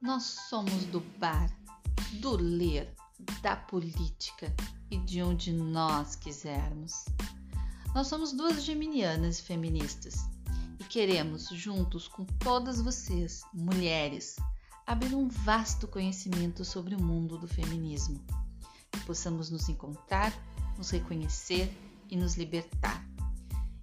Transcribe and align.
Nós 0.00 0.24
somos 0.48 0.84
do 0.86 1.00
bar, 1.18 1.50
do 2.20 2.36
ler, 2.36 2.94
da 3.40 3.56
política 3.56 4.54
e 4.90 4.98
de 4.98 5.22
onde 5.22 5.50
nós 5.52 6.14
quisermos. 6.14 7.06
Nós 7.94 8.06
somos 8.06 8.32
duas 8.32 8.62
geminianas 8.62 9.40
feministas 9.40 10.28
e 10.78 10.84
queremos, 10.84 11.48
juntos 11.48 12.06
com 12.06 12.26
todas 12.26 12.78
vocês, 12.80 13.42
mulheres, 13.54 14.36
abrir 14.86 15.14
um 15.14 15.28
vasto 15.28 15.88
conhecimento 15.88 16.62
sobre 16.62 16.94
o 16.94 17.02
mundo 17.02 17.38
do 17.38 17.48
feminismo. 17.48 18.22
Que 18.92 19.00
possamos 19.00 19.48
nos 19.50 19.66
encontrar, 19.70 20.30
nos 20.76 20.90
reconhecer 20.90 21.74
e 22.10 22.16
nos 22.16 22.36
libertar. 22.36 23.02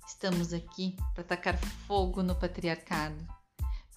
Estamos 0.08 0.54
aqui 0.54 0.96
para 1.16 1.24
tacar 1.24 1.58
fogo 1.88 2.22
no 2.22 2.36
patriarcado. 2.36 3.43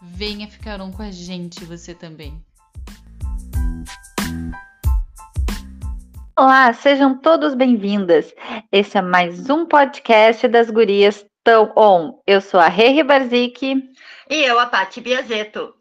Venha 0.03 0.47
ficar 0.47 0.81
um 0.81 0.93
com 0.93 1.03
a 1.03 1.11
gente, 1.11 1.65
você 1.65 1.95
também. 1.95 2.39
Olá, 6.39 6.71
sejam 6.75 7.17
todos 7.17 7.55
bem-vindas. 7.55 8.35
Esse 8.71 8.99
é 8.99 9.03
mais 9.03 9.49
um 9.49 9.65
podcast 9.65 10.47
das 10.49 10.69
Gurias 10.69 11.25
Tão 11.43 11.73
On. 11.75 12.21
Eu 12.27 12.43
sou 12.43 12.61
a 12.61 12.69
Rei 12.69 13.03
Barzik. 13.03 13.91
E 14.29 14.45
eu, 14.45 14.59
a 14.61 14.67
Paty 14.67 15.01
Biazeto. 15.01 15.76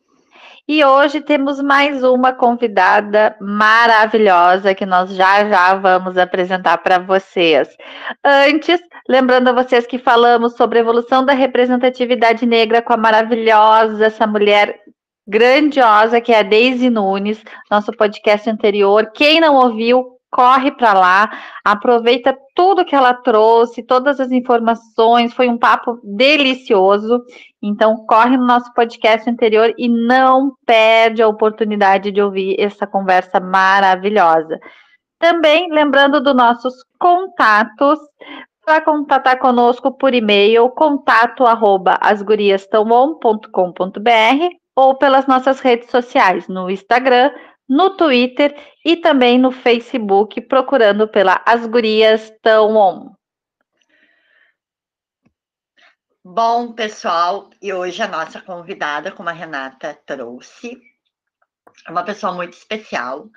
E 0.68 0.84
hoje 0.84 1.22
temos 1.22 1.62
mais 1.62 2.04
uma 2.04 2.34
convidada 2.34 3.38
maravilhosa 3.40 4.74
que 4.74 4.84
nós 4.84 5.14
já 5.14 5.48
já 5.48 5.76
vamos 5.76 6.18
apresentar 6.18 6.80
para 6.80 6.98
vocês. 6.98 7.70
Antes, 8.24 8.82
lembrando 9.08 9.50
a 9.50 9.54
vocês 9.54 9.86
que 9.86 10.00
falamos 10.00 10.56
sobre 10.56 10.80
a 10.80 10.82
evolução 10.82 11.24
da 11.24 11.34
representatividade 11.34 12.48
negra 12.48 12.82
com 12.82 12.94
a 12.94 12.98
maravilhosa, 12.98 14.08
essa 14.08 14.26
mulher 14.26 14.80
grandiosa 15.28 16.20
que 16.20 16.34
é 16.34 16.40
a 16.40 16.44
Daisy 16.44 16.90
Nunes, 16.90 17.44
nosso 17.70 17.92
podcast 17.92 18.50
anterior. 18.50 19.12
Quem 19.14 19.40
não 19.40 19.54
ouviu, 19.54 20.16
corre 20.32 20.72
para 20.72 20.94
lá, 20.94 21.32
aproveita 21.64 22.36
tudo 22.56 22.84
que 22.84 22.96
ela 22.96 23.14
trouxe, 23.14 23.84
todas 23.84 24.20
as 24.20 24.32
informações, 24.32 25.34
foi 25.34 25.48
um 25.48 25.58
papo 25.58 26.00
delicioso. 26.04 27.22
Então, 27.68 28.06
corre 28.06 28.38
no 28.38 28.46
nosso 28.46 28.72
podcast 28.76 29.28
anterior 29.28 29.74
e 29.76 29.90
não 29.90 30.54
perde 30.68 31.24
a 31.24 31.28
oportunidade 31.28 32.12
de 32.12 32.22
ouvir 32.22 32.56
essa 32.60 32.86
conversa 32.86 33.40
maravilhosa. 33.40 34.60
Também 35.18 35.72
lembrando 35.72 36.22
dos 36.22 36.36
nossos 36.36 36.76
contatos, 37.00 37.98
para 38.64 38.82
contatar 38.82 39.40
conosco 39.40 39.92
por 39.92 40.14
e-mail, 40.14 40.70
contato 40.70 41.46
arroba 41.46 42.00
ou 44.76 44.96
pelas 44.96 45.26
nossas 45.26 45.60
redes 45.60 45.90
sociais, 45.90 46.48
no 46.48 46.70
Instagram, 46.70 47.32
no 47.68 47.98
Twitter 47.98 48.56
e 48.86 48.98
também 48.98 49.40
no 49.40 49.52
Facebook, 49.52 50.40
procurando 50.42 51.08
pela 51.08 51.42
As 51.48 51.66
Gurias 51.66 52.32
Tão 52.44 52.76
On. 52.76 53.15
Bom, 56.28 56.74
pessoal, 56.74 57.52
e 57.62 57.72
hoje 57.72 58.02
a 58.02 58.08
nossa 58.08 58.42
convidada, 58.42 59.12
como 59.12 59.30
a 59.30 59.32
Renata 59.32 59.94
trouxe, 60.08 60.76
é 61.88 61.92
uma 61.92 62.04
pessoa 62.04 62.34
muito 62.34 62.54
especial. 62.54 63.30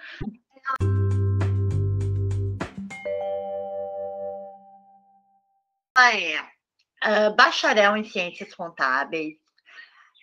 Ela 5.95 6.17
é 6.17 6.41
uh, 6.41 7.37
bacharel 7.37 7.95
em 7.95 8.05
Ciências 8.05 8.55
Contábeis, 8.55 9.37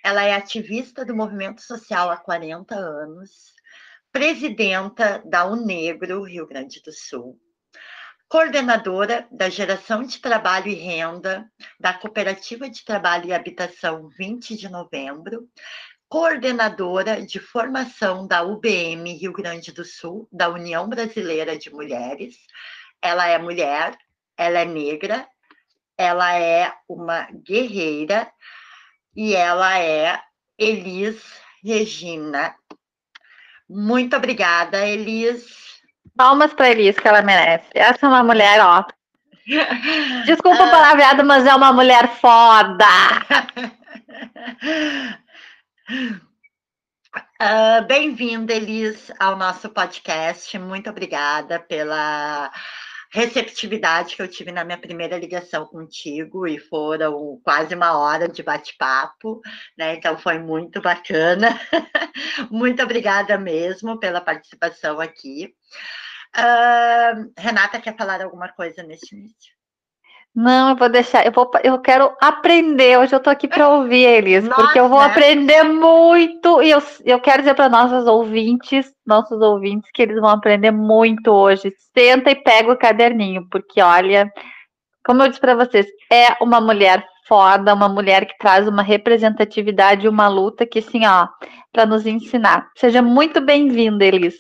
ela 0.04 0.24
é 0.24 0.34
ativista 0.34 1.06
do 1.06 1.16
movimento 1.16 1.62
social 1.62 2.10
há 2.10 2.18
40 2.18 2.74
anos, 2.74 3.54
presidenta 4.12 5.22
da 5.24 5.46
Unegro, 5.46 6.24
Rio 6.24 6.48
Grande 6.48 6.82
do 6.82 6.92
Sul, 6.92 7.40
coordenadora 8.28 9.28
da 9.32 9.50
Geração 9.50 10.04
de 10.04 10.20
Trabalho 10.20 10.68
e 10.68 10.74
Renda 10.74 11.50
da 11.80 11.94
Cooperativa 11.94 12.70
de 12.70 12.84
Trabalho 12.84 13.28
e 13.28 13.34
Habitação 13.34 14.10
20 14.10 14.56
de 14.56 14.70
Novembro, 14.70 15.48
coordenadora 16.10 17.26
de 17.26 17.40
formação 17.40 18.28
da 18.28 18.44
UBM 18.44 19.14
Rio 19.14 19.34
Grande 19.34 19.72
do 19.72 19.86
Sul, 19.86 20.28
da 20.32 20.50
União 20.50 20.88
Brasileira 20.88 21.58
de 21.58 21.70
Mulheres. 21.70 22.36
Ela 23.02 23.28
é 23.28 23.38
mulher, 23.38 23.98
ela 24.38 24.60
é 24.60 24.66
negra, 24.66 25.28
ela 25.98 26.36
é 26.38 26.74
uma 26.90 27.28
guerreira 27.32 28.32
e 29.16 29.36
ela 29.36 29.80
é 29.80 30.20
Elis 30.58 31.22
Regina 31.64 32.56
muito 33.68 34.16
obrigada, 34.16 34.88
Elis. 34.88 35.75
Palmas 36.16 36.54
para 36.54 36.70
Elis, 36.70 36.98
que 36.98 37.08
ela 37.08 37.22
merece. 37.22 37.68
Essa 37.74 38.06
é 38.06 38.10
uma 38.10 38.24
mulher, 38.24 38.62
ó. 38.62 38.86
Desculpa 40.26 40.64
o 40.64 40.72
palavreado, 40.72 41.26
mas 41.26 41.46
é 41.46 41.54
uma 41.54 41.74
mulher 41.74 42.08
foda. 42.16 42.86
Uh, 47.42 47.84
Bem-vinda, 47.86 48.54
Elis, 48.54 49.12
ao 49.20 49.36
nosso 49.36 49.70
podcast. 49.70 50.58
Muito 50.58 50.90
obrigada 50.90 51.60
pela 51.60 52.50
receptividade 53.12 54.16
que 54.16 54.22
eu 54.22 54.28
tive 54.28 54.52
na 54.52 54.64
minha 54.64 54.78
primeira 54.78 55.18
ligação 55.18 55.66
contigo 55.66 56.48
e 56.48 56.58
foram 56.58 57.40
quase 57.44 57.76
uma 57.76 57.98
hora 57.98 58.28
de 58.28 58.42
bate-papo, 58.42 59.42
né? 59.78 59.96
Então 59.96 60.18
foi 60.18 60.40
muito 60.40 60.82
bacana. 60.82 61.60
muito 62.50 62.82
obrigada 62.82 63.38
mesmo 63.38 64.00
pela 64.00 64.22
participação 64.22 65.00
aqui. 65.00 65.54
Uh, 66.38 67.32
Renata 67.38 67.80
quer 67.80 67.96
falar 67.96 68.22
alguma 68.22 68.50
coisa 68.50 68.84
nesse 68.84 69.16
início? 69.16 69.56
Não, 70.36 70.72
eu 70.72 70.76
vou 70.76 70.90
deixar. 70.90 71.26
Eu, 71.26 71.32
vou, 71.32 71.50
eu 71.64 71.80
quero 71.80 72.14
aprender. 72.22 73.00
Hoje 73.00 73.16
eu 73.16 73.22
tô 73.22 73.30
aqui 73.30 73.48
para 73.48 73.70
ouvir 73.70 74.04
eles, 74.04 74.44
Nossa. 74.44 74.62
porque 74.62 74.78
eu 74.78 74.90
vou 74.90 75.00
aprender 75.00 75.64
muito. 75.64 76.62
E 76.62 76.72
eu, 76.72 76.84
eu 77.06 77.22
quero 77.22 77.42
dizer 77.42 77.54
para 77.54 77.70
nossos 77.70 78.06
ouvintes, 78.06 78.92
nossos 79.06 79.40
ouvintes, 79.40 79.90
que 79.94 80.02
eles 80.02 80.20
vão 80.20 80.30
aprender 80.30 80.72
muito 80.72 81.32
hoje. 81.32 81.74
Senta 81.98 82.32
e 82.32 82.36
pega 82.36 82.70
o 82.70 82.78
caderninho, 82.78 83.48
porque 83.50 83.82
olha, 83.82 84.30
como 85.06 85.24
eu 85.24 85.30
disse 85.30 85.40
para 85.40 85.56
vocês, 85.56 85.86
é 86.12 86.36
uma 86.42 86.60
mulher 86.60 87.08
foda, 87.28 87.74
uma 87.74 87.88
mulher 87.88 88.26
que 88.26 88.38
traz 88.38 88.68
uma 88.68 88.84
representatividade, 88.84 90.08
uma 90.08 90.28
luta 90.28 90.66
que, 90.66 90.80
assim, 90.80 91.06
ó, 91.06 91.28
para 91.72 91.86
nos 91.86 92.06
ensinar. 92.06 92.70
Seja 92.76 93.02
muito 93.02 93.40
bem-vinda, 93.40 94.04
Elis. 94.04 94.36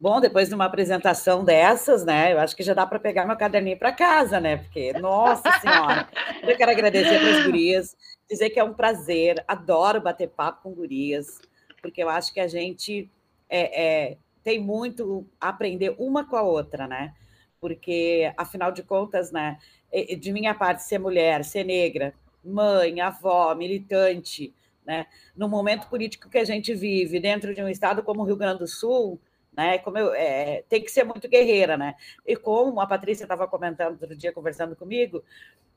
Bom, 0.00 0.18
depois 0.18 0.48
de 0.48 0.54
uma 0.54 0.64
apresentação 0.64 1.44
dessas, 1.44 2.06
né? 2.06 2.32
Eu 2.32 2.40
acho 2.40 2.56
que 2.56 2.62
já 2.62 2.72
dá 2.72 2.86
para 2.86 2.98
pegar 2.98 3.26
meu 3.26 3.36
caderninho 3.36 3.78
para 3.78 3.92
casa, 3.92 4.40
né? 4.40 4.56
Porque, 4.56 4.94
nossa 4.94 5.52
senhora, 5.60 6.08
eu 6.42 6.56
quero 6.56 6.70
agradecer 6.70 7.18
para 7.18 7.36
as 7.36 7.44
gurias, 7.44 7.94
dizer 8.26 8.48
que 8.48 8.58
é 8.58 8.64
um 8.64 8.72
prazer, 8.72 9.44
adoro 9.46 10.00
bater 10.00 10.30
papo 10.30 10.62
com 10.62 10.72
gurias, 10.72 11.38
porque 11.82 12.02
eu 12.02 12.08
acho 12.08 12.32
que 12.32 12.40
a 12.40 12.48
gente 12.48 13.10
é, 13.46 13.82
é, 14.08 14.16
tem 14.42 14.58
muito 14.58 15.26
a 15.38 15.50
aprender 15.50 15.94
uma 15.98 16.24
com 16.24 16.36
a 16.36 16.42
outra, 16.42 16.86
né? 16.86 17.14
Porque, 17.60 18.32
afinal 18.38 18.72
de 18.72 18.82
contas, 18.82 19.30
né? 19.30 19.58
De 20.18 20.32
minha 20.32 20.54
parte, 20.54 20.82
ser 20.82 20.98
mulher, 20.98 21.44
ser 21.44 21.62
negra, 21.62 22.14
mãe, 22.42 23.02
avó, 23.02 23.54
militante, 23.54 24.54
né? 24.86 25.04
No 25.36 25.46
momento 25.46 25.88
político 25.90 26.30
que 26.30 26.38
a 26.38 26.44
gente 26.44 26.72
vive, 26.72 27.20
dentro 27.20 27.54
de 27.54 27.62
um 27.62 27.68
estado 27.68 28.02
como 28.02 28.22
o 28.22 28.24
Rio 28.24 28.36
Grande 28.36 28.60
do 28.60 28.66
Sul, 28.66 29.20
né? 29.52 29.78
Como 29.78 29.98
eu, 29.98 30.14
é, 30.14 30.62
tem 30.68 30.82
que 30.82 30.90
ser 30.90 31.04
muito 31.04 31.28
guerreira, 31.28 31.76
né? 31.76 31.94
E 32.26 32.36
como 32.36 32.80
a 32.80 32.86
Patrícia 32.86 33.24
estava 33.24 33.46
comentando 33.46 34.00
outro 34.00 34.16
dia, 34.16 34.32
conversando 34.32 34.76
comigo, 34.76 35.22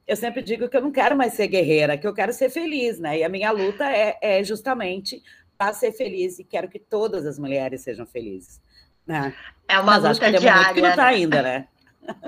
eu 0.07 0.15
sempre 0.15 0.41
digo 0.41 0.67
que 0.67 0.77
eu 0.77 0.81
não 0.81 0.91
quero 0.91 1.15
mais 1.15 1.33
ser 1.33 1.47
guerreira, 1.47 1.97
que 1.97 2.05
eu 2.05 2.13
quero 2.13 2.33
ser 2.33 2.49
feliz, 2.49 2.99
né? 2.99 3.19
E 3.19 3.23
a 3.23 3.29
minha 3.29 3.51
luta 3.51 3.89
é, 3.89 4.17
é 4.21 4.43
justamente 4.43 5.21
para 5.57 5.73
ser 5.73 5.91
feliz 5.91 6.39
e 6.39 6.43
quero 6.43 6.67
que 6.67 6.79
todas 6.79 7.25
as 7.25 7.39
mulheres 7.39 7.81
sejam 7.81 8.05
felizes. 8.05 8.61
Né? 9.05 9.33
É 9.67 9.79
uma 9.79 9.99
Mas 9.99 10.19
luta 10.19 10.31
diária. 10.31 10.73
que 10.73 10.81
lutar 10.81 10.97
né? 10.97 11.03
ainda, 11.03 11.41
né? 11.41 11.67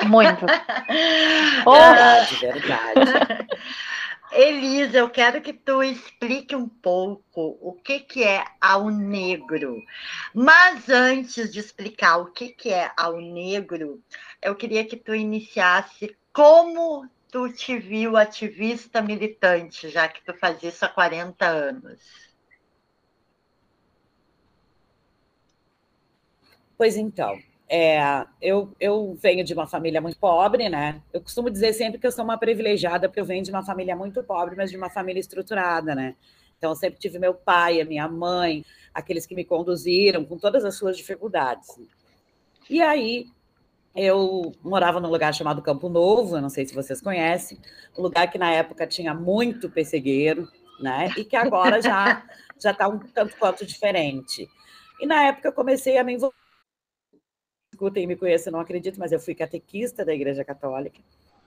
Muito. 0.06 0.46
oh. 1.66 1.72
Verdade, 1.72 2.36
verdade. 2.40 3.48
Elisa, 4.38 4.98
eu 4.98 5.10
quero 5.10 5.42
que 5.42 5.54
tu 5.54 5.82
explique 5.82 6.54
um 6.54 6.68
pouco 6.68 7.58
o 7.62 7.72
que, 7.72 8.02
que 8.02 8.22
é 8.22 8.44
ao 8.60 8.90
negro. 8.90 9.82
Mas 10.34 10.90
antes 10.90 11.54
de 11.54 11.62
explicar 11.62 12.18
o 12.18 12.32
que, 12.34 12.50
que 12.50 12.70
é 12.74 12.92
ao 12.98 13.22
negro, 13.22 14.04
eu 14.42 14.54
queria 14.54 14.86
que 14.86 14.98
tu 14.98 15.16
iniciasse 15.16 16.18
como 16.34 17.10
tu 17.32 17.50
te 17.50 17.78
viu 17.78 18.18
ativista 18.18 19.02
militante, 19.02 19.88
já 19.90 20.10
que 20.10 20.22
tu 20.26 20.34
faz 20.34 20.62
isso 20.62 20.84
há 20.84 20.90
40 20.90 21.46
anos. 21.48 22.02
Pois 26.78 26.98
então, 26.98 27.40
é, 27.68 28.26
eu, 28.42 28.72
eu 28.80 29.18
venho 29.20 29.44
de 29.44 29.54
uma 29.54 29.66
família 29.66 30.00
muito 30.00 30.18
pobre, 30.18 30.70
né? 30.70 31.02
Eu 31.12 31.22
costumo 31.22 31.50
dizer 31.50 31.74
sempre 31.74 32.00
que 32.00 32.06
eu 32.06 32.12
sou 32.12 32.24
uma 32.24 32.38
privilegiada, 32.38 33.08
porque 33.08 33.20
eu 33.20 33.26
venho 33.26 33.44
de 33.44 33.50
uma 33.50 33.64
família 33.64 33.96
muito 33.96 34.24
pobre, 34.24 34.56
mas 34.56 34.70
de 34.70 34.78
uma 34.78 34.90
família 34.90 35.20
estruturada, 35.20 35.96
né? 35.96 36.16
Então, 36.58 36.72
eu 36.72 36.76
sempre 36.76 37.00
tive 37.00 37.20
meu 37.20 37.34
pai, 37.34 37.82
a 37.82 37.86
minha 37.86 38.08
mãe, 38.08 38.64
aqueles 38.94 39.26
que 39.26 39.36
me 39.36 39.44
conduziram, 39.44 40.24
com 40.24 40.38
todas 40.38 40.64
as 40.64 40.76
suas 40.76 40.96
dificuldades. 40.96 41.68
E 42.70 42.82
aí, 42.82 43.28
eu 43.96 44.54
morava 44.64 45.00
num 45.00 45.10
lugar 45.10 45.34
chamado 45.34 45.62
Campo 45.62 45.90
Novo, 45.90 46.40
não 46.40 46.50
sei 46.50 46.66
se 46.66 46.76
vocês 46.76 47.02
conhecem, 47.02 47.58
um 47.98 48.02
lugar 48.02 48.30
que 48.30 48.38
na 48.38 48.52
época 48.52 48.86
tinha 48.86 49.14
muito 49.14 49.70
pessegueiro, 49.70 50.48
né? 50.80 51.12
E 51.18 51.24
que 51.24 51.36
agora 51.36 51.82
já 51.82 52.24
já 52.60 52.72
está 52.72 52.88
um 52.88 53.00
tanto 53.00 53.36
quanto 53.38 53.66
diferente. 53.66 54.48
E 55.00 55.06
na 55.06 55.24
época 55.24 55.50
eu 55.50 55.54
comecei 55.54 55.98
a 55.98 56.04
me 56.04 56.14
envolver. 56.14 56.45
Escutem, 57.76 58.08
me 58.08 58.16
conhecem, 58.16 58.54
não 58.54 58.62
acredito, 58.62 58.98
mas 58.98 59.12
eu 59.12 59.20
fui 59.20 59.36
catequista 59.36 60.06
da 60.06 60.16
Igreja 60.16 60.46
Católica 60.46 60.98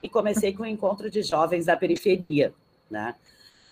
e 0.02 0.10
comecei 0.10 0.52
com 0.52 0.62
o 0.62 0.66
encontro 0.66 1.10
de 1.10 1.22
jovens 1.22 1.64
da 1.64 1.74
periferia, 1.74 2.52
né? 2.90 3.14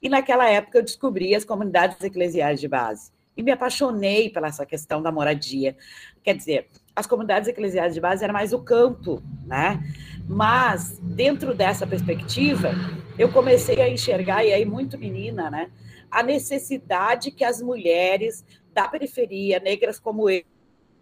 E 0.02 0.08
naquela 0.08 0.48
época 0.48 0.78
eu 0.78 0.82
descobri 0.82 1.34
as 1.34 1.44
comunidades 1.44 2.02
eclesiais 2.02 2.58
de 2.58 2.66
base 2.66 3.12
e 3.36 3.42
me 3.42 3.52
apaixonei 3.52 4.30
pela 4.30 4.48
essa 4.48 4.64
questão 4.64 5.02
da 5.02 5.12
moradia. 5.12 5.76
Quer 6.24 6.34
dizer, 6.34 6.68
as 6.94 7.06
comunidades 7.06 7.46
eclesiais 7.46 7.92
de 7.92 8.00
base 8.00 8.24
era 8.24 8.32
mais 8.32 8.54
o 8.54 8.60
campo, 8.60 9.22
né? 9.44 9.78
Mas 10.26 10.98
dentro 10.98 11.54
dessa 11.54 11.86
perspectiva, 11.86 12.70
eu 13.18 13.30
comecei 13.30 13.82
a 13.82 13.88
enxergar 13.88 14.46
e 14.46 14.52
aí 14.54 14.64
muito 14.64 14.96
menina, 14.96 15.50
né? 15.50 15.70
A 16.10 16.22
necessidade 16.22 17.30
que 17.30 17.44
as 17.44 17.60
mulheres 17.60 18.42
da 18.72 18.88
periferia, 18.88 19.60
negras 19.60 20.00
como 20.00 20.30
eu, 20.30 20.42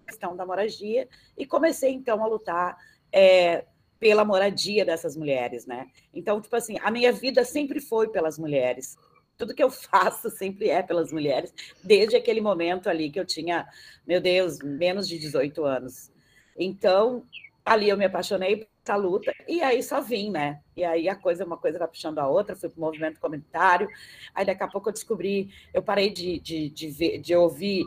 questão 0.05 0.37
da 0.37 0.47
moradia, 0.47 1.09
e 1.37 1.47
comecei 1.47 1.93
então 1.93 2.23
a 2.23 2.27
lutar 2.27 2.77
é, 3.13 3.65
pela 3.99 4.25
moradia 4.25 4.85
dessas 4.85 5.17
mulheres, 5.17 5.67
né? 5.67 5.87
Então, 6.13 6.41
tipo 6.41 6.55
assim, 6.55 6.77
a 6.83 6.91
minha 6.91 7.13
vida 7.13 7.45
sempre 7.45 7.81
foi 7.81 8.09
pelas 8.09 8.39
mulheres. 8.39 8.97
Tudo 9.37 9.55
que 9.55 9.63
eu 9.63 9.71
faço 9.71 10.29
sempre 10.37 10.69
é 10.69 10.83
pelas 10.83 11.13
mulheres, 11.13 11.55
desde 11.83 12.17
aquele 12.17 12.41
momento 12.41 12.89
ali 12.89 13.11
que 13.11 13.19
eu 13.19 13.25
tinha, 13.25 13.67
meu 14.07 14.21
Deus, 14.21 14.59
menos 14.59 15.09
de 15.09 15.19
18 15.19 15.65
anos. 15.65 16.13
Então, 16.57 17.25
ali 17.65 17.89
eu 17.89 17.97
me 17.97 18.05
apaixonei 18.05 18.57
por 18.57 18.69
essa 18.85 18.97
luta, 18.97 19.33
e 19.49 19.63
aí 19.63 19.83
só 19.83 20.01
vim, 20.01 20.31
né? 20.31 20.61
E 20.77 20.85
aí 20.85 21.09
a 21.09 21.17
coisa, 21.17 21.45
uma 21.45 21.57
coisa 21.57 21.79
vai 21.79 21.89
puxando 21.89 22.19
a 22.19 22.29
outra, 22.29 22.55
fui 22.55 22.69
para 22.69 22.77
o 22.77 22.81
movimento 22.81 23.19
comunitário, 23.19 23.89
aí 24.35 24.45
daqui 24.45 24.63
a 24.63 24.69
pouco 24.69 24.91
eu 24.91 24.93
descobri, 24.93 25.49
eu 25.73 25.83
parei 25.83 26.11
de, 26.11 26.39
de, 26.41 26.69
de, 26.69 26.89
ver, 26.89 27.19
de 27.21 27.35
ouvir 27.35 27.85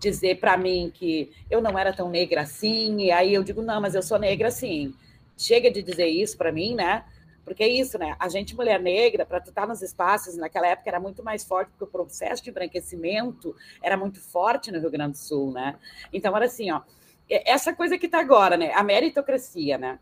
dizer 0.00 0.40
para 0.40 0.56
mim 0.56 0.90
que 0.92 1.30
eu 1.50 1.60
não 1.60 1.78
era 1.78 1.92
tão 1.92 2.08
negra 2.08 2.40
assim, 2.40 3.02
e 3.02 3.12
aí 3.12 3.34
eu 3.34 3.44
digo, 3.44 3.60
não, 3.60 3.80
mas 3.80 3.94
eu 3.94 4.02
sou 4.02 4.18
negra 4.18 4.50
sim. 4.50 4.94
Chega 5.36 5.70
de 5.70 5.82
dizer 5.82 6.06
isso 6.06 6.36
para 6.38 6.50
mim, 6.50 6.74
né? 6.74 7.04
Porque 7.44 7.62
é 7.62 7.68
isso, 7.68 7.98
né? 7.98 8.16
A 8.18 8.28
gente, 8.28 8.56
mulher 8.56 8.80
negra, 8.80 9.26
para 9.26 9.38
estar 9.38 9.52
tá 9.52 9.66
nos 9.66 9.82
espaços, 9.82 10.36
naquela 10.36 10.68
época 10.68 10.88
era 10.88 11.00
muito 11.00 11.22
mais 11.22 11.44
forte, 11.44 11.70
porque 11.70 11.84
o 11.84 11.86
processo 11.86 12.42
de 12.42 12.50
embranquecimento 12.50 13.54
era 13.82 13.96
muito 13.96 14.20
forte 14.20 14.72
no 14.72 14.80
Rio 14.80 14.90
Grande 14.90 15.12
do 15.12 15.18
Sul, 15.18 15.52
né? 15.52 15.76
Então, 16.12 16.34
era 16.34 16.46
assim, 16.46 16.70
ó, 16.70 16.80
essa 17.28 17.74
coisa 17.74 17.98
que 17.98 18.06
está 18.06 18.20
agora, 18.20 18.56
né? 18.56 18.72
A 18.72 18.82
meritocracia, 18.82 19.76
né? 19.76 19.98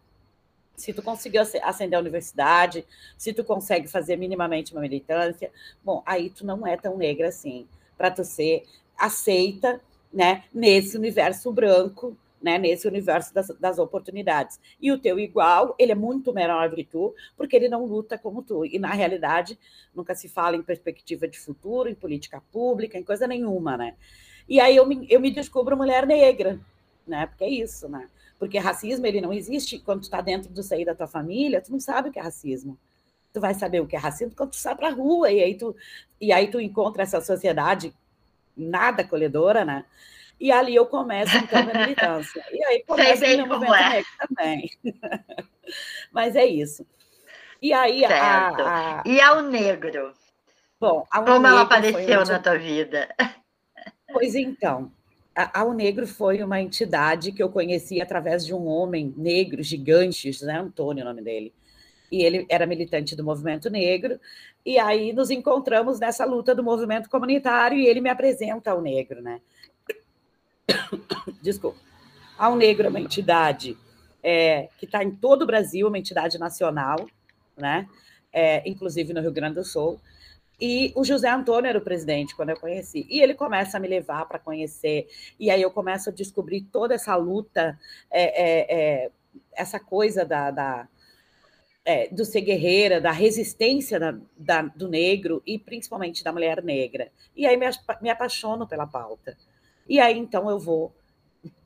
Se 0.77 0.93
tu 0.93 1.03
conseguiu 1.03 1.43
ascender 1.43 1.97
a 1.97 2.01
universidade, 2.01 2.87
se 3.17 3.33
tu 3.33 3.43
consegue 3.43 3.89
fazer 3.89 4.17
minimamente 4.17 4.73
uma 4.73 4.81
militância, 4.81 5.51
bom, 5.83 6.03
aí 6.07 6.31
tu 6.31 6.47
não 6.47 6.65
é 6.65 6.77
tão 6.77 6.97
negra 6.97 7.29
assim, 7.29 7.67
para 7.97 8.11
tu 8.13 8.23
ser 8.23 8.63
aceita, 8.97 9.81
né, 10.13 10.45
nesse 10.53 10.97
universo 10.97 11.53
branco, 11.53 12.17
né, 12.41 12.57
nesse 12.57 12.87
universo 12.87 13.35
das, 13.35 13.49
das, 13.59 13.79
oportunidades. 13.79 14.59
E 14.81 14.93
o 14.93 14.99
teu 14.99 15.19
igual, 15.19 15.75
ele 15.79 15.93
é 15.93 15.95
muito 15.95 16.33
menor 16.33 16.71
do 16.71 16.77
que 16.77 16.85
tu, 16.85 17.15
porque 17.37 17.57
ele 17.57 17.69
não 17.69 17.85
luta 17.85 18.17
como 18.17 18.43
tu. 18.43 18.65
E, 18.65 18.79
na 18.79 18.93
realidade, 18.93 19.59
nunca 19.95 20.15
se 20.15 20.29
fala 20.29 20.57
em 20.57 20.63
perspectiva 20.63 21.27
de 21.27 21.39
futuro, 21.39 21.89
em 21.89 21.95
política 21.95 22.41
pública, 22.53 22.97
em 22.97 23.03
coisa 23.03 23.27
nenhuma, 23.27 23.77
né? 23.77 23.97
E 24.49 24.61
aí 24.61 24.77
eu 24.77 24.87
me, 24.87 25.07
eu 25.11 25.21
me 25.21 25.31
descubro 25.31 25.77
mulher 25.77 26.07
negra, 26.07 26.61
né? 27.07 27.27
Porque 27.27 27.45
é 27.45 27.51
isso, 27.51 27.89
né? 27.89 28.09
Porque 28.39 28.57
racismo, 28.57 29.05
ele 29.05 29.21
não 29.21 29.33
existe 29.33 29.79
quando 29.81 30.01
tu 30.01 30.05
está 30.05 30.21
dentro 30.21 30.51
do 30.51 30.63
seio 30.63 30.87
da 30.87 30.95
tua 30.95 31.09
família, 31.09 31.61
tu 31.61 31.73
não 31.73 31.81
sabe 31.81 32.09
o 32.09 32.13
que 32.13 32.19
é 32.19 32.23
racismo. 32.23 32.79
Tu 33.33 33.41
vai 33.41 33.53
saber 33.53 33.81
o 33.81 33.87
que 33.87 33.97
é 33.97 33.99
racismo 33.99 34.35
quando 34.35 34.51
tu 34.51 34.57
sai 34.57 34.77
para 34.77 34.89
a 34.89 34.93
rua, 34.93 35.31
e 35.31 35.43
aí 35.43 35.55
tu, 35.55 35.75
e 36.21 36.33
aí 36.33 36.49
tu 36.49 36.61
encontra 36.61 37.03
essa 37.03 37.21
sociedade 37.21 37.93
nada 38.59 39.03
acolhedora, 39.03 39.65
né? 39.65 39.85
E 40.41 40.53
ali 40.53 40.75
eu 40.75 40.87
começo, 40.87 41.37
então, 41.37 41.61
a 41.61 41.65
militância. 41.79 42.45
E 42.53 42.65
aí 42.65 42.85
começa 42.87 43.25
o 43.25 43.29
meu 43.29 43.47
movimento 43.47 43.75
é. 43.75 43.91
negro 43.91 44.11
também. 44.29 44.71
Mas 46.13 46.37
é 46.37 46.47
isso. 46.47 46.87
E 47.61 47.73
aí 47.73 48.05
a, 48.05 48.49
a, 48.49 49.03
E 49.05 49.21
ao 49.21 49.43
negro? 49.43 50.13
Bom, 50.81 51.05
Como 51.13 51.47
ela 51.47 51.63
apareceu 51.63 52.25
na 52.25 52.39
tua 52.39 52.57
vida? 52.57 53.09
Pois 54.11 54.35
então, 54.35 54.91
a, 55.37 55.61
Ao 55.61 55.75
Negro 55.75 56.07
foi 56.07 56.43
uma 56.43 56.63
entidade 56.63 57.31
que 57.31 57.43
eu 57.43 57.51
conheci 57.51 58.01
através 58.01 58.45
de 58.47 58.55
um 58.55 58.67
homem 58.67 59.13
negro 59.19 59.63
gigante, 59.63 60.33
José 60.33 60.57
Antônio, 60.57 61.05
o 61.05 61.07
nome 61.07 61.21
dele. 61.21 61.53
E 62.11 62.23
ele 62.23 62.47
era 62.49 62.67
militante 62.67 63.15
do 63.15 63.25
movimento 63.25 63.71
negro. 63.71 64.19
E 64.65 64.79
aí 64.79 65.13
nos 65.13 65.31
encontramos 65.31 65.99
nessa 66.01 66.25
luta 66.25 66.55
do 66.55 66.63
movimento 66.63 67.09
comunitário 67.09 67.79
e 67.79 67.87
ele 67.87 68.01
me 68.01 68.09
apresenta 68.09 68.71
ao 68.71 68.81
negro, 68.81 69.21
né? 69.21 69.41
Desculpa. 71.43 71.79
Ao 72.37 72.55
Negro 72.55 72.87
é 72.87 72.91
uma 72.91 73.01
entidade 73.01 73.77
é, 74.23 74.69
que 74.79 74.85
está 74.85 75.03
em 75.03 75.11
todo 75.11 75.43
o 75.43 75.47
Brasil, 75.47 75.89
uma 75.89 75.99
entidade 75.99 76.39
nacional, 76.39 77.09
né? 77.57 77.89
É, 78.33 78.69
inclusive 78.69 79.13
no 79.13 79.21
Rio 79.21 79.33
Grande 79.33 79.57
do 79.57 79.65
Sul, 79.65 79.99
e 80.61 80.93
o 80.97 81.05
José 81.05 81.29
Antônio 81.29 81.69
era 81.69 81.79
o 81.79 81.83
presidente 81.83 82.35
quando 82.35 82.51
eu 82.51 82.59
conheci. 82.59 83.07
E 83.09 83.21
ele 83.21 83.35
começa 83.35 83.77
a 83.77 83.81
me 83.81 83.87
levar 83.87 84.25
para 84.27 84.39
conhecer. 84.39 85.07
E 85.39 85.51
aí 85.51 85.63
eu 85.63 85.71
começo 85.71 86.11
a 86.11 86.13
descobrir 86.13 86.63
toda 86.63 86.95
essa 86.95 87.15
luta, 87.15 87.79
é, 88.11 88.23
é, 88.23 88.67
é, 89.05 89.11
essa 89.53 89.79
coisa 89.79 90.25
da, 90.25 90.51
da 90.51 90.89
é, 91.89 92.07
do 92.09 92.23
ser 92.23 92.43
guerreira, 92.43 93.01
da 93.01 93.11
resistência 93.11 93.99
da, 93.99 94.15
da, 94.37 94.61
do 94.61 94.87
negro 94.89 95.43
e 95.47 95.59
principalmente 95.59 96.23
da 96.23 96.31
mulher 96.31 96.63
negra. 96.63 97.11
E 97.35 97.47
aí 97.47 97.57
me, 97.57 97.65
me 98.03 98.11
apaixono 98.11 98.69
pela 98.69 98.87
pauta. 98.87 99.35
E 99.89 99.99
aí 99.99 100.19
então 100.19 100.51
eu 100.51 100.59
vou 100.59 100.95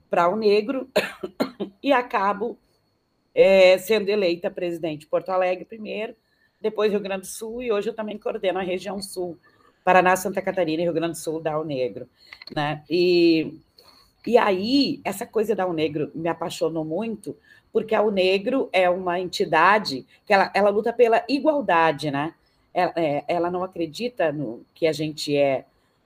para 0.09 0.29
o 0.29 0.37
negro 0.37 0.89
e 1.83 1.93
acabo 1.93 2.57
é, 3.35 3.77
sendo 3.79 4.11
eleita 4.11 4.49
presidente 4.49 5.01
de 5.01 5.07
Porto 5.09 5.31
Alegre 5.31 5.65
primeiro 5.65 6.15
depois 6.61 6.93
Rio 6.93 7.01
Grande 7.01 7.23
do 7.23 7.27
Sul, 7.27 7.61
e 7.61 7.73
hoje 7.73 7.91
eu 7.91 7.95
também 7.95 8.17
coordeno 8.17 8.61
a 8.61 8.63
região 8.63 9.03
sul, 9.03 9.37
Paraná, 9.83 10.15
Santa 10.15 10.41
Catarina 10.41 10.83
e 10.83 10.85
Rio 10.85 10.95
Grande 10.95 11.15
do 11.15 11.19
Sul 11.19 11.41
da 11.41 11.59
O 11.59 11.65
Negro. 11.65 12.09
Né? 12.55 12.85
E, 12.89 13.59
e 14.25 14.39
aí, 14.39 15.01
essa 15.05 15.27
coisa 15.27 15.57
da 15.57 15.67
O 15.67 15.73
Negro 15.73 16.13
me 16.15 16.29
apaixonou 16.29 16.85
muito, 16.85 17.37
porque 17.73 17.97
O 17.97 18.11
Negro 18.11 18.69
é 18.73 18.89
uma 18.91 19.19
entidade 19.19 20.07
que 20.27 20.33
ela, 20.33 20.51
ela 20.55 20.71
luta 20.71 20.93
pela 20.93 21.25
igualdade, 21.29 22.11
né? 22.11 22.35
Ela, 22.75 22.93
é, 22.97 23.25
ela 23.27 23.51
não 23.51 23.65
acredita 23.65 24.31
no 24.31 24.65
que 24.75 24.87
a 24.87 24.93
gente 24.93 25.37
é, 25.37 25.65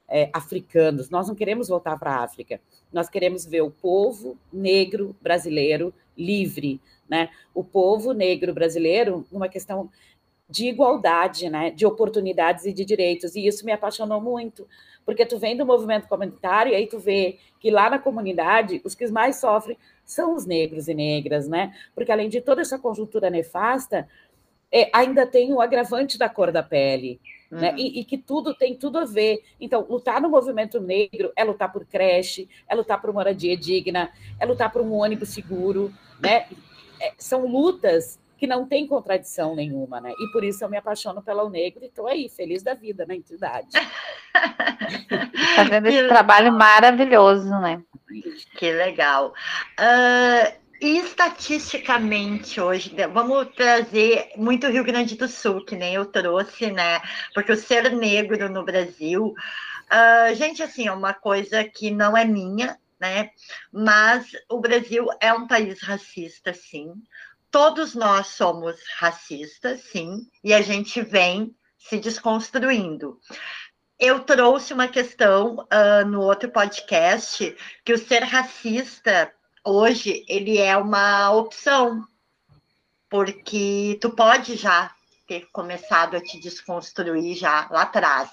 é 0.08 0.30
africanos, 0.32 1.10
nós 1.10 1.28
não 1.28 1.34
queremos 1.34 1.68
voltar 1.68 1.98
para 1.98 2.12
a 2.12 2.24
África, 2.24 2.60
nós 2.92 3.08
queremos 3.08 3.44
ver 3.44 3.62
o 3.62 3.70
povo 3.70 4.38
negro 4.52 5.14
brasileiro 5.20 5.92
livre, 6.16 6.80
né? 7.08 7.30
O 7.54 7.62
povo 7.62 8.12
negro 8.12 8.54
brasileiro, 8.54 9.26
uma 9.30 9.48
questão 9.48 9.90
de 10.48 10.68
igualdade, 10.68 11.50
né, 11.50 11.70
de 11.70 11.84
oportunidades 11.84 12.64
e 12.66 12.72
de 12.72 12.84
direitos. 12.84 13.34
E 13.34 13.46
isso 13.46 13.64
me 13.66 13.72
apaixonou 13.72 14.20
muito, 14.20 14.66
porque 15.04 15.26
tu 15.26 15.38
vem 15.38 15.56
do 15.56 15.66
movimento 15.66 16.08
comunitário 16.08 16.72
e 16.72 16.76
aí 16.76 16.86
tu 16.86 16.98
vê 16.98 17.38
que 17.58 17.70
lá 17.70 17.90
na 17.90 17.98
comunidade 17.98 18.80
os 18.84 18.94
que 18.94 19.06
mais 19.08 19.36
sofrem 19.36 19.76
são 20.06 20.34
os 20.34 20.46
negros 20.46 20.86
e 20.86 20.94
negras, 20.94 21.48
né? 21.48 21.74
Porque 21.94 22.12
além 22.12 22.28
de 22.28 22.40
toda 22.40 22.62
essa 22.62 22.78
conjuntura 22.78 23.28
nefasta, 23.28 24.08
é, 24.72 24.88
ainda 24.92 25.26
tem 25.26 25.52
o 25.52 25.60
agravante 25.60 26.16
da 26.16 26.28
cor 26.28 26.52
da 26.52 26.62
pele, 26.62 27.20
uhum. 27.50 27.58
né? 27.58 27.74
E, 27.76 28.00
e, 28.00 28.04
que 28.04 28.16
tudo 28.16 28.54
tem 28.54 28.76
tudo 28.76 28.98
a 28.98 29.04
ver. 29.04 29.42
Então, 29.60 29.84
lutar 29.88 30.20
no 30.20 30.28
movimento 30.28 30.80
negro 30.80 31.32
é 31.36 31.42
lutar 31.42 31.72
por 31.72 31.84
creche, 31.84 32.48
é 32.68 32.74
lutar 32.74 33.00
por 33.00 33.12
moradia 33.12 33.56
digna, 33.56 34.10
é 34.38 34.46
lutar 34.46 34.70
por 34.72 34.80
um 34.80 34.92
ônibus 34.92 35.30
seguro, 35.30 35.92
né? 36.20 36.46
É, 37.00 37.12
são 37.18 37.46
lutas 37.46 38.18
que 38.38 38.46
não 38.46 38.66
tem 38.66 38.86
contradição 38.86 39.56
nenhuma, 39.56 40.00
né? 40.00 40.12
E 40.12 40.32
por 40.32 40.44
isso 40.44 40.62
eu 40.62 40.68
me 40.68 40.76
apaixono 40.76 41.22
pela 41.22 41.42
O 41.42 41.50
Negro 41.50 41.82
e 41.82 41.86
estou 41.86 42.06
aí, 42.06 42.28
feliz 42.28 42.62
da 42.62 42.74
vida 42.74 43.06
na 43.06 43.14
entidade. 43.14 43.68
Fazendo 45.56 45.86
esse 45.86 46.06
trabalho 46.06 46.52
maravilhoso, 46.52 47.48
né? 47.60 47.82
Que 48.56 48.72
legal. 48.72 49.34
Uh, 49.78 50.56
e 50.80 50.98
estatisticamente 50.98 52.60
hoje, 52.60 52.94
vamos 53.12 53.54
trazer 53.54 54.30
muito 54.36 54.68
Rio 54.68 54.84
Grande 54.84 55.16
do 55.16 55.26
Sul, 55.26 55.64
que 55.64 55.74
nem 55.74 55.94
eu 55.94 56.06
trouxe, 56.06 56.70
né? 56.70 57.00
Porque 57.34 57.52
o 57.52 57.56
ser 57.56 57.90
negro 57.92 58.48
no 58.48 58.64
Brasil, 58.64 59.34
uh, 59.34 60.34
gente, 60.34 60.62
assim, 60.62 60.86
é 60.86 60.92
uma 60.92 61.14
coisa 61.14 61.64
que 61.64 61.90
não 61.90 62.16
é 62.16 62.24
minha, 62.24 62.78
né? 63.00 63.30
Mas 63.72 64.30
o 64.48 64.60
Brasil 64.60 65.06
é 65.20 65.32
um 65.32 65.46
país 65.46 65.82
racista, 65.82 66.52
sim 66.52 66.92
todos 67.50 67.94
nós 67.94 68.26
somos 68.26 68.76
racistas, 68.98 69.80
sim, 69.84 70.28
e 70.44 70.52
a 70.52 70.60
gente 70.60 71.00
vem 71.00 71.56
se 71.78 71.98
desconstruindo. 71.98 73.18
Eu 73.98 74.20
trouxe 74.20 74.74
uma 74.74 74.88
questão 74.88 75.56
uh, 75.56 76.06
no 76.06 76.20
outro 76.20 76.50
podcast 76.50 77.56
que 77.84 77.92
o 77.92 77.98
ser 77.98 78.22
racista 78.22 79.32
hoje 79.64 80.24
ele 80.28 80.58
é 80.58 80.76
uma 80.76 81.30
opção. 81.32 82.06
Porque 83.08 83.98
tu 84.00 84.10
pode 84.10 84.56
já 84.56 84.94
ter 85.26 85.48
começado 85.50 86.16
a 86.16 86.20
te 86.20 86.38
desconstruir 86.38 87.36
já 87.36 87.68
lá 87.70 87.82
atrás. 87.82 88.30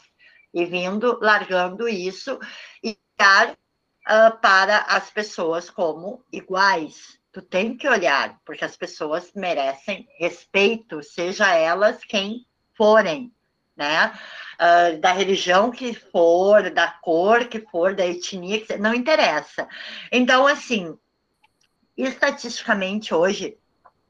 E 0.54 0.66
vindo 0.66 1.18
largando 1.22 1.88
isso 1.88 2.40
e 2.84 2.98
olhar 3.20 3.52
uh, 3.52 4.38
para 4.42 4.80
as 4.80 5.10
pessoas 5.10 5.70
como 5.70 6.24
iguais. 6.32 7.18
Tu 7.32 7.42
tem 7.42 7.76
que 7.76 7.88
olhar 7.88 8.40
porque 8.46 8.66
as 8.66 8.76
pessoas 8.78 9.32
merecem 9.34 10.08
respeito, 10.20 11.02
seja 11.02 11.56
elas 11.56 12.04
quem 12.04 12.46
forem, 12.76 13.34
né? 13.76 14.14
Uh, 14.54 15.00
da 15.00 15.12
religião 15.12 15.72
que 15.72 15.94
for, 15.94 16.70
da 16.70 16.88
cor 16.88 17.46
que 17.46 17.60
for, 17.60 17.96
da 17.96 18.06
etnia 18.06 18.62
que 18.62 18.78
não 18.78 18.94
interessa. 18.94 19.68
Então, 20.12 20.48
assim, 20.48 20.98
estatisticamente 21.98 23.14
hoje 23.14 23.58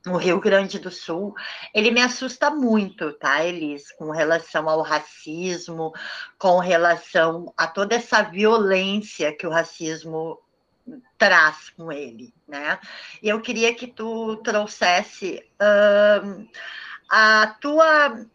no 0.06 0.18
Rio 0.18 0.40
Grande 0.40 0.80
do 0.80 0.92
Sul, 0.92 1.34
ele 1.74 1.90
me 1.90 2.02
assusta 2.02 2.50
muito, 2.50 3.14
tá, 3.14 3.44
Elis, 3.46 3.90
com 3.94 4.12
relação 4.12 4.68
ao 4.68 4.82
racismo, 4.82 5.94
com 6.38 6.60
relação 6.60 7.54
a 7.56 7.68
toda 7.68 7.96
essa 7.96 8.22
violência 8.22 9.36
que 9.36 9.48
o 9.48 9.50
racismo 9.50 10.40
traz 11.18 11.70
com 11.70 11.90
ele, 11.90 12.34
né? 12.46 12.78
E 13.22 13.30
eu 13.30 13.40
queria 13.40 13.74
que 13.74 13.88
tu 13.88 14.36
trouxesse 14.38 15.42
uh, 15.54 16.48
a 17.10 17.48
tua 17.62 18.26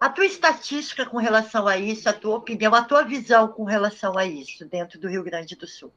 a 0.00 0.08
tua 0.08 0.24
estatística 0.24 1.04
com 1.04 1.18
relação 1.18 1.68
a 1.68 1.76
isso, 1.76 2.08
a 2.08 2.12
tua 2.14 2.36
opinião, 2.36 2.74
a 2.74 2.82
tua 2.82 3.02
visão 3.02 3.48
com 3.48 3.64
relação 3.64 4.16
a 4.16 4.24
isso 4.24 4.64
dentro 4.64 4.98
do 4.98 5.06
Rio 5.06 5.22
Grande 5.22 5.54
do 5.54 5.66
Sul. 5.66 5.92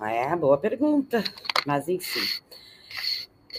É, 0.00 0.34
boa 0.34 0.56
pergunta, 0.56 1.22
mas 1.66 1.86
enfim. 1.86 2.42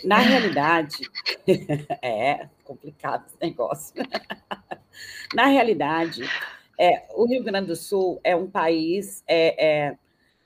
Na 0.04 0.18
realidade, 0.18 1.10
é 2.02 2.50
complicado 2.64 3.26
esse 3.28 3.38
negócio. 3.40 3.94
Na 5.34 5.46
realidade, 5.46 6.24
é, 6.78 7.08
o 7.14 7.26
Rio 7.28 7.44
Grande 7.44 7.68
do 7.68 7.76
Sul 7.76 8.20
é 8.24 8.36
um 8.36 8.50
país, 8.50 9.24
é, 9.28 9.66
é, 9.88 9.98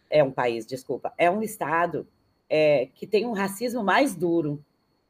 é 0.10 0.24
um 0.24 0.32
país, 0.32 0.66
desculpa, 0.66 1.14
é 1.18 1.32
um 1.32 1.42
estado 1.42 2.06
é, 2.50 2.90
que 2.94 3.08
tem 3.08 3.26
um 3.26 3.32
racismo 3.32 3.82
mais 3.82 4.14
duro, 4.14 4.64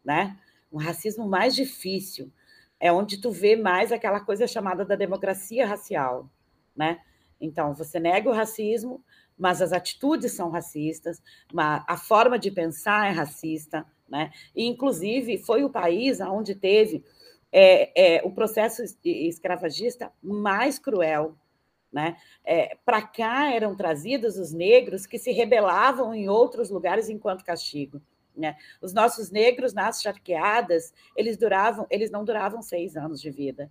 né? 0.06 0.38
Um 0.72 0.78
racismo 0.78 1.28
mais 1.28 1.56
difícil, 1.56 2.32
é 2.80 2.92
onde 2.92 3.20
tu 3.20 3.30
vê 3.30 3.56
mais 3.56 3.92
aquela 3.92 4.20
coisa 4.20 4.48
chamada 4.48 4.84
da 4.86 4.96
democracia 4.96 5.68
racial, 5.68 6.30
né? 6.75 7.00
Então, 7.40 7.74
você 7.74 8.00
nega 8.00 8.30
o 8.30 8.34
racismo, 8.34 9.04
mas 9.38 9.62
as 9.62 9.74
atitudes 9.74 10.32
são 10.34 10.50
racistas, 10.50 11.22
a 11.56 11.98
forma 11.98 12.38
de 12.38 12.51
pensar 12.51 13.08
é 13.08 13.12
racista, 13.12 13.86
né? 14.08 14.32
E, 14.56 14.66
inclusive, 14.66 15.38
foi 15.38 15.63
o 15.63 15.70
país 15.70 16.20
onde 16.22 16.56
teve 16.56 17.04
é, 17.51 18.18
é, 18.18 18.22
o 18.24 18.32
processo 18.32 18.82
escravagista 19.04 20.12
mais 20.22 20.80
cruel. 20.80 21.36
Né? 21.92 22.16
É, 22.46 22.78
Para 22.86 23.01
cá 23.01 23.51
eram 23.51 23.75
trazidos 23.75 24.38
os 24.38 24.54
negros 24.54 25.06
que 25.06 25.20
se 25.20 25.32
rebelavam 25.32 26.13
em 26.16 26.30
outros 26.30 26.70
lugares 26.70 27.10
enquanto 27.10 27.44
castigo. 27.44 28.01
Né? 28.36 28.56
Os 28.82 28.94
nossos 28.94 29.30
negros 29.30 29.74
nas 29.74 30.02
charqueadas, 30.02 30.94
eles 31.16 31.38
duravam, 31.38 31.86
eles 31.90 32.10
não 32.12 32.24
duravam 32.24 32.62
seis 32.62 32.96
anos 32.96 33.22
de 33.22 33.30
vida 33.30 33.70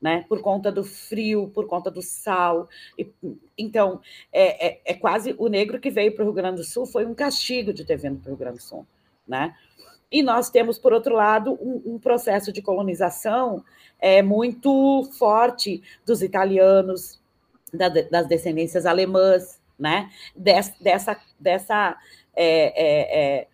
né? 0.00 0.24
Por 0.28 0.40
conta 0.40 0.72
do 0.72 0.82
frio, 0.82 1.48
por 1.48 1.66
conta 1.66 1.90
do 1.90 2.00
sal. 2.00 2.68
E, 2.98 3.12
então, 3.58 4.00
é, 4.32 4.68
é, 4.68 4.80
é, 4.84 4.94
quase 4.94 5.34
o 5.38 5.48
negro 5.48 5.78
que 5.78 5.90
veio 5.90 6.14
para 6.14 6.22
o 6.22 6.26
Rio 6.26 6.34
Grande 6.34 6.56
do 6.56 6.64
Sul 6.64 6.86
foi 6.86 7.04
um 7.04 7.14
castigo 7.14 7.72
de 7.72 7.84
ter 7.84 7.96
vindo 7.96 8.18
para 8.18 8.28
o 8.28 8.30
Rio 8.30 8.38
Grande 8.38 8.58
do 8.58 8.62
Sul, 8.62 8.86
né? 9.28 9.54
E 10.10 10.22
nós 10.22 10.50
temos, 10.50 10.76
por 10.78 10.92
outro 10.92 11.14
lado, 11.14 11.52
um, 11.60 11.94
um 11.94 11.98
processo 11.98 12.52
de 12.52 12.60
colonização 12.60 13.62
é, 14.00 14.22
muito 14.22 15.08
forte 15.18 15.82
dos 16.04 16.22
italianos, 16.22 17.20
da, 17.72 17.88
das 17.88 18.26
descendências 18.26 18.86
alemãs, 18.86 19.60
né? 19.78 20.10
Des, 20.34 20.74
dessa, 20.80 21.16
dessa 21.38 21.96
é, 22.34 22.72
é, 22.74 23.38
é 23.40 23.46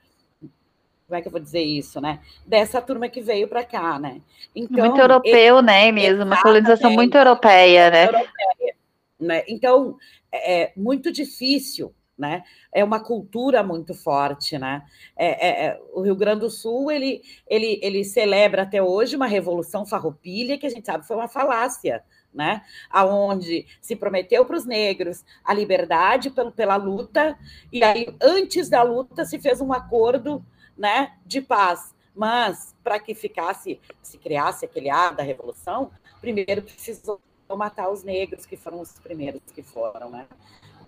como 1.06 1.16
é 1.16 1.22
que 1.22 1.28
eu 1.28 1.32
vou 1.32 1.40
dizer 1.40 1.62
isso, 1.62 2.00
né? 2.00 2.20
Dessa 2.44 2.82
turma 2.82 3.08
que 3.08 3.20
veio 3.20 3.46
para 3.46 3.64
cá, 3.64 3.98
né? 3.98 4.20
Então, 4.54 4.86
muito 4.86 5.00
europeu, 5.00 5.62
né, 5.62 5.92
mesmo, 5.92 6.24
uma 6.24 6.42
colonização 6.42 6.90
muito 6.90 7.16
europeia, 7.16 7.90
né? 7.90 8.06
Europeia, 8.06 8.74
né? 9.20 9.44
Então, 9.48 9.96
é, 10.32 10.62
é 10.62 10.72
muito 10.76 11.12
difícil, 11.12 11.94
né? 12.18 12.42
É 12.72 12.82
uma 12.82 12.98
cultura 12.98 13.62
muito 13.62 13.94
forte, 13.94 14.58
né? 14.58 14.82
É, 15.16 15.26
é, 15.26 15.66
é, 15.66 15.80
o 15.92 16.02
Rio 16.02 16.16
Grande 16.16 16.40
do 16.40 16.50
Sul, 16.50 16.90
ele, 16.90 17.22
ele, 17.46 17.78
ele 17.82 18.02
celebra 18.02 18.62
até 18.62 18.82
hoje 18.82 19.14
uma 19.14 19.26
revolução 19.26 19.86
farroupilha 19.86 20.58
que 20.58 20.66
a 20.66 20.70
gente 20.70 20.86
sabe 20.86 21.06
foi 21.06 21.16
uma 21.16 21.28
falácia, 21.28 22.02
né? 22.34 22.62
Aonde 22.90 23.64
se 23.80 23.94
prometeu 23.94 24.44
para 24.44 24.56
os 24.56 24.66
negros 24.66 25.24
a 25.44 25.54
liberdade 25.54 26.30
pelo, 26.30 26.50
pela 26.50 26.74
luta, 26.74 27.38
e 27.72 27.84
aí, 27.84 28.12
antes 28.20 28.68
da 28.68 28.82
luta, 28.82 29.24
se 29.24 29.38
fez 29.38 29.60
um 29.60 29.72
acordo 29.72 30.44
né, 30.76 31.14
de 31.24 31.40
paz. 31.40 31.94
Mas, 32.14 32.74
para 32.82 32.98
que 32.98 33.14
ficasse, 33.14 33.78
se 34.02 34.16
criasse 34.18 34.64
aquele 34.64 34.88
ar 34.88 35.14
da 35.14 35.22
revolução, 35.22 35.90
primeiro 36.20 36.62
precisou 36.62 37.20
matar 37.54 37.90
os 37.90 38.02
negros, 38.02 38.46
que 38.46 38.56
foram 38.56 38.80
os 38.80 38.92
primeiros 38.98 39.40
que 39.54 39.62
foram, 39.62 40.10
né? 40.10 40.26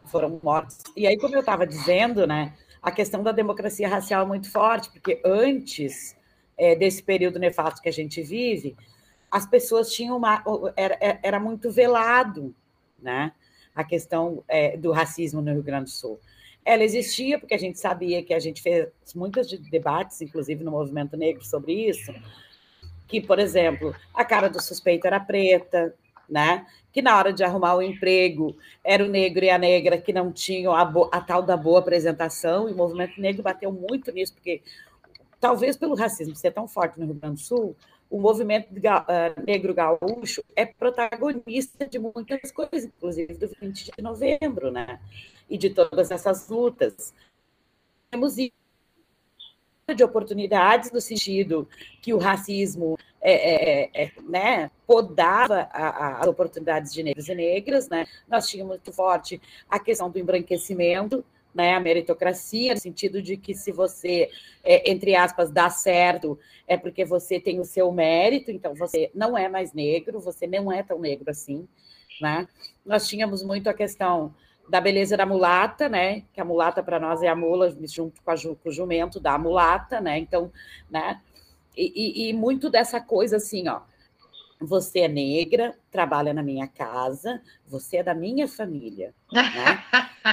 Foram 0.06 0.40
mortos. 0.42 0.78
E 0.96 1.06
aí, 1.06 1.18
como 1.18 1.34
eu 1.34 1.40
estava 1.40 1.66
dizendo, 1.66 2.26
né, 2.26 2.56
a 2.82 2.90
questão 2.90 3.22
da 3.22 3.30
democracia 3.30 3.88
racial 3.88 4.22
é 4.22 4.26
muito 4.26 4.50
forte, 4.50 4.90
porque 4.90 5.20
antes 5.24 6.16
é, 6.56 6.74
desse 6.74 7.02
período 7.02 7.38
nefasto 7.38 7.82
que 7.82 7.88
a 7.88 7.92
gente 7.92 8.22
vive, 8.22 8.74
as 9.30 9.46
pessoas 9.46 9.92
tinham 9.92 10.16
uma. 10.16 10.42
Era, 10.74 10.98
era 11.22 11.38
muito 11.38 11.70
velado, 11.70 12.54
né? 12.98 13.32
A 13.74 13.84
questão 13.84 14.42
é, 14.48 14.76
do 14.76 14.90
racismo 14.90 15.42
no 15.42 15.52
Rio 15.52 15.62
Grande 15.62 15.84
do 15.84 15.90
Sul 15.90 16.18
ela 16.68 16.84
existia, 16.84 17.38
porque 17.38 17.54
a 17.54 17.58
gente 17.58 17.78
sabia 17.78 18.22
que 18.22 18.34
a 18.34 18.38
gente 18.38 18.60
fez 18.60 18.88
muitos 19.14 19.48
debates, 19.70 20.20
inclusive 20.20 20.62
no 20.62 20.70
movimento 20.70 21.16
negro, 21.16 21.42
sobre 21.42 21.72
isso, 21.72 22.12
que, 23.06 23.22
por 23.22 23.38
exemplo, 23.38 23.94
a 24.12 24.22
cara 24.22 24.48
do 24.48 24.60
suspeito 24.60 25.06
era 25.06 25.18
preta, 25.18 25.94
né? 26.28 26.66
que 26.92 27.00
na 27.00 27.16
hora 27.16 27.32
de 27.32 27.42
arrumar 27.42 27.74
o 27.74 27.82
emprego 27.82 28.56
era 28.84 29.04
o 29.04 29.08
negro 29.08 29.44
e 29.44 29.50
a 29.50 29.56
negra 29.56 29.98
que 29.98 30.12
não 30.12 30.30
tinham 30.30 30.74
a, 30.74 30.82
a 31.12 31.20
tal 31.20 31.42
da 31.42 31.56
boa 31.56 31.78
apresentação, 31.78 32.68
e 32.68 32.72
o 32.72 32.76
movimento 32.76 33.18
negro 33.18 33.42
bateu 33.42 33.72
muito 33.72 34.12
nisso, 34.12 34.34
porque 34.34 34.60
talvez 35.40 35.74
pelo 35.74 35.94
racismo 35.94 36.34
ser 36.34 36.50
tão 36.50 36.68
forte 36.68 36.98
no 36.98 37.06
Rio 37.06 37.14
Grande 37.14 37.36
do 37.36 37.40
Sul, 37.40 37.76
o 38.10 38.18
movimento 38.18 38.70
uh, 38.70 39.44
negro 39.46 39.74
gaúcho 39.74 40.42
é 40.56 40.64
protagonista 40.64 41.86
de 41.86 41.98
muitas 41.98 42.50
coisas, 42.50 42.84
inclusive 42.84 43.34
do 43.34 43.48
20 43.60 43.90
de 43.96 44.02
novembro, 44.02 44.70
né? 44.70 45.00
E 45.48 45.58
de 45.58 45.70
todas 45.70 46.10
essas 46.10 46.48
lutas. 46.48 47.12
Temos 48.10 48.36
de 48.36 50.04
oportunidades 50.04 50.92
no 50.92 51.00
sentido 51.00 51.68
que 52.02 52.12
o 52.12 52.18
racismo 52.18 52.98
é, 53.20 53.32
é, 53.32 53.90
é, 53.94 54.04
é 54.04 54.12
né, 54.22 54.70
podava 54.86 55.68
a, 55.72 55.88
a, 55.88 56.20
as 56.20 56.26
oportunidades 56.26 56.92
de 56.92 57.02
negros 57.02 57.28
e 57.28 57.34
negras, 57.34 57.88
né? 57.88 58.06
Nós 58.28 58.46
tínhamos 58.48 58.76
muito 58.76 58.92
forte 58.92 59.40
a 59.68 59.78
questão 59.78 60.10
do 60.10 60.18
embranquecimento, 60.18 61.24
né, 61.54 61.74
a 61.74 61.80
meritocracia, 61.80 62.74
no 62.74 62.80
sentido 62.80 63.22
de 63.22 63.36
que 63.36 63.54
se 63.54 63.72
você, 63.72 64.30
é, 64.62 64.90
entre 64.90 65.16
aspas, 65.16 65.50
dá 65.50 65.70
certo, 65.70 66.38
é 66.66 66.76
porque 66.76 67.04
você 67.04 67.40
tem 67.40 67.58
o 67.58 67.64
seu 67.64 67.90
mérito, 67.90 68.50
então 68.50 68.74
você 68.74 69.10
não 69.14 69.36
é 69.36 69.48
mais 69.48 69.72
negro, 69.72 70.20
você 70.20 70.46
não 70.46 70.70
é 70.70 70.82
tão 70.82 70.98
negro 70.98 71.30
assim, 71.30 71.66
né? 72.20 72.46
Nós 72.84 73.08
tínhamos 73.08 73.42
muito 73.42 73.68
a 73.68 73.74
questão 73.74 74.34
da 74.68 74.80
beleza 74.80 75.16
da 75.16 75.24
mulata, 75.24 75.88
né? 75.88 76.22
Que 76.32 76.40
a 76.40 76.44
mulata 76.44 76.82
para 76.82 77.00
nós 77.00 77.22
é 77.22 77.28
a 77.28 77.34
mula 77.34 77.74
junto 77.86 78.22
com, 78.22 78.30
a, 78.30 78.34
com 78.36 78.68
o 78.68 78.72
jumento 78.72 79.18
da 79.18 79.38
mulata, 79.38 80.00
né? 80.00 80.18
Então, 80.18 80.52
né? 80.90 81.20
E, 81.76 82.26
e, 82.26 82.28
e 82.28 82.32
muito 82.32 82.68
dessa 82.68 83.00
coisa 83.00 83.36
assim, 83.36 83.68
ó, 83.68 83.80
você 84.60 85.00
é 85.00 85.08
negra, 85.08 85.76
trabalha 85.90 86.34
na 86.34 86.42
minha 86.42 86.66
casa, 86.66 87.40
você 87.66 87.98
é 87.98 88.02
da 88.02 88.14
minha 88.14 88.48
família. 88.48 89.14
Né? 89.32 89.84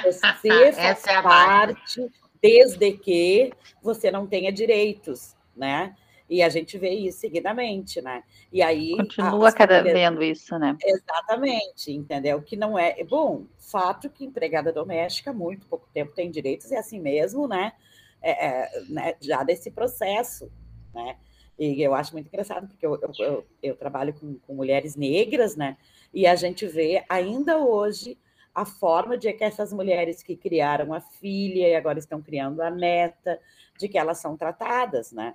Você 0.03 0.19
faz 0.47 1.07
é 1.07 1.21
parte 1.21 2.09
desde 2.41 2.93
que 2.93 3.51
você 3.81 4.11
não 4.11 4.27
tenha 4.27 4.51
direitos, 4.51 5.35
né? 5.55 5.95
E 6.27 6.41
a 6.41 6.49
gente 6.49 6.77
vê 6.77 6.89
isso 6.89 7.19
seguidamente, 7.19 8.01
né? 8.01 8.23
E 8.51 8.61
aí. 8.61 8.95
Continua 8.97 9.51
cada 9.51 9.81
vendo 9.83 10.23
isso, 10.23 10.57
né? 10.57 10.75
Exatamente, 10.83 11.91
entendeu? 11.91 12.41
Que 12.41 12.55
não 12.55 12.77
é. 12.77 13.03
Bom, 13.03 13.45
fato 13.59 14.09
que 14.09 14.25
empregada 14.25 14.73
doméstica, 14.73 15.31
muito 15.31 15.67
pouco 15.67 15.87
tempo 15.93 16.13
tem 16.13 16.31
direitos, 16.31 16.71
é 16.71 16.77
assim 16.77 16.99
mesmo, 16.99 17.47
né? 17.47 17.73
É, 18.21 18.47
é, 18.47 18.81
né? 18.89 19.13
Já 19.21 19.43
desse 19.43 19.69
processo, 19.69 20.51
né? 20.93 21.15
E 21.57 21.81
eu 21.81 21.93
acho 21.93 22.13
muito 22.13 22.27
engraçado, 22.27 22.67
porque 22.67 22.85
eu, 22.85 22.99
eu, 23.01 23.11
eu, 23.19 23.45
eu 23.63 23.75
trabalho 23.75 24.13
com, 24.13 24.35
com, 24.39 24.53
mulheres 24.53 24.95
negras, 24.95 25.55
né? 25.55 25.77
E 26.13 26.27
a 26.27 26.35
gente 26.35 26.67
vê 26.67 27.03
ainda 27.07 27.57
hoje 27.57 28.17
a 28.53 28.65
forma 28.65 29.17
de 29.17 29.31
que 29.33 29.43
essas 29.43 29.71
mulheres 29.71 30.21
que 30.21 30.35
criaram 30.35 30.93
a 30.93 30.99
filha 30.99 31.69
e 31.69 31.75
agora 31.75 31.99
estão 31.99 32.21
criando 32.21 32.61
a 32.61 32.69
neta, 32.69 33.39
de 33.77 33.87
que 33.87 33.97
elas 33.97 34.17
são 34.17 34.35
tratadas, 34.37 35.11
né? 35.11 35.33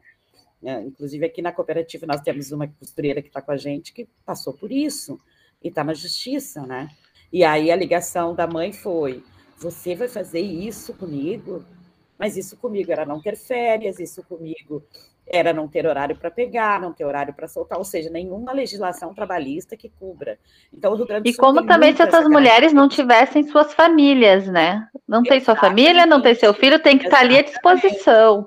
É, 0.63 0.81
inclusive, 0.83 1.25
aqui 1.25 1.41
na 1.41 1.53
cooperativa, 1.53 2.07
nós 2.07 2.21
temos 2.21 2.53
uma 2.53 2.69
costureira 2.69 3.23
que 3.23 3.29
está 3.29 3.41
com 3.41 3.53
a 3.53 3.57
gente 3.57 3.93
que 3.93 4.07
passou 4.27 4.53
por 4.53 4.71
isso 4.71 5.19
e 5.63 5.69
está 5.69 5.83
na 5.83 5.95
justiça, 5.95 6.67
né? 6.67 6.91
E 7.33 7.45
aí 7.45 7.71
a 7.71 7.77
ligação 7.77 8.35
da 8.35 8.47
mãe 8.47 8.73
foi: 8.73 9.25
você 9.57 9.95
vai 9.95 10.09
fazer 10.09 10.41
isso 10.41 10.93
comigo? 10.95 11.65
Mas 12.19 12.37
isso 12.37 12.59
comigo 12.59 12.93
era 12.93 13.07
não 13.07 13.21
ter 13.23 13.37
férias, 13.37 13.99
isso 13.99 14.23
comigo 14.25 14.85
era 15.33 15.53
não 15.53 15.69
ter 15.69 15.87
horário 15.87 16.17
para 16.17 16.31
pegar, 16.31 16.81
não 16.81 16.93
ter 16.93 17.05
horário 17.05 17.33
para 17.33 17.47
soltar, 17.47 17.79
ou 17.79 17.85
seja, 17.85 18.11
nenhuma 18.11 18.53
legislação 18.53 19.15
trabalhista 19.15 19.77
que 19.77 19.89
cubra. 19.89 20.39
Então, 20.73 20.93
o 20.93 20.97
Rio 20.97 21.07
Grande 21.07 21.31
do 21.31 21.35
Sul 21.35 21.35
E 21.35 21.37
como 21.37 21.67
também 21.67 21.95
se 21.95 22.03
essas 22.03 22.29
mulheres 22.29 22.73
não 22.73 22.89
tivessem 22.89 23.45
suas 23.45 23.73
famílias, 23.73 24.49
né? 24.49 24.89
Não 25.07 25.23
tem 25.23 25.41
sua 25.41 25.55
família, 25.55 26.05
não 26.05 26.21
tem 26.21 26.35
seu 26.35 26.53
filho, 26.53 26.83
tem 26.83 26.99
que 26.99 27.05
estar 27.05 27.21
ali 27.21 27.39
à 27.39 27.43
disposição. 27.43 28.47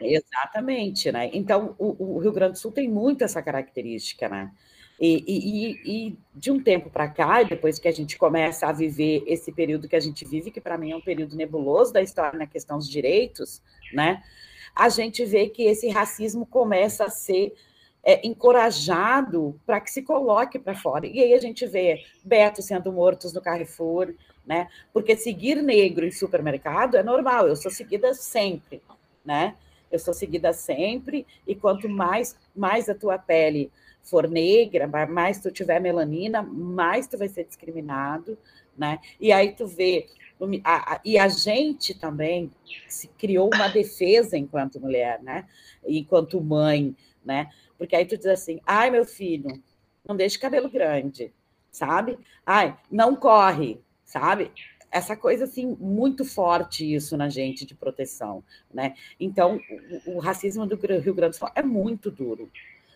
Exatamente, 0.00 1.12
né? 1.12 1.28
Então, 1.34 1.74
o, 1.78 2.16
o, 2.16 2.18
Rio 2.18 2.32
Grande 2.32 2.52
do 2.52 2.58
Sul 2.58 2.72
tem 2.72 2.88
muito 2.88 3.22
essa 3.22 3.42
característica, 3.42 4.28
né? 4.28 4.50
E, 4.98 5.24
e, 5.26 6.08
e 6.08 6.18
de 6.34 6.50
um 6.50 6.62
tempo 6.62 6.90
para 6.90 7.08
cá, 7.08 7.42
depois 7.42 7.78
que 7.78 7.88
a 7.88 7.92
gente 7.92 8.18
começa 8.18 8.66
a 8.66 8.72
viver 8.72 9.22
esse 9.26 9.50
período 9.52 9.88
que 9.88 9.96
a 9.96 10.00
gente 10.00 10.26
vive, 10.26 10.50
que 10.50 10.60
para 10.60 10.76
mim 10.76 10.92
é 10.92 10.96
um 10.96 11.00
período 11.00 11.36
nebuloso 11.36 11.92
da 11.92 12.02
história 12.02 12.38
na 12.38 12.46
questão 12.46 12.76
dos 12.76 12.88
direitos, 12.88 13.62
né? 13.92 14.22
A 14.74 14.88
gente 14.88 15.24
vê 15.24 15.48
que 15.48 15.64
esse 15.64 15.88
racismo 15.88 16.46
começa 16.46 17.04
a 17.04 17.10
ser 17.10 17.54
é, 18.02 18.26
encorajado 18.26 19.58
para 19.66 19.80
que 19.80 19.90
se 19.90 20.02
coloque 20.02 20.58
para 20.58 20.74
fora. 20.74 21.06
E 21.06 21.20
aí 21.20 21.34
a 21.34 21.40
gente 21.40 21.66
vê 21.66 22.02
Beto 22.24 22.62
sendo 22.62 22.92
mortos 22.92 23.32
no 23.32 23.42
Carrefour, 23.42 24.14
né? 24.46 24.68
Porque 24.92 25.16
seguir 25.16 25.62
negro 25.62 26.06
em 26.06 26.10
supermercado 26.10 26.96
é 26.96 27.02
normal, 27.02 27.46
eu 27.46 27.56
sou 27.56 27.70
seguida 27.70 28.14
sempre, 28.14 28.82
né? 29.24 29.54
Eu 29.90 29.98
sou 29.98 30.14
seguida 30.14 30.52
sempre, 30.52 31.26
e 31.46 31.54
quanto 31.54 31.88
mais, 31.88 32.36
mais 32.54 32.88
a 32.88 32.94
tua 32.94 33.18
pele 33.18 33.70
for 34.02 34.28
negra, 34.28 34.86
mais 35.08 35.40
tu 35.40 35.50
tiver 35.50 35.80
melanina, 35.80 36.42
mais 36.42 37.06
tu 37.06 37.18
vai 37.18 37.28
ser 37.28 37.44
discriminado, 37.44 38.38
né? 38.76 38.98
E 39.20 39.32
aí 39.32 39.52
tu 39.52 39.66
vê, 39.66 40.06
a, 40.64 40.94
a, 40.94 41.00
e 41.04 41.18
a 41.18 41.28
gente 41.28 41.94
também 41.94 42.50
se 42.88 43.08
criou 43.08 43.50
uma 43.52 43.68
defesa 43.70 44.36
enquanto 44.36 44.80
mulher, 44.80 45.22
né? 45.22 45.46
Enquanto 45.86 46.40
mãe, 46.40 46.94
né? 47.24 47.48
Porque 47.76 47.96
aí 47.96 48.04
tu 48.04 48.16
diz 48.16 48.26
assim, 48.26 48.60
ai, 48.66 48.90
meu 48.90 49.04
filho, 49.04 49.62
não 50.06 50.16
deixe 50.16 50.38
cabelo 50.38 50.70
grande, 50.70 51.32
sabe? 51.70 52.18
Ai, 52.44 52.76
não 52.90 53.16
corre, 53.16 53.80
sabe? 54.04 54.50
essa 54.90 55.16
coisa 55.16 55.44
assim 55.44 55.76
muito 55.78 56.24
forte 56.24 56.94
isso 56.94 57.16
na 57.16 57.28
gente 57.28 57.64
de 57.64 57.74
proteção, 57.74 58.42
né? 58.72 58.94
Então 59.18 59.60
o, 60.06 60.16
o, 60.16 60.18
racismo 60.18 60.66
do 60.66 60.74
Rio 60.74 61.14
Grande 61.14 61.36
do 61.36 61.38
Sul 61.38 61.48
é 61.54 61.62
muito 61.62 62.10
duro, 62.10 62.50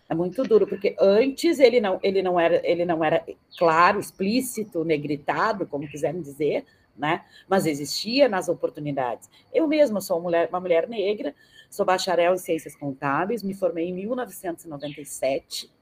é 0.08 0.14
muito 0.14 0.42
duro 0.42 0.66
porque 0.66 0.96
antes 0.98 1.60
ele 1.60 1.80
não 1.80 2.00
ele 2.02 2.20
não 2.20 2.38
era 2.38 2.60
ele 2.68 2.84
não 2.84 3.04
era 3.04 3.24
claro, 3.56 4.00
explícito, 4.00 4.84
negritado, 4.84 5.66
como 5.66 5.88
quiserem 5.88 6.20
dizer, 6.20 6.64
né? 6.96 7.24
Mas 7.48 7.66
existia 7.66 8.28
nas 8.28 8.48
oportunidades. 8.48 9.28
Eu 9.52 9.66
mesma 9.66 10.00
sou 10.00 10.16
uma 10.16 10.24
mulher, 10.24 10.48
uma 10.48 10.60
mulher 10.60 10.88
negra, 10.88 11.34
sou 11.68 11.84
bacharel 11.84 12.34
em 12.34 12.38
ciências 12.38 12.76
contábeis, 12.76 13.42
me 13.42 13.54
formei 13.54 13.88
em 13.88 13.92
1997 13.92 15.72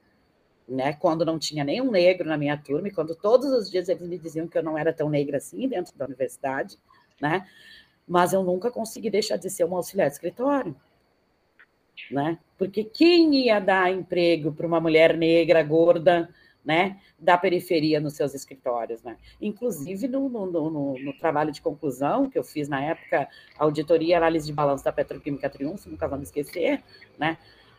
né, 0.67 0.93
quando 0.93 1.25
não 1.25 1.37
tinha 1.37 1.63
nenhum 1.63 1.91
negro 1.91 2.27
na 2.27 2.37
minha 2.37 2.57
turma, 2.57 2.87
e 2.87 2.91
quando 2.91 3.15
todos 3.15 3.51
os 3.51 3.69
dias 3.69 3.89
eles 3.89 4.07
me 4.07 4.17
diziam 4.17 4.47
que 4.47 4.57
eu 4.57 4.63
não 4.63 4.77
era 4.77 4.93
tão 4.93 5.09
negra 5.09 5.37
assim 5.37 5.67
dentro 5.67 5.95
da 5.97 6.05
universidade, 6.05 6.77
né, 7.21 7.47
mas 8.07 8.33
eu 8.33 8.43
nunca 8.43 8.71
consegui 8.71 9.09
deixar 9.09 9.37
de 9.37 9.49
ser 9.49 9.63
uma 9.65 9.77
auxiliar 9.77 10.07
de 10.07 10.13
escritório, 10.13 10.75
né, 12.09 12.39
porque 12.57 12.83
quem 12.83 13.45
ia 13.45 13.59
dar 13.59 13.91
emprego 13.91 14.51
para 14.51 14.67
uma 14.67 14.79
mulher 14.79 15.17
negra, 15.17 15.61
gorda, 15.63 16.29
né, 16.63 16.99
da 17.19 17.37
periferia 17.37 17.99
nos 17.99 18.13
seus 18.13 18.33
escritórios, 18.33 19.03
né? 19.03 19.17
Inclusive 19.41 20.07
no, 20.07 20.29
no, 20.29 20.45
no, 20.45 20.99
no, 20.99 21.17
trabalho 21.17 21.51
de 21.51 21.61
conclusão 21.61 22.29
que 22.29 22.37
eu 22.37 22.43
fiz 22.43 22.69
na 22.69 22.81
época, 22.81 23.27
auditoria 23.57 24.09
e 24.09 24.13
análise 24.13 24.45
de 24.45 24.53
balanço 24.53 24.83
da 24.83 24.91
Petroquímica 24.91 25.49
Triunfo, 25.49 25.89
nunca 25.89 26.07
vamos 26.07 26.27
esquecer, 26.27 26.81
né? 27.17 27.37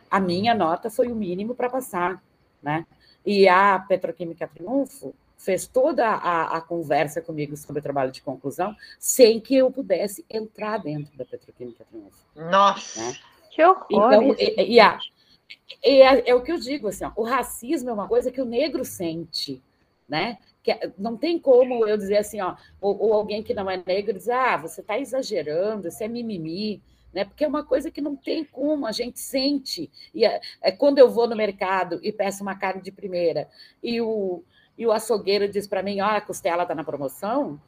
A 0.09 0.19
minha 0.19 0.53
nota 0.53 0.89
foi 0.89 1.11
o 1.11 1.15
mínimo 1.15 1.55
para 1.55 1.69
passar, 1.69 2.23
né? 2.61 2.85
E 3.25 3.47
a 3.47 3.79
Petroquímica 3.79 4.47
Triunfo 4.47 5.15
fez 5.37 5.67
toda 5.67 6.07
a, 6.07 6.57
a, 6.57 6.61
conversa 6.61 7.21
comigo 7.21 7.57
sobre 7.57 7.79
o 7.79 7.83
trabalho 7.83 8.11
de 8.11 8.21
conclusão 8.21 8.75
sem 8.99 9.39
que 9.39 9.55
eu 9.55 9.69
pudesse 9.69 10.23
entrar 10.29 10.77
dentro 10.77 11.15
da 11.17 11.25
Petroquímica 11.25 11.83
Triunfo. 11.85 12.23
Nossa! 12.35 13.01
Né? 13.01 13.15
Que 13.51 13.63
horror! 13.63 13.85
Então, 13.89 14.35
e, 14.37 14.75
e, 14.75 14.79
a, 14.79 14.97
é, 15.83 16.29
é, 16.29 16.35
o 16.35 16.41
que 16.41 16.51
eu 16.51 16.57
digo, 16.57 16.87
assim, 16.87 17.05
ó, 17.05 17.11
o 17.15 17.23
racismo 17.23 17.89
é 17.89 17.93
uma 17.93 18.07
coisa 18.07 18.31
que 18.31 18.41
o 18.41 18.45
negro 18.45 18.83
sente, 18.85 19.61
né? 20.07 20.37
Que 20.63 20.71
é, 20.71 20.91
não 20.97 21.17
tem 21.17 21.39
como 21.39 21.87
eu 21.87 21.97
dizer 21.97 22.17
assim, 22.17 22.41
ó, 22.41 22.55
ou, 22.81 22.97
ou 22.99 23.13
alguém 23.13 23.43
que 23.43 23.53
não 23.53 23.69
é 23.69 23.81
negro 23.85 24.13
dizer, 24.13 24.33
ah, 24.33 24.57
você 24.57 24.81
está 24.81 24.99
exagerando, 24.99 25.89
você 25.89 26.05
é 26.05 26.07
mimimi 26.07 26.81
né? 27.15 27.23
Porque 27.23 27.45
é 27.45 27.47
uma 27.47 27.63
coisa 27.63 27.89
que 27.89 28.01
não 28.01 28.13
tem 28.13 28.43
como, 28.43 28.85
a 28.85 28.91
gente 28.91 29.21
sente. 29.21 29.89
E 30.13 30.25
é, 30.25 30.41
é 30.61 30.69
quando 30.69 30.99
eu 30.99 31.09
vou 31.09 31.27
no 31.27 31.35
mercado 31.35 31.97
e 32.03 32.11
peço 32.11 32.43
uma 32.43 32.55
carne 32.55 32.81
de 32.81 32.91
primeira 32.91 33.47
e 33.81 34.01
o, 34.01 34.43
e 34.77 34.85
o 34.85 34.91
açougueiro 34.91 35.47
diz 35.47 35.65
para 35.65 35.81
mim, 35.81 36.01
ó, 36.01 36.07
a 36.07 36.21
costela 36.21 36.63
está 36.63 36.75
na 36.75 36.83
promoção, 36.83 37.59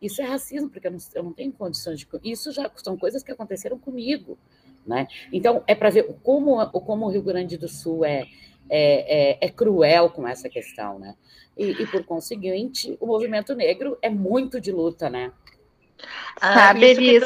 isso 0.00 0.22
é 0.22 0.24
racismo, 0.24 0.70
porque 0.70 0.86
eu 0.86 0.92
não, 0.92 0.98
eu 1.14 1.22
não 1.22 1.32
tenho 1.34 1.52
condições 1.52 2.00
de. 2.00 2.08
Isso 2.24 2.50
já 2.50 2.70
são 2.76 2.96
coisas 2.96 3.22
que 3.22 3.30
aconteceram 3.30 3.78
comigo. 3.78 4.38
Né? 4.86 5.08
Então, 5.32 5.62
é 5.66 5.74
para 5.74 5.90
ver 5.90 6.04
como, 6.22 6.64
como 6.70 7.06
o 7.06 7.10
Rio 7.10 7.22
Grande 7.22 7.56
do 7.56 7.68
Sul 7.68 8.04
é, 8.04 8.24
é, 8.70 9.32
é, 9.32 9.38
é 9.40 9.48
cruel 9.48 10.10
com 10.10 10.26
essa 10.26 10.48
questão. 10.48 10.98
Né? 10.98 11.14
E, 11.56 11.70
e, 11.70 11.86
por 11.86 12.04
conseguinte, 12.04 12.96
o 13.00 13.06
movimento 13.06 13.54
negro 13.54 13.98
é 14.00 14.10
muito 14.10 14.60
de 14.60 14.70
luta. 14.70 15.10
Né? 15.10 15.32
Ah, 16.40 16.54
Sabe, 16.54 16.84
Elis, 16.84 17.24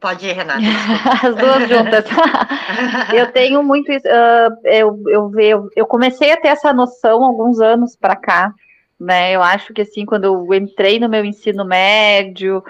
Pode 0.00 0.26
ir, 0.26 0.32
Renata. 0.32 0.60
As 1.22 1.36
duas 1.36 1.68
juntas. 1.68 2.04
eu 3.14 3.30
tenho 3.32 3.62
muito 3.62 3.90
isso. 3.92 4.06
Uh, 4.06 4.56
eu, 4.64 5.02
eu, 5.06 5.40
eu, 5.40 5.70
eu 5.76 5.86
comecei 5.86 6.32
a 6.32 6.36
ter 6.36 6.48
essa 6.48 6.72
noção 6.72 7.24
alguns 7.24 7.60
anos 7.60 7.96
para 7.96 8.16
cá. 8.16 8.52
Né? 8.98 9.32
Eu 9.32 9.42
acho 9.42 9.72
que 9.72 9.82
assim, 9.82 10.04
quando 10.04 10.24
eu 10.24 10.54
entrei 10.54 10.98
no 10.98 11.08
meu 11.08 11.24
ensino 11.24 11.64
médio, 11.64 12.64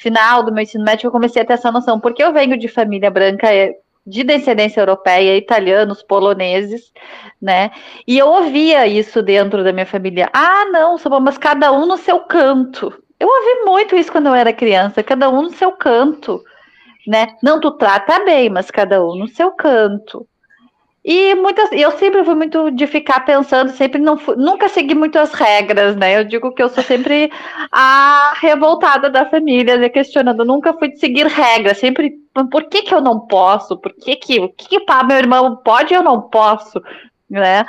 final 0.00 0.42
do 0.42 0.52
meu 0.52 0.62
ensino 0.62 0.84
médio, 0.84 1.06
eu 1.06 1.12
comecei 1.12 1.42
a 1.42 1.44
ter 1.44 1.54
essa 1.54 1.70
noção, 1.70 2.00
porque 2.00 2.22
eu 2.22 2.32
venho 2.32 2.56
de 2.56 2.68
família 2.68 3.10
branca 3.10 3.52
é, 3.52 3.74
de 4.06 4.24
descendência 4.24 4.80
europeia, 4.80 5.36
italianos, 5.36 6.02
poloneses, 6.02 6.92
né? 7.40 7.70
E 8.06 8.18
eu 8.18 8.28
ouvia 8.28 8.86
isso 8.86 9.22
dentro 9.22 9.62
da 9.62 9.72
minha 9.72 9.86
família. 9.86 10.28
Ah, 10.32 10.64
não, 10.66 10.96
mas 11.20 11.38
cada 11.38 11.72
um 11.72 11.86
no 11.86 11.96
seu 11.96 12.20
canto. 12.20 12.92
Eu 13.18 13.28
ouvi 13.28 13.64
muito 13.64 13.94
isso 13.94 14.10
quando 14.10 14.26
eu 14.26 14.34
era 14.34 14.52
criança, 14.52 15.02
cada 15.02 15.30
um 15.30 15.42
no 15.42 15.50
seu 15.50 15.70
canto, 15.72 16.42
né? 17.06 17.28
Não 17.42 17.60
tu 17.60 17.70
trata 17.72 18.24
bem, 18.24 18.50
mas 18.50 18.70
cada 18.70 19.04
um 19.04 19.14
no 19.14 19.28
seu 19.28 19.52
canto. 19.52 20.26
E 21.04 21.34
muitas, 21.34 21.68
eu 21.72 21.90
sempre 21.98 22.22
fui 22.24 22.34
muito 22.34 22.70
de 22.70 22.86
ficar 22.86 23.20
pensando, 23.24 23.70
sempre 23.72 24.00
não 24.00 24.16
fui, 24.16 24.36
nunca 24.36 24.68
segui 24.68 24.94
muito 24.94 25.18
as 25.18 25.32
regras, 25.32 25.96
né? 25.96 26.16
Eu 26.16 26.24
digo 26.24 26.54
que 26.54 26.62
eu 26.62 26.68
sou 26.68 26.82
sempre 26.82 27.28
a 27.72 28.34
revoltada 28.36 29.10
da 29.10 29.28
família, 29.28 29.76
né? 29.76 29.88
questionando, 29.88 30.44
nunca 30.44 30.72
fui 30.74 30.88
de 30.90 31.00
seguir 31.00 31.26
regras, 31.26 31.78
sempre 31.78 32.12
por 32.50 32.68
que 32.68 32.82
que 32.82 32.94
eu 32.94 33.00
não 33.00 33.18
posso? 33.18 33.76
Por 33.76 33.92
que 33.94 34.14
que, 34.14 34.38
o 34.38 34.48
que, 34.50 34.68
que 34.68 34.80
pá, 34.80 35.02
meu 35.02 35.16
irmão 35.16 35.56
pode 35.56 35.92
e 35.92 35.96
eu 35.96 36.04
não 36.04 36.22
posso? 36.22 36.80
Né? 37.28 37.64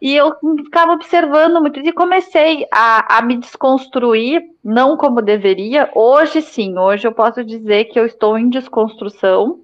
E 0.00 0.14
eu 0.16 0.34
ficava 0.64 0.92
observando 0.92 1.60
muito 1.60 1.80
e 1.80 1.92
comecei 1.92 2.66
a, 2.72 3.18
a 3.18 3.22
me 3.22 3.36
desconstruir, 3.36 4.42
não 4.64 4.96
como 4.96 5.20
deveria. 5.20 5.90
Hoje 5.94 6.40
sim, 6.40 6.78
hoje 6.78 7.06
eu 7.06 7.12
posso 7.12 7.44
dizer 7.44 7.86
que 7.86 8.00
eu 8.00 8.06
estou 8.06 8.38
em 8.38 8.48
desconstrução. 8.48 9.60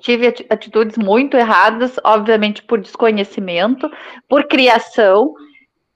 Tive 0.00 0.26
atitudes 0.50 0.96
muito 0.96 1.36
erradas, 1.36 1.96
obviamente 2.04 2.62
por 2.62 2.80
desconhecimento, 2.80 3.90
por 4.28 4.44
criação, 4.44 5.34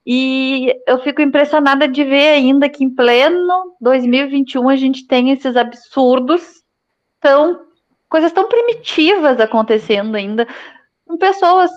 e 0.06 0.74
eu 0.86 0.98
fico 1.02 1.20
impressionada 1.20 1.86
de 1.86 2.02
ver 2.02 2.28
ainda 2.28 2.68
que 2.68 2.82
em 2.82 2.90
pleno 2.90 3.76
2021 3.80 4.68
a 4.68 4.76
gente 4.76 5.06
tem 5.06 5.30
esses 5.30 5.56
absurdos, 5.56 6.62
tão 7.20 7.68
coisas 8.08 8.32
tão 8.32 8.48
primitivas 8.48 9.38
acontecendo 9.38 10.16
ainda, 10.16 10.48
com 11.06 11.16
pessoas 11.16 11.70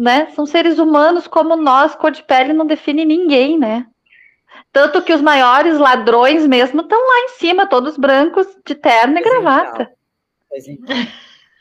né? 0.00 0.30
São 0.30 0.46
seres 0.46 0.78
humanos 0.78 1.26
como 1.26 1.54
nós, 1.56 1.94
cor 1.94 2.10
de 2.10 2.22
pele 2.22 2.54
não 2.54 2.66
define 2.66 3.04
ninguém, 3.04 3.58
né? 3.58 3.86
Tanto 4.72 5.02
que 5.02 5.12
os 5.12 5.20
maiores 5.20 5.78
ladrões 5.78 6.46
mesmo 6.46 6.80
estão 6.80 6.98
lá 6.98 7.24
em 7.24 7.28
cima, 7.38 7.66
todos 7.66 7.98
brancos, 7.98 8.46
de 8.64 8.74
terno 8.74 9.18
e 9.18 9.22
gravata. 9.22 9.90
Então. 10.50 11.06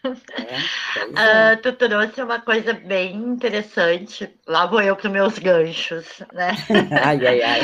É, 0.04 1.54
uh, 1.54 1.62
tu 1.62 1.74
trouxe 1.74 2.22
uma 2.22 2.40
coisa 2.40 2.74
bem 2.74 3.16
interessante. 3.16 4.34
Lá 4.48 4.66
vou 4.66 4.82
eu 4.82 4.96
para 4.96 5.08
os 5.08 5.12
meus 5.12 5.40
ganchos, 5.40 6.06
né? 6.34 6.52
ai, 7.04 7.28
ai, 7.28 7.42
ai. 7.42 7.62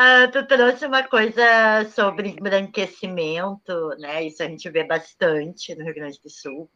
uh, 0.00 0.30
tu 0.32 0.46
trouxe 0.46 0.86
uma 0.86 1.02
coisa 1.04 1.42
sobre 1.94 2.28
embranquecimento, 2.30 3.88
né? 3.98 4.24
Isso 4.24 4.42
a 4.42 4.46
gente 4.46 4.68
vê 4.68 4.84
bastante 4.84 5.74
no 5.74 5.84
Rio 5.84 5.94
Grande 5.94 6.20
do 6.22 6.28
Sul. 6.28 6.70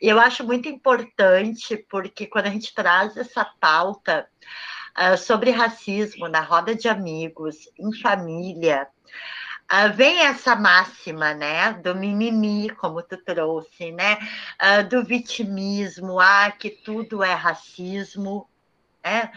E 0.00 0.08
eu 0.08 0.20
acho 0.20 0.44
muito 0.44 0.68
importante, 0.68 1.76
porque 1.90 2.26
quando 2.26 2.46
a 2.46 2.50
gente 2.50 2.72
traz 2.74 3.16
essa 3.16 3.44
pauta 3.60 4.28
uh, 4.96 5.16
sobre 5.16 5.50
racismo 5.50 6.28
na 6.28 6.40
roda 6.40 6.76
de 6.76 6.88
amigos, 6.88 7.68
em 7.76 7.92
família, 8.00 8.86
Uh, 9.70 9.92
vem 9.94 10.20
essa 10.20 10.56
máxima, 10.56 11.34
né, 11.34 11.74
do 11.74 11.94
mimimi, 11.94 12.70
como 12.70 13.02
tu 13.02 13.18
trouxe, 13.18 13.92
né, 13.92 14.16
uh, 14.62 14.88
do 14.88 15.04
vitimismo, 15.04 16.18
ah, 16.18 16.50
que 16.50 16.70
tudo 16.70 17.22
é 17.22 17.34
racismo, 17.34 18.48
né? 19.04 19.30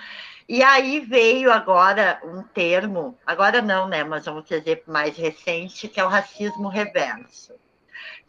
E 0.48 0.64
aí 0.64 1.02
veio 1.02 1.52
agora 1.52 2.22
um 2.24 2.44
termo, 2.44 3.18
agora 3.26 3.62
não, 3.62 3.90
né, 3.90 4.06
mas 4.06 4.26
vamos 4.26 4.46
dizer 4.46 4.84
mais 4.88 5.18
recente, 5.18 5.90
que 5.90 6.00
é 6.00 6.06
o 6.06 6.10
racismo 6.10 6.70
reverso, 6.70 7.54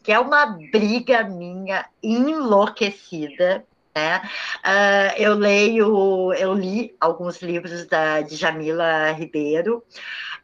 que 0.02 0.10
é 0.10 0.18
uma 0.18 0.46
briga 0.72 1.22
minha 1.22 1.86
enlouquecida, 2.02 3.64
né? 3.94 4.22
Uh, 4.64 5.20
eu 5.20 5.34
leio, 5.34 6.32
eu 6.34 6.54
li 6.54 6.96
alguns 7.00 7.42
livros 7.42 7.86
da 7.86 8.22
Djamila 8.22 9.12
Ribeiro, 9.12 9.84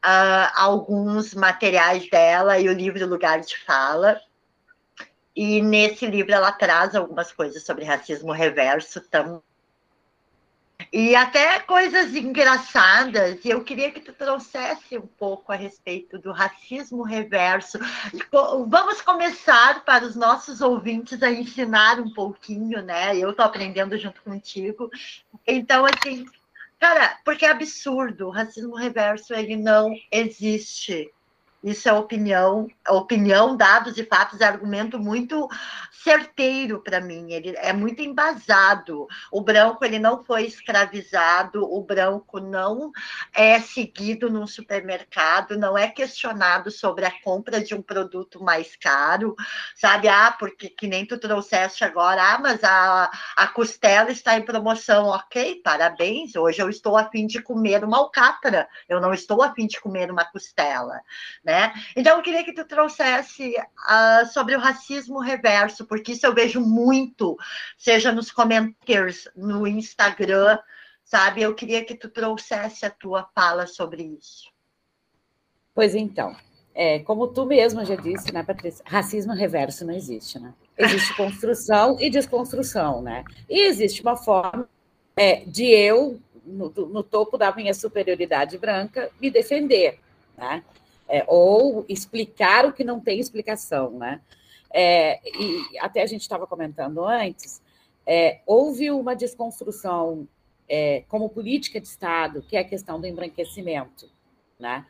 uh, 0.05 0.53
alguns 0.55 1.35
materiais 1.35 2.09
dela 2.11 2.59
e 2.59 2.69
o 2.69 2.73
livro 2.73 3.07
Lugar 3.07 3.41
de 3.41 3.57
Fala. 3.65 4.21
E 5.35 5.63
nesse 5.63 6.07
livro 6.07 6.33
ela 6.33 6.51
traz 6.51 6.95
algumas 6.95 7.33
coisas 7.33 7.65
sobre 7.65 7.85
racismo 7.85 8.33
reverso 8.33 9.01
também. 9.01 9.41
E 10.93 11.15
até 11.15 11.59
coisas 11.61 12.15
engraçadas, 12.15 13.45
e 13.45 13.51
eu 13.51 13.63
queria 13.63 13.91
que 13.91 14.01
tu 14.01 14.13
trouxesse 14.13 14.97
um 14.97 15.07
pouco 15.07 15.53
a 15.53 15.55
respeito 15.55 16.19
do 16.19 16.33
racismo 16.33 17.03
reverso. 17.03 17.79
Vamos 18.67 19.03
começar 19.03 19.85
para 19.85 20.05
os 20.07 20.17
nossos 20.17 20.63
ouvintes 20.63 21.23
a 21.23 21.31
ensinar 21.31 22.01
um 22.01 22.11
pouquinho, 22.11 22.81
né? 22.81 23.15
Eu 23.15 23.31
estou 23.31 23.45
aprendendo 23.45 23.99
junto 23.99 24.23
contigo. 24.23 24.91
Então, 25.47 25.85
assim, 25.85 26.25
Cara, 26.79 27.19
porque 27.25 27.45
é 27.45 27.51
absurdo. 27.51 28.29
O 28.29 28.31
racismo 28.31 28.77
reverso 28.77 29.35
ele 29.35 29.57
não 29.57 29.93
existe. 30.11 31.13
Isso 31.63 31.89
é 31.89 31.93
opinião, 31.93 32.69
opinião, 32.89 33.57
dados 33.57 33.99
e 33.99 34.05
fatos, 34.05 34.41
é 34.41 34.45
argumento 34.45 34.99
muito 34.99 35.49
certeiro 36.03 36.81
para 36.83 37.01
mim. 37.01 37.33
Ele 37.33 37.55
é 37.57 37.73
muito 37.73 38.03
embasado. 38.03 39.07
O 39.33 39.41
branco 39.41 39.85
ele 39.85 39.99
não 39.99 40.25
foi 40.25 40.45
escravizado, 40.45 41.65
o 41.65 41.83
branco 41.83 42.41
não 42.41 42.91
é 43.35 43.61
seguido 43.61 44.31
num 44.31 44.47
supermercado, 44.47 45.59
não 45.59 45.77
é 45.77 45.89
questionado 45.89 46.71
sobre 46.71 47.05
a 47.05 47.13
compra 47.23 47.61
de 47.61 47.75
um 47.75 47.83
produto 47.83 48.43
mais 48.43 48.77
caro, 48.77 49.35
sabe? 49.75 50.09
Ah, 50.09 50.35
porque 50.39 50.69
que 50.69 50.87
nem 50.87 51.07
tu 51.07 51.19
trouxeste 51.19 51.85
agora, 51.85 52.35
ah, 52.35 52.39
mas 52.39 52.63
a, 52.63 53.11
a 53.37 53.47
costela 53.49 54.11
está 54.11 54.37
em 54.37 54.43
promoção, 54.43 55.07
ok? 55.07 55.61
Parabéns. 55.63 56.37
Hoje 56.37 56.61
eu 56.61 56.69
estou 56.69 56.97
a 56.97 57.09
fim 57.11 57.27
de 57.27 57.43
comer 57.43 57.85
uma 57.85 57.99
alcatra. 57.99 58.69
Eu 58.89 59.01
não 59.01 59.13
estou 59.13 59.43
a 59.43 59.53
fim 59.53 59.67
de 59.67 59.81
comer 59.81 60.11
uma 60.11 60.25
costela 60.25 60.89
né? 61.45 61.73
Então 61.97 62.17
eu 62.17 62.23
queria 62.23 62.45
que 62.45 62.53
tu 62.53 62.65
trouxesse 62.65 63.55
uh, 63.57 64.27
sobre 64.33 64.57
o 64.57 64.61
racismo 64.61 65.21
reverso, 65.21 65.87
porque 65.89 66.13
isso 66.13 66.27
eu 66.27 66.35
vejo 66.35 66.61
muito, 66.61 67.37
seja 67.77 68.13
nos 68.13 68.31
comentários 68.31 69.29
no 69.35 69.67
Instagram, 69.67 70.59
sabe? 71.05 71.43
Eu 71.43 71.55
queria 71.55 71.85
que 71.85 71.95
tu 71.95 72.09
trouxesse 72.09 72.85
a 72.85 72.91
tua 72.91 73.29
fala 73.35 73.67
sobre 73.67 74.03
isso. 74.03 74.51
Pois 75.75 75.95
então, 75.95 76.37
é, 76.75 76.99
como 77.01 77.29
tu 77.29 77.47
mesma 77.47 77.85
já 77.85 77.97
disse, 77.97 78.33
né, 78.33 78.43
Patrícia? 78.43 78.85
Racismo 78.87 79.33
reverso 79.33 79.87
não 79.87 79.95
existe, 79.95 80.39
né? 80.39 80.53
Existe 80.77 81.15
construção 81.17 81.97
e 82.01 82.11
desconstrução, 82.11 83.01
né? 83.01 83.25
E 83.49 83.67
existe 83.67 84.03
uma 84.03 84.17
forma 84.17 84.69
é, 85.17 85.45
de 85.45 85.65
eu, 85.65 86.21
no, 86.45 86.69
no 86.69 87.03
topo 87.03 87.39
da 87.39 87.55
minha 87.55 87.75
superioridade 87.75 88.59
branca, 88.59 89.11
me 89.21 89.31
defender, 89.31 89.99
né? 90.37 90.63
é, 91.09 91.25
ou 91.27 91.85
explicar 91.89 92.67
o 92.67 92.73
que 92.73 92.85
não 92.85 93.01
tem 93.01 93.19
explicação, 93.19 93.91
né? 93.93 94.21
É, 94.71 95.21
e 95.25 95.79
até 95.79 96.03
a 96.03 96.07
gente 96.07 96.23
estava 96.23 96.47
comentando 96.47 97.05
antes, 97.05 97.63
é, 98.07 98.41
houve 98.47 98.91
uma 98.91 99.15
desconstrução 99.15 100.29
é, 100.69 101.05
como 101.09 101.29
política 101.29 101.81
de 101.81 101.87
Estado, 101.87 102.43
que 102.43 102.57
é 102.57 102.61
a 102.61 102.65
questão 102.65 103.01
do 103.01 103.07
embranquecimento, 103.07 104.09
né? 104.59 104.87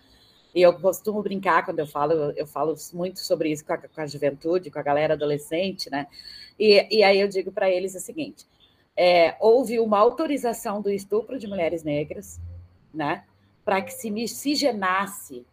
E 0.54 0.62
eu 0.62 0.78
costumo 0.80 1.22
brincar 1.22 1.64
quando 1.64 1.78
eu 1.78 1.86
falo, 1.86 2.32
eu 2.32 2.46
falo 2.46 2.74
muito 2.92 3.20
sobre 3.20 3.50
isso 3.50 3.64
com 3.64 3.72
a, 3.74 3.78
com 3.78 4.00
a 4.00 4.06
juventude, 4.06 4.70
com 4.70 4.78
a 4.78 4.82
galera 4.82 5.14
adolescente, 5.14 5.90
né? 5.90 6.06
E, 6.58 6.98
e 6.98 7.02
aí 7.02 7.20
eu 7.20 7.28
digo 7.28 7.52
para 7.52 7.70
eles 7.70 7.94
o 7.94 8.00
seguinte: 8.00 8.46
é, 8.96 9.36
houve 9.38 9.78
uma 9.78 9.98
autorização 9.98 10.82
do 10.82 10.90
estupro 10.90 11.38
de 11.38 11.46
mulheres 11.46 11.84
negras, 11.84 12.40
né? 12.92 13.24
Para 13.64 13.82
que 13.82 13.92
se 13.92 14.10
miscigenasse 14.10 15.46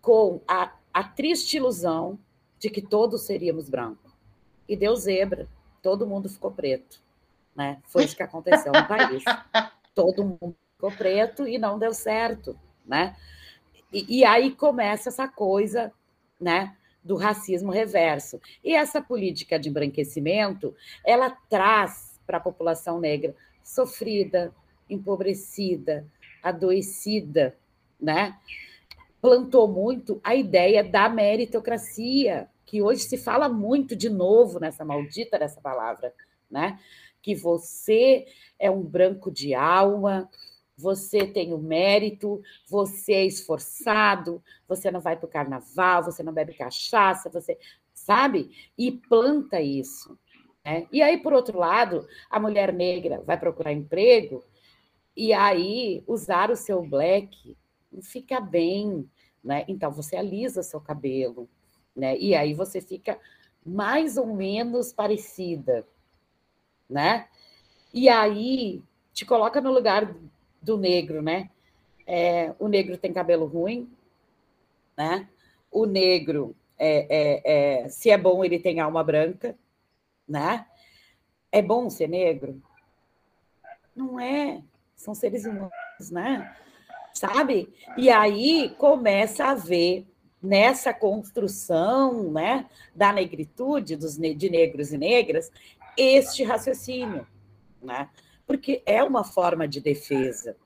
com 0.00 0.40
a, 0.46 0.72
a 0.94 1.04
triste 1.04 1.56
ilusão 1.56 2.18
de 2.58 2.70
que 2.70 2.82
todos 2.82 3.22
seríamos 3.22 3.68
brancos. 3.68 4.12
E 4.68 4.76
deu 4.76 4.94
zebra, 4.96 5.48
todo 5.82 6.06
mundo 6.06 6.28
ficou 6.28 6.50
preto. 6.50 7.00
Né? 7.54 7.80
Foi 7.86 8.04
isso 8.04 8.16
que 8.16 8.22
aconteceu 8.22 8.72
no 8.72 8.86
país. 8.86 9.24
Todo 9.94 10.24
mundo 10.24 10.54
ficou 10.74 10.92
preto 10.92 11.48
e 11.48 11.56
não 11.56 11.78
deu 11.78 11.94
certo. 11.94 12.58
Né? 12.84 13.16
E, 13.90 14.18
e 14.18 14.24
aí 14.24 14.50
começa 14.54 15.08
essa 15.08 15.26
coisa 15.26 15.90
né, 16.38 16.76
do 17.02 17.16
racismo 17.16 17.70
reverso. 17.70 18.40
E 18.62 18.74
essa 18.74 19.00
política 19.00 19.58
de 19.58 19.70
embranquecimento, 19.70 20.74
ela 21.04 21.30
traz 21.48 22.20
para 22.26 22.36
a 22.38 22.40
população 22.40 23.00
negra 23.00 23.34
sofrida, 23.62 24.52
empobrecida, 24.88 26.06
adoecida, 26.42 27.56
né? 28.00 28.36
Plantou 29.26 29.66
muito 29.66 30.20
a 30.22 30.36
ideia 30.36 30.84
da 30.84 31.08
meritocracia, 31.08 32.48
que 32.64 32.80
hoje 32.80 33.00
se 33.00 33.18
fala 33.18 33.48
muito 33.48 33.96
de 33.96 34.08
novo 34.08 34.60
nessa 34.60 34.84
maldita 34.84 35.36
dessa 35.36 35.60
palavra, 35.60 36.14
né? 36.48 36.78
Que 37.20 37.34
você 37.34 38.24
é 38.56 38.70
um 38.70 38.84
branco 38.84 39.28
de 39.28 39.52
alma, 39.52 40.30
você 40.78 41.26
tem 41.26 41.52
o 41.52 41.58
mérito, 41.58 42.40
você 42.68 43.14
é 43.14 43.24
esforçado, 43.24 44.40
você 44.68 44.92
não 44.92 45.00
vai 45.00 45.16
para 45.16 45.26
o 45.26 45.30
carnaval, 45.30 46.04
você 46.04 46.22
não 46.22 46.32
bebe 46.32 46.54
cachaça, 46.54 47.28
você 47.28 47.58
sabe? 47.92 48.52
E 48.78 48.92
planta 48.92 49.60
isso. 49.60 50.16
Né? 50.64 50.86
E 50.92 51.02
aí, 51.02 51.18
por 51.18 51.32
outro 51.32 51.58
lado, 51.58 52.06
a 52.30 52.38
mulher 52.38 52.72
negra 52.72 53.20
vai 53.26 53.36
procurar 53.36 53.72
emprego 53.72 54.44
e 55.16 55.32
aí 55.32 56.04
usar 56.06 56.48
o 56.48 56.56
seu 56.56 56.80
black 56.80 57.56
fica 58.02 58.40
bem, 58.40 59.08
né? 59.46 59.64
Então 59.68 59.92
você 59.92 60.16
alisa 60.16 60.62
seu 60.62 60.80
cabelo, 60.80 61.48
né? 61.94 62.18
E 62.18 62.34
aí 62.34 62.52
você 62.52 62.80
fica 62.80 63.18
mais 63.64 64.16
ou 64.16 64.26
menos 64.26 64.92
parecida, 64.92 65.86
né? 66.90 67.28
E 67.94 68.08
aí 68.08 68.82
te 69.12 69.24
coloca 69.24 69.60
no 69.60 69.72
lugar 69.72 70.14
do 70.60 70.76
negro, 70.76 71.22
né? 71.22 71.48
É, 72.04 72.52
o 72.58 72.66
negro 72.66 72.98
tem 72.98 73.12
cabelo 73.12 73.46
ruim, 73.46 73.88
né? 74.96 75.28
O 75.70 75.86
negro, 75.86 76.54
é, 76.76 77.06
é, 77.08 77.84
é, 77.84 77.88
se 77.88 78.10
é 78.10 78.18
bom, 78.18 78.44
ele 78.44 78.58
tem 78.58 78.80
alma 78.80 79.02
branca, 79.04 79.56
né? 80.28 80.66
É 81.52 81.62
bom 81.62 81.88
ser 81.88 82.08
negro? 82.08 82.60
Não 83.94 84.18
é. 84.18 84.60
São 84.96 85.14
seres 85.14 85.44
humanos, 85.44 86.10
né? 86.10 86.54
Sabe? 87.16 87.72
E 87.96 88.10
aí 88.10 88.74
começa 88.78 89.46
a 89.46 89.54
ver 89.54 90.06
nessa 90.42 90.92
construção 90.92 92.30
né, 92.30 92.66
da 92.94 93.12
negritude, 93.12 93.96
dos, 93.96 94.16
de 94.16 94.50
negros 94.50 94.92
e 94.92 94.98
negras, 94.98 95.50
este 95.96 96.44
raciocínio, 96.44 97.26
né? 97.82 98.08
porque 98.46 98.82
é 98.84 99.02
uma 99.02 99.24
forma 99.24 99.66
de 99.66 99.80
defesa, 99.80 100.56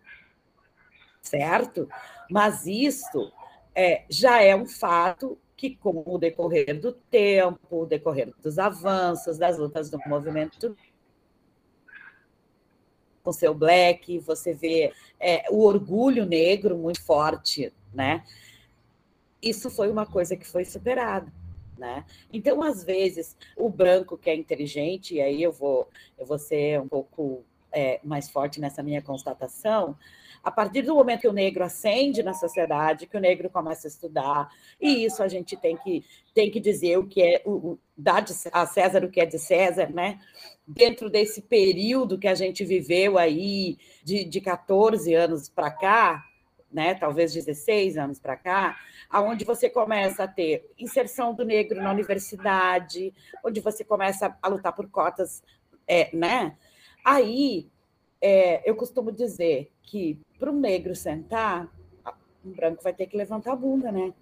certo? 1.23 1.89
Mas 2.29 2.67
isso 2.67 3.33
é, 3.75 4.05
já 4.11 4.43
é 4.43 4.55
um 4.55 4.67
fato 4.67 5.39
que, 5.57 5.77
com 5.77 6.03
o 6.05 6.19
decorrer 6.19 6.79
do 6.81 6.93
tempo, 6.93 7.83
o 7.83 7.87
decorrer 7.87 8.33
dos 8.43 8.59
avanços, 8.59 9.39
das 9.39 9.57
lutas 9.57 9.89
do 9.89 9.99
movimento 10.07 10.77
com 13.23 13.33
seu 13.33 13.55
black, 13.55 14.19
você 14.21 14.53
vê 14.53 14.93
é, 15.19 15.45
o 15.51 15.65
orgulho 15.65 16.25
negro 16.25 16.77
muito 16.77 17.03
forte, 17.03 17.73
né? 17.93 18.25
Isso 19.43 19.71
foi 19.71 19.91
uma 19.91 20.07
coisa 20.07 20.37
que 20.37 20.47
foi 20.47 20.65
superada, 20.65 21.33
Né? 21.79 22.05
Então, 22.31 22.63
às 22.63 22.85
vezes, 22.85 23.37
o 23.57 23.71
branco 23.71 24.19
que 24.19 24.29
é 24.29 24.35
inteligente, 24.35 25.15
e 25.15 25.21
aí 25.23 25.43
eu 25.43 25.51
vou, 25.51 25.89
eu 26.19 26.27
vou 26.27 26.39
ser 26.39 26.79
um 26.79 26.87
pouco 26.87 27.43
é, 27.73 28.01
mais 28.05 28.29
forte 28.29 28.61
nessa 28.61 28.83
minha 28.83 29.01
constatação, 29.01 29.97
a 30.43 30.51
partir 30.51 30.83
do 30.83 30.95
momento 30.95 31.23
que 31.23 31.29
o 31.29 31.33
negro 31.33 31.65
ascende 31.65 32.23
na 32.23 32.33
sociedade, 32.33 33.07
que 33.07 33.17
o 33.17 33.21
negro 33.21 33.51
começa 33.51 33.87
a 33.87 33.91
estudar, 33.91 34.49
e 34.81 35.05
isso 35.05 35.23
a 35.23 35.29
gente 35.29 35.57
tem 35.57 35.77
que, 35.77 36.05
tem 36.35 36.51
que 36.51 36.61
dizer 36.61 36.99
o 36.99 37.07
que 37.07 37.23
é, 37.23 37.43
o, 37.45 37.79
dar 37.97 38.25
a 38.53 38.67
César 38.67 39.05
o 39.05 39.11
que 39.11 39.21
é 39.21 39.27
de 39.27 39.39
César, 39.39 39.91
né? 39.93 40.19
Dentro 40.67 41.11
desse 41.11 41.43
período 41.43 42.19
que 42.19 42.29
a 42.29 42.35
gente 42.35 42.65
viveu 42.65 43.19
aí, 43.19 43.77
de, 44.03 44.25
de 44.25 44.41
14 44.41 45.15
anos 45.15 45.49
para 45.49 45.71
cá, 45.71 46.25
né, 46.73 46.95
talvez 46.95 47.35
16 47.35 47.99
anos 47.99 48.19
para 48.21 48.37
cá, 48.37 48.79
aonde 49.09 49.45
você 49.45 49.69
começa 49.69 50.25
a 50.25 50.29
ter 50.29 50.71
inserção 50.79 51.35
do 51.35 51.45
negro 51.45 51.83
na 51.83 51.91
universidade, 51.91 53.13
onde 53.45 53.61
você 53.61 53.83
começa 53.83 54.37
a 54.41 54.49
lutar 54.49 54.73
por 54.73 54.89
cotas, 54.89 55.43
é, 55.87 56.15
né? 56.15 56.57
Aí 57.05 57.69
é, 58.21 58.69
eu 58.69 58.77
costumo 58.77 59.11
dizer 59.11 59.73
que 59.91 60.17
para 60.39 60.53
o 60.53 60.55
negro 60.55 60.95
sentar, 60.95 61.69
um 62.45 62.53
branco 62.53 62.83
vai 62.83 62.93
ter 62.95 63.07
que 63.07 63.17
levantar 63.17 63.53
a 63.53 63.57
bunda, 63.57 63.91
né? 63.91 64.15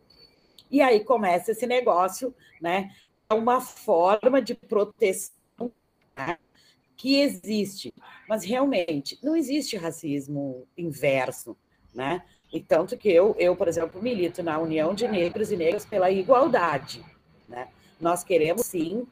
E 0.70 0.80
aí 0.80 1.04
começa 1.04 1.52
esse 1.52 1.66
negócio, 1.66 2.34
né? 2.60 2.90
É 3.28 3.34
uma 3.34 3.60
forma 3.60 4.40
de 4.40 4.54
proteção 4.54 5.70
né? 6.16 6.38
que 6.96 7.20
existe, 7.20 7.92
mas 8.26 8.44
realmente 8.44 9.18
não 9.22 9.36
existe 9.36 9.76
racismo 9.76 10.66
inverso, 10.76 11.54
né? 11.94 12.22
E 12.50 12.60
tanto 12.60 12.96
que 12.96 13.10
eu, 13.10 13.36
eu, 13.38 13.54
por 13.54 13.68
exemplo, 13.68 14.02
milito 14.02 14.42
na 14.42 14.58
União 14.58 14.94
de 14.94 15.06
Negros 15.06 15.52
e 15.52 15.56
Negras 15.56 15.84
pela 15.84 16.10
igualdade. 16.10 17.04
Né? 17.46 17.68
Nós 18.00 18.24
queremos, 18.24 18.64
sim, 18.66 19.06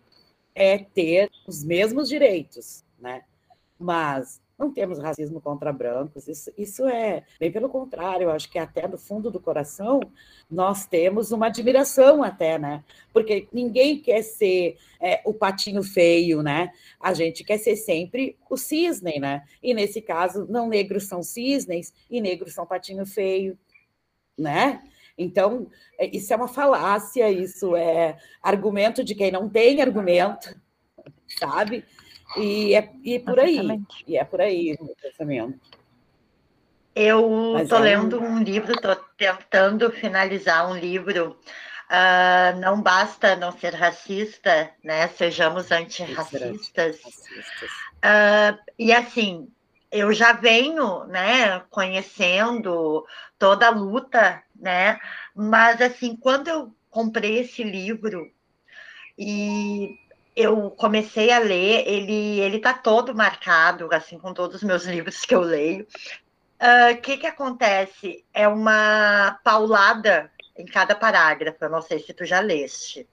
é 0.55 0.79
ter 0.79 1.31
os 1.47 1.63
mesmos 1.63 2.09
direitos, 2.09 2.83
né? 2.99 3.25
mas 3.79 4.41
não 4.59 4.73
temos 4.73 4.99
racismo 4.99 5.41
contra 5.41 5.73
brancos, 5.73 6.27
isso, 6.27 6.51
isso 6.57 6.87
é, 6.87 7.25
bem 7.39 7.53
pelo 7.53 7.69
contrário, 7.69 8.31
acho 8.31 8.51
que 8.51 8.59
até 8.59 8.89
no 8.89 8.97
fundo 8.97 9.31
do 9.31 9.39
coração 9.39 10.01
nós 10.51 10.87
temos 10.87 11.31
uma 11.31 11.47
admiração 11.47 12.23
até, 12.23 12.59
né? 12.59 12.83
Porque 13.13 13.47
ninguém 13.53 14.01
quer 14.01 14.23
ser 14.23 14.79
é, 14.99 15.21
o 15.25 15.35
patinho 15.35 15.83
feio, 15.83 16.43
né? 16.43 16.73
A 16.99 17.13
gente 17.13 17.45
quer 17.45 17.59
ser 17.59 17.77
sempre 17.77 18.39
o 18.49 18.57
cisne, 18.57 19.19
né? 19.21 19.45
E 19.63 19.75
nesse 19.75 20.01
caso, 20.01 20.47
não 20.49 20.69
negros 20.69 21.05
são 21.05 21.23
cisnes 21.23 21.93
e 22.11 22.21
negros 22.21 22.55
são 22.55 22.67
patinho 22.67 23.05
feio, 23.05 23.59
né? 24.39 24.83
Então, 25.19 25.69
é, 25.99 26.07
isso 26.15 26.33
é 26.33 26.37
uma 26.37 26.49
falácia, 26.49 27.31
isso 27.31 27.77
é 27.77 28.19
argumento 28.43 29.05
de 29.05 29.15
quem 29.15 29.31
não 29.31 29.49
tem 29.49 29.83
argumento, 29.83 30.59
sabe? 31.39 31.85
E 32.37 32.75
é, 32.75 32.91
e 33.03 33.15
é 33.15 33.21
por 33.21 33.39
aí. 33.39 33.81
E 34.07 34.17
é 34.17 34.25
por 34.25 34.41
aí 34.41 34.77
o 34.81 34.97
pensamento. 34.97 35.61
Eu 36.95 37.59
estou 37.59 37.79
é 37.79 37.83
lendo 37.83 38.21
um 38.21 38.43
livro, 38.43 38.73
estou 38.73 38.97
tentando 39.19 39.91
finalizar 39.91 40.67
um 40.69 40.77
livro. 40.77 41.39
Uh, 41.91 42.59
não 42.59 42.81
basta 42.81 43.37
não 43.37 43.53
ser 43.53 43.75
racista, 43.75 44.71
né? 44.83 45.07
Sejamos 45.09 45.71
antirracistas. 45.71 46.97
Uh, 47.97 48.59
e 48.79 48.93
assim, 48.93 49.49
eu 49.93 50.13
já 50.13 50.33
venho, 50.33 51.05
né, 51.05 51.61
conhecendo 51.71 53.07
toda 53.39 53.67
a 53.67 53.71
luta, 53.71 54.43
né? 54.55 54.99
Mas 55.35 55.81
assim, 55.81 56.17
quando 56.17 56.49
eu 56.49 56.75
comprei 56.91 57.41
esse 57.41 57.63
livro 57.63 58.31
e 59.19 59.99
eu 60.37 60.71
comecei 60.73 61.33
a 61.33 61.39
ler, 61.39 61.85
ele 61.89 62.41
ele 62.41 62.59
está 62.59 62.75
todo 62.75 63.15
marcado, 63.15 63.89
assim 63.93 64.19
com 64.19 64.35
todos 64.35 64.57
os 64.57 64.63
meus 64.63 64.85
livros 64.87 65.25
que 65.25 65.35
eu 65.35 65.41
leio. 65.41 65.85
O 65.85 66.65
uh, 66.65 66.91
ah, 66.91 66.95
que 66.95 67.17
que 67.17 67.27
acontece? 67.27 68.25
É 68.33 68.47
uma 68.47 69.39
paulada 69.43 70.31
em 70.57 70.67
cada 70.67 70.95
parágrafo. 70.95 71.65
Eu 71.65 71.71
não 71.71 71.83
sei 71.83 71.99
se 71.99 72.13
tu 72.15 72.25
já 72.25 72.41
leste. 72.41 73.09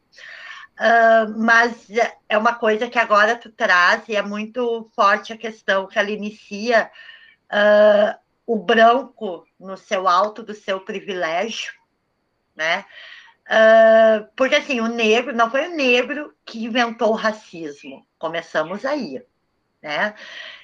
Uh, 0.74 1.38
mas 1.38 1.88
é 2.28 2.38
uma 2.38 2.56
coisa 2.56 2.90
que 2.90 2.98
agora 2.98 3.36
tu 3.36 3.52
traz 3.52 4.08
e 4.10 4.16
é 4.16 4.22
muito 4.22 4.90
forte 4.96 5.32
a 5.32 5.38
questão 5.38 5.86
que 5.88 6.00
ela 6.00 6.10
inicia 6.10 6.90
uh, 7.46 8.20
o 8.46 8.58
branco 8.58 9.46
no 9.60 9.78
seu 9.78 10.08
alto 10.08 10.42
do 10.42 10.54
seu 10.54 10.80
privilégio, 10.82 11.74
né? 12.56 12.86
Uh, 13.50 14.26
porque 14.36 14.56
assim, 14.56 14.80
o 14.80 14.88
negro 14.88 15.36
não 15.36 15.52
foi 15.52 15.68
o 15.68 15.76
negro 15.76 16.34
que 16.46 16.64
inventou 16.64 17.10
o 17.10 17.16
racismo. 17.16 18.06
Começamos 18.18 18.86
aí, 18.86 19.22
né? 19.82 20.16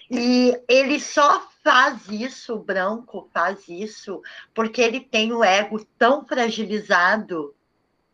E 0.09 0.59
ele 0.67 0.99
só 0.99 1.47
faz 1.63 2.07
isso, 2.07 2.55
o 2.55 2.63
branco 2.63 3.29
faz 3.33 3.67
isso, 3.67 4.21
porque 4.53 4.81
ele 4.81 4.99
tem 4.99 5.31
o 5.33 5.43
ego 5.43 5.85
tão 5.97 6.25
fragilizado 6.25 7.55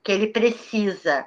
que 0.03 0.11
ele 0.11 0.27
precisa. 0.27 1.25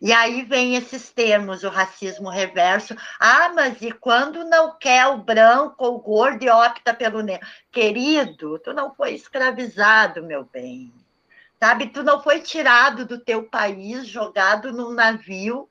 E 0.00 0.12
aí 0.12 0.44
vem 0.44 0.76
esses 0.76 1.10
termos, 1.10 1.64
o 1.64 1.70
racismo 1.70 2.28
reverso. 2.28 2.94
Ah, 3.18 3.50
mas 3.54 3.80
e 3.80 3.90
quando 3.90 4.44
não 4.44 4.78
quer 4.78 5.06
o 5.06 5.18
branco 5.18 5.84
ou 5.84 5.96
o 5.96 6.00
gordo 6.00 6.44
e 6.44 6.50
opta 6.50 6.92
pelo 6.92 7.22
negro? 7.22 7.48
Querido, 7.72 8.58
tu 8.58 8.74
não 8.74 8.94
foi 8.94 9.14
escravizado, 9.14 10.22
meu 10.22 10.44
bem 10.44 10.92
sabe? 11.60 11.88
Tu 11.88 12.02
não 12.02 12.22
foi 12.22 12.40
tirado 12.40 13.06
do 13.06 13.18
teu 13.18 13.44
país, 13.44 14.06
jogado 14.06 14.72
num 14.72 14.92
navio, 14.92 15.68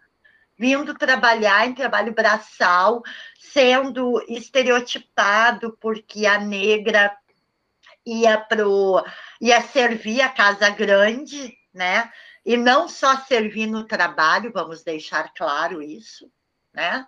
vindo 0.58 0.94
trabalhar 0.94 1.68
em 1.68 1.74
trabalho 1.74 2.14
braçal, 2.14 3.04
sendo 3.40 4.24
estereotipado 4.28 5.78
porque 5.80 6.26
a 6.26 6.40
negra 6.40 7.16
ia 8.06 8.38
pro 8.38 9.04
ia 9.42 9.62
servir 9.62 10.22
a 10.22 10.30
casa 10.30 10.70
grande, 10.70 11.58
né? 11.74 12.12
E 12.46 12.56
não 12.56 12.88
só 12.88 13.18
servir 13.18 13.66
no 13.68 13.86
trabalho, 13.86 14.52
vamos 14.54 14.84
deixar 14.84 15.34
claro 15.34 15.82
isso, 15.82 16.32
né? 16.74 17.06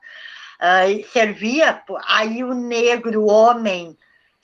Uh, 0.60 1.08
servia 1.12 1.84
aí 2.06 2.44
o 2.44 2.54
negro 2.56 3.22
o 3.22 3.30
homem 3.30 3.96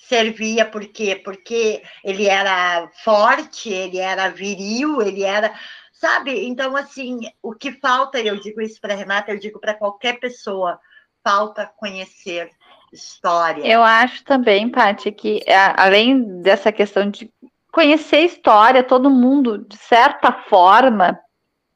servia 0.08 0.66
por 0.66 0.86
quê? 0.86 1.22
Porque 1.24 1.82
ele 2.04 2.28
era 2.28 2.89
forte, 3.04 3.70
ele 3.70 3.98
era 3.98 4.30
viril, 4.30 5.02
ele 5.02 5.24
era. 5.24 5.54
Sabe? 5.92 6.46
Então, 6.46 6.76
assim, 6.76 7.22
o 7.42 7.54
que 7.54 7.72
falta, 7.72 8.20
eu 8.20 8.38
digo 8.38 8.62
isso 8.62 8.80
para 8.82 8.96
Renata, 8.96 9.32
eu 9.32 9.39
digo 9.39 9.60
para 9.60 9.74
qualquer 9.74 10.20
pessoa, 10.20 10.80
falta 11.24 11.72
conhecer 11.78 12.50
história. 12.92 13.66
Eu 13.66 13.82
acho 13.82 14.24
também, 14.24 14.70
Paty, 14.70 15.12
que 15.12 15.42
além 15.78 16.42
dessa 16.42 16.72
questão 16.72 17.10
de 17.10 17.32
conhecer 17.72 18.20
história, 18.20 18.84
todo 18.84 19.10
mundo, 19.10 19.58
de 19.58 19.78
certa 19.78 20.32
forma, 20.32 21.20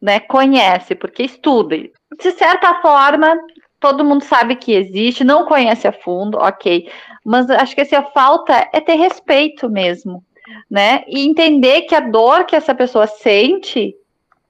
né, 0.02 0.20
conhece, 0.20 0.94
porque 0.94 1.24
estuda. 1.24 1.76
De 1.76 2.32
certa 2.34 2.82
forma, 2.82 3.36
todo 3.80 4.04
mundo 4.04 4.24
sabe 4.24 4.56
que 4.56 4.74
existe, 4.74 5.24
não 5.24 5.46
conhece 5.46 5.88
a 5.88 5.92
fundo, 5.92 6.38
ok. 6.38 6.90
Mas 7.24 7.50
acho 7.50 7.76
que 7.76 7.82
assim, 7.82 7.96
a 7.96 8.04
falta 8.04 8.70
é 8.74 8.80
ter 8.80 8.96
respeito 8.96 9.70
mesmo, 9.70 10.24
né? 10.70 11.04
E 11.08 11.28
entender 11.28 11.82
que 11.82 11.96
a 11.96 12.00
dor 12.00 12.46
que 12.46 12.56
essa 12.56 12.74
pessoa 12.74 13.08
sente, 13.08 13.96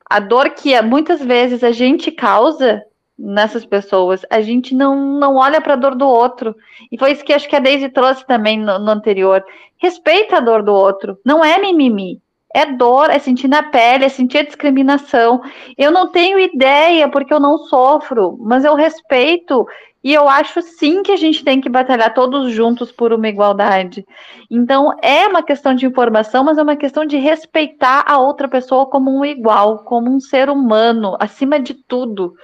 a 0.10 0.20
dor 0.20 0.52
que 0.52 0.80
muitas 0.82 1.22
vezes 1.22 1.64
a 1.64 1.72
gente 1.72 2.12
causa 2.12 2.84
nessas 3.18 3.66
pessoas, 3.66 4.22
a 4.30 4.42
gente 4.42 4.76
não, 4.76 4.96
não 5.20 5.36
olha 5.36 5.60
para 5.60 5.74
a 5.74 5.78
dor 5.78 5.96
do 5.96 6.08
outro. 6.08 6.56
E 6.92 6.98
foi 6.98 7.12
isso 7.12 7.26
que 7.26 7.34
acho 7.34 7.50
que 7.50 7.56
a 7.56 7.60
Daisy 7.60 7.90
trouxe 7.90 8.26
também 8.26 8.60
no, 8.60 8.78
no 8.78 8.92
anterior. 8.92 9.44
Respeita 9.78 10.38
a 10.38 10.40
dor 10.40 10.62
do 10.62 10.74
outro, 10.74 11.20
não 11.26 11.44
é 11.44 11.60
mimimi 11.60 12.22
é 12.54 12.66
dor, 12.66 13.10
é 13.10 13.20
sentir 13.20 13.48
na 13.48 13.64
pele, 13.64 14.06
é 14.06 14.10
sentir 14.10 14.40
a 14.40 14.44
discriminação. 14.44 15.42
Eu 15.78 15.92
não 15.92 16.12
tenho 16.12 16.40
ideia 16.40 17.10
porque 17.10 17.34
eu 17.34 17.40
não 17.40 17.58
sofro, 17.58 18.38
mas 18.40 18.64
eu 18.64 18.74
respeito 18.76 19.66
e 20.04 20.14
eu 20.14 20.30
acho 20.30 20.62
sim 20.62 21.04
que 21.04 21.12
a 21.12 21.18
gente 21.18 21.44
tem 21.44 21.60
que 21.60 21.68
batalhar 21.68 22.14
todos 22.14 22.52
juntos 22.52 22.92
por 22.92 23.12
uma 23.12 23.28
igualdade. 23.28 24.06
Então, 24.50 24.94
é 25.02 25.28
uma 25.28 25.44
questão 25.44 25.74
de 25.74 25.86
informação, 25.86 26.44
mas 26.44 26.58
é 26.58 26.64
uma 26.64 26.78
questão 26.78 27.06
de 27.06 27.18
respeitar 27.18 28.06
a 28.08 28.18
outra 28.18 28.48
pessoa 28.48 28.86
como 28.86 29.12
um 29.12 29.26
igual, 29.26 29.80
como 29.80 30.10
um 30.10 30.20
ser 30.20 30.50
humano, 30.50 31.18
acima 31.20 31.60
de 31.60 31.74
tudo. 31.74 32.36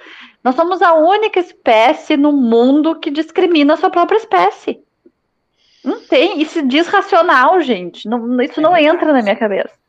Nós 0.42 0.54
somos 0.54 0.82
a 0.82 0.92
única 0.92 1.40
espécie 1.40 2.18
no 2.18 2.32
mundo 2.32 3.00
que 3.00 3.10
discrimina 3.10 3.74
a 3.74 3.76
sua 3.78 3.88
própria 3.88 4.18
espécie. 4.18 4.82
Não 5.82 6.00
tem, 6.00 6.42
isso 6.42 6.66
diz 6.66 6.86
racional, 6.86 7.60
gente. 7.60 8.06
Não, 8.06 8.42
isso 8.42 8.60
não 8.60 8.76
entra 8.76 9.10
na 9.10 9.22
minha 9.22 9.36
cabeça. 9.36 9.83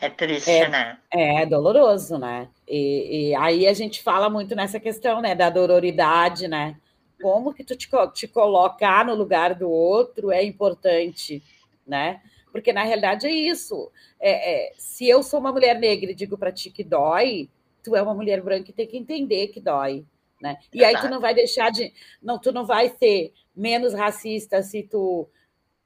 É 0.00 0.10
triste, 0.10 0.50
é, 0.50 0.68
né? 0.68 0.98
É, 1.10 1.46
doloroso, 1.46 2.18
né? 2.18 2.48
E, 2.68 3.30
e, 3.30 3.34
aí 3.36 3.66
a 3.66 3.72
gente 3.72 4.02
fala 4.02 4.28
muito 4.28 4.54
nessa 4.54 4.80
questão, 4.80 5.20
né, 5.20 5.34
da 5.34 5.48
dororidade, 5.48 6.48
né? 6.48 6.76
Como 7.22 7.54
que 7.54 7.64
tu 7.64 7.76
te, 7.76 7.88
te 8.12 8.28
colocar 8.28 9.04
no 9.04 9.14
lugar 9.14 9.54
do 9.54 9.70
outro 9.70 10.30
é 10.30 10.44
importante, 10.44 11.42
né? 11.86 12.20
Porque 12.50 12.72
na 12.72 12.82
realidade 12.82 13.26
é 13.26 13.30
isso. 13.30 13.90
É, 14.20 14.68
é, 14.68 14.72
se 14.76 15.08
eu 15.08 15.22
sou 15.22 15.40
uma 15.40 15.52
mulher 15.52 15.78
negra 15.78 16.10
e 16.10 16.14
digo 16.14 16.36
para 16.36 16.52
ti 16.52 16.70
que 16.70 16.84
dói, 16.84 17.48
tu 17.82 17.96
é 17.96 18.02
uma 18.02 18.14
mulher 18.14 18.40
branca 18.42 18.70
e 18.70 18.74
tem 18.74 18.86
que 18.86 18.96
entender 18.96 19.48
que 19.48 19.60
dói. 19.60 20.04
Né? 20.40 20.58
E 20.72 20.84
aí 20.84 20.96
tu 21.00 21.08
não 21.08 21.20
vai 21.20 21.34
deixar 21.34 21.70
de. 21.70 21.92
Não, 22.22 22.38
tu 22.38 22.52
não 22.52 22.66
vai 22.66 22.90
ser 22.90 23.32
menos 23.56 23.94
racista 23.94 24.62
se 24.62 24.82
tu 24.82 25.28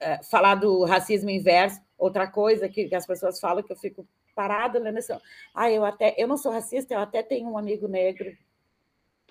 é, 0.00 0.22
falar 0.22 0.56
do 0.56 0.84
racismo 0.84 1.30
inverso. 1.30 1.80
Outra 1.98 2.28
coisa 2.30 2.68
que, 2.68 2.88
que, 2.88 2.94
as 2.94 3.06
pessoas 3.06 3.40
falam 3.40 3.62
que 3.62 3.72
eu 3.72 3.76
fico 3.76 4.06
parada 4.34 4.78
né, 4.78 4.92
nessa. 4.92 5.20
Ah, 5.52 5.70
eu 5.70 5.84
até 5.84 6.14
eu 6.16 6.28
não 6.28 6.36
sou 6.36 6.52
racista, 6.52 6.94
eu 6.94 7.00
até 7.00 7.22
tenho 7.22 7.48
um 7.50 7.58
amigo 7.58 7.88
negro. 7.88 8.30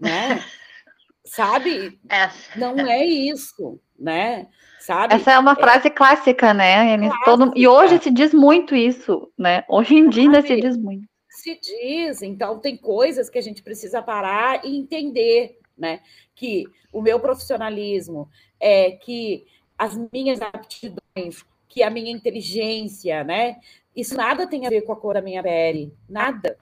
Né? 0.02 0.44
Sabe? 1.24 2.00
Essa. 2.10 2.60
Não 2.60 2.78
é 2.80 3.06
isso, 3.06 3.80
né? 3.98 4.48
Sabe? 4.80 5.16
Essa 5.16 5.34
é 5.34 5.40
uma 5.40 5.56
frase 5.56 5.88
é... 5.88 5.92
clássica, 5.92 6.54
né? 6.54 6.98
Clássica. 6.98 7.26
Todo... 7.26 7.54
E 7.56 7.68
hoje 7.68 8.02
se 8.02 8.12
diz 8.12 8.34
muito 8.34 8.76
isso, 8.76 9.32
né? 9.38 9.64
Hoje 9.68 9.96
em 9.96 10.10
dia 10.10 10.24
ainda 10.24 10.42
se 10.42 10.60
diz 10.60 10.78
muito. 10.78 11.08
Se 11.30 11.60
diz, 11.60 12.22
então 12.22 12.60
tem 12.60 12.76
coisas 12.76 13.30
que 13.30 13.38
a 13.38 13.42
gente 13.42 13.62
precisa 13.62 14.02
parar 14.02 14.66
e 14.66 14.78
entender, 14.78 15.60
né? 15.78 16.02
Que 16.36 16.66
o 16.92 17.02
meu 17.02 17.20
profissionalismo 17.20 18.30
é 18.60 18.92
que 18.92 19.46
as 19.78 19.98
minhas 20.12 20.42
aptidões, 20.42 21.46
que 21.68 21.84
a 21.84 21.90
minha 21.90 22.12
inteligência, 22.12 23.24
né? 23.24 23.58
Isso 23.96 24.16
nada 24.16 24.48
tem 24.48 24.66
a 24.66 24.70
ver 24.70 24.82
com 24.82 24.94
a 24.94 24.96
cor 24.96 25.16
da 25.16 25.22
minha 25.22 25.42
pele, 25.42 25.94
nada 26.08 26.58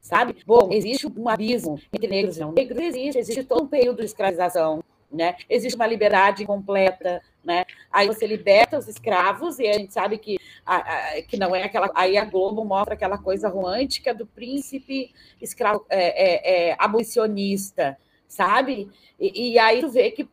sabe? 0.00 0.36
Bom, 0.46 0.70
existe 0.72 1.06
um 1.06 1.28
abismo 1.28 1.78
entre 1.92 2.08
negros 2.08 2.36
e 2.36 2.40
não 2.40 2.52
negros, 2.52 2.80
existe, 2.80 3.18
existe 3.18 3.44
todo 3.44 3.64
um 3.64 3.68
período 3.68 3.98
de 3.98 4.06
escravização, 4.06 4.82
né? 5.12 5.36
Existe 5.48 5.76
uma 5.76 5.86
liberdade 5.86 6.42
incompleta, 6.42 7.22
né? 7.44 7.64
Aí 7.90 8.06
você 8.06 8.26
liberta 8.26 8.78
os 8.78 8.88
escravos 8.88 9.58
e 9.58 9.66
a 9.66 9.74
gente 9.74 9.92
sabe 9.92 10.18
que, 10.18 10.38
a, 10.64 10.76
a, 10.76 11.22
que 11.22 11.36
não 11.36 11.54
é 11.54 11.64
aquela. 11.64 11.90
Aí 11.94 12.16
a 12.16 12.24
Globo 12.24 12.64
mostra 12.64 12.94
aquela 12.94 13.18
coisa 13.18 13.48
romântica 13.48 14.14
do 14.14 14.26
príncipe 14.26 15.12
escravo 15.40 15.84
é, 15.90 15.98
é, 15.98 16.70
é, 16.70 16.76
abolicionista, 16.78 17.98
sabe? 18.26 18.90
E, 19.20 19.52
e 19.52 19.58
aí 19.58 19.80
tu 19.80 19.88
vê 19.88 20.10
que, 20.10 20.28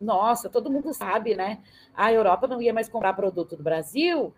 nossa, 0.00 0.48
todo 0.48 0.70
mundo 0.70 0.92
sabe, 0.92 1.34
né? 1.34 1.58
A 1.98 2.12
Europa 2.12 2.46
não 2.46 2.62
ia 2.62 2.72
mais 2.72 2.88
comprar 2.88 3.12
produto 3.12 3.56
do 3.56 3.62
Brasil 3.62 4.32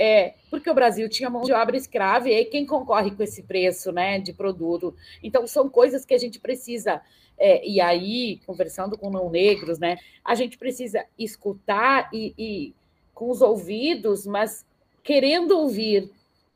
é, 0.00 0.34
porque 0.48 0.70
o 0.70 0.74
Brasil 0.74 1.08
tinha 1.08 1.28
mão 1.28 1.42
de 1.42 1.52
obra 1.52 1.76
escrava 1.76 2.28
e 2.28 2.32
aí 2.32 2.44
quem 2.44 2.64
concorre 2.64 3.10
com 3.10 3.20
esse 3.20 3.42
preço 3.42 3.90
né, 3.90 4.20
de 4.20 4.32
produto? 4.32 4.94
Então, 5.20 5.44
são 5.44 5.68
coisas 5.68 6.04
que 6.04 6.14
a 6.14 6.18
gente 6.18 6.38
precisa, 6.38 7.02
é, 7.36 7.66
e 7.66 7.80
aí, 7.80 8.40
conversando 8.46 8.96
com 8.96 9.10
não 9.10 9.28
negros, 9.28 9.80
né, 9.80 9.98
a 10.24 10.36
gente 10.36 10.56
precisa 10.56 11.04
escutar 11.18 12.08
e, 12.12 12.32
e 12.38 12.74
com 13.12 13.28
os 13.28 13.42
ouvidos, 13.42 14.24
mas 14.24 14.64
querendo 15.02 15.58
ouvir. 15.58 16.08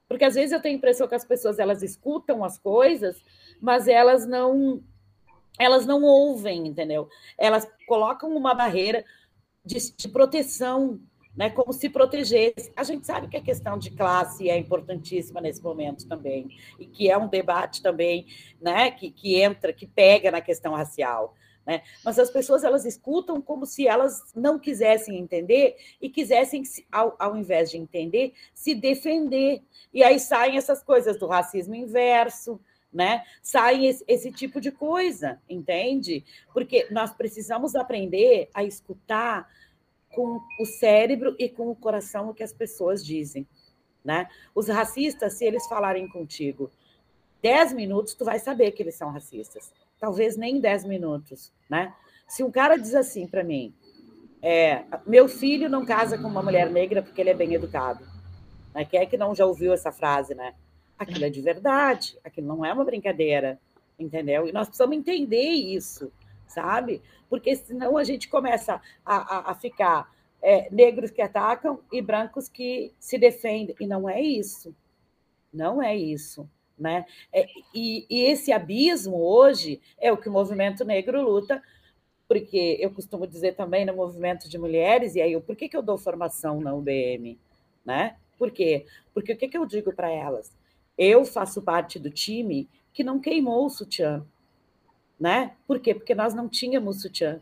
Porque 0.07 0.25
às 0.25 0.37
vezes 0.37 0.53
eu 0.53 0.63
tenho 0.63 0.77
a 0.77 0.79
impressão 0.79 1.09
que 1.09 1.15
as 1.17 1.25
pessoas 1.25 1.59
elas 1.59 1.83
escutam 1.83 2.45
as 2.45 2.59
coisas, 2.59 3.21
mas 3.61 3.89
elas 3.89 4.25
não 4.25 4.81
elas 5.59 5.85
não 5.85 6.03
ouvem, 6.03 6.67
entendeu? 6.67 7.09
Elas 7.37 7.69
colocam 7.87 8.35
uma 8.35 8.55
barreira 8.55 9.05
de, 9.65 9.79
de 9.97 10.09
proteção 10.09 11.01
né, 11.37 11.51
como 11.51 11.73
se 11.73 11.89
protegesse. 11.89 12.73
A 12.77 12.85
gente 12.85 13.07
sabe 13.07 13.29
que 13.29 13.37
a 13.37 13.43
questão 13.43 13.79
de 13.79 13.91
classe 13.91 14.51
é 14.51 14.59
importantíssima 14.59 15.41
nesse 15.41 15.63
momento 15.63 16.07
também, 16.07 16.49
e 16.79 16.87
que 16.87 17.11
é 17.11 17.17
um 17.17 17.29
debate 17.29 17.83
também 17.83 18.27
né, 18.61 18.91
que, 18.91 19.11
que 19.11 19.41
entra, 19.41 19.73
que 19.73 19.87
pega 19.87 20.31
na 20.31 20.41
questão 20.41 20.75
racial. 20.75 21.35
Né? 21.65 21.83
Mas 22.05 22.19
as 22.19 22.31
pessoas 22.31 22.65
elas 22.65 22.85
escutam 22.85 23.41
como 23.41 23.65
se 23.65 23.87
elas 23.87 24.33
não 24.35 24.59
quisessem 24.59 25.19
entender 25.19 25.77
e 26.01 26.09
quisessem, 26.09 26.63
ao, 26.91 27.15
ao 27.19 27.37
invés 27.37 27.71
de 27.71 27.79
entender, 27.79 28.35
se 28.53 28.75
defender. 28.75 29.63
E 29.95 30.03
aí 30.03 30.19
saem 30.19 30.57
essas 30.57 30.83
coisas 30.83 31.19
do 31.19 31.27
racismo 31.27 31.75
inverso, 31.75 32.61
né? 32.93 33.25
Sai 33.43 33.87
esse, 33.87 34.05
esse, 34.07 34.31
tipo 34.31 34.61
de 34.61 34.71
coisa, 34.71 35.41
entende? 35.49 36.25
Porque 36.53 36.87
nós 36.91 37.13
precisamos 37.13 37.75
aprender 37.75 38.51
a 38.53 38.63
escutar 38.63 39.49
com 40.11 40.41
o 40.61 40.67
cérebro 40.67 41.35
e 41.39 41.49
com 41.49 41.71
o 41.71 41.75
coração 41.77 42.29
o 42.29 42.35
que 42.35 42.43
as 42.43 42.53
pessoas 42.53 43.05
dizem. 43.05 43.47
Né? 44.05 44.29
Os 44.55 44.69
racistas, 44.69 45.35
se 45.35 45.45
eles 45.45 45.67
falarem 45.67 46.09
contigo 46.09 46.71
10 47.41 47.73
minutos, 47.73 48.15
tu 48.15 48.25
vai 48.25 48.39
saber 48.39 48.73
que 48.73 48.83
eles 48.83 48.95
são 48.95 49.11
racistas. 49.11 49.73
Talvez 49.99 50.37
nem 50.37 50.61
10 50.61 50.85
minutos. 50.85 51.53
Né? 51.69 51.95
Se 52.29 52.43
um 52.43 52.51
cara 52.51 52.77
diz 52.77 52.95
assim 52.95 53.27
para 53.27 53.43
mim, 53.43 53.75
é, 54.43 54.85
meu 55.07 55.29
filho 55.29 55.69
não 55.69 55.87
casa 55.87 56.19
com 56.19 56.29
uma 56.29 56.43
mulher 56.43 56.71
negra 56.71 57.03
porque 57.03 57.21
ele 57.21 57.31
é 57.31 57.35
bem 57.35 57.55
educado. 57.55 58.05
Né? 58.75 58.85
Quem 58.85 59.01
é 59.01 59.07
que 59.07 59.17
não 59.17 59.35
já 59.35 59.47
ouviu 59.47 59.73
essa 59.73 59.93
frase, 59.93 60.35
né? 60.35 60.55
Aquilo 61.03 61.25
é 61.25 61.31
de 61.31 61.41
verdade, 61.41 62.19
aquilo 62.25 62.47
não 62.47 62.65
é 62.65 62.73
uma 62.73 62.85
brincadeira, 62.85 63.59
entendeu? 63.99 64.49
E 64.49 64.53
nós 64.53 64.69
precisamos 64.69 64.97
entender 64.97 65.51
isso 65.51 66.13
sabe? 66.53 67.03
Porque 67.29 67.57
senão 67.57 67.97
a 67.97 68.05
gente 68.05 68.29
começa 68.29 68.81
a, 69.05 69.17
a, 69.17 69.51
a 69.53 69.55
ficar 69.55 70.13
é, 70.41 70.69
negros 70.71 71.11
que 71.11 71.23
atacam 71.23 71.81
e 71.91 72.03
brancos 72.03 72.49
que 72.49 72.93
se 72.99 73.19
defendem. 73.19 73.75
E 73.81 73.87
não 73.87 74.09
é 74.09 74.21
isso. 74.21 74.75
Não 75.53 75.83
é 75.83 75.97
isso. 75.97 76.49
Né? 76.79 77.07
É, 77.33 77.47
e, 77.75 78.07
e, 78.09 78.25
esse 78.25 78.53
abismo 78.53 79.17
hoje 79.17 79.81
é 79.99 80.13
o 80.13 80.17
que 80.17 80.29
o 80.29 80.33
movimento 80.33 80.85
negro 80.85 81.23
luta, 81.23 81.63
porque 82.27 82.79
eu 82.81 82.91
costumo 82.91 83.27
dizer 83.27 83.55
também 83.55 83.85
no 83.85 83.95
movimento 83.95 84.49
de 84.49 84.59
mulheres, 84.59 85.15
e 85.15 85.21
aí 85.21 85.39
por 85.41 85.55
que, 85.55 85.69
que 85.69 85.77
eu 85.77 85.83
dou 85.83 85.99
formação 85.99 86.61
na 86.61 86.75
UBM? 86.75 87.39
Né? 87.85 88.17
Por 88.39 88.51
quê? 88.51 88.87
Porque 89.15 89.33
o 89.33 89.37
que, 89.37 89.49
que 89.49 89.57
eu 89.57 89.67
digo 89.67 89.93
para 89.93 90.11
elas? 90.11 90.51
Eu 90.97 91.25
faço 91.25 91.63
parte 91.63 91.99
do 91.99 92.11
time 92.11 92.69
que 92.93 93.03
não 93.03 93.19
queimou 93.19 93.67
o 93.67 93.71
sutiã, 93.71 94.25
né? 95.19 95.57
Por 95.67 95.81
quê? 95.81 95.95
Porque 95.95 96.15
nós 96.15 96.35
não 96.35 96.49
tínhamos 96.49 97.01
sutiã. 97.01 97.41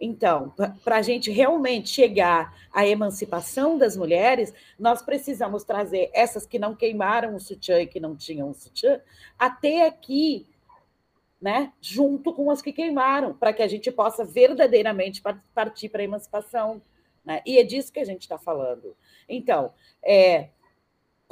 Então, 0.00 0.52
para 0.84 0.96
a 0.96 1.02
gente 1.02 1.30
realmente 1.30 1.88
chegar 1.88 2.54
à 2.72 2.86
emancipação 2.86 3.78
das 3.78 3.96
mulheres, 3.96 4.52
nós 4.78 5.00
precisamos 5.02 5.64
trazer 5.64 6.10
essas 6.12 6.44
que 6.46 6.58
não 6.58 6.74
queimaram 6.74 7.34
o 7.34 7.40
sutiã 7.40 7.80
e 7.80 7.86
que 7.86 8.00
não 8.00 8.16
tinham 8.16 8.50
o 8.50 8.54
sutiã 8.54 9.00
até 9.38 9.86
aqui, 9.86 10.46
né? 11.40 11.72
junto 11.80 12.32
com 12.32 12.50
as 12.50 12.60
que 12.60 12.72
queimaram, 12.72 13.34
para 13.34 13.52
que 13.52 13.62
a 13.62 13.68
gente 13.68 13.90
possa 13.92 14.24
verdadeiramente 14.24 15.22
partir 15.54 15.88
para 15.88 16.02
a 16.02 16.04
emancipação. 16.04 16.82
Né? 17.24 17.40
E 17.46 17.58
é 17.58 17.62
disso 17.62 17.92
que 17.92 18.00
a 18.00 18.04
gente 18.04 18.22
está 18.22 18.36
falando. 18.36 18.96
Então, 19.28 19.72
é, 20.02 20.48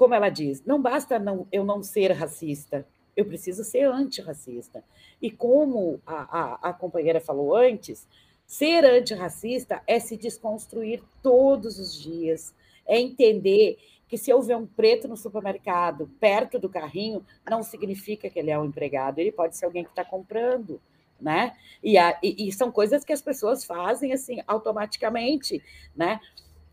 como 0.02 0.16
ela 0.16 0.30
diz, 0.30 0.64
não 0.64 0.82
basta 0.82 1.16
não, 1.16 1.46
eu 1.52 1.64
não 1.64 1.80
ser 1.80 2.10
racista, 2.10 2.84
eu 3.16 3.24
preciso 3.24 3.62
ser 3.62 3.84
antirracista. 3.84 4.82
E 5.22 5.30
como 5.30 6.00
a, 6.04 6.40
a, 6.40 6.70
a 6.70 6.72
companheira 6.72 7.20
falou 7.20 7.54
antes, 7.54 8.08
ser 8.44 8.84
antirracista 8.84 9.80
é 9.86 10.00
se 10.00 10.16
desconstruir 10.16 11.00
todos 11.22 11.78
os 11.78 11.94
dias, 11.94 12.52
é 12.84 12.98
entender 12.98 13.78
que 14.08 14.18
se 14.18 14.28
eu 14.28 14.42
ver 14.42 14.56
um 14.56 14.66
preto 14.66 15.06
no 15.06 15.16
supermercado, 15.16 16.10
perto 16.18 16.58
do 16.58 16.68
carrinho, 16.68 17.24
não 17.48 17.62
significa 17.62 18.28
que 18.28 18.40
ele 18.40 18.50
é 18.50 18.58
um 18.58 18.64
empregado, 18.64 19.20
ele 19.20 19.30
pode 19.30 19.56
ser 19.56 19.66
alguém 19.66 19.84
que 19.84 19.90
está 19.90 20.04
comprando, 20.04 20.80
né? 21.20 21.52
E, 21.80 21.96
a, 21.96 22.18
e, 22.20 22.48
e, 22.48 22.52
são 22.52 22.72
coisas 22.72 23.04
que 23.04 23.12
as 23.12 23.22
pessoas 23.22 23.64
fazem 23.64 24.12
assim 24.12 24.42
automaticamente, 24.48 25.62
né? 25.94 26.18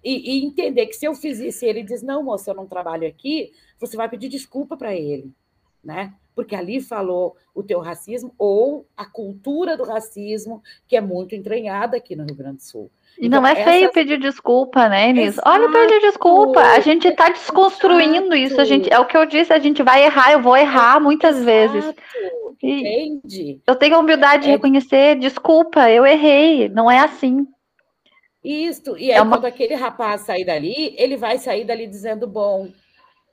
E, 0.03 0.37
e 0.37 0.45
entender 0.45 0.85
que 0.87 0.93
se 0.93 1.05
eu 1.05 1.13
fiz 1.13 1.39
isso 1.39 1.65
e 1.65 1.67
ele 1.67 1.83
diz, 1.83 2.01
não, 2.01 2.23
moça, 2.23 2.51
eu 2.51 2.55
não 2.55 2.65
trabalho 2.65 3.07
aqui, 3.07 3.51
você 3.79 3.97
vai 3.97 4.07
pedir 4.07 4.29
desculpa 4.29 4.77
para 4.77 4.95
ele, 4.95 5.31
né? 5.83 6.13
porque 6.39 6.55
ali 6.55 6.79
falou 6.79 7.35
o 7.53 7.61
teu 7.61 7.81
racismo 7.81 8.33
ou 8.39 8.87
a 8.95 9.05
cultura 9.05 9.75
do 9.75 9.83
racismo, 9.83 10.63
que 10.87 10.95
é 10.95 11.01
muito 11.01 11.35
entranhada 11.35 11.97
aqui 11.97 12.15
no 12.15 12.23
Rio 12.23 12.35
Grande 12.35 12.55
do 12.55 12.63
Sul. 12.63 12.89
E 13.19 13.27
então, 13.27 13.41
não 13.41 13.47
é 13.49 13.55
feio 13.55 13.91
pedir 13.91 14.17
desculpa, 14.17 14.87
né, 14.87 15.09
Elis? 15.09 15.37
Olha, 15.45 15.69
pedir 15.69 15.99
desculpa. 15.99 16.61
A 16.61 16.79
gente 16.79 17.09
está 17.09 17.27
desconstruindo 17.27 18.33
Exato. 18.33 18.35
isso. 18.35 18.61
A 18.61 18.63
gente, 18.63 18.89
é 18.89 18.97
o 18.97 19.05
que 19.05 19.17
eu 19.17 19.25
disse, 19.25 19.51
a 19.51 19.59
gente 19.59 19.83
vai 19.83 20.05
errar, 20.05 20.31
eu 20.31 20.41
vou 20.41 20.55
errar 20.55 21.01
muitas 21.01 21.35
Exato. 21.35 21.45
vezes. 21.45 21.95
E 22.63 22.71
Entende? 22.71 23.61
Eu 23.67 23.75
tenho 23.75 23.97
a 23.97 23.99
humildade 23.99 24.43
é... 24.43 24.45
de 24.45 24.51
reconhecer, 24.51 25.19
desculpa, 25.19 25.89
eu 25.91 26.05
errei, 26.05 26.69
não 26.69 26.89
é 26.89 26.99
assim. 26.99 27.45
Isso, 28.43 28.97
e 28.97 29.11
é 29.11 29.15
aí 29.15 29.19
é 29.19 29.21
uma... 29.21 29.37
quando 29.37 29.45
aquele 29.45 29.75
rapaz 29.75 30.21
sair 30.21 30.45
dali, 30.45 30.95
ele 30.97 31.17
vai 31.17 31.37
sair 31.37 31.65
dali 31.65 31.87
dizendo, 31.87 32.25
bom, 32.27 32.71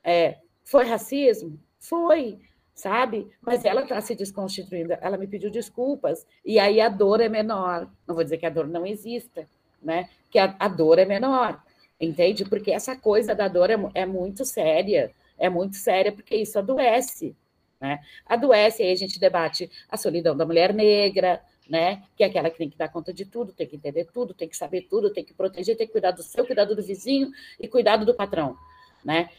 é, 0.03 0.37
foi 0.63 0.85
racismo? 0.85 1.59
Foi 1.79 2.39
sabe? 2.77 3.27
Mas 3.41 3.65
ela 3.65 3.81
está 3.81 3.99
se 3.99 4.13
desconstituindo, 4.13 4.93
ela 5.01 5.17
me 5.17 5.25
pediu 5.25 5.49
desculpas, 5.49 6.27
e 6.45 6.59
aí 6.59 6.79
a 6.79 6.87
dor 6.87 7.19
é 7.19 7.27
menor. 7.27 7.89
Não 8.07 8.13
vou 8.13 8.23
dizer 8.23 8.37
que 8.37 8.45
a 8.45 8.51
dor 8.51 8.67
não 8.67 8.85
exista, 8.85 9.47
né? 9.81 10.07
Que 10.29 10.37
a, 10.37 10.55
a 10.59 10.67
dor 10.67 10.99
é 10.99 11.05
menor, 11.05 11.59
entende? 11.99 12.45
Porque 12.45 12.71
essa 12.71 12.95
coisa 12.95 13.33
da 13.33 13.47
dor 13.47 13.71
é, 13.71 13.77
é 13.95 14.05
muito 14.05 14.45
séria, 14.45 15.11
é 15.39 15.49
muito 15.49 15.75
séria, 15.75 16.11
porque 16.11 16.35
isso 16.35 16.59
adoece, 16.59 17.35
né? 17.81 17.99
Adoece, 18.27 18.83
aí 18.83 18.91
a 18.91 18.95
gente 18.95 19.19
debate 19.19 19.71
a 19.89 19.97
solidão 19.97 20.37
da 20.37 20.45
mulher 20.45 20.71
negra, 20.71 21.41
né? 21.69 22.03
Que 22.15 22.23
é 22.23 22.27
aquela 22.27 22.49
que 22.49 22.57
tem 22.57 22.69
que 22.69 22.77
dar 22.77 22.89
conta 22.89 23.13
de 23.13 23.25
tudo, 23.25 23.53
tem 23.53 23.67
que 23.67 23.75
entender 23.75 24.05
tudo, 24.13 24.33
tem 24.33 24.47
que 24.47 24.57
saber 24.57 24.81
tudo, 24.83 25.11
tem 25.11 25.23
que 25.23 25.33
proteger, 25.33 25.77
tem 25.77 25.87
que 25.87 25.93
cuidar 25.93 26.11
do 26.11 26.23
seu, 26.23 26.45
cuidado 26.45 26.75
do 26.75 26.83
vizinho 26.83 27.31
e 27.59 27.67
cuidado 27.67 28.05
do 28.05 28.13
patrão, 28.13 28.57
né? 29.03 29.29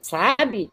Sabe? 0.00 0.70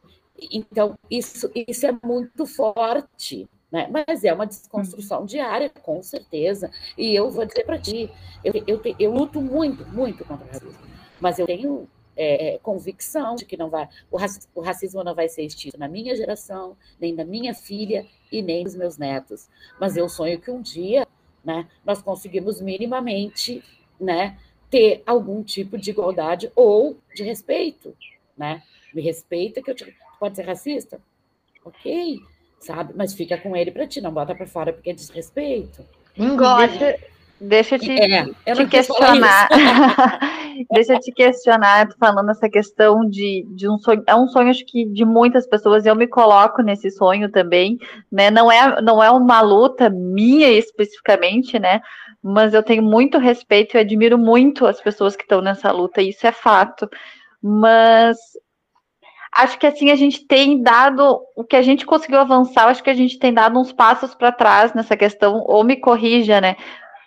Então, 0.52 0.98
isso, 1.10 1.52
isso 1.56 1.86
é 1.86 1.98
muito 2.04 2.46
forte, 2.46 3.48
né? 3.72 3.88
Mas 3.90 4.24
é 4.24 4.34
uma 4.34 4.48
desconstrução 4.48 5.26
diária, 5.26 5.70
com 5.70 6.02
certeza. 6.02 6.72
E 6.98 7.14
eu 7.14 7.30
vou 7.30 7.46
dizer 7.46 7.64
para 7.64 7.80
ti, 7.80 8.10
eu, 8.44 8.54
eu, 8.68 8.82
eu 9.00 9.12
luto 9.14 9.42
muito, 9.42 9.86
muito 9.88 10.26
contra 10.26 10.46
o 10.46 10.50
racismo, 10.50 10.80
mas 11.20 11.40
eu 11.40 11.46
tenho 11.46 11.88
é, 12.16 12.60
convicção 12.62 13.36
de 13.36 13.46
que 13.46 13.58
não 13.58 13.70
vai, 13.70 13.88
o, 14.10 14.18
o 14.56 14.62
racismo 14.62 15.04
não 15.04 15.16
vai 15.16 15.30
ser 15.30 15.44
extinto 15.44 15.78
na 15.78 15.88
minha 15.88 16.16
geração, 16.16 16.76
nem 17.00 17.14
na 17.14 17.24
minha 17.24 17.54
filha 17.54 18.06
e 18.32 18.42
nem 18.42 18.64
nos 18.64 18.76
meus 18.76 18.98
netos. 18.98 19.50
Mas 19.80 19.98
eu 19.98 20.08
sonho 20.10 20.40
que 20.40 20.52
um 20.52 20.62
dia 20.62 21.08
né, 21.44 21.68
nós 21.86 22.02
conseguimos 22.02 22.62
minimamente 22.62 23.64
né, 24.00 24.38
ter 24.70 25.04
algum 25.06 25.44
tipo 25.44 25.78
de 25.78 25.90
igualdade 25.90 26.52
ou 26.56 26.98
de 27.16 27.24
respeito. 27.24 27.96
Né? 28.38 28.64
Me 28.94 29.02
respeita 29.02 29.62
que 29.62 29.72
eu 29.72 29.76
te... 29.76 29.96
pode 30.20 30.36
ser 30.36 30.44
racista? 30.44 31.00
Ok, 31.64 32.20
sabe? 32.60 32.94
Mas 32.96 33.14
fica 33.14 33.38
com 33.38 33.56
ele 33.56 33.72
para 33.72 33.88
ti, 33.88 34.02
não 34.02 34.12
bota 34.12 34.34
para 34.34 34.48
fora 34.48 34.74
porque 34.74 34.90
é 34.90 34.94
desrespeito. 34.94 35.86
Engole. 36.18 36.68
Deixa 36.78 37.11
eu 37.76 37.80
te, 37.80 37.92
é, 37.92 38.54
te 38.54 38.68
questionar. 38.68 39.50
Deixa 40.72 40.94
eu 40.94 41.00
te 41.00 41.12
questionar, 41.12 41.90
falando 42.00 42.30
essa 42.30 42.48
questão 42.48 43.10
de, 43.10 43.44
de 43.56 43.68
um 43.68 43.80
sonho. 43.80 44.04
É 44.06 44.16
um 44.16 44.28
sonho, 44.28 44.50
acho 44.52 44.64
que, 44.64 44.86
de 44.86 45.04
muitas 45.04 45.48
pessoas, 45.48 45.88
eu 45.88 45.96
me 45.96 46.06
coloco 46.06 46.62
nesse 46.62 46.92
sonho 46.92 47.32
também, 47.32 47.80
né? 48.12 48.30
Não 48.30 48.52
é, 48.52 48.80
não 48.82 49.04
é 49.04 49.10
uma 49.10 49.42
luta 49.42 49.90
minha 49.90 50.52
especificamente, 50.52 51.58
né? 51.58 51.82
Mas 52.22 52.54
eu 52.54 52.62
tenho 52.62 52.84
muito 52.84 53.18
respeito 53.18 53.76
e 53.76 53.80
admiro 53.80 54.20
muito 54.20 54.68
as 54.68 54.80
pessoas 54.80 55.16
que 55.16 55.24
estão 55.24 55.42
nessa 55.42 55.72
luta, 55.72 56.00
isso 56.00 56.28
é 56.28 56.32
fato. 56.32 56.88
Mas 57.42 58.18
acho 59.34 59.58
que 59.58 59.66
assim 59.66 59.90
a 59.90 59.96
gente 59.96 60.28
tem 60.28 60.62
dado 60.62 61.22
o 61.36 61.44
que 61.44 61.56
a 61.56 61.62
gente 61.64 61.88
conseguiu 61.88 62.20
avançar, 62.20 62.68
acho 62.68 62.84
que 62.84 62.90
a 62.90 62.94
gente 62.94 63.18
tem 63.18 63.34
dado 63.34 63.58
uns 63.58 63.72
passos 63.72 64.14
para 64.14 64.32
trás 64.32 64.76
nessa 64.76 64.96
questão, 64.96 65.44
ou 65.48 65.64
me 65.64 65.78
corrija, 65.78 66.40
né? 66.40 66.56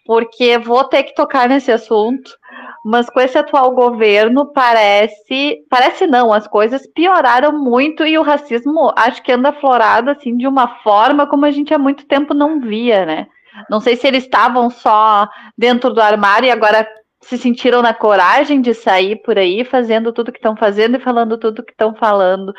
Porque 0.05 0.59
vou 0.59 0.85
ter 0.85 1.05
que 1.05 1.15
tocar 1.15 1.49
nesse 1.49 1.73
assunto, 1.73 2.37
mas 2.85 3.09
com 3.09 3.21
esse 3.21 3.39
atual 3.39 3.73
governo 3.73 4.53
parece, 4.53 5.65
parece 5.71 6.07
não, 6.07 6.33
as 6.33 6.47
coisas 6.47 6.87
pioraram 6.87 7.53
muito 7.59 8.05
e 8.05 8.19
o 8.19 8.23
racismo 8.23 8.93
acho 8.95 9.23
que 9.23 9.33
anda 9.33 9.49
aflorado 9.49 10.11
assim 10.11 10.37
de 10.37 10.47
uma 10.47 10.83
forma 10.83 11.27
como 11.27 11.47
a 11.47 11.51
gente 11.51 11.73
há 11.73 11.79
muito 11.79 12.07
tempo 12.07 12.35
não 12.35 12.61
via, 12.61 13.07
né? 13.07 13.27
Não 13.71 13.81
sei 13.81 13.97
se 13.97 14.07
eles 14.07 14.25
estavam 14.25 14.69
só 14.69 15.29
dentro 15.57 15.93
do 15.95 16.01
armário 16.01 16.47
e 16.47 16.51
agora 16.51 16.87
se 17.23 17.39
sentiram 17.39 17.81
na 17.81 17.95
coragem 17.95 18.61
de 18.61 18.75
sair 18.75 19.17
por 19.23 19.39
aí 19.39 19.65
fazendo 19.65 20.13
tudo 20.13 20.33
que 20.33 20.39
estão 20.39 20.57
fazendo 20.57 20.97
e 20.97 21.01
falando 21.01 21.39
tudo 21.39 21.63
que 21.63 21.73
estão 21.73 21.95
falando. 21.95 22.53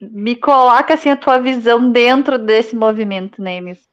Me 0.00 0.34
coloca 0.34 0.94
assim 0.94 1.10
a 1.10 1.16
tua 1.16 1.38
visão 1.38 1.90
dentro 1.92 2.38
desse 2.38 2.74
movimento, 2.74 3.40
Nemes. 3.40 3.91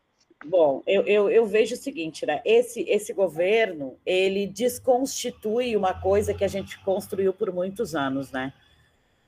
Bom, 0.50 0.82
eu, 0.88 1.04
eu, 1.04 1.30
eu, 1.30 1.45
vejo 1.45 1.76
o 1.76 1.78
seguinte, 1.78 2.26
né? 2.26 2.41
Esse, 2.43 2.82
esse 2.89 3.14
governo 3.14 3.95
ele 4.04 4.47
desconstitui 4.47 5.78
uma 5.78 5.93
coisa 5.93 6.34
que 6.34 6.43
a 6.43 6.47
gente 6.47 6.80
construiu 6.80 7.32
por 7.32 7.54
muitos 7.54 7.93
anos, 7.93 8.32
né? 8.32 8.52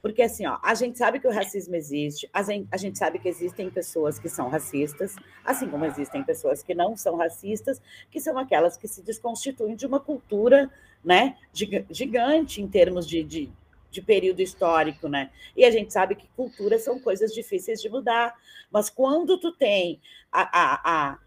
Porque 0.02 0.24
assim, 0.24 0.48
ó, 0.48 0.58
a 0.64 0.74
gente 0.74 0.98
sabe 0.98 1.20
que 1.20 1.28
o 1.28 1.32
racismo 1.32 1.76
existe, 1.76 2.28
a 2.34 2.42
gente, 2.42 2.68
a 2.72 2.78
gente 2.78 2.98
sabe 2.98 3.20
que 3.20 3.30
existem 3.30 3.70
pessoas 3.70 4.18
que 4.18 4.28
são 4.28 4.50
racistas, 4.50 5.16
assim 5.46 5.70
como 5.70 5.86
existem 5.86 6.24
pessoas 6.24 6.64
que 6.64 6.74
não 6.74 6.98
são 6.98 7.16
racistas, 7.16 7.80
que 8.10 8.20
são 8.20 8.36
aquelas 8.40 8.76
que 8.76 8.88
se 8.88 9.04
desconstituem 9.04 9.76
de 9.76 9.86
uma 9.86 10.00
cultura 10.00 10.72
né, 11.06 11.38
gigante 11.54 12.64
em 12.64 12.68
termos 12.68 13.08
de, 13.08 13.24
de, 13.24 13.52
de 13.92 14.02
período 14.02 14.42
histórico, 14.42 15.08
né? 15.08 15.30
E 15.56 15.66
a 15.66 15.70
gente 15.70 15.92
sabe 15.92 16.16
que 16.16 16.28
culturas 16.30 16.84
são 16.84 16.98
coisas 16.98 17.34
difíceis 17.34 17.82
de 17.82 17.90
mudar, 17.90 18.34
mas 18.72 18.90
quando 18.90 19.38
tu 19.38 19.52
tem 19.52 20.02
a, 20.32 20.42
a, 20.42 21.10
a 21.12 21.20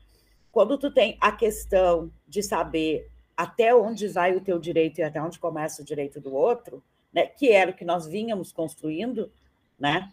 quando 0.50 0.78
tu 0.78 0.90
tem 0.90 1.18
a 1.20 1.30
questão 1.30 2.10
de 2.26 2.42
saber 2.42 3.10
até 3.36 3.74
onde 3.74 4.08
vai 4.08 4.34
o 4.34 4.40
teu 4.40 4.58
direito 4.58 4.98
e 4.98 5.02
até 5.02 5.20
onde 5.20 5.38
começa 5.38 5.82
o 5.82 5.84
direito 5.84 6.20
do 6.20 6.34
outro, 6.34 6.82
né? 7.12 7.26
Que 7.26 7.52
era 7.52 7.70
o 7.70 7.74
que 7.74 7.84
nós 7.84 8.06
vínhamos 8.06 8.50
construindo, 8.50 9.30
né? 9.78 10.10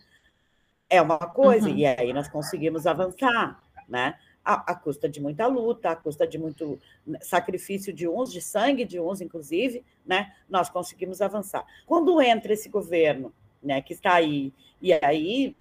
É 0.89 1.01
uma 1.01 1.19
coisa 1.19 1.69
uhum. 1.69 1.75
e 1.75 1.85
aí 1.85 2.11
nós 2.11 2.27
conseguimos 2.27 2.85
avançar, 2.85 3.63
né? 3.87 4.19
À, 4.43 4.75
custa 4.75 5.07
de 5.07 5.21
muita 5.21 5.47
luta, 5.47 5.91
à 5.91 5.95
custa 5.95 6.27
de 6.27 6.37
muito 6.37 6.79
né, 7.05 7.19
sacrifício 7.21 7.93
de 7.93 8.07
uns, 8.07 8.31
de 8.31 8.41
sangue 8.41 8.85
de 8.85 8.99
uns, 8.99 9.21
inclusive, 9.21 9.83
né, 10.05 10.33
nós 10.49 10.69
conseguimos 10.69 11.21
avançar. 11.21 11.65
Quando 11.85 12.21
entra 12.21 12.53
esse 12.53 12.69
governo, 12.69 13.33
né, 13.61 13.81
que 13.81 13.93
está 13.93 14.13
aí, 14.13 14.51
e 14.81 14.93
aí, 14.93 15.55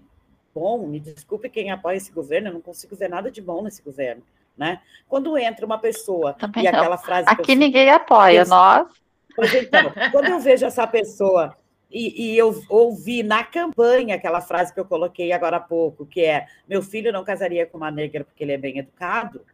bom, 0.55 0.87
me 0.87 0.99
desculpe 0.99 1.51
quem 1.51 1.71
apoia 1.71 1.97
esse 1.97 2.11
governo, 2.11 2.49
eu 2.49 2.55
não 2.55 2.61
consigo 2.61 2.97
ver 2.97 3.09
nada 3.09 3.31
de 3.31 3.41
bom 3.41 3.63
nesse 3.63 3.83
governo, 3.83 4.23
né? 4.57 4.81
Quando 5.09 5.37
entra 5.37 5.65
uma 5.65 5.79
pessoa 5.79 6.33
Também 6.33 6.65
e 6.67 6.71
não. 6.71 6.79
aquela 6.79 6.99
frase... 6.99 7.29
Aqui 7.29 7.53
eu, 7.53 7.57
ninguém 7.57 7.91
apoia, 7.91 8.41
eu, 8.41 8.47
nós... 8.47 8.89
Pois 9.37 9.55
então, 9.55 9.93
quando 10.11 10.27
eu 10.27 10.41
vejo 10.41 10.67
essa 10.67 10.87
pessoa 10.87 11.57
e, 11.91 12.35
e, 12.35 12.39
eu 12.39 12.63
ouvi 12.69 13.23
na 13.23 13.43
campanha 13.43 14.15
aquela 14.15 14.41
frase 14.41 14.73
que 14.73 14.79
eu 14.79 14.85
coloquei 14.85 15.33
agora 15.33 15.57
há 15.57 15.61
pouco, 15.61 16.07
que 16.07 16.21
é: 16.21 16.47
meu 16.69 16.83
filho 16.83 17.13
não 17.13 17.25
casaria 17.25 17.67
com 17.67 17.77
uma 17.77 17.91
negra 17.91 18.25
porque 18.25 18.45
ele 18.45 18.53
é 18.53 18.59
bem 18.59 18.79
educado, 18.79 19.45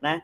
né? 0.00 0.22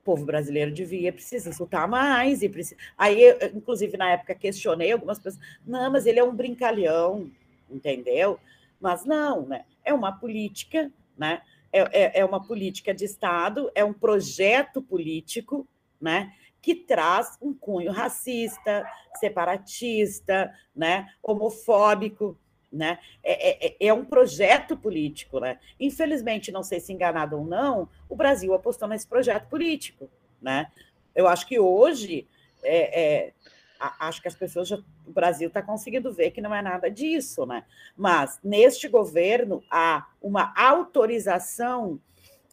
O 0.00 0.04
povo 0.04 0.24
brasileiro 0.24 0.70
devia, 0.70 1.12
precisa 1.12 1.48
insultar 1.48 1.88
mais. 1.88 2.42
e 2.42 2.48
precisa... 2.48 2.78
Aí, 2.96 3.20
eu, 3.20 3.36
inclusive, 3.54 3.96
na 3.96 4.10
época, 4.10 4.34
questionei 4.34 4.92
algumas 4.92 5.18
pessoas: 5.18 5.42
não, 5.66 5.90
mas 5.90 6.06
ele 6.06 6.20
é 6.20 6.24
um 6.24 6.34
brincalhão, 6.34 7.28
entendeu? 7.68 8.38
Mas 8.80 9.04
não, 9.04 9.46
né? 9.46 9.64
É 9.84 9.92
uma 9.92 10.12
política, 10.12 10.92
né? 11.18 11.42
É, 11.72 11.80
é, 11.80 12.20
é 12.20 12.24
uma 12.24 12.40
política 12.46 12.94
de 12.94 13.04
Estado, 13.04 13.68
é 13.74 13.84
um 13.84 13.92
projeto 13.92 14.80
político, 14.80 15.66
né? 16.00 16.32
Que 16.64 16.74
traz 16.74 17.36
um 17.42 17.52
cunho 17.52 17.92
racista, 17.92 18.90
separatista, 19.20 20.50
né, 20.74 21.10
homofóbico, 21.22 22.38
né? 22.72 22.98
É, 23.22 23.66
é, 23.66 23.76
é, 23.78 23.92
um 23.92 24.02
projeto 24.02 24.74
político, 24.74 25.40
né? 25.40 25.58
Infelizmente, 25.78 26.50
não 26.50 26.62
sei 26.62 26.80
se 26.80 26.90
enganado 26.90 27.36
ou 27.36 27.44
não, 27.44 27.86
o 28.08 28.16
Brasil 28.16 28.54
apostou 28.54 28.88
nesse 28.88 29.06
projeto 29.06 29.46
político, 29.46 30.08
né? 30.40 30.72
Eu 31.14 31.28
acho 31.28 31.46
que 31.46 31.60
hoje, 31.60 32.26
é, 32.62 33.02
é, 33.02 33.32
acho 33.78 34.22
que 34.22 34.28
as 34.28 34.34
pessoas, 34.34 34.66
já, 34.66 34.78
o 35.06 35.12
Brasil 35.12 35.48
está 35.48 35.60
conseguindo 35.60 36.14
ver 36.14 36.30
que 36.30 36.40
não 36.40 36.54
é 36.54 36.62
nada 36.62 36.90
disso, 36.90 37.44
né? 37.44 37.64
Mas 37.94 38.40
neste 38.42 38.88
governo 38.88 39.62
há 39.70 40.06
uma 40.20 40.54
autorização 40.56 42.00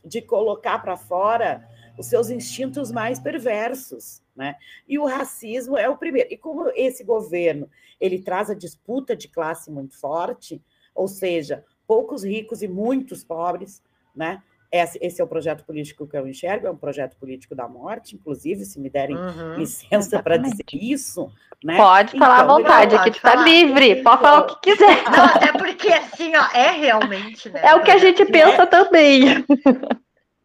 de 0.03 0.21
colocar 0.21 0.79
para 0.79 0.97
fora 0.97 1.65
os 2.01 2.07
seus 2.07 2.29
instintos 2.29 2.91
mais 2.91 3.19
perversos, 3.19 4.21
né? 4.35 4.55
E 4.87 4.97
o 4.97 5.05
racismo 5.05 5.77
é 5.77 5.87
o 5.87 5.95
primeiro. 5.95 6.29
E 6.31 6.37
como 6.37 6.69
esse 6.75 7.03
governo 7.03 7.69
ele 7.99 8.19
traz 8.19 8.49
a 8.49 8.55
disputa 8.55 9.15
de 9.15 9.27
classe 9.27 9.69
muito 9.71 9.97
forte, 9.99 10.59
ou 10.95 11.07
seja, 11.07 11.63
poucos 11.87 12.23
ricos 12.23 12.63
e 12.63 12.67
muitos 12.67 13.23
pobres, 13.23 13.81
né? 14.15 14.41
Esse, 14.71 14.97
esse, 15.01 15.21
é 15.21 15.23
o 15.23 15.27
projeto 15.27 15.65
político 15.65 16.07
que 16.07 16.15
eu 16.15 16.25
enxergo, 16.25 16.65
é 16.65 16.71
um 16.71 16.77
projeto 16.77 17.17
político 17.17 17.53
da 17.53 17.67
morte, 17.67 18.15
inclusive, 18.15 18.63
se 18.63 18.79
me 18.79 18.89
derem 18.89 19.17
uhum, 19.17 19.55
licença 19.55 20.23
para 20.23 20.37
dizer 20.37 20.63
isso. 20.71 21.29
Né? 21.61 21.75
Pode 21.75 22.17
falar 22.17 22.39
à 22.39 22.43
então, 22.43 22.57
vontade, 22.57 22.95
aqui 22.95 23.09
está 23.09 23.35
livre, 23.35 24.01
pode 24.01 24.21
falar 24.21 24.39
o 24.39 24.47
que 24.47 24.71
quiser. 24.71 25.03
Não, 25.11 25.25
até 25.25 25.51
porque 25.51 25.89
assim, 25.89 26.31
ó, 26.35 26.57
é 26.57 26.71
realmente, 26.71 27.49
né? 27.49 27.61
É 27.63 27.75
o 27.75 27.83
que 27.83 27.91
a 27.91 27.97
gente 27.97 28.25
pensa 28.25 28.63
é. 28.63 28.65
também. 28.65 29.45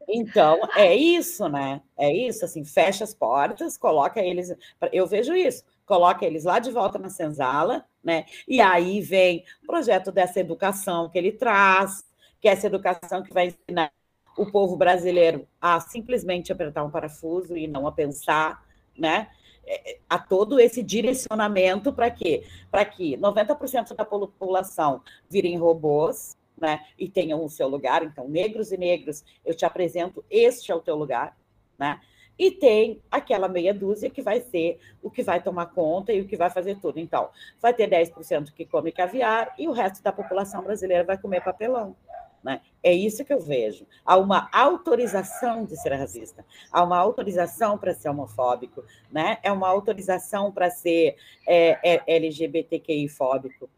Então, 0.09 0.61
é 0.76 0.94
isso, 0.94 1.48
né? 1.48 1.82
É 1.96 2.12
isso, 2.12 2.44
assim, 2.44 2.64
fecha 2.64 3.04
as 3.04 3.14
portas, 3.14 3.76
coloca 3.76 4.20
eles. 4.20 4.54
Eu 4.92 5.07
vejo 5.07 5.34
isso, 5.34 5.64
coloca 5.84 6.24
eles 6.24 6.44
lá 6.44 6.59
de 6.59 6.70
volta 6.70 6.98
na 6.98 7.09
senzala, 7.09 7.84
né? 8.02 8.24
E 8.46 8.61
aí 8.61 9.00
vem 9.00 9.44
o 9.62 9.66
projeto 9.66 10.12
dessa 10.12 10.40
educação 10.40 11.09
que 11.09 11.18
ele 11.18 11.32
traz, 11.32 12.04
que 12.40 12.48
é 12.48 12.52
essa 12.52 12.66
educação 12.66 13.22
que 13.22 13.32
vai 13.32 13.48
ensinar 13.48 13.92
o 14.36 14.46
povo 14.46 14.76
brasileiro 14.76 15.48
a 15.61 15.80
simplesmente 15.80 16.52
apertar 16.52 16.84
um 16.84 16.90
parafuso 16.90 17.57
e 17.57 17.66
não 17.66 17.86
a 17.86 17.92
pensar, 17.92 18.64
né? 18.96 19.28
É, 19.68 19.92
é, 19.94 19.98
a 20.09 20.16
todo 20.16 20.61
esse 20.61 20.80
direcionamento 20.80 21.92
para 21.92 22.09
quê? 22.09 22.44
Para 22.70 22.84
que 22.84 23.16
90% 23.16 23.96
da 23.96 24.04
população 24.04 25.02
virem 25.28 25.59
robôs, 25.59 26.36
né, 26.59 26.84
e 26.98 27.09
tenham 27.09 27.44
o 27.44 27.48
seu 27.48 27.68
lugar. 27.68 28.02
Então, 28.02 28.28
negros 28.28 28.72
e 28.72 28.76
negros, 28.76 29.24
eu 29.44 29.54
te 29.54 29.64
apresento, 29.64 30.24
este 30.30 30.72
é 30.72 30.74
o 30.74 30.80
teu 30.80 30.96
lugar, 30.96 31.36
né? 31.78 32.00
E 32.38 32.50
tem 32.50 33.02
aquela 33.11 33.48
meia 33.48 33.72
dúzia 33.72 34.11
que 34.11 34.20
vai 34.20 34.40
ser 34.40 34.78
o 35.02 35.11
que 35.11 35.22
vai 35.22 35.42
tomar 35.42 35.66
conta 35.66 36.12
e 36.12 36.20
o 36.20 36.26
que 36.26 36.36
vai 36.36 36.50
fazer 36.50 36.78
tudo. 36.80 37.00
Então, 37.00 37.30
vai 37.61 37.72
ter 37.72 37.88
10% 37.88 38.52
que 38.52 38.66
come 38.66 38.92
caviar 38.92 39.54
e 39.59 39.66
o 39.66 39.72
resto 39.72 40.02
da 40.02 40.12
população 40.12 40.62
brasileira 40.62 41.04
vai 41.04 41.16
comer 41.16 41.42
papelão, 41.42 41.96
Né? 42.44 42.61
É 42.82 42.92
isso 42.92 43.24
que 43.24 43.32
eu 43.32 43.40
vejo. 43.40 43.86
Há 44.04 44.18
uma 44.18 44.50
autorização 44.52 45.64
de 45.64 45.80
ser 45.80 45.94
racista, 45.94 46.44
há 46.70 46.84
uma 46.84 46.98
autorização 46.98 47.78
para 47.78 47.94
ser 47.94 48.11
homofóbico, 48.11 48.84
né? 49.11 49.38
é 49.42 49.50
uma 49.50 49.68
autorização 49.68 50.52
para 50.52 50.70
ser 50.70 51.16
é, 51.46 51.78
é, 51.82 52.16
LGBTQI-fóbico. 52.16 53.68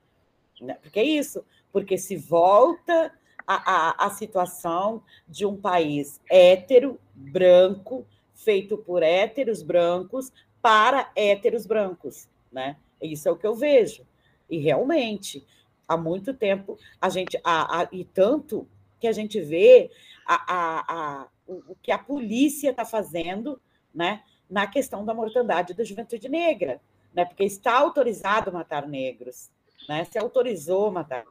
Né? 0.60 0.76
Porque 0.82 0.98
é 0.98 1.04
isso, 1.04 1.44
porque 1.72 1.98
se 1.98 2.16
volta 2.16 3.12
a, 3.46 4.06
a, 4.06 4.10
situação 4.10 5.02
de 5.26 5.46
um 5.46 5.56
país 5.56 6.20
hétero, 6.30 6.98
branco, 7.14 8.06
feito 8.34 8.76
por 8.76 9.02
héteros 9.02 9.62
brancos 9.62 10.30
para 10.60 11.10
héteros 11.16 11.66
brancos. 11.66 12.28
Né? 12.52 12.76
Isso 13.00 13.26
é 13.26 13.32
o 13.32 13.36
que 13.36 13.46
eu 13.46 13.54
vejo. 13.54 14.06
E 14.50 14.58
realmente, 14.58 15.46
há 15.86 15.96
muito 15.96 16.34
tempo 16.34 16.78
a 17.00 17.08
gente 17.08 17.40
a, 17.42 17.80
a, 17.80 17.88
e 17.90 18.04
tanto 18.04 18.68
que 19.00 19.06
a 19.06 19.12
gente 19.12 19.40
vê 19.40 19.90
a, 20.26 21.22
a, 21.22 21.28
o, 21.46 21.74
que 21.82 21.90
a 21.90 21.98
polícia 21.98 22.70
está 22.70 22.84
fazendo 22.84 23.60
né, 23.94 24.22
na 24.50 24.66
questão 24.66 25.04
da 25.04 25.14
mortandade 25.14 25.72
da 25.72 25.84
juventude 25.84 26.28
negra, 26.28 26.80
né, 27.14 27.24
porque 27.24 27.44
está 27.44 27.78
autorizado 27.78 28.52
matar 28.52 28.86
negros, 28.86 29.50
né, 29.88 30.04
se 30.04 30.18
autorizou 30.18 30.90
matar. 30.90 31.24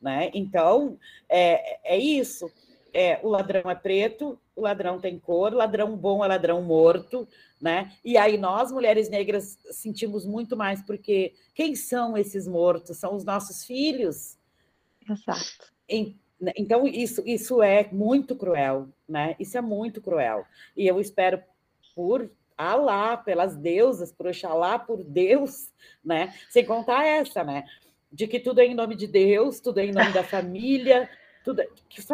Né? 0.00 0.30
Então, 0.32 0.98
é, 1.28 1.94
é 1.94 1.98
isso. 1.98 2.50
É, 2.92 3.20
o 3.22 3.28
ladrão 3.28 3.70
é 3.70 3.74
preto, 3.74 4.38
o 4.56 4.62
ladrão 4.62 4.98
tem 4.98 5.18
cor, 5.18 5.52
ladrão 5.52 5.94
bom 5.96 6.24
é 6.24 6.28
ladrão 6.28 6.62
morto, 6.62 7.28
né? 7.60 7.92
E 8.04 8.16
aí 8.16 8.38
nós, 8.38 8.72
mulheres 8.72 9.10
negras, 9.10 9.58
sentimos 9.70 10.24
muito 10.24 10.56
mais, 10.56 10.82
porque 10.82 11.34
quem 11.54 11.76
são 11.76 12.16
esses 12.16 12.48
mortos? 12.48 12.96
São 12.96 13.14
os 13.14 13.24
nossos 13.24 13.64
filhos. 13.64 14.38
Exato. 15.08 15.72
Então, 16.56 16.86
isso, 16.86 17.22
isso 17.26 17.62
é 17.62 17.88
muito 17.92 18.34
cruel, 18.36 18.88
né? 19.08 19.36
Isso 19.38 19.58
é 19.58 19.60
muito 19.60 20.00
cruel. 20.00 20.44
E 20.76 20.86
eu 20.86 21.00
espero, 21.00 21.42
por 21.94 22.30
Alá, 22.56 23.16
pelas 23.16 23.56
deusas, 23.56 24.10
por 24.10 24.26
Oxalá, 24.26 24.80
por 24.80 25.04
Deus, 25.04 25.70
né? 26.04 26.34
Sem 26.50 26.64
contar 26.64 27.06
essa, 27.06 27.44
né? 27.44 27.64
De 28.10 28.26
que 28.26 28.40
tudo 28.40 28.60
é 28.60 28.66
em 28.66 28.74
nome 28.74 28.96
de 28.96 29.06
Deus, 29.06 29.60
tudo 29.60 29.78
é 29.80 29.86
em 29.86 29.92
nome 29.92 30.12
da 30.12 30.22
família, 30.24 31.08
tudo, 31.44 31.62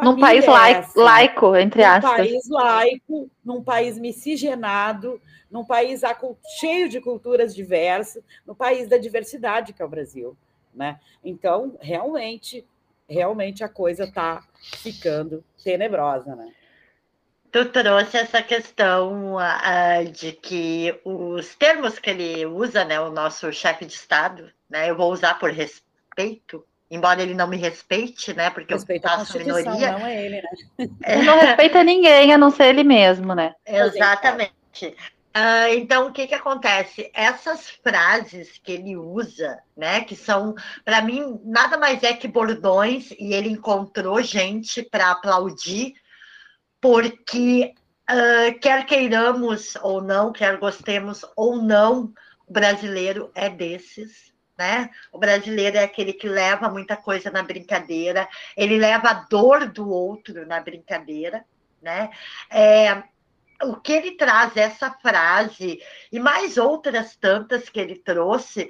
num 0.03 0.19
país 0.19 0.45
é 0.45 0.51
laico, 0.97 1.57
entre 1.57 1.83
num 1.83 1.89
aspas. 1.89 2.11
Num 2.11 2.17
país 2.17 2.49
laico, 2.49 3.31
num 3.45 3.63
país 3.63 3.99
miscigenado, 3.99 5.21
num 5.51 5.65
país 5.65 6.03
cheio 6.61 6.89
de 6.89 7.01
culturas 7.01 7.55
diversas, 7.55 8.23
no 8.47 8.55
país 8.55 8.89
da 8.89 8.97
diversidade 8.97 9.73
que 9.73 9.83
é 9.83 9.85
o 9.85 9.89
Brasil. 9.89 10.37
Né? 10.75 10.99
Então, 11.25 11.77
realmente, 11.81 12.65
realmente 13.09 13.63
a 13.63 13.69
coisa 13.69 14.05
está 14.05 14.43
ficando 14.83 15.45
tenebrosa. 15.63 16.35
Né? 16.35 16.53
Tu 17.51 17.65
trouxe 17.67 18.17
essa 18.17 18.43
questão 18.43 19.37
uh, 19.37 20.11
de 20.13 20.33
que 20.33 21.01
os 21.05 21.55
termos 21.55 21.99
que 21.99 22.11
ele 22.11 22.47
usa, 22.47 22.85
né, 22.85 23.01
o 23.01 23.11
nosso 23.11 23.53
chefe 23.53 23.85
de 23.87 23.95
Estado, 23.95 24.53
né, 24.69 24.91
eu 24.91 24.97
vou 24.97 25.13
usar 25.13 25.39
por 25.39 25.53
respeito, 26.15 26.65
embora 26.91 27.23
ele 27.23 27.35
não 27.35 27.49
me 27.49 27.57
respeite, 27.57 28.33
né? 28.35 28.51
Porque 28.51 28.73
Respeita 28.73 29.09
eu 29.09 29.19
faço 29.19 29.39
minoria. 29.39 29.93
Não 29.93 30.07
é 30.07 30.25
ele, 30.25 30.43
né? 30.43 30.89
Ele 31.07 31.23
não 31.23 31.39
respeita 31.41 31.83
ninguém, 31.83 32.33
a 32.33 32.39
não 32.39 32.51
ser 32.51 32.67
ele 32.67 32.85
mesmo, 32.85 33.35
né? 33.35 33.55
Exatamente. 33.67 34.97
Uh, 35.37 35.75
então, 35.75 36.07
o 36.07 36.13
que, 36.13 36.29
que 36.29 36.35
acontece? 36.35 37.11
Essas 37.13 37.69
frases 37.69 38.61
que 38.63 38.71
ele 38.71 38.97
usa, 38.97 39.59
né, 39.77 40.03
que 40.03 40.15
são, 40.15 40.55
para 40.85 41.03
mim, 41.03 41.41
nada 41.45 41.77
mais 41.77 42.05
é 42.05 42.13
que 42.13 42.29
bordões, 42.29 43.11
e 43.19 43.35
ele 43.35 43.49
encontrou 43.49 44.23
gente 44.23 44.81
para 44.81 45.11
aplaudir, 45.11 45.95
porque 46.81 47.75
uh, 48.09 48.59
quer 48.61 48.87
queiramos 48.87 49.75
ou 49.83 50.01
não, 50.01 50.31
quer 50.31 50.57
gostemos 50.57 51.25
ou 51.35 51.61
não, 51.61 52.13
o 52.47 52.53
brasileiro 52.53 53.33
é 53.35 53.49
desses, 53.49 54.33
né? 54.57 54.91
O 55.13 55.19
brasileiro 55.19 55.77
é 55.77 55.85
aquele 55.85 56.13
que 56.13 56.29
leva 56.29 56.69
muita 56.69 56.97
coisa 56.97 57.31
na 57.31 57.43
brincadeira, 57.43 58.29
ele 58.57 58.79
leva 58.79 59.09
a 59.09 59.15
dor 59.15 59.69
do 59.69 59.89
outro 59.89 60.47
na 60.47 60.61
brincadeira, 60.61 61.45
né? 61.83 62.11
É, 62.51 63.03
o 63.63 63.77
que 63.77 63.93
ele 63.93 64.13
traz 64.13 64.57
essa 64.57 64.91
frase 64.91 65.81
e 66.11 66.19
mais 66.19 66.57
outras 66.59 67.17
tantas 67.17 67.69
que 67.69 67.81
ele 67.81 67.97
trouxe, 67.97 68.69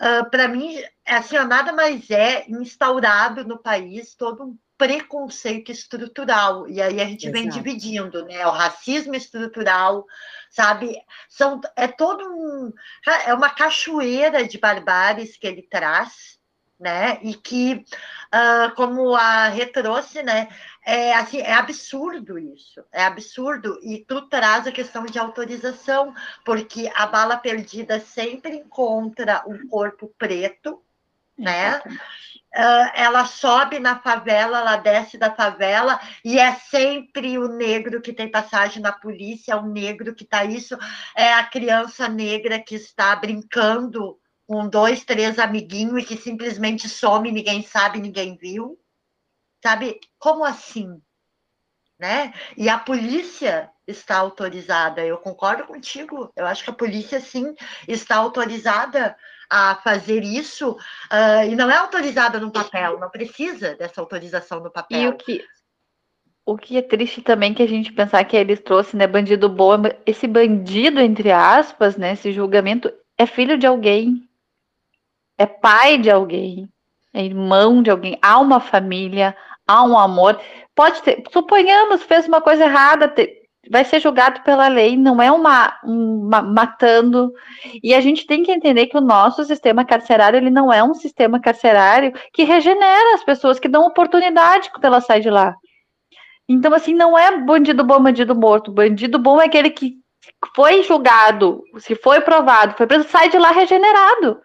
uh, 0.00 0.30
para 0.30 0.48
mim, 0.48 0.82
assim, 1.06 1.36
nada 1.38 1.72
mais 1.72 2.10
é 2.10 2.44
instaurado 2.48 3.44
no 3.44 3.58
país 3.58 4.14
todo 4.14 4.44
um 4.44 4.58
preconceito 4.76 5.70
estrutural. 5.70 6.68
E 6.68 6.80
aí 6.80 7.00
a 7.00 7.04
gente 7.04 7.26
Exato. 7.26 7.32
vem 7.32 7.48
dividindo, 7.48 8.24
né? 8.24 8.46
O 8.46 8.50
racismo 8.50 9.14
estrutural, 9.14 10.06
sabe? 10.50 10.96
São, 11.28 11.60
é 11.76 11.86
todo 11.88 12.24
um. 12.24 12.72
É 13.26 13.34
uma 13.34 13.50
cachoeira 13.50 14.46
de 14.46 14.58
barbáries 14.58 15.36
que 15.36 15.46
ele 15.46 15.62
traz, 15.62 16.38
né? 16.78 17.18
E 17.22 17.34
que, 17.34 17.84
uh, 18.34 18.74
como 18.74 19.14
a 19.14 19.48
Rê 19.48 19.66
trouxe, 19.66 20.22
né? 20.22 20.48
É, 20.84 21.14
assim, 21.14 21.38
é 21.38 21.54
absurdo 21.54 22.38
isso, 22.38 22.84
é 22.92 23.04
absurdo. 23.04 23.78
E 23.82 24.04
tu 24.04 24.28
traz 24.28 24.66
a 24.66 24.72
questão 24.72 25.06
de 25.06 25.18
autorização, 25.18 26.14
porque 26.44 26.90
a 26.94 27.06
bala 27.06 27.36
perdida 27.36 28.00
sempre 28.00 28.56
encontra 28.56 29.42
um 29.46 29.66
corpo 29.68 30.12
preto, 30.18 30.82
né? 31.38 31.80
Uh, 32.56 32.88
ela 32.94 33.24
sobe 33.26 33.80
na 33.80 33.98
favela, 33.98 34.60
ela 34.60 34.76
desce 34.76 35.18
da 35.18 35.34
favela, 35.34 35.98
e 36.24 36.38
é 36.38 36.54
sempre 36.54 37.36
o 37.36 37.48
negro 37.48 38.00
que 38.00 38.12
tem 38.12 38.30
passagem 38.30 38.80
na 38.80 38.92
polícia, 38.92 39.54
é 39.54 39.56
o 39.56 39.66
negro 39.66 40.14
que 40.14 40.22
está 40.22 40.44
isso, 40.44 40.78
é 41.16 41.32
a 41.32 41.44
criança 41.44 42.08
negra 42.08 42.60
que 42.60 42.76
está 42.76 43.16
brincando 43.16 44.20
com 44.46 44.68
dois, 44.68 45.04
três 45.04 45.38
amiguinhos 45.38 46.02
e 46.02 46.06
que 46.06 46.16
simplesmente 46.16 46.88
some, 46.88 47.32
ninguém 47.32 47.62
sabe, 47.62 47.98
ninguém 48.00 48.36
viu. 48.36 48.78
Sabe? 49.62 49.98
Como 50.18 50.44
assim? 50.44 51.02
Né? 51.98 52.34
E 52.56 52.68
a 52.68 52.78
polícia 52.78 53.70
está 53.86 54.18
autorizada, 54.18 55.04
eu 55.04 55.18
concordo 55.18 55.64
contigo, 55.64 56.32
eu 56.36 56.46
acho 56.46 56.64
que 56.64 56.70
a 56.70 56.74
polícia 56.74 57.20
sim 57.20 57.54
está 57.86 58.16
autorizada 58.16 59.16
a 59.56 59.76
fazer 59.76 60.24
isso 60.24 60.72
uh, 60.72 61.48
e 61.48 61.54
não 61.54 61.70
é 61.70 61.76
autorizada 61.76 62.40
no 62.40 62.50
papel, 62.50 62.98
não 62.98 63.08
precisa 63.08 63.76
dessa 63.76 64.00
autorização 64.00 64.58
no 64.58 64.68
papel. 64.68 65.00
E 65.00 65.06
o 65.06 65.12
que, 65.16 65.44
o 66.44 66.56
que 66.56 66.76
é 66.76 66.82
triste 66.82 67.22
também 67.22 67.54
que 67.54 67.62
a 67.62 67.68
gente 67.68 67.92
pensar 67.92 68.24
que 68.24 68.36
eles 68.36 68.58
trouxeram, 68.58 68.98
né, 68.98 69.06
bandido 69.06 69.48
bom, 69.48 69.74
esse 70.04 70.26
bandido, 70.26 71.00
entre 71.00 71.30
aspas, 71.30 71.96
né, 71.96 72.14
esse 72.14 72.32
julgamento, 72.32 72.92
é 73.16 73.26
filho 73.26 73.56
de 73.56 73.64
alguém, 73.64 74.28
é 75.38 75.46
pai 75.46 75.98
de 75.98 76.10
alguém, 76.10 76.68
é 77.12 77.24
irmão 77.24 77.80
de 77.80 77.90
alguém, 77.90 78.18
há 78.20 78.40
uma 78.40 78.58
família, 78.58 79.36
há 79.68 79.84
um 79.84 79.96
amor. 79.96 80.40
Pode 80.74 81.00
ter, 81.00 81.22
suponhamos, 81.32 82.02
fez 82.02 82.26
uma 82.26 82.40
coisa 82.40 82.64
errada, 82.64 83.06
vai 83.70 83.84
ser 83.84 84.00
julgado 84.00 84.40
pela 84.42 84.68
lei, 84.68 84.96
não 84.96 85.20
é 85.20 85.30
uma, 85.30 85.78
uma, 85.82 86.42
matando. 86.42 87.32
E 87.82 87.94
a 87.94 88.00
gente 88.00 88.26
tem 88.26 88.42
que 88.42 88.52
entender 88.52 88.86
que 88.86 88.96
o 88.96 89.00
nosso 89.00 89.44
sistema 89.44 89.84
carcerário 89.84 90.36
ele 90.36 90.50
não 90.50 90.72
é 90.72 90.82
um 90.82 90.94
sistema 90.94 91.40
carcerário 91.40 92.12
que 92.32 92.44
regenera 92.44 93.14
as 93.14 93.24
pessoas, 93.24 93.58
que 93.58 93.68
dão 93.68 93.86
oportunidade 93.86 94.70
quando 94.70 94.84
elas 94.84 95.06
saem 95.06 95.22
de 95.22 95.30
lá. 95.30 95.54
Então, 96.48 96.74
assim, 96.74 96.94
não 96.94 97.18
é 97.18 97.38
bandido 97.40 97.82
bom, 97.84 98.02
bandido 98.02 98.34
morto. 98.34 98.70
Bandido 98.70 99.18
bom 99.18 99.40
é 99.40 99.46
aquele 99.46 99.70
que 99.70 99.96
foi 100.54 100.82
julgado, 100.82 101.62
se 101.78 101.94
foi 101.94 102.20
provado, 102.20 102.76
foi 102.76 102.86
preso, 102.86 103.08
sai 103.08 103.28
de 103.28 103.38
lá 103.38 103.50
regenerado. 103.50 104.40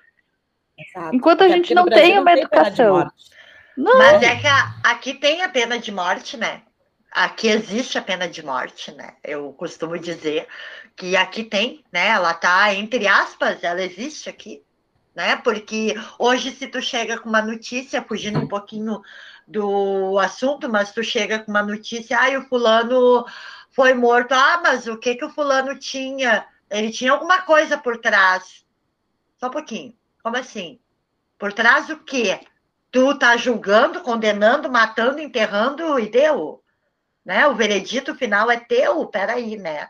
Exato. 0.78 1.16
Enquanto 1.16 1.44
a 1.44 1.50
gente 1.50 1.74
não 1.74 1.86
tem 1.86 2.18
uma 2.18 2.32
não 2.32 2.38
educação. 2.38 3.12
Não. 3.76 3.98
Mas 3.98 4.22
é 4.24 4.36
que 4.36 4.48
a, 4.48 4.76
aqui 4.84 5.14
tem 5.14 5.42
a 5.42 5.50
pena 5.50 5.78
de 5.78 5.92
morte, 5.92 6.38
né? 6.38 6.62
Aqui 7.12 7.48
existe 7.48 7.98
a 7.98 8.02
pena 8.02 8.28
de 8.28 8.44
morte, 8.44 8.92
né? 8.92 9.16
Eu 9.24 9.52
costumo 9.54 9.98
dizer 9.98 10.48
que 10.96 11.16
aqui 11.16 11.44
tem, 11.44 11.84
né? 11.92 12.10
Ela 12.10 12.34
tá 12.34 12.74
entre 12.74 13.08
aspas, 13.08 13.64
ela 13.64 13.82
existe 13.82 14.30
aqui, 14.30 14.64
né? 15.16 15.36
Porque 15.38 15.96
hoje 16.18 16.52
se 16.52 16.68
tu 16.68 16.82
chega 16.82 17.20
com 17.20 17.30
uma 17.30 17.42
notícia, 17.42 18.04
fugindo 18.04 18.40
um 18.40 18.48
pouquinho 18.48 19.02
do 19.48 20.20
assunto, 20.20 20.70
mas 20.70 20.92
tu 20.92 21.04
chega 21.04 21.40
com 21.40 21.52
uma 21.52 21.64
notícia, 21.64 22.20
ah, 22.20 22.40
o 22.40 22.48
fulano 22.48 23.26
foi 23.72 23.94
morto. 23.94 24.34
Ah, 24.34 24.60
mas 24.64 24.88
o 24.88 24.98
que 24.98 25.16
que 25.16 25.26
o 25.26 25.30
fulano 25.30 25.78
tinha? 25.78 26.46
Ele 26.70 26.92
tinha 26.92 27.12
alguma 27.12 27.42
coisa 27.42 27.78
por 27.78 27.98
trás. 27.98 28.66
Só 29.40 29.48
um 29.48 29.52
pouquinho. 29.52 29.96
Como 30.22 30.38
assim? 30.38 30.80
Por 31.38 31.54
trás 31.54 31.88
do 31.88 31.98
quê? 31.98 32.42
Tu 32.92 33.18
tá 33.18 33.38
julgando, 33.38 34.02
condenando, 34.02 34.70
matando, 34.70 35.20
enterrando 35.20 36.00
e 36.00 36.10
deu? 36.10 36.62
Né? 37.30 37.48
O 37.48 37.54
veredito 37.54 38.16
final 38.16 38.50
é 38.50 38.60
teu, 38.60 39.06
peraí, 39.06 39.56
né? 39.56 39.88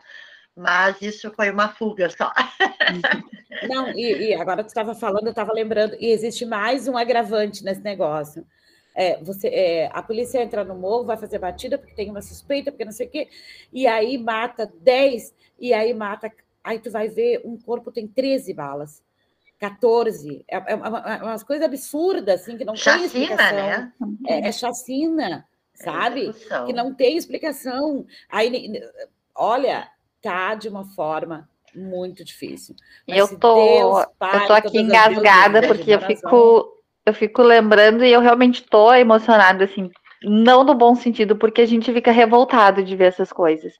Mas 0.54 1.00
isso 1.00 1.30
foi 1.30 1.50
uma 1.50 1.68
fuga 1.68 2.10
só. 2.10 2.30
Não, 3.66 3.88
e, 3.92 4.28
e 4.28 4.34
agora 4.34 4.62
tu 4.62 4.66
estava 4.66 4.94
falando, 4.94 5.24
eu 5.24 5.30
estava 5.30 5.50
lembrando, 5.50 5.96
e 5.98 6.10
existe 6.10 6.44
mais 6.44 6.86
um 6.86 6.98
agravante 6.98 7.64
nesse 7.64 7.80
negócio. 7.80 8.46
é, 8.94 9.16
você, 9.22 9.48
é, 9.48 9.90
a 9.90 10.02
polícia 10.02 10.42
entra 10.42 10.62
no 10.64 10.74
morro, 10.74 11.06
vai 11.06 11.16
fazer 11.16 11.38
batida 11.38 11.78
porque 11.78 11.94
tem 11.94 12.10
uma 12.10 12.20
suspeita, 12.20 12.70
porque 12.70 12.84
não 12.84 12.92
sei 12.92 13.06
o 13.06 13.10
quê, 13.10 13.28
e 13.72 13.86
aí 13.86 14.18
mata 14.18 14.70
10, 14.82 15.34
e 15.58 15.72
aí 15.72 15.94
mata. 15.94 16.30
Aí 16.62 16.78
tu 16.78 16.90
vai 16.90 17.08
ver, 17.08 17.40
um 17.42 17.56
corpo 17.58 17.90
tem 17.90 18.06
13 18.06 18.52
balas. 18.52 19.02
14. 19.58 20.44
É, 20.46 20.56
é, 20.56 20.72
é 20.72 21.22
umas 21.22 21.42
coisas 21.42 21.64
absurdas, 21.64 22.42
assim, 22.42 22.58
que 22.58 22.66
não 22.66 22.76
chacina, 22.76 23.08
tem 23.08 23.22
explicação. 23.22 23.56
Né? 23.56 23.92
É, 24.26 24.48
é 24.48 24.52
chacina, 24.52 25.46
é 25.80 26.32
sabe? 26.32 26.32
que 26.66 26.72
não 26.72 26.94
tem 26.94 27.16
explicação. 27.16 28.06
Aí, 28.28 28.80
olha, 29.34 29.88
tá 30.22 30.54
de 30.54 30.68
uma 30.68 30.84
forma 30.84 31.48
muito 31.74 32.24
difícil. 32.24 32.74
Mas 33.08 33.18
eu 33.18 33.38
tô, 33.38 33.54
Deus, 33.54 34.06
pai, 34.18 34.42
eu 34.42 34.46
tô 34.46 34.52
aqui 34.52 34.78
engasgada 34.78 35.66
porque 35.66 35.92
eu 35.92 36.00
fico, 36.00 36.82
eu 37.06 37.14
fico 37.14 37.42
lembrando 37.42 38.04
e 38.04 38.12
eu 38.12 38.20
realmente 38.20 38.62
tô 38.62 38.92
emocionada, 38.92 39.64
assim, 39.64 39.90
não 40.22 40.64
no 40.64 40.74
bom 40.74 40.94
sentido, 40.94 41.36
porque 41.36 41.62
a 41.62 41.66
gente 41.66 41.92
fica 41.92 42.10
revoltado 42.10 42.82
de 42.82 42.96
ver 42.96 43.06
essas 43.06 43.32
coisas. 43.32 43.72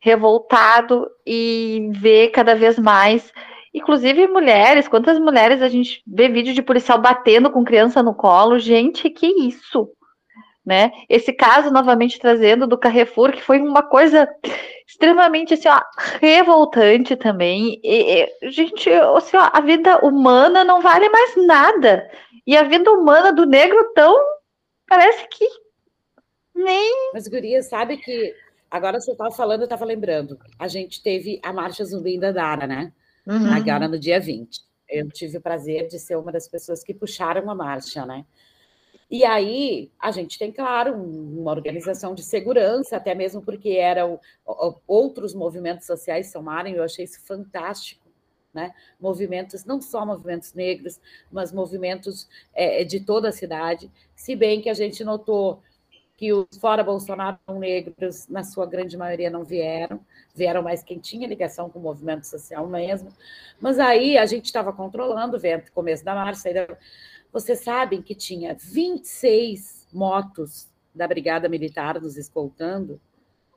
Revoltado 0.00 1.08
e 1.26 1.90
ver 1.92 2.28
cada 2.28 2.54
vez 2.54 2.78
mais 2.78 3.32
Inclusive 3.74 4.28
mulheres, 4.28 4.86
quantas 4.86 5.18
mulheres 5.18 5.60
a 5.60 5.68
gente 5.68 6.00
vê 6.06 6.28
vídeo 6.28 6.54
de 6.54 6.62
policial 6.62 7.00
batendo 7.00 7.50
com 7.50 7.64
criança 7.64 8.04
no 8.04 8.14
colo? 8.14 8.56
Gente, 8.56 9.10
que 9.10 9.26
isso? 9.26 9.90
Né? 10.64 10.90
Esse 11.10 11.30
caso 11.32 11.70
novamente 11.70 12.18
trazendo 12.18 12.66
do 12.66 12.78
Carrefour, 12.78 13.32
que 13.32 13.42
foi 13.42 13.60
uma 13.60 13.82
coisa 13.82 14.26
extremamente 14.86 15.54
assim, 15.54 15.68
ó, 15.68 15.80
revoltante 16.20 17.16
também. 17.16 17.78
E, 17.84 18.22
e, 18.42 18.50
gente, 18.50 18.88
assim, 18.90 19.36
ó, 19.36 19.50
a 19.52 19.60
vida 19.60 19.98
humana 19.98 20.64
não 20.64 20.80
vale 20.80 21.08
mais 21.10 21.36
nada. 21.36 22.10
E 22.46 22.56
a 22.56 22.62
vida 22.62 22.90
humana 22.90 23.30
do 23.30 23.44
negro 23.44 23.92
tão 23.94 24.16
parece 24.86 25.28
que 25.28 25.46
nem. 26.54 27.10
Mas, 27.12 27.28
Guria, 27.28 27.62
sabe 27.62 27.98
que 27.98 28.34
agora 28.70 28.98
você 29.00 29.12
estava 29.12 29.30
falando, 29.30 29.60
eu 29.60 29.64
estava 29.64 29.84
lembrando. 29.84 30.38
A 30.58 30.66
gente 30.66 31.02
teve 31.02 31.40
a 31.42 31.52
Marcha 31.52 31.84
Zumbi 31.84 32.18
da 32.18 32.32
Dara, 32.32 32.66
né? 32.66 32.92
uhum. 33.26 33.52
agora 33.52 33.88
no 33.88 33.98
dia 33.98 34.20
20. 34.20 34.60
Eu 34.88 35.08
tive 35.08 35.38
o 35.38 35.40
prazer 35.40 35.88
de 35.88 35.98
ser 35.98 36.16
uma 36.16 36.30
das 36.30 36.46
pessoas 36.46 36.84
que 36.84 36.94
puxaram 36.94 37.50
a 37.50 37.54
marcha, 37.54 38.04
né? 38.04 38.24
E 39.10 39.24
aí 39.24 39.90
a 40.00 40.10
gente 40.10 40.38
tem, 40.38 40.50
claro, 40.50 40.94
uma 40.94 41.50
organização 41.50 42.14
de 42.14 42.22
segurança, 42.22 42.96
até 42.96 43.14
mesmo 43.14 43.42
porque 43.42 43.70
eram 43.70 44.18
outros 44.86 45.34
movimentos 45.34 45.86
sociais 45.86 46.32
somarem, 46.32 46.74
eu 46.74 46.82
achei 46.82 47.04
isso 47.04 47.24
fantástico. 47.26 48.02
Né? 48.52 48.72
Movimentos, 49.00 49.64
não 49.64 49.80
só 49.80 50.06
movimentos 50.06 50.54
negros, 50.54 51.00
mas 51.30 51.52
movimentos 51.52 52.28
é, 52.54 52.84
de 52.84 53.00
toda 53.00 53.28
a 53.28 53.32
cidade, 53.32 53.90
se 54.14 54.36
bem 54.36 54.60
que 54.60 54.70
a 54.70 54.74
gente 54.74 55.02
notou 55.02 55.60
que 56.16 56.32
os 56.32 56.46
fora 56.60 56.84
Bolsonaro 56.84 57.38
negros, 57.58 58.28
na 58.28 58.44
sua 58.44 58.66
grande 58.66 58.96
maioria, 58.96 59.28
não 59.28 59.44
vieram, 59.44 60.00
vieram 60.34 60.62
mais 60.62 60.82
quem 60.82 60.98
tinha 60.98 61.26
ligação 61.26 61.68
com 61.68 61.78
o 61.78 61.82
movimento 61.82 62.24
social 62.24 62.66
mesmo. 62.68 63.10
Mas 63.60 63.78
aí 63.80 64.16
a 64.16 64.24
gente 64.24 64.44
estava 64.44 64.72
controlando 64.72 65.38
vento, 65.38 65.72
começo 65.72 66.04
da 66.04 66.14
marcha. 66.14 66.48
Vocês 67.34 67.64
sabem 67.64 68.00
que 68.00 68.14
tinha 68.14 68.54
26 68.54 69.88
motos 69.92 70.70
da 70.94 71.08
Brigada 71.08 71.48
Militar 71.48 72.00
nos 72.00 72.16
escoltando, 72.16 73.00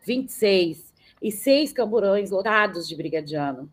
26, 0.04 0.92
e 1.22 1.32
seis 1.32 1.72
camburões 1.72 2.32
lotados 2.32 2.88
de 2.88 2.96
brigadiano 2.96 3.72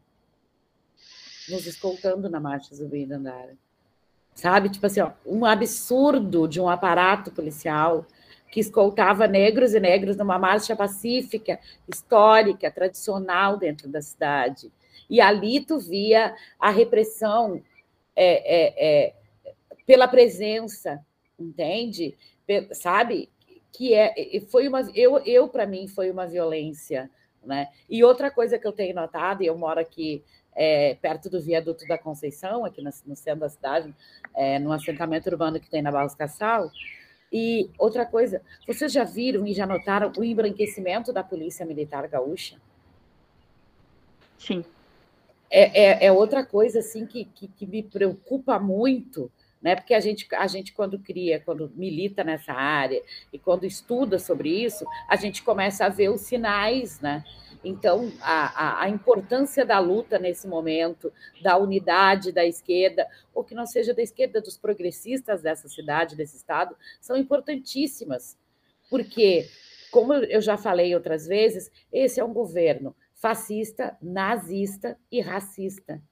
nos 1.48 1.66
escoltando 1.66 2.28
na 2.28 2.38
marcha 2.38 2.74
Zumbi 2.74 3.10
Andara. 3.10 3.56
Sabe? 4.34 4.68
Tipo 4.68 4.86
assim, 4.86 5.00
ó, 5.00 5.12
um 5.24 5.46
absurdo 5.46 6.46
de 6.46 6.60
um 6.60 6.68
aparato 6.68 7.32
policial 7.32 8.06
que 8.50 8.60
escoltava 8.60 9.26
negros 9.26 9.72
e 9.72 9.80
negros 9.80 10.18
numa 10.18 10.38
marcha 10.38 10.76
pacífica, 10.76 11.58
histórica, 11.88 12.70
tradicional 12.70 13.56
dentro 13.56 13.88
da 13.88 14.02
cidade. 14.02 14.70
E 15.08 15.18
ali 15.18 15.64
tu 15.64 15.78
via 15.78 16.34
a 16.60 16.68
repressão 16.68 17.62
é, 18.14 18.26
é, 18.26 18.74
é, 18.76 19.14
pela 19.86 20.08
presença, 20.08 21.04
entende? 21.38 22.16
Sabe? 22.72 23.30
Que 23.72 23.94
é, 23.94 24.14
foi 24.48 24.68
uma, 24.68 24.82
eu, 24.94 25.18
eu 25.18 25.48
para 25.48 25.66
mim 25.66 25.88
foi 25.88 26.10
uma 26.10 26.26
violência, 26.26 27.10
né? 27.42 27.68
E 27.88 28.02
outra 28.04 28.30
coisa 28.30 28.58
que 28.58 28.66
eu 28.66 28.72
tenho 28.72 28.94
notado, 28.94 29.42
e 29.42 29.46
eu 29.46 29.56
moro 29.56 29.80
aqui 29.80 30.22
é, 30.54 30.94
perto 30.94 31.28
do 31.28 31.40
viaduto 31.40 31.86
da 31.86 31.98
Conceição, 31.98 32.64
aqui 32.64 32.80
no, 32.80 32.90
no 33.06 33.16
centro 33.16 33.40
da 33.40 33.48
cidade, 33.48 33.94
é, 34.34 34.58
num 34.58 34.72
assentamento 34.72 35.28
urbano 35.28 35.60
que 35.60 35.68
tem 35.68 35.82
na 35.82 35.90
Barros 35.90 36.14
Cassal, 36.14 36.70
e 37.32 37.68
outra 37.76 38.06
coisa, 38.06 38.40
vocês 38.64 38.92
já 38.92 39.02
viram 39.02 39.44
e 39.44 39.52
já 39.52 39.66
notaram 39.66 40.12
o 40.16 40.22
embranquecimento 40.22 41.12
da 41.12 41.24
Polícia 41.24 41.66
Militar 41.66 42.06
Gaúcha? 42.06 42.56
Sim. 44.38 44.64
É, 45.50 45.82
é, 45.82 46.06
é 46.06 46.12
outra 46.12 46.44
coisa 46.44 46.78
assim 46.78 47.06
que, 47.06 47.24
que, 47.24 47.48
que, 47.48 47.66
me 47.66 47.82
preocupa 47.82 48.58
muito, 48.58 49.30
né? 49.64 49.74
Porque 49.74 49.94
a 49.94 50.00
gente, 50.00 50.28
a 50.34 50.46
gente, 50.46 50.74
quando 50.74 50.98
cria, 50.98 51.40
quando 51.40 51.72
milita 51.74 52.22
nessa 52.22 52.52
área 52.52 53.02
e 53.32 53.38
quando 53.38 53.64
estuda 53.64 54.18
sobre 54.18 54.50
isso, 54.50 54.84
a 55.08 55.16
gente 55.16 55.42
começa 55.42 55.86
a 55.86 55.88
ver 55.88 56.10
os 56.10 56.20
sinais, 56.20 57.00
né? 57.00 57.24
Então, 57.64 58.12
a, 58.20 58.82
a, 58.82 58.82
a, 58.82 58.88
importância 58.90 59.64
da 59.64 59.78
luta 59.78 60.18
nesse 60.18 60.46
momento, 60.46 61.10
da 61.40 61.56
unidade 61.56 62.30
da 62.30 62.44
esquerda, 62.44 63.08
ou 63.32 63.42
que 63.42 63.54
não 63.54 63.64
seja 63.64 63.94
da 63.94 64.02
esquerda, 64.02 64.38
dos 64.38 64.58
progressistas 64.58 65.40
dessa 65.40 65.66
cidade, 65.66 66.14
desse 66.14 66.36
estado, 66.36 66.76
são 67.00 67.16
importantíssimas. 67.16 68.36
Porque, 68.90 69.48
como 69.90 70.12
eu 70.12 70.42
já 70.42 70.58
falei 70.58 70.94
outras 70.94 71.26
vezes, 71.26 71.72
esse 71.90 72.20
é 72.20 72.24
um 72.24 72.34
governo 72.34 72.94
fascista, 73.14 73.96
nazista 74.02 74.98
e 75.10 75.22
racista. 75.22 76.02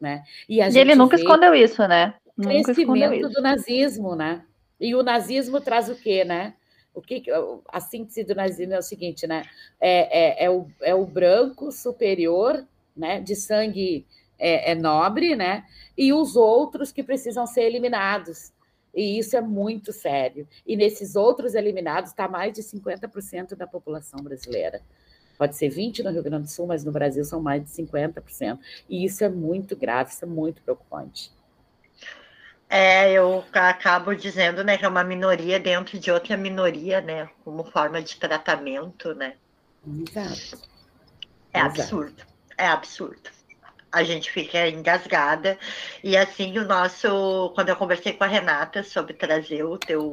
Né? 0.00 0.24
E, 0.48 0.62
e 0.62 0.78
ele 0.78 0.94
nunca 0.94 1.16
escondeu 1.16 1.54
isso, 1.54 1.86
né? 1.86 2.14
Crescimento 2.40 3.28
do 3.28 3.40
nazismo, 3.40 4.14
né? 4.14 4.44
E 4.78 4.94
o 4.94 5.02
nazismo 5.02 5.60
traz 5.60 5.88
o 5.88 5.96
quê, 5.96 6.24
né? 6.24 6.54
o 6.96 7.02
que 7.02 7.24
a 7.68 7.78
síntese 7.78 8.24
do 8.24 8.34
nazismo 8.34 8.72
é 8.72 8.78
o 8.78 8.82
seguinte, 8.82 9.26
né? 9.26 9.44
É, 9.78 10.44
é, 10.44 10.44
é, 10.46 10.50
o, 10.50 10.66
é 10.80 10.94
o 10.94 11.04
branco 11.04 11.70
superior, 11.70 12.66
né? 12.96 13.20
De 13.20 13.36
sangue 13.36 14.06
é, 14.38 14.72
é, 14.72 14.74
nobre, 14.74 15.36
né? 15.36 15.66
E 15.96 16.10
os 16.14 16.36
outros 16.36 16.90
que 16.90 17.02
precisam 17.02 17.46
ser 17.46 17.64
eliminados. 17.64 18.50
E 18.94 19.18
isso 19.18 19.36
é 19.36 19.42
muito 19.42 19.92
sério. 19.92 20.48
E 20.66 20.74
nesses 20.74 21.16
outros 21.16 21.54
eliminados 21.54 22.12
está 22.12 22.26
mais 22.26 22.54
de 22.54 22.62
50% 22.62 23.54
da 23.54 23.66
população 23.66 24.20
brasileira. 24.20 24.80
Pode 25.36 25.54
ser 25.54 25.68
20% 25.68 26.02
no 26.02 26.10
Rio 26.10 26.22
Grande 26.22 26.44
do 26.44 26.50
Sul, 26.50 26.66
mas 26.66 26.82
no 26.82 26.90
Brasil 26.90 27.22
são 27.26 27.42
mais 27.42 27.62
de 27.62 27.68
50%. 27.68 28.58
E 28.88 29.04
isso 29.04 29.22
é 29.22 29.28
muito 29.28 29.76
grave, 29.76 30.12
isso 30.12 30.24
é 30.24 30.28
muito 30.28 30.62
preocupante. 30.62 31.30
É, 32.68 33.12
eu 33.12 33.44
acabo 33.52 34.14
dizendo, 34.14 34.64
né, 34.64 34.76
que 34.76 34.84
é 34.84 34.88
uma 34.88 35.04
minoria 35.04 35.58
dentro 35.58 35.98
de 35.98 36.10
outra 36.10 36.36
minoria, 36.36 37.00
né, 37.00 37.28
como 37.44 37.64
forma 37.64 38.02
de 38.02 38.16
tratamento, 38.16 39.14
né. 39.14 39.34
Exato. 39.86 40.66
É 41.52 41.60
Exato. 41.60 41.80
absurdo, 41.80 42.24
é 42.58 42.66
absurdo. 42.66 43.30
A 43.92 44.02
gente 44.02 44.30
fica 44.30 44.68
engasgada. 44.68 45.58
E 46.02 46.16
assim, 46.16 46.58
o 46.58 46.66
nosso. 46.66 47.50
Quando 47.54 47.70
eu 47.70 47.76
conversei 47.76 48.12
com 48.12 48.24
a 48.24 48.26
Renata 48.26 48.82
sobre 48.82 49.14
trazer 49.14 49.62
o 49.62 49.78
teu 49.78 50.12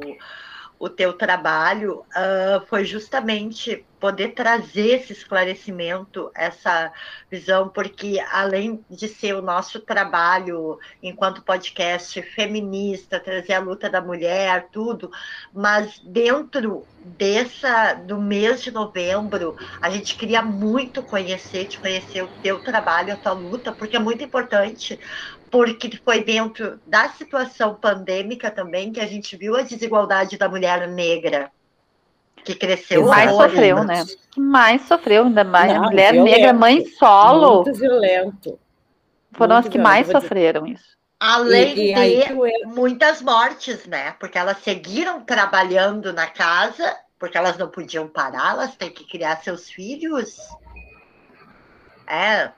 o 0.78 0.88
teu 0.88 1.12
trabalho 1.12 2.00
uh, 2.00 2.66
foi 2.66 2.84
justamente 2.84 3.86
poder 3.98 4.34
trazer 4.34 5.00
esse 5.00 5.14
esclarecimento, 5.14 6.30
essa 6.34 6.92
visão, 7.30 7.70
porque 7.70 8.22
além 8.30 8.84
de 8.90 9.08
ser 9.08 9.34
o 9.34 9.40
nosso 9.40 9.80
trabalho 9.80 10.78
enquanto 11.02 11.42
podcast 11.42 12.20
feminista, 12.20 13.18
trazer 13.18 13.54
a 13.54 13.60
luta 13.60 13.88
da 13.88 14.02
mulher, 14.02 14.68
tudo, 14.70 15.10
mas 15.54 15.98
dentro 16.00 16.86
dessa 16.98 17.94
do 17.94 18.20
mês 18.20 18.62
de 18.62 18.70
novembro, 18.70 19.54
a 19.80 19.88
gente 19.88 20.16
queria 20.16 20.42
muito 20.42 21.02
conhecer, 21.02 21.66
te 21.66 21.80
conhecer 21.80 22.22
o 22.22 22.28
teu 22.42 22.60
trabalho, 22.60 23.14
a 23.14 23.16
tua 23.16 23.32
luta, 23.32 23.72
porque 23.72 23.96
é 23.96 24.00
muito 24.00 24.22
importante 24.22 24.98
porque 25.54 25.96
foi 26.04 26.24
dentro 26.24 26.80
da 26.84 27.10
situação 27.10 27.76
pandêmica 27.76 28.50
também 28.50 28.92
que 28.92 28.98
a 28.98 29.06
gente 29.06 29.36
viu 29.36 29.54
a 29.54 29.62
desigualdade 29.62 30.36
da 30.36 30.48
mulher 30.48 30.88
negra 30.88 31.48
que 32.44 32.56
cresceu 32.56 33.06
mais 33.06 33.30
sofreu, 33.30 33.84
né? 33.84 34.04
Que 34.32 34.40
mais 34.40 34.82
sofreu, 34.82 35.26
ainda 35.26 35.44
mais 35.44 35.72
Não, 35.72 35.84
a 35.84 35.90
mulher 35.90 36.12
violento, 36.12 36.34
negra, 36.34 36.52
mãe 36.52 36.84
solo. 36.86 37.62
Muito 37.62 37.78
violento. 37.78 38.58
Foram 39.30 39.54
muito 39.54 39.68
as 39.68 39.72
que 39.72 39.78
mais 39.78 40.08
sofreram 40.08 40.66
isso. 40.66 40.96
Além 41.20 41.78
e, 41.78 41.94
e 41.94 42.26
de 42.26 42.66
muitas 42.66 43.22
mortes, 43.22 43.86
né? 43.86 44.16
Porque 44.18 44.36
elas 44.36 44.58
seguiram 44.58 45.20
trabalhando 45.20 46.12
na 46.12 46.26
casa, 46.26 46.96
porque 47.16 47.38
elas 47.38 47.56
não 47.56 47.68
podiam 47.68 48.08
parar, 48.08 48.54
elas 48.54 48.74
têm 48.74 48.90
que 48.90 49.06
criar 49.06 49.36
seus 49.36 49.70
filhos. 49.70 50.36
É, 52.08 52.50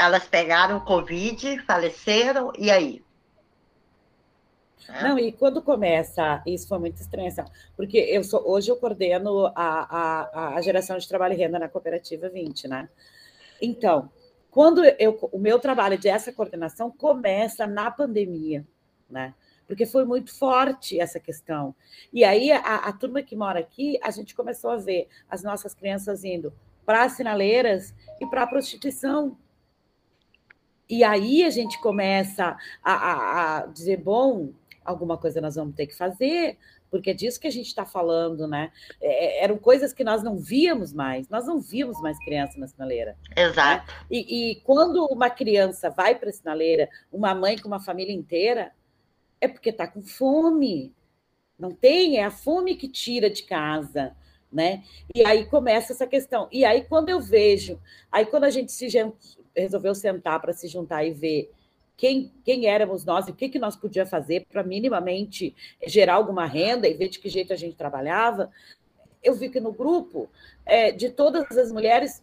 elas 0.00 0.26
pegaram 0.26 0.80
Covid, 0.80 1.60
faleceram, 1.60 2.52
e 2.58 2.70
aí? 2.70 3.02
Não, 5.02 5.18
e 5.18 5.30
quando 5.30 5.62
começa, 5.62 6.42
isso 6.44 6.66
foi 6.66 6.78
muito 6.78 7.00
estranho, 7.00 7.28
assim, 7.28 7.42
porque 7.76 7.98
eu 7.98 8.24
sou, 8.24 8.48
hoje 8.48 8.70
eu 8.70 8.76
coordeno 8.76 9.46
a, 9.46 9.52
a, 9.54 10.54
a 10.56 10.60
geração 10.62 10.98
de 10.98 11.06
trabalho 11.06 11.34
e 11.34 11.36
renda 11.36 11.58
na 11.58 11.68
cooperativa 11.68 12.28
20, 12.28 12.66
né? 12.66 12.88
Então, 13.62 14.10
quando 14.50 14.82
eu, 14.84 15.16
o 15.30 15.38
meu 15.38 15.60
trabalho 15.60 15.96
de 15.96 16.08
essa 16.08 16.32
coordenação 16.32 16.90
começa 16.90 17.66
na 17.66 17.90
pandemia, 17.90 18.66
né? 19.08 19.34
Porque 19.66 19.86
foi 19.86 20.04
muito 20.04 20.36
forte 20.36 20.98
essa 20.98 21.20
questão. 21.20 21.72
E 22.12 22.24
aí, 22.24 22.50
a, 22.50 22.58
a 22.58 22.92
turma 22.92 23.22
que 23.22 23.36
mora 23.36 23.60
aqui, 23.60 23.96
a 24.02 24.10
gente 24.10 24.34
começou 24.34 24.70
a 24.70 24.76
ver 24.76 25.08
as 25.28 25.44
nossas 25.44 25.72
crianças 25.74 26.24
indo 26.24 26.52
para 26.84 27.04
as 27.04 27.12
sinaleiras 27.12 27.94
e 28.20 28.26
para 28.26 28.42
a 28.42 28.46
prostituição. 28.46 29.36
E 30.90 31.04
aí 31.04 31.44
a 31.44 31.50
gente 31.50 31.80
começa 31.80 32.56
a, 32.82 32.92
a, 32.92 33.58
a 33.58 33.66
dizer, 33.66 33.98
bom, 33.98 34.52
alguma 34.84 35.16
coisa 35.16 35.40
nós 35.40 35.54
vamos 35.54 35.76
ter 35.76 35.86
que 35.86 35.94
fazer, 35.94 36.58
porque 36.90 37.10
é 37.10 37.14
disso 37.14 37.38
que 37.38 37.46
a 37.46 37.52
gente 37.52 37.68
está 37.68 37.86
falando, 37.86 38.48
né? 38.48 38.72
É, 39.00 39.40
é, 39.40 39.44
eram 39.44 39.56
coisas 39.56 39.92
que 39.92 40.02
nós 40.02 40.20
não 40.20 40.36
víamos 40.36 40.92
mais, 40.92 41.28
nós 41.28 41.46
não 41.46 41.60
víamos 41.60 42.00
mais 42.02 42.18
criança 42.18 42.58
na 42.58 42.66
sinaleira. 42.66 43.16
Né? 43.36 43.44
Exato. 43.44 43.86
Né? 43.86 43.98
E, 44.10 44.50
e, 44.50 44.54
quando 44.62 45.06
uma 45.06 45.30
criança 45.30 45.90
vai 45.90 46.16
para 46.16 46.30
a 46.30 46.32
sinaleira, 46.32 46.88
uma 47.12 47.34
mãe 47.36 47.56
com 47.56 47.68
uma 47.68 47.80
família 47.80 48.12
inteira, 48.12 48.72
é 49.40 49.46
porque 49.46 49.70
está 49.70 49.86
com 49.86 50.02
fome. 50.02 50.92
Não 51.56 51.70
tem, 51.70 52.16
é 52.16 52.24
a 52.24 52.30
fome 52.30 52.74
que 52.74 52.88
tira 52.88 53.30
de 53.30 53.44
casa. 53.44 54.16
Né? 54.52 54.82
E 55.14 55.24
aí 55.24 55.46
começa 55.46 55.92
essa 55.92 56.08
questão. 56.08 56.48
E 56.50 56.64
aí, 56.64 56.82
quando 56.82 57.08
eu 57.08 57.20
vejo, 57.20 57.80
aí 58.10 58.26
quando 58.26 58.42
a 58.42 58.50
gente 58.50 58.72
se 58.72 58.88
resolveu 59.56 59.94
sentar 59.94 60.40
para 60.40 60.52
se 60.52 60.68
juntar 60.68 61.04
e 61.04 61.12
ver 61.12 61.50
quem, 61.96 62.32
quem 62.44 62.66
éramos 62.66 63.04
nós 63.04 63.28
e 63.28 63.30
o 63.30 63.34
que, 63.34 63.48
que 63.48 63.58
nós 63.58 63.76
podíamos 63.76 64.10
fazer 64.10 64.46
para 64.50 64.62
minimamente 64.62 65.54
gerar 65.86 66.14
alguma 66.14 66.46
renda 66.46 66.88
e 66.88 66.94
ver 66.94 67.08
de 67.08 67.18
que 67.18 67.28
jeito 67.28 67.52
a 67.52 67.56
gente 67.56 67.76
trabalhava. 67.76 68.50
Eu 69.22 69.34
vi 69.34 69.50
que 69.50 69.60
no 69.60 69.70
grupo, 69.70 70.30
é, 70.64 70.92
de 70.92 71.10
todas 71.10 71.56
as 71.58 71.70
mulheres, 71.70 72.22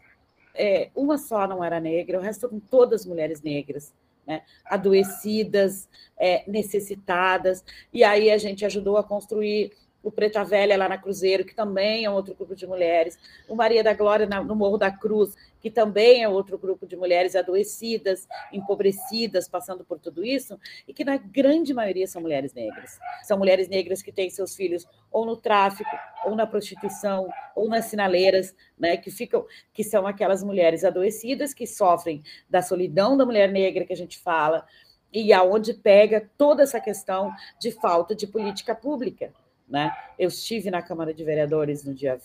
é, 0.55 0.89
uma 0.95 1.19
só 1.19 1.47
não 1.47 1.63
era 1.63 1.79
negra, 1.79 2.17
o 2.17 2.21
resto 2.21 2.47
eram 2.47 2.59
todas 2.59 3.05
mulheres 3.05 3.41
negras. 3.41 3.93
Né, 4.25 4.41
adoecidas, 4.65 5.87
é, 6.19 6.43
necessitadas, 6.45 7.63
e 7.93 8.03
aí 8.03 8.29
a 8.29 8.37
gente 8.37 8.65
ajudou 8.65 8.97
a 8.97 9.03
construir 9.03 9.71
o 10.03 10.11
Preta 10.11 10.43
Velha 10.43 10.77
lá 10.77 10.89
na 10.89 10.97
Cruzeiro, 10.97 11.45
que 11.45 11.55
também 11.55 12.03
é 12.05 12.09
um 12.09 12.13
outro 12.13 12.35
grupo 12.35 12.53
de 12.53 12.67
mulheres, 12.67 13.17
o 13.47 13.55
Maria 13.55 13.83
da 13.83 13.93
Glória 13.93 14.25
no 14.25 14.55
Morro 14.55 14.77
da 14.77 14.91
Cruz, 14.91 15.33
que 15.67 15.71
também 15.71 16.23
é 16.23 16.29
outro 16.29 16.57
grupo 16.57 16.87
de 16.87 16.95
mulheres 16.95 17.35
adoecidas, 17.35 18.25
empobrecidas, 18.53 19.49
passando 19.49 19.83
por 19.83 19.99
tudo 19.99 20.23
isso, 20.23 20.57
e 20.87 20.93
que 20.93 21.03
na 21.03 21.17
grande 21.17 21.73
maioria 21.73 22.07
são 22.07 22.21
mulheres 22.21 22.53
negras. 22.53 22.97
São 23.23 23.37
mulheres 23.37 23.67
negras 23.67 24.01
que 24.01 24.09
têm 24.09 24.29
seus 24.29 24.55
filhos 24.55 24.87
ou 25.11 25.25
no 25.25 25.35
tráfico, 25.35 25.89
ou 26.23 26.37
na 26.37 26.47
prostituição, 26.47 27.27
ou 27.53 27.67
nas 27.67 27.83
sinaleiras, 27.83 28.55
né, 28.79 28.95
que 28.95 29.11
ficam, 29.11 29.45
que 29.73 29.83
são 29.83 30.07
aquelas 30.07 30.41
mulheres 30.41 30.85
adoecidas 30.85 31.53
que 31.53 31.67
sofrem 31.67 32.23
da 32.49 32.61
solidão 32.61 33.17
da 33.17 33.25
mulher 33.25 33.51
negra 33.51 33.83
que 33.83 33.91
a 33.91 33.97
gente 33.97 34.17
fala, 34.17 34.65
e 35.11 35.33
aonde 35.33 35.73
pega 35.73 36.31
toda 36.37 36.63
essa 36.63 36.79
questão 36.79 37.29
de 37.59 37.71
falta 37.71 38.15
de 38.15 38.25
política 38.25 38.73
pública. 38.73 39.33
Né? 39.67 39.91
Eu 40.17 40.29
estive 40.29 40.71
na 40.71 40.81
Câmara 40.81 41.13
de 41.13 41.23
Vereadores 41.23 41.83
no 41.83 41.93
dia 41.93 42.19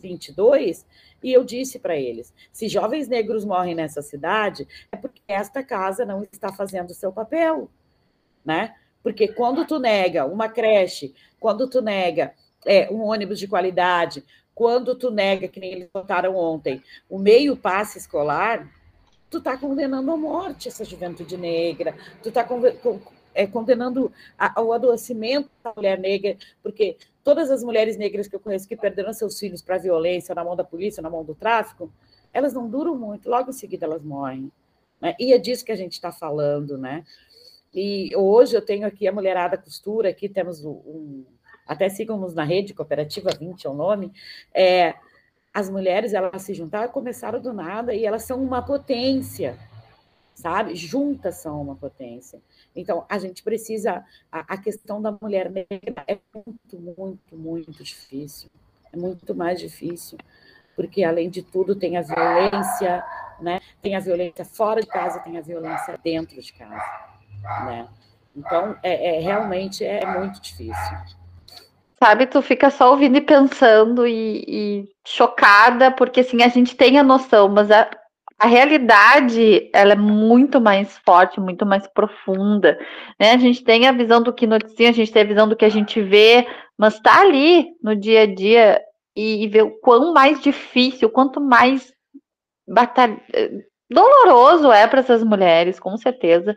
22 0.00 0.86
e 1.22 1.32
eu 1.32 1.44
disse 1.44 1.78
para 1.78 1.96
eles: 1.96 2.32
se 2.52 2.68
jovens 2.68 3.08
negros 3.08 3.44
morrem 3.44 3.74
nessa 3.74 4.00
cidade, 4.00 4.66
é 4.90 4.96
porque 4.96 5.20
esta 5.28 5.62
casa 5.62 6.04
não 6.04 6.22
está 6.22 6.52
fazendo 6.52 6.90
o 6.90 6.94
seu 6.94 7.12
papel. 7.12 7.68
Né? 8.44 8.74
Porque 9.02 9.28
quando 9.28 9.66
tu 9.66 9.78
nega 9.78 10.24
uma 10.24 10.48
creche, 10.48 11.14
quando 11.38 11.68
tu 11.68 11.82
nega 11.82 12.32
é, 12.64 12.90
um 12.90 13.02
ônibus 13.02 13.38
de 13.38 13.46
qualidade, 13.46 14.24
quando 14.54 14.94
tu 14.94 15.10
nega, 15.10 15.48
que 15.48 15.60
nem 15.60 15.72
eles 15.72 15.88
votaram 15.92 16.34
ontem, 16.34 16.82
o 17.10 17.18
meio 17.18 17.56
passe 17.56 17.98
escolar, 17.98 18.66
tu 19.30 19.38
está 19.38 19.56
condenando 19.56 20.10
à 20.10 20.16
morte 20.16 20.68
essa 20.68 20.84
juventude 20.84 21.36
negra, 21.36 21.94
tu 22.22 22.30
está 22.30 22.42
é, 23.36 23.46
condenando 23.46 24.10
a, 24.38 24.60
adoecimento 24.74 25.50
da 25.62 25.72
mulher 25.76 25.98
negra, 25.98 26.36
porque 26.62 26.96
todas 27.22 27.50
as 27.50 27.62
mulheres 27.62 27.96
negras 27.96 28.26
que 28.26 28.34
eu 28.34 28.40
conheço 28.40 28.66
que 28.66 28.76
perderam 28.76 29.12
seus 29.12 29.38
filhos 29.38 29.60
para 29.60 29.76
a 29.76 29.78
violência, 29.78 30.34
na 30.34 30.42
mão 30.42 30.56
da 30.56 30.64
polícia, 30.64 31.02
na 31.02 31.10
mão 31.10 31.22
do 31.22 31.34
tráfico, 31.34 31.92
elas 32.32 32.52
não 32.52 32.68
duram 32.68 32.96
muito, 32.96 33.28
logo 33.28 33.50
em 33.50 33.52
seguida 33.52 33.84
elas 33.84 34.02
morrem. 34.02 34.50
Né? 35.00 35.14
E 35.20 35.32
é 35.32 35.38
disso 35.38 35.64
que 35.64 35.72
a 35.72 35.76
gente 35.76 35.92
está 35.92 36.10
falando, 36.10 36.78
né? 36.78 37.04
E 37.74 38.10
hoje 38.16 38.56
eu 38.56 38.62
tenho 38.62 38.86
aqui 38.86 39.06
a 39.06 39.12
Mulherada 39.12 39.58
Costura, 39.58 40.08
aqui 40.08 40.28
temos 40.30 40.64
um, 40.64 41.24
até 41.66 41.90
sigam-nos 41.90 42.34
na 42.34 42.42
rede, 42.42 42.72
Cooperativa 42.72 43.30
20 43.38 43.66
é 43.66 43.70
o 43.70 43.74
nome, 43.74 44.12
é, 44.54 44.94
as 45.52 45.68
mulheres, 45.68 46.14
elas 46.14 46.40
se 46.42 46.54
juntaram, 46.54 46.90
começaram 46.90 47.40
do 47.40 47.52
nada, 47.52 47.94
e 47.94 48.06
elas 48.06 48.22
são 48.22 48.42
uma 48.42 48.62
potência, 48.62 49.58
sabe? 50.34 50.74
Juntas 50.74 51.36
são 51.36 51.60
uma 51.60 51.76
potência. 51.76 52.40
Então, 52.76 53.06
a 53.08 53.18
gente 53.18 53.42
precisa. 53.42 54.04
A, 54.30 54.54
a 54.54 54.56
questão 54.56 55.00
da 55.00 55.10
mulher 55.10 55.50
negra 55.50 56.04
é 56.06 56.18
muito, 56.34 56.78
muito, 56.78 57.36
muito 57.36 57.82
difícil. 57.82 58.50
É 58.92 58.96
muito 58.96 59.34
mais 59.34 59.58
difícil, 59.58 60.18
porque, 60.74 61.02
além 61.02 61.28
de 61.28 61.42
tudo, 61.42 61.74
tem 61.74 61.96
a 61.96 62.02
violência, 62.02 63.04
né? 63.40 63.60
Tem 63.82 63.96
a 63.96 64.00
violência 64.00 64.44
fora 64.44 64.80
de 64.80 64.86
casa, 64.86 65.20
tem 65.20 65.36
a 65.36 65.40
violência 65.40 65.98
dentro 66.02 66.40
de 66.40 66.52
casa, 66.52 66.84
né? 67.64 67.88
Então, 68.34 68.76
é, 68.82 69.16
é 69.16 69.20
realmente 69.20 69.84
é 69.84 70.04
muito 70.18 70.40
difícil. 70.40 70.96
Sabe, 71.98 72.26
tu 72.26 72.42
fica 72.42 72.68
só 72.68 72.90
ouvindo 72.90 73.16
e 73.16 73.22
pensando 73.22 74.06
e, 74.06 74.44
e 74.46 74.88
chocada, 75.06 75.90
porque 75.90 76.20
assim, 76.20 76.42
a 76.42 76.48
gente 76.48 76.76
tem 76.76 76.98
a 76.98 77.02
noção, 77.02 77.48
mas 77.48 77.70
a, 77.70 77.88
a 78.38 78.46
realidade 78.46 79.70
ela 79.72 79.92
é 79.92 79.96
muito 79.96 80.60
mais 80.60 80.98
forte, 80.98 81.40
muito 81.40 81.64
mais 81.64 81.86
profunda. 81.86 82.78
Né? 83.18 83.32
A 83.32 83.38
gente 83.38 83.64
tem 83.64 83.86
a 83.86 83.92
visão 83.92 84.22
do 84.22 84.32
que 84.32 84.46
noticia, 84.46 84.90
a 84.90 84.92
gente 84.92 85.10
tem 85.10 85.22
a 85.22 85.26
visão 85.26 85.48
do 85.48 85.56
que 85.56 85.64
a 85.64 85.70
gente 85.70 86.02
vê, 86.02 86.46
mas 86.76 87.00
tá 87.00 87.20
ali 87.20 87.68
no 87.82 87.96
dia 87.96 88.22
a 88.22 88.26
dia 88.26 88.82
e, 89.14 89.44
e 89.44 89.48
ver 89.48 89.62
o 89.62 89.78
quão 89.80 90.12
mais 90.12 90.40
difícil, 90.42 91.08
quanto 91.08 91.40
mais 91.40 91.92
batalha, 92.68 93.18
doloroso 93.90 94.70
é 94.70 94.86
para 94.86 95.00
essas 95.00 95.24
mulheres, 95.24 95.80
com 95.80 95.96
certeza. 95.96 96.54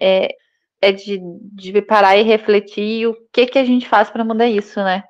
É, 0.00 0.34
é 0.80 0.92
de, 0.92 1.20
de 1.52 1.82
parar 1.82 2.16
e 2.16 2.22
refletir 2.22 3.06
o 3.06 3.16
que, 3.32 3.46
que 3.46 3.58
a 3.58 3.64
gente 3.64 3.88
faz 3.88 4.08
para 4.08 4.24
mudar 4.24 4.46
isso, 4.46 4.80
né? 4.82 5.04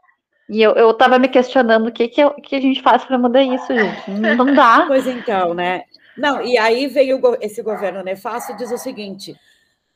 E 0.49 0.61
eu, 0.61 0.73
eu 0.73 0.93
tava 0.93 1.17
me 1.17 1.29
questionando 1.29 1.87
o 1.87 1.93
que, 1.93 2.09
que, 2.09 2.29
que 2.43 2.57
a 2.57 2.61
gente 2.61 2.83
faz 2.83 3.05
para 3.05 3.17
mudar 3.17 3.41
isso, 3.41 3.73
gente. 3.73 4.11
Não 4.11 4.53
dá. 4.53 4.85
Pois 4.89 5.07
então, 5.07 5.55
né? 5.55 5.85
Não, 6.17 6.43
e 6.43 6.59
aí 6.59 6.87
veio 6.87 7.21
esse 7.41 7.63
governo 7.63 8.03
nefasto 8.03 8.53
e 8.53 8.57
diz 8.57 8.71
o 8.71 8.79
seguinte: 8.79 9.39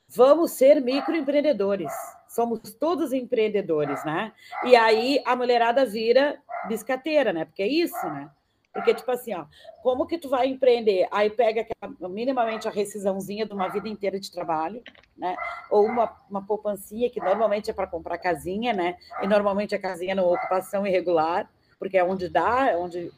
vamos 0.09 0.53
ser 0.53 0.81
microempreendedores. 0.81 1.93
Somos 2.29 2.75
todos 2.75 3.13
empreendedores, 3.13 4.05
né? 4.05 4.33
E 4.65 4.75
aí 4.75 5.23
a 5.25 5.37
mulherada 5.37 5.85
vira 5.87 6.37
biscateira, 6.67 7.33
né? 7.33 7.45
Porque 7.45 7.63
é 7.63 7.69
isso, 7.69 8.05
né? 8.07 8.29
Porque, 8.75 8.93
tipo 8.93 9.09
assim, 9.13 9.33
ó, 9.33 9.45
como 9.85 10.05
que 10.05 10.19
tu 10.19 10.29
vai 10.29 10.49
empreender? 10.49 11.07
Aí 11.13 11.31
pega 11.31 11.65
minimamente 12.11 12.67
a 12.67 12.73
rescisãozinha 12.73 13.47
de 13.47 13.53
uma 13.53 13.69
vida 13.69 13.89
inteira 13.89 14.19
de 14.19 14.33
trabalho, 14.33 14.83
né? 15.17 15.37
Ou 15.71 15.87
uma, 15.87 16.13
uma 16.29 16.45
poupancinha, 16.45 17.09
que 17.09 17.21
normalmente 17.21 17.71
é 17.71 17.73
para 17.73 17.87
comprar 17.87 18.19
casinha, 18.19 18.73
né? 18.73 18.97
E 19.23 19.29
normalmente 19.29 19.77
a 19.77 19.79
casinha 19.79 20.11
é 20.11 20.15
numa 20.17 20.33
ocupação 20.33 20.85
irregular, 20.85 21.49
porque 21.79 21.97
é 21.97 22.03
onde 22.03 22.29
dá, 22.29 22.71
é 22.71 22.77
onde 22.77 23.13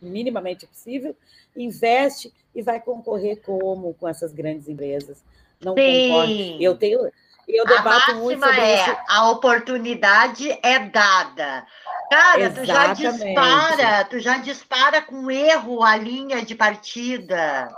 minimamente 0.00 0.66
possível, 0.66 1.16
investe 1.56 2.32
e 2.54 2.62
vai 2.62 2.80
concorrer 2.80 3.40
como 3.42 3.94
com 3.94 4.08
essas 4.08 4.32
grandes 4.32 4.68
empresas. 4.68 5.22
Não 5.60 5.74
Sim. 5.74 6.08
concordo. 6.08 6.62
Eu 6.62 6.76
tenho. 6.76 7.10
Eu 7.48 7.66
debato 7.66 8.14
muito 8.14 8.44
sobre 8.44 8.60
é, 8.60 8.74
isso. 8.76 8.96
A 9.08 9.30
oportunidade 9.30 10.50
é 10.62 10.78
dada. 10.78 11.66
Cara, 12.10 12.40
Exatamente. 12.40 12.60
tu 12.60 12.66
já 12.66 12.92
dispara, 12.92 14.04
tu 14.04 14.18
já 14.18 14.36
dispara 14.38 15.02
com 15.02 15.30
erro 15.30 15.82
a 15.82 15.96
linha 15.96 16.44
de 16.44 16.54
partida. 16.54 17.68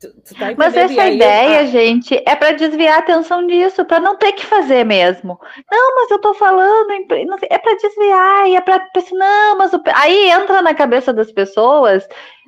Tá 0.00 0.54
Mas 0.56 0.76
essa 0.76 1.06
ideia, 1.06 1.60
ah, 1.60 1.66
gente, 1.66 2.14
é 2.26 2.36
para 2.36 2.52
desviar 2.52 2.96
a 2.96 2.98
atenção 2.98 3.46
disso, 3.46 3.84
para 3.84 4.00
não 4.00 4.16
ter 4.16 4.32
que 4.32 4.44
fazer 4.44 4.84
mesmo. 4.84 5.38
Não, 5.70 5.94
mas 5.96 6.10
eu 6.10 6.20
tô 6.20 6.34
falando, 6.34 6.90
é 6.90 7.58
para 7.58 7.76
desviar, 7.76 8.48
e 8.48 8.56
é 8.56 8.60
para 8.60 8.86
não, 9.12 9.58
mas 9.58 9.72
o... 9.72 9.80
aí 9.94 10.30
entra 10.30 10.62
na 10.62 10.74
cabeça 10.74 11.12
das 11.12 11.32
pessoas, 11.32 12.06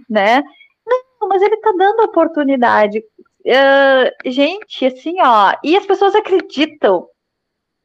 né? 0.08 0.42
Não, 0.86 1.28
mas 1.28 1.42
ele 1.42 1.56
tá 1.56 1.72
dando 1.76 2.04
oportunidade. 2.04 2.98
Uh, 3.46 4.30
gente, 4.30 4.86
assim, 4.86 5.16
ó, 5.20 5.54
e 5.62 5.76
as 5.76 5.86
pessoas 5.86 6.14
acreditam 6.14 7.06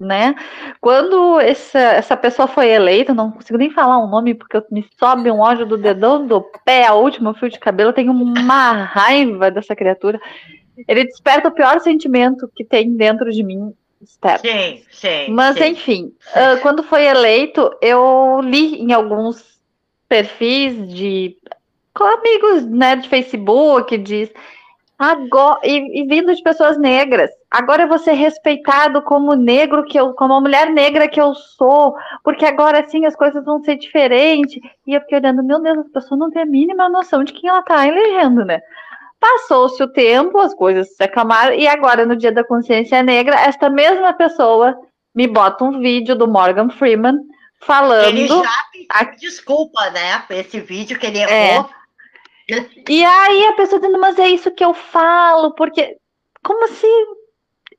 né? 0.01 0.35
Quando 0.81 1.39
essa, 1.39 1.79
essa 1.79 2.17
pessoa 2.17 2.47
foi 2.47 2.69
eleita, 2.69 3.13
não 3.13 3.31
consigo 3.31 3.57
nem 3.57 3.69
falar 3.69 4.03
um 4.03 4.09
nome 4.09 4.33
porque 4.33 4.61
me 4.71 4.85
sobe 4.99 5.31
um 5.31 5.39
ódio 5.39 5.65
do 5.65 5.77
dedão 5.77 6.25
do 6.25 6.41
pé 6.65 6.87
ao 6.87 7.01
último 7.01 7.33
fio 7.35 7.49
de 7.49 7.59
cabelo, 7.59 7.89
eu 7.89 7.93
tenho 7.93 8.11
uma 8.11 8.71
raiva 8.83 9.51
dessa 9.51 9.75
criatura. 9.75 10.19
Ele 10.87 11.05
desperta 11.05 11.49
o 11.49 11.53
pior 11.53 11.79
sentimento 11.79 12.49
que 12.55 12.65
tem 12.65 12.95
dentro 12.95 13.31
de 13.31 13.43
mim, 13.43 13.73
Step. 14.03 14.41
Sim, 14.41 14.81
sim. 14.91 15.31
Mas, 15.31 15.57
sim. 15.57 15.65
enfim, 15.65 16.13
uh, 16.29 16.59
quando 16.61 16.81
foi 16.81 17.05
eleito, 17.05 17.71
eu 17.81 18.41
li 18.41 18.81
em 18.81 18.91
alguns 18.91 19.59
perfis 20.09 20.91
de 20.91 21.37
amigos 21.93 22.65
né, 22.65 22.95
de 22.95 23.07
Facebook, 23.07 23.95
diz 23.97 24.31
agora, 25.01 25.59
e, 25.63 26.01
e, 26.01 26.05
vindo 26.05 26.33
de 26.33 26.43
pessoas 26.43 26.77
negras. 26.77 27.31
Agora 27.49 27.83
eu 27.83 27.87
vou 27.87 27.97
ser 27.97 28.13
respeitado 28.13 29.01
como 29.01 29.33
negro 29.33 29.83
que 29.83 29.99
eu, 29.99 30.13
como 30.13 30.33
a 30.33 30.41
mulher 30.41 30.69
negra 30.69 31.07
que 31.07 31.19
eu 31.19 31.33
sou, 31.33 31.95
porque 32.23 32.45
agora 32.45 32.87
sim 32.87 33.05
as 33.05 33.15
coisas 33.15 33.43
vão 33.43 33.63
ser 33.63 33.77
diferentes. 33.77 34.61
E 34.85 34.93
eu 34.93 35.01
fiquei 35.01 35.17
olhando, 35.17 35.43
meu 35.43 35.59
Deus, 35.59 35.79
a 35.79 35.93
pessoa 35.93 36.17
não 36.17 36.29
tem 36.29 36.43
a 36.43 36.45
mínima 36.45 36.87
noção 36.87 37.23
de 37.23 37.33
quem 37.33 37.49
ela 37.49 37.59
está 37.59 37.87
elegendo, 37.87 38.45
né? 38.45 38.61
Passou-se 39.19 39.81
o 39.81 39.91
tempo, 39.91 40.39
as 40.39 40.53
coisas 40.53 40.95
se 40.95 41.03
acalmaram, 41.03 41.53
e 41.53 41.67
agora, 41.67 42.05
no 42.05 42.15
Dia 42.15 42.31
da 42.31 42.43
Consciência 42.43 43.03
Negra, 43.03 43.39
esta 43.41 43.69
mesma 43.69 44.13
pessoa 44.13 44.77
me 45.13 45.27
bota 45.27 45.63
um 45.63 45.79
vídeo 45.79 46.15
do 46.15 46.27
Morgan 46.27 46.69
Freeman 46.69 47.19
falando. 47.59 48.07
Ele 48.07 48.27
já 48.27 48.99
pediu 48.99 49.19
desculpa, 49.19 49.89
né, 49.91 50.23
esse 50.31 50.59
vídeo 50.59 50.97
que 50.97 51.05
ele 51.05 51.19
é. 51.19 51.53
errou. 51.53 51.69
É. 51.77 51.80
E 52.89 53.03
aí 53.03 53.45
a 53.45 53.53
pessoa 53.53 53.79
dizendo, 53.79 53.99
mas 53.99 54.17
é 54.19 54.27
isso 54.27 54.51
que 54.51 54.63
eu 54.63 54.73
falo, 54.73 55.53
porque. 55.55 55.97
Como 56.43 56.63
assim? 56.65 56.87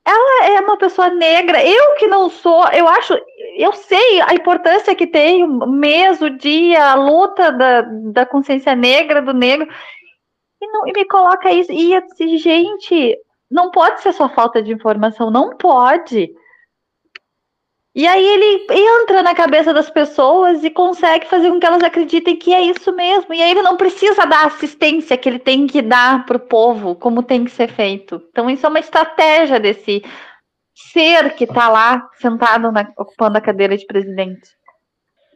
Ela 0.05 0.47
é 0.47 0.61
uma 0.61 0.77
pessoa 0.77 1.11
negra, 1.11 1.65
eu 1.65 1.95
que 1.95 2.09
não 2.09 2.29
sou, 2.29 2.67
eu 2.71 2.89
acho, 2.89 3.15
eu 3.57 3.73
sei 3.73 4.21
a 4.23 4.35
importância 4.35 4.97
que 4.97 5.07
tem 5.07 5.45
o 5.45 5.67
mês, 5.67 6.21
o 6.21 6.29
dia, 6.29 6.91
a 6.91 6.95
luta 6.97 7.53
da, 7.53 7.83
da 8.13 8.27
consciência 8.27 8.75
negra, 8.75 9.23
do 9.23 9.33
negro, 9.33 9.69
e, 10.61 10.67
não, 10.67 10.89
e 10.89 10.93
me 10.93 11.05
coloca 11.07 11.53
isso. 11.53 11.71
E 11.73 11.93
eu 11.93 12.01
disse, 12.03 12.39
gente, 12.39 13.17
não 13.51 13.71
pode 13.71 14.01
ser 14.01 14.13
só 14.13 14.29
falta 14.29 14.63
de 14.63 14.73
informação, 14.73 15.31
não 15.31 15.57
pode. 15.57 16.33
E 17.95 18.07
aí 18.07 18.25
ele 18.25 18.67
entra 18.71 19.23
na 19.23 19.35
cabeça 19.35 19.73
das 19.75 19.91
pessoas 19.91 20.65
e 20.65 20.71
consegue 20.71 21.27
fazer 21.27 21.51
com 21.51 21.61
que 21.61 21.67
elas 21.67 21.83
acreditem 21.83 22.37
que 22.37 22.55
é 22.55 22.63
isso 22.63 22.91
mesmo. 22.95 23.35
E 23.35 23.43
aí 23.43 23.51
ele 23.51 23.61
não 23.61 23.77
precisa 23.77 24.25
dar 24.25 24.47
assistência 24.47 25.17
que 25.19 25.29
ele 25.29 25.39
tem 25.39 25.67
que 25.67 25.83
dar 25.83 26.25
para 26.25 26.39
o 26.39 26.41
povo, 26.41 26.95
como 26.95 27.23
tem 27.23 27.45
que 27.45 27.51
ser 27.51 27.69
feito. 27.69 28.23
Então 28.31 28.49
isso 28.49 28.65
é 28.65 28.69
uma 28.69 28.81
estratégia 28.81 29.61
desse 29.61 30.03
ser 30.75 31.35
que 31.35 31.45
está 31.45 31.69
lá 31.69 32.09
sentado 32.15 32.73
na, 32.73 32.91
ocupando 32.97 33.37
a 33.37 33.43
cadeira 33.43 33.77
de 33.77 33.85
presidente. 33.85 34.51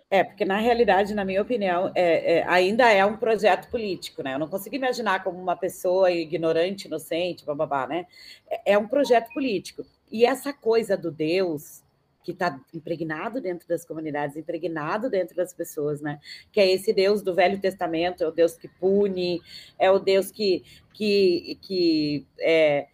É, 0.09 0.25
porque 0.25 0.45
na 0.45 0.57
realidade, 0.57 1.15
na 1.15 1.27
minha 1.27 1.43
opinião, 1.43 1.93
é, 1.95 2.39
é, 2.39 2.45
ainda 2.49 2.91
é 2.91 3.05
um 3.05 3.19
projeto 3.19 3.69
político, 3.69 4.23
né? 4.23 4.35
Eu 4.35 4.39
não 4.39 4.49
consigo 4.49 4.77
imaginar 4.77 5.23
como 5.23 5.39
uma 5.39 5.57
pessoa 5.57 6.11
ignorante, 6.11 6.87
inocente, 6.87 7.45
bababá, 7.45 7.87
né? 7.87 8.07
É, 8.49 8.73
é 8.73 8.79
um 8.79 8.89
projeto 8.89 9.31
político. 9.35 9.85
E 10.11 10.25
essa 10.25 10.53
coisa 10.55 10.97
do 10.97 11.11
Deus 11.11 11.85
que 12.27 12.33
está 12.33 12.61
impregnado 12.75 13.41
dentro 13.41 13.69
das 13.69 13.85
comunidades, 13.85 14.37
impregnado 14.37 15.09
dentro 15.09 15.37
das 15.37 15.55
pessoas, 15.55 16.01
né? 16.01 16.19
Que 16.51 16.59
é 16.59 16.73
esse 16.73 16.93
Deus 16.93 17.23
do 17.23 17.33
Velho 17.33 17.61
Testamento, 17.61 18.25
é 18.25 18.27
o 18.27 18.33
Deus 18.33 18.55
que 18.55 18.67
pune, 18.67 19.41
é 19.79 19.89
o 19.89 20.01
Deus 20.01 20.33
que 20.33 20.65
que 20.93 21.57
que 21.63 22.27
é, 22.41 22.89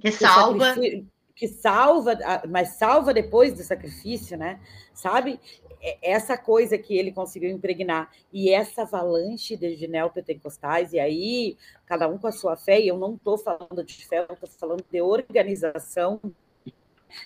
que 0.00 0.10
salva 0.10 0.74
que 1.36 1.46
salva, 1.46 2.16
mas 2.48 2.78
salva 2.78 3.12
depois 3.12 3.52
do 3.52 3.62
sacrifício, 3.62 4.38
né? 4.38 4.58
Sabe? 4.94 5.38
É, 5.82 5.98
essa 6.12 6.38
coisa 6.38 6.78
que 6.78 6.96
ele 6.96 7.12
conseguiu 7.12 7.50
impregnar 7.50 8.10
e 8.32 8.50
essa 8.50 8.82
avalanche 8.82 9.58
de 9.58 9.86
neopentecostais, 9.86 10.94
e 10.94 10.98
aí 10.98 11.58
cada 11.84 12.08
um 12.08 12.16
com 12.16 12.28
a 12.28 12.32
sua 12.32 12.56
fé, 12.56 12.80
e 12.80 12.88
eu 12.88 12.96
não 12.96 13.16
estou 13.16 13.36
falando 13.36 13.84
de 13.84 14.06
fé, 14.06 14.20
eu 14.20 14.32
estou 14.32 14.48
falando 14.48 14.82
de 14.90 15.02
organização, 15.02 16.18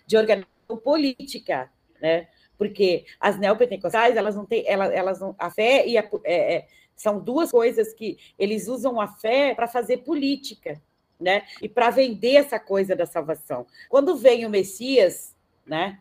de 0.05 0.16
organização 0.16 0.58
política, 0.77 1.71
né? 2.01 2.29
Porque 2.57 3.05
as 3.21 3.39
neopentecostais, 3.39 4.16
elas 4.16 4.35
não 4.35 4.45
têm, 4.45 4.64
elas, 4.66 4.93
elas 4.93 5.21
não, 5.21 5.35
a 5.39 5.51
fé 5.51 5.87
e 5.87 5.97
a, 5.97 6.09
é, 6.25 6.57
é, 6.57 6.69
são 6.97 7.21
duas 7.21 7.51
coisas 7.51 7.93
que 7.93 8.19
eles 8.39 8.66
usam 8.69 9.01
a 9.01 9.07
fé 9.07 9.55
para 9.55 9.69
fazer 9.69 9.99
política, 9.99 10.81
né? 11.21 11.43
E 11.62 11.69
para 11.69 11.91
vender 11.91 12.35
essa 12.35 12.59
coisa 12.59 12.97
da 12.97 13.07
salvação. 13.07 13.66
Quando 13.89 14.16
vem 14.16 14.45
o 14.45 14.51
Messias, 14.51 15.35
né? 15.64 16.01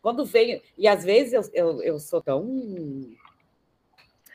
Quando 0.00 0.24
venho, 0.24 0.60
e 0.76 0.86
às 0.86 1.04
vezes 1.04 1.32
eu, 1.32 1.42
eu, 1.52 1.82
eu 1.82 1.98
sou 1.98 2.20
tão 2.20 2.42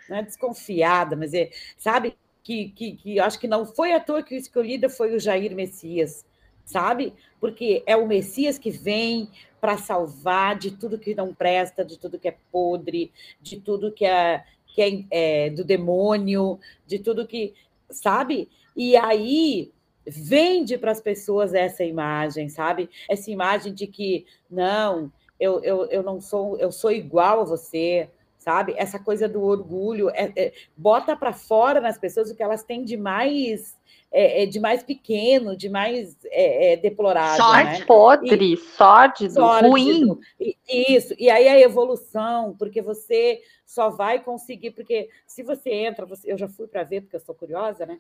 não 0.10 0.18
é 0.18 0.22
desconfiada, 0.22 1.16
mas 1.16 1.34
é, 1.34 1.50
sabe, 1.78 2.18
que, 2.44 2.70
que, 2.70 2.96
que 2.98 3.20
acho 3.20 3.40
que 3.40 3.48
não 3.48 3.66
foi 3.66 3.94
à 3.94 4.00
toa 4.00 4.22
que 4.22 4.36
o 4.36 4.38
escolhido 4.38 4.90
foi 4.90 5.16
o 5.16 5.20
Jair 5.20 5.56
Messias, 5.56 6.26
sabe? 6.66 7.14
Porque 7.40 7.84
é 7.86 7.96
o 7.96 8.08
Messias 8.08 8.58
que 8.58 8.72
vem 8.72 9.30
para 9.60 9.78
salvar 9.78 10.58
de 10.58 10.72
tudo 10.72 11.00
que 11.00 11.16
não 11.16 11.34
presta, 11.34 11.86
de 11.86 11.98
tudo 11.98 12.20
que 12.20 12.28
é 12.28 12.36
podre, 12.52 13.12
de 13.42 13.60
tudo 13.60 13.92
que 13.92 14.06
é, 14.06 14.44
que 14.68 14.82
é, 14.82 15.46
é 15.46 15.50
do 15.50 15.64
demônio, 15.64 16.60
de 16.86 17.00
tudo 17.00 17.28
que, 17.28 17.54
sabe? 17.90 18.50
E 18.76 18.96
aí 18.98 19.72
vende 20.06 20.78
para 20.78 20.92
as 20.92 21.00
pessoas 21.00 21.54
essa 21.54 21.84
imagem, 21.84 22.50
sabe? 22.50 22.90
Essa 23.10 23.32
imagem 23.32 23.74
de 23.74 23.88
que 23.88 24.26
não, 24.50 25.12
eu, 25.40 25.64
eu, 25.64 25.86
eu 25.86 26.04
não 26.04 26.20
sou, 26.20 26.58
eu 26.58 26.72
sou 26.72 26.92
igual 26.92 27.42
a 27.42 27.46
você, 27.46 28.10
sabe? 28.44 28.74
Essa 28.78 29.00
coisa 29.00 29.28
do 29.28 29.42
orgulho, 29.42 30.10
é, 30.10 30.32
é, 30.36 30.54
bota 30.76 31.16
para 31.16 31.32
fora 31.32 31.80
nas 31.80 31.98
pessoas 31.98 32.30
o 32.30 32.36
que 32.36 32.44
elas 32.44 32.64
têm 32.64 32.84
de 32.84 32.98
mais 32.98 33.78
é, 34.12 34.44
é 34.44 34.46
de 34.46 34.60
mais 34.60 34.84
pequeno, 34.84 35.56
de 35.56 35.70
mais 35.70 36.18
é, 36.26 36.74
é 36.74 36.78
deplorável. 36.78 37.38
Só 37.38 37.54
né? 37.54 37.84
podre, 37.86 38.54
e, 38.54 38.58
sórdido, 38.58 39.34
sórdido, 39.34 39.70
ruim. 39.70 40.20
E, 40.40 40.58
isso, 40.96 41.16
e 41.18 41.30
aí 41.30 41.48
a 41.48 41.60
evolução, 41.60 42.56
porque 42.60 42.82
você 42.82 43.42
só 43.66 43.90
vai 43.90 44.22
conseguir, 44.22 44.72
porque 44.72 45.10
se 45.26 45.42
você 45.42 45.72
entra, 45.72 46.06
você, 46.06 46.32
eu 46.32 46.38
já 46.38 46.48
fui 46.48 46.68
para 46.68 46.84
ver, 46.84 47.02
porque 47.02 47.16
eu 47.16 47.22
sou 47.22 47.34
curiosa, 47.34 47.86
né? 47.86 47.98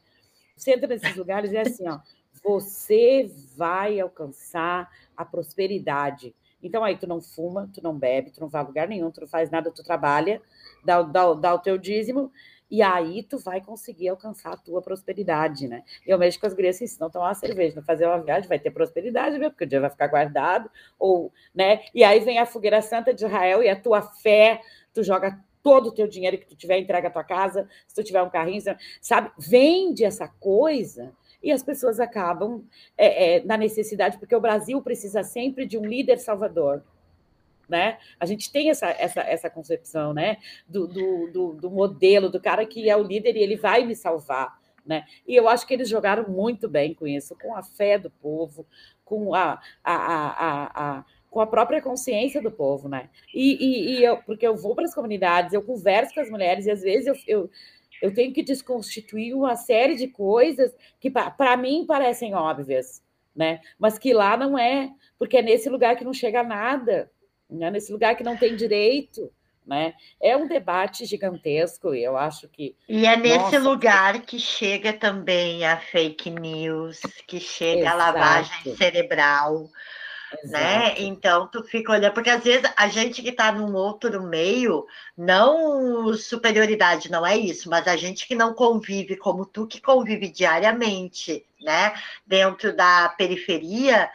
Você 0.55 0.73
entra 0.73 0.87
nesses 0.87 1.15
lugares 1.15 1.51
e 1.51 1.57
é 1.57 1.61
assim, 1.61 1.87
ó, 1.87 1.99
você 2.43 3.31
vai 3.55 3.99
alcançar 3.99 4.91
a 5.15 5.25
prosperidade 5.25 6.35
então 6.63 6.83
aí 6.83 6.97
tu 6.97 7.05
não 7.05 7.21
fuma, 7.21 7.69
tu 7.73 7.83
não 7.83 7.97
bebe, 7.97 8.31
tu 8.31 8.39
não 8.41 8.47
vai 8.47 8.61
a 8.61 8.65
lugar 8.65 8.87
nenhum, 8.87 9.11
tu 9.11 9.21
não 9.21 9.27
faz 9.27 9.51
nada, 9.51 9.69
tu 9.69 9.83
trabalha, 9.83 10.41
dá, 10.83 11.01
dá, 11.01 11.33
dá 11.33 11.53
o 11.53 11.59
teu 11.59 11.77
dízimo, 11.77 12.31
e 12.71 12.81
aí 12.81 13.21
tu 13.21 13.37
vai 13.37 13.61
conseguir 13.61 14.09
alcançar 14.09 14.53
a 14.53 14.57
tua 14.57 14.81
prosperidade, 14.81 15.67
né? 15.67 15.83
Eu 16.07 16.17
mexo 16.17 16.39
com 16.39 16.47
as 16.47 16.53
gurias 16.53 16.77
assim, 16.77 16.87
se 16.87 16.99
não 16.99 17.09
tomar 17.09 17.27
uma 17.27 17.33
cerveja, 17.35 17.75
não 17.75 17.83
fazer 17.83 18.07
uma 18.07 18.19
viagem, 18.19 18.49
vai 18.49 18.57
ter 18.57 18.71
prosperidade, 18.71 19.37
viu? 19.37 19.51
Porque 19.51 19.65
o 19.65 19.67
dia 19.67 19.79
vai 19.79 19.91
ficar 19.91 20.07
guardado, 20.07 20.71
ou, 20.97 21.31
né? 21.53 21.81
E 21.93 22.03
aí 22.03 22.19
vem 22.19 22.39
a 22.39 22.45
fogueira 22.47 22.81
santa 22.81 23.13
de 23.13 23.23
Israel 23.23 23.61
e 23.61 23.69
a 23.69 23.79
tua 23.79 24.01
fé, 24.01 24.59
tu 24.91 25.03
joga 25.03 25.39
todo 25.61 25.89
o 25.89 25.91
teu 25.91 26.07
dinheiro 26.07 26.37
que 26.37 26.47
tu 26.47 26.55
tiver, 26.55 26.79
entrega 26.79 27.09
a 27.09 27.11
tua 27.11 27.23
casa, 27.23 27.69
se 27.87 27.93
tu 27.93 28.03
tiver 28.03 28.23
um 28.23 28.29
carrinho, 28.29 28.61
sabe? 28.99 29.31
Vende 29.37 30.03
essa 30.03 30.27
coisa 30.27 31.13
e 31.43 31.51
as 31.51 31.61
pessoas 31.61 31.99
acabam 31.99 32.63
é, 32.97 33.37
é, 33.37 33.43
na 33.43 33.57
necessidade, 33.57 34.17
porque 34.17 34.35
o 34.35 34.41
Brasil 34.41 34.81
precisa 34.81 35.23
sempre 35.23 35.65
de 35.65 35.77
um 35.77 35.85
líder 35.85 36.17
salvador. 36.17 36.81
Né? 37.67 37.97
A 38.19 38.25
gente 38.25 38.51
tem 38.51 38.69
essa, 38.69 38.87
essa, 38.87 39.21
essa 39.21 39.49
concepção 39.49 40.13
né? 40.13 40.37
do, 40.67 40.87
do, 40.87 41.31
do, 41.31 41.53
do 41.53 41.71
modelo, 41.71 42.29
do 42.29 42.39
cara 42.39 42.65
que 42.65 42.89
é 42.89 42.95
o 42.95 43.03
líder 43.03 43.35
e 43.35 43.43
ele 43.43 43.57
vai 43.57 43.85
me 43.85 43.95
salvar. 43.95 44.57
Né? 44.85 45.05
E 45.27 45.35
eu 45.35 45.47
acho 45.47 45.65
que 45.67 45.73
eles 45.73 45.89
jogaram 45.89 46.29
muito 46.29 46.69
bem 46.69 46.93
com 46.93 47.07
isso, 47.07 47.35
com 47.41 47.55
a 47.55 47.63
fé 47.63 47.97
do 47.97 48.09
povo, 48.09 48.65
com 49.03 49.33
a, 49.33 49.61
a, 49.83 49.95
a, 49.95 50.97
a 50.99 51.05
com 51.33 51.41
a 51.41 51.47
própria 51.47 51.81
consciência 51.81 52.39
do 52.39 52.51
povo, 52.51 52.87
né? 52.87 53.09
E, 53.33 53.55
e, 53.55 53.97
e 53.97 54.03
eu, 54.03 54.17
porque 54.17 54.45
eu 54.45 54.55
vou 54.55 54.75
para 54.75 54.85
as 54.85 54.93
comunidades, 54.93 55.51
eu 55.51 55.63
converso 55.63 56.13
com 56.13 56.19
as 56.19 56.29
mulheres 56.29 56.67
e 56.67 56.71
às 56.71 56.81
vezes 56.81 57.07
eu, 57.07 57.15
eu, 57.27 57.49
eu 58.03 58.13
tenho 58.13 58.33
que 58.33 58.43
desconstituir 58.43 59.33
uma 59.33 59.55
série 59.55 59.95
de 59.95 60.09
coisas 60.09 60.75
que 60.99 61.09
para 61.09 61.55
mim 61.55 61.85
parecem 61.87 62.35
óbvias, 62.35 63.01
né? 63.33 63.61
Mas 63.79 63.97
que 63.97 64.13
lá 64.13 64.35
não 64.35 64.59
é, 64.59 64.91
porque 65.17 65.37
é 65.37 65.41
nesse 65.41 65.69
lugar 65.69 65.95
que 65.95 66.03
não 66.03 66.13
chega 66.13 66.43
nada, 66.43 67.09
né? 67.49 67.71
Nesse 67.71 67.93
lugar 67.93 68.17
que 68.17 68.23
não 68.23 68.35
tem 68.35 68.57
direito, 68.57 69.31
né? 69.65 69.93
É 70.21 70.35
um 70.35 70.49
debate 70.49 71.05
gigantesco 71.05 71.95
e 71.95 72.03
eu 72.03 72.17
acho 72.17 72.49
que 72.49 72.75
e 72.89 73.05
é 73.05 73.15
nesse 73.15 73.37
nossa, 73.37 73.59
lugar 73.59 74.21
que 74.23 74.37
chega 74.37 74.91
também 74.91 75.63
a 75.63 75.77
fake 75.77 76.29
news, 76.29 76.99
que 77.25 77.39
chega 77.39 77.83
Exato. 77.83 77.95
a 77.95 78.05
lavagem 78.05 78.75
cerebral 78.75 79.69
né? 80.43 80.95
Então 80.99 81.47
tu 81.47 81.63
fica 81.63 81.91
olhando, 81.91 82.13
porque 82.13 82.29
às 82.29 82.43
vezes 82.43 82.69
a 82.75 82.87
gente 82.87 83.21
que 83.21 83.29
está 83.29 83.51
num 83.51 83.73
outro 83.75 84.21
meio, 84.23 84.85
não 85.17 86.13
superioridade, 86.15 87.11
não 87.11 87.25
é 87.25 87.37
isso, 87.37 87.69
mas 87.69 87.87
a 87.87 87.95
gente 87.95 88.27
que 88.27 88.35
não 88.35 88.53
convive 88.53 89.15
como 89.17 89.45
tu 89.45 89.67
que 89.67 89.81
convive 89.81 90.29
diariamente, 90.29 91.45
né? 91.61 91.93
Dentro 92.25 92.75
da 92.75 93.09
periferia, 93.17 94.09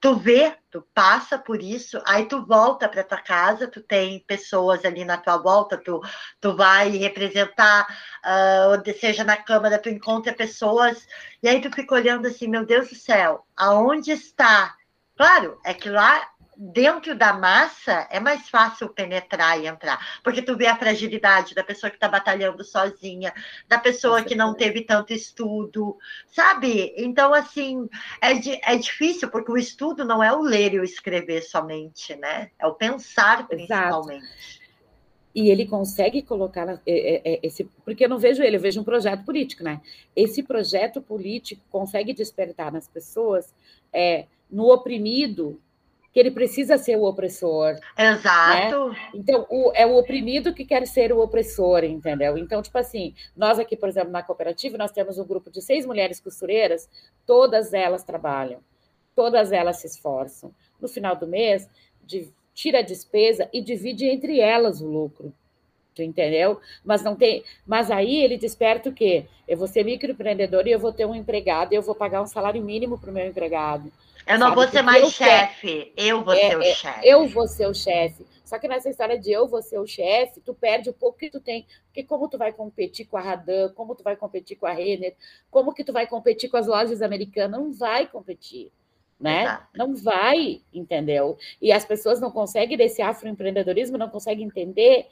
tu 0.00 0.16
vê, 0.16 0.54
tu 0.70 0.82
passa 0.94 1.38
por 1.38 1.62
isso, 1.62 2.00
aí 2.06 2.26
tu 2.26 2.44
volta 2.44 2.88
para 2.88 3.04
tua 3.04 3.18
casa, 3.18 3.68
tu 3.68 3.80
tem 3.80 4.20
pessoas 4.20 4.84
ali 4.84 5.04
na 5.04 5.16
tua 5.16 5.36
volta, 5.36 5.76
tu, 5.76 6.00
tu 6.40 6.56
vai 6.56 6.88
representar, 6.90 7.86
uh, 8.24 8.98
seja 8.98 9.24
na 9.24 9.36
Câmara, 9.36 9.78
tu 9.78 9.88
encontra 9.88 10.32
pessoas, 10.32 11.06
e 11.42 11.48
aí 11.48 11.60
tu 11.60 11.70
fica 11.70 11.94
olhando 11.94 12.26
assim, 12.26 12.48
meu 12.48 12.64
Deus 12.64 12.88
do 12.88 12.94
céu, 12.94 13.46
aonde 13.56 14.10
está 14.10 14.75
Claro, 15.16 15.58
é 15.64 15.72
que 15.72 15.88
lá 15.88 16.30
dentro 16.56 17.14
da 17.14 17.34
massa 17.34 18.08
é 18.10 18.18
mais 18.18 18.48
fácil 18.48 18.88
penetrar 18.88 19.60
e 19.60 19.66
entrar, 19.66 20.20
porque 20.24 20.40
tu 20.40 20.56
vê 20.56 20.66
a 20.66 20.76
fragilidade 20.76 21.54
da 21.54 21.62
pessoa 21.62 21.90
que 21.90 21.96
está 21.96 22.08
batalhando 22.08 22.64
sozinha, 22.64 23.32
da 23.68 23.78
pessoa 23.78 24.22
que 24.22 24.34
não 24.34 24.54
teve 24.54 24.82
tanto 24.82 25.12
estudo, 25.12 25.98
sabe? 26.28 26.94
Então, 26.96 27.34
assim, 27.34 27.88
é, 28.22 28.72
é 28.72 28.76
difícil, 28.76 29.28
porque 29.30 29.52
o 29.52 29.58
estudo 29.58 30.04
não 30.04 30.22
é 30.22 30.32
o 30.32 30.40
ler 30.40 30.74
e 30.74 30.80
o 30.80 30.84
escrever 30.84 31.42
somente, 31.42 32.16
né? 32.16 32.50
É 32.58 32.66
o 32.66 32.74
pensar 32.74 33.46
principalmente. 33.46 34.24
Exato. 34.24 34.65
E 35.36 35.50
ele 35.50 35.66
consegue 35.66 36.22
colocar 36.22 36.66
é, 36.66 36.80
é, 36.86 37.20
é, 37.22 37.40
esse. 37.42 37.64
Porque 37.84 38.06
eu 38.06 38.08
não 38.08 38.18
vejo 38.18 38.42
ele, 38.42 38.56
eu 38.56 38.60
vejo 38.60 38.80
um 38.80 38.84
projeto 38.84 39.22
político, 39.22 39.62
né? 39.62 39.82
Esse 40.16 40.42
projeto 40.42 41.02
político 41.02 41.60
consegue 41.70 42.14
despertar 42.14 42.72
nas 42.72 42.88
pessoas 42.88 43.54
é, 43.92 44.24
no 44.50 44.72
oprimido 44.72 45.60
que 46.10 46.20
ele 46.20 46.30
precisa 46.30 46.78
ser 46.78 46.96
o 46.96 47.04
opressor. 47.04 47.74
Né? 47.98 48.12
Exato. 48.12 48.88
Né? 48.88 49.10
Então, 49.14 49.46
o, 49.50 49.70
é 49.74 49.84
o 49.84 49.98
oprimido 49.98 50.54
que 50.54 50.64
quer 50.64 50.86
ser 50.86 51.12
o 51.12 51.20
opressor, 51.20 51.84
entendeu? 51.84 52.38
Então, 52.38 52.62
tipo 52.62 52.78
assim, 52.78 53.14
nós 53.36 53.58
aqui, 53.58 53.76
por 53.76 53.90
exemplo, 53.90 54.10
na 54.10 54.22
cooperativa, 54.22 54.78
nós 54.78 54.90
temos 54.90 55.18
um 55.18 55.26
grupo 55.26 55.50
de 55.50 55.60
seis 55.60 55.84
mulheres 55.84 56.18
costureiras, 56.18 56.88
todas 57.26 57.74
elas 57.74 58.02
trabalham, 58.02 58.60
todas 59.14 59.52
elas 59.52 59.76
se 59.76 59.86
esforçam. 59.86 60.50
No 60.80 60.88
final 60.88 61.14
do 61.14 61.26
mês, 61.26 61.68
de, 62.02 62.32
tira 62.56 62.78
a 62.78 62.82
despesa 62.82 63.48
e 63.52 63.60
divide 63.60 64.06
entre 64.06 64.40
elas 64.40 64.80
o 64.80 64.88
lucro. 64.88 65.32
Tu 65.94 66.02
entendeu? 66.02 66.58
Mas 66.82 67.02
não 67.02 67.14
tem. 67.14 67.44
Mas 67.66 67.90
aí 67.90 68.22
ele 68.22 68.38
desperta 68.38 68.88
o 68.88 68.92
quê? 68.92 69.26
Eu 69.46 69.58
vou 69.58 69.66
ser 69.66 69.84
microempreendedor 69.84 70.66
e 70.66 70.72
eu 70.72 70.78
vou 70.78 70.92
ter 70.92 71.06
um 71.06 71.14
empregado 71.14 71.72
e 71.72 71.76
eu 71.76 71.82
vou 71.82 71.94
pagar 71.94 72.22
um 72.22 72.26
salário 72.26 72.62
mínimo 72.62 72.98
para 72.98 73.10
o 73.10 73.12
meu 73.12 73.26
empregado. 73.26 73.92
Eu 74.26 74.38
não 74.38 74.48
sabe? 74.48 74.56
vou 74.56 74.68
ser 74.68 74.82
mais 74.82 75.12
chefe, 75.12 75.92
eu 75.96 76.24
vou 76.24 76.34
é, 76.34 76.50
ser 76.50 76.58
o 76.58 76.62
é, 76.62 76.74
chefe. 76.74 77.08
Eu 77.08 77.28
vou 77.28 77.46
ser 77.46 77.66
o 77.66 77.74
chefe. 77.74 78.26
Só 78.44 78.58
que 78.58 78.66
nessa 78.66 78.88
história 78.88 79.18
de 79.18 79.30
eu 79.30 79.46
vou 79.46 79.62
ser 79.62 79.78
o 79.78 79.86
chefe, 79.86 80.40
tu 80.40 80.54
perde 80.54 80.88
o 80.90 80.92
pouco 80.92 81.18
que 81.18 81.30
tu 81.30 81.40
tem. 81.40 81.66
Porque 81.86 82.02
como 82.02 82.28
tu 82.28 82.36
vai 82.36 82.52
competir 82.52 83.06
com 83.06 83.16
a 83.16 83.20
Radan, 83.20 83.70
como 83.74 83.94
tu 83.94 84.02
vai 84.02 84.16
competir 84.16 84.56
com 84.56 84.66
a 84.66 84.72
Renner, 84.72 85.14
como 85.50 85.74
que 85.74 85.84
tu 85.84 85.92
vai 85.92 86.06
competir 86.06 86.50
com 86.50 86.56
as 86.56 86.66
lojas 86.66 87.02
americanas? 87.02 87.60
Não 87.60 87.72
vai 87.72 88.06
competir. 88.06 88.72
Né? 89.18 89.42
Exato. 89.42 89.66
Não 89.74 89.94
vai, 89.96 90.60
entendeu? 90.72 91.38
E 91.60 91.72
as 91.72 91.84
pessoas 91.84 92.20
não 92.20 92.30
conseguem, 92.30 92.76
desse 92.76 93.00
afroempreendedorismo, 93.00 93.96
não 93.96 94.10
conseguem 94.10 94.46
entender 94.46 95.06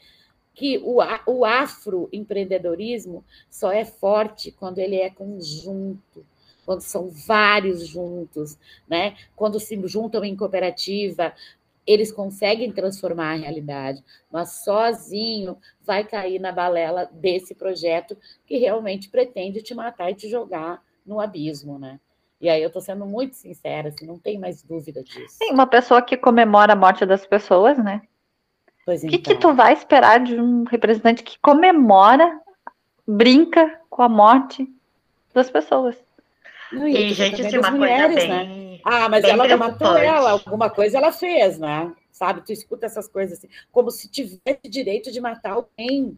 que 0.54 0.78
o, 0.78 0.98
o 1.26 1.44
afroempreendedorismo 1.44 3.24
só 3.50 3.72
é 3.72 3.84
forte 3.84 4.52
quando 4.52 4.78
ele 4.78 4.96
é 4.96 5.10
conjunto 5.10 6.24
quando 6.64 6.80
são 6.80 7.08
vários 7.08 7.86
juntos, 7.86 8.58
né? 8.88 9.16
Quando 9.36 9.60
se 9.60 9.80
juntam 9.86 10.24
em 10.24 10.34
cooperativa, 10.34 11.34
eles 11.86 12.10
conseguem 12.10 12.72
transformar 12.72 13.32
a 13.32 13.36
realidade, 13.36 14.02
mas 14.30 14.64
sozinho 14.64 15.58
vai 15.82 16.04
cair 16.04 16.38
na 16.38 16.50
balela 16.50 17.04
desse 17.12 17.54
projeto 17.54 18.16
que 18.46 18.56
realmente 18.56 19.10
pretende 19.10 19.62
te 19.62 19.74
matar 19.74 20.10
e 20.10 20.14
te 20.14 20.28
jogar 20.28 20.82
no 21.04 21.20
abismo, 21.20 21.78
né? 21.78 22.00
E 22.44 22.48
aí 22.50 22.62
eu 22.62 22.66
estou 22.66 22.82
sendo 22.82 23.06
muito 23.06 23.36
sincera, 23.36 23.88
assim, 23.88 24.06
não 24.06 24.18
tem 24.18 24.38
mais 24.38 24.62
dúvida 24.62 25.02
disso. 25.02 25.38
Tem 25.38 25.50
uma 25.50 25.66
pessoa 25.66 26.02
que 26.02 26.14
comemora 26.14 26.74
a 26.74 26.76
morte 26.76 27.06
das 27.06 27.26
pessoas, 27.26 27.78
né? 27.78 28.02
Pois 28.84 29.02
o 29.02 29.08
que, 29.08 29.16
então. 29.16 29.32
que 29.32 29.40
tu 29.40 29.54
vai 29.54 29.72
esperar 29.72 30.22
de 30.22 30.38
um 30.38 30.64
representante 30.64 31.22
que 31.22 31.38
comemora, 31.38 32.38
brinca 33.08 33.80
com 33.88 34.02
a 34.02 34.10
morte 34.10 34.70
das 35.32 35.48
pessoas? 35.48 35.96
Não, 36.70 36.86
e, 36.86 37.12
e 37.12 37.14
gente, 37.14 37.40
assim, 37.40 37.56
uma 37.56 37.70
mulheres, 37.70 38.14
coisa 38.14 38.44
bem. 38.44 38.72
Né? 38.72 38.80
Ah, 38.84 39.08
mas 39.08 39.24
ela 39.24 39.48
não 39.48 39.56
matou 39.56 39.96
ela, 39.96 40.32
alguma 40.32 40.68
coisa 40.68 40.98
ela 40.98 41.12
fez, 41.12 41.58
né? 41.58 41.94
Sabe? 42.12 42.42
Tu 42.42 42.52
escuta 42.52 42.84
essas 42.84 43.08
coisas 43.08 43.38
assim, 43.38 43.48
como 43.72 43.90
se 43.90 44.06
tivesse 44.06 44.68
direito 44.68 45.10
de 45.10 45.18
matar 45.18 45.52
alguém, 45.52 46.14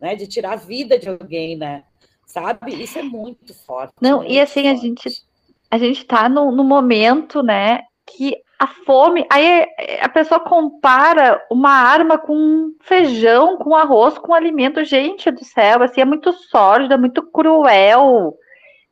né? 0.00 0.16
De 0.16 0.26
tirar 0.26 0.54
a 0.54 0.56
vida 0.56 0.98
de 0.98 1.08
alguém, 1.08 1.56
né? 1.56 1.84
Sabe? 2.26 2.82
Isso 2.82 2.98
é 2.98 3.02
muito 3.04 3.54
forte. 3.54 3.94
Não, 4.00 4.18
muito 4.18 4.32
e 4.32 4.40
assim, 4.40 4.64
forte. 4.64 4.76
a 4.76 4.80
gente 4.80 5.27
a 5.70 5.78
gente 5.78 6.04
tá 6.04 6.28
no, 6.28 6.50
no 6.50 6.64
momento, 6.64 7.42
né, 7.42 7.82
que 8.06 8.36
a 8.58 8.66
fome, 8.66 9.24
aí 9.30 9.66
a 10.00 10.08
pessoa 10.08 10.40
compara 10.40 11.40
uma 11.50 11.70
arma 11.70 12.18
com 12.18 12.74
feijão, 12.80 13.56
com 13.56 13.76
arroz, 13.76 14.18
com 14.18 14.34
alimento. 14.34 14.84
Gente 14.84 15.30
do 15.30 15.44
céu, 15.44 15.82
assim, 15.82 16.00
é 16.00 16.04
muito 16.04 16.32
sólido, 16.32 16.92
é 16.92 16.96
muito 16.96 17.22
cruel 17.22 18.36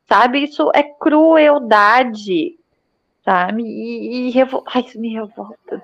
sabe? 0.07 0.43
Isso 0.43 0.71
é 0.73 0.83
crueldade, 0.83 2.57
sabe? 3.23 3.63
E, 3.63 4.27
e 4.27 4.29
revol... 4.31 4.63
Ai, 4.67 4.81
isso 4.81 4.99
me 4.99 5.13
revolta. 5.13 5.83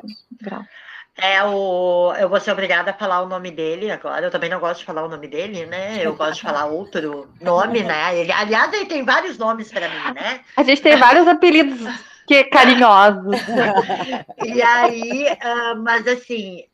É 1.15 1.43
o. 1.43 2.13
Eu 2.17 2.27
vou 2.27 2.39
ser 2.39 2.51
obrigada 2.51 2.91
a 2.91 2.93
falar 2.93 3.21
o 3.21 3.27
nome 3.27 3.51
dele 3.51 3.91
agora. 3.91 4.25
Eu 4.25 4.31
também 4.31 4.49
não 4.49 4.59
gosto 4.59 4.79
de 4.79 4.85
falar 4.85 5.05
o 5.05 5.09
nome 5.09 5.27
dele, 5.27 5.65
né? 5.65 6.03
Eu 6.03 6.15
gosto 6.15 6.35
de 6.35 6.41
falar 6.41 6.65
outro 6.65 7.29
nome, 7.39 7.83
né? 7.83 8.17
Ele, 8.17 8.31
aliás, 8.31 8.73
ele 8.73 8.85
tem 8.85 9.03
vários 9.03 9.37
nomes 9.37 9.71
para 9.71 9.87
mim, 9.89 10.13
né? 10.15 10.41
A 10.57 10.63
gente 10.63 10.81
tem 10.81 10.97
vários 10.97 11.27
apelidos 11.27 11.79
que 12.25 12.43
carinhosos. 12.45 13.35
e 14.43 14.61
aí, 14.61 15.27
uh, 15.33 15.81
mas 15.83 16.07
assim, 16.07 16.65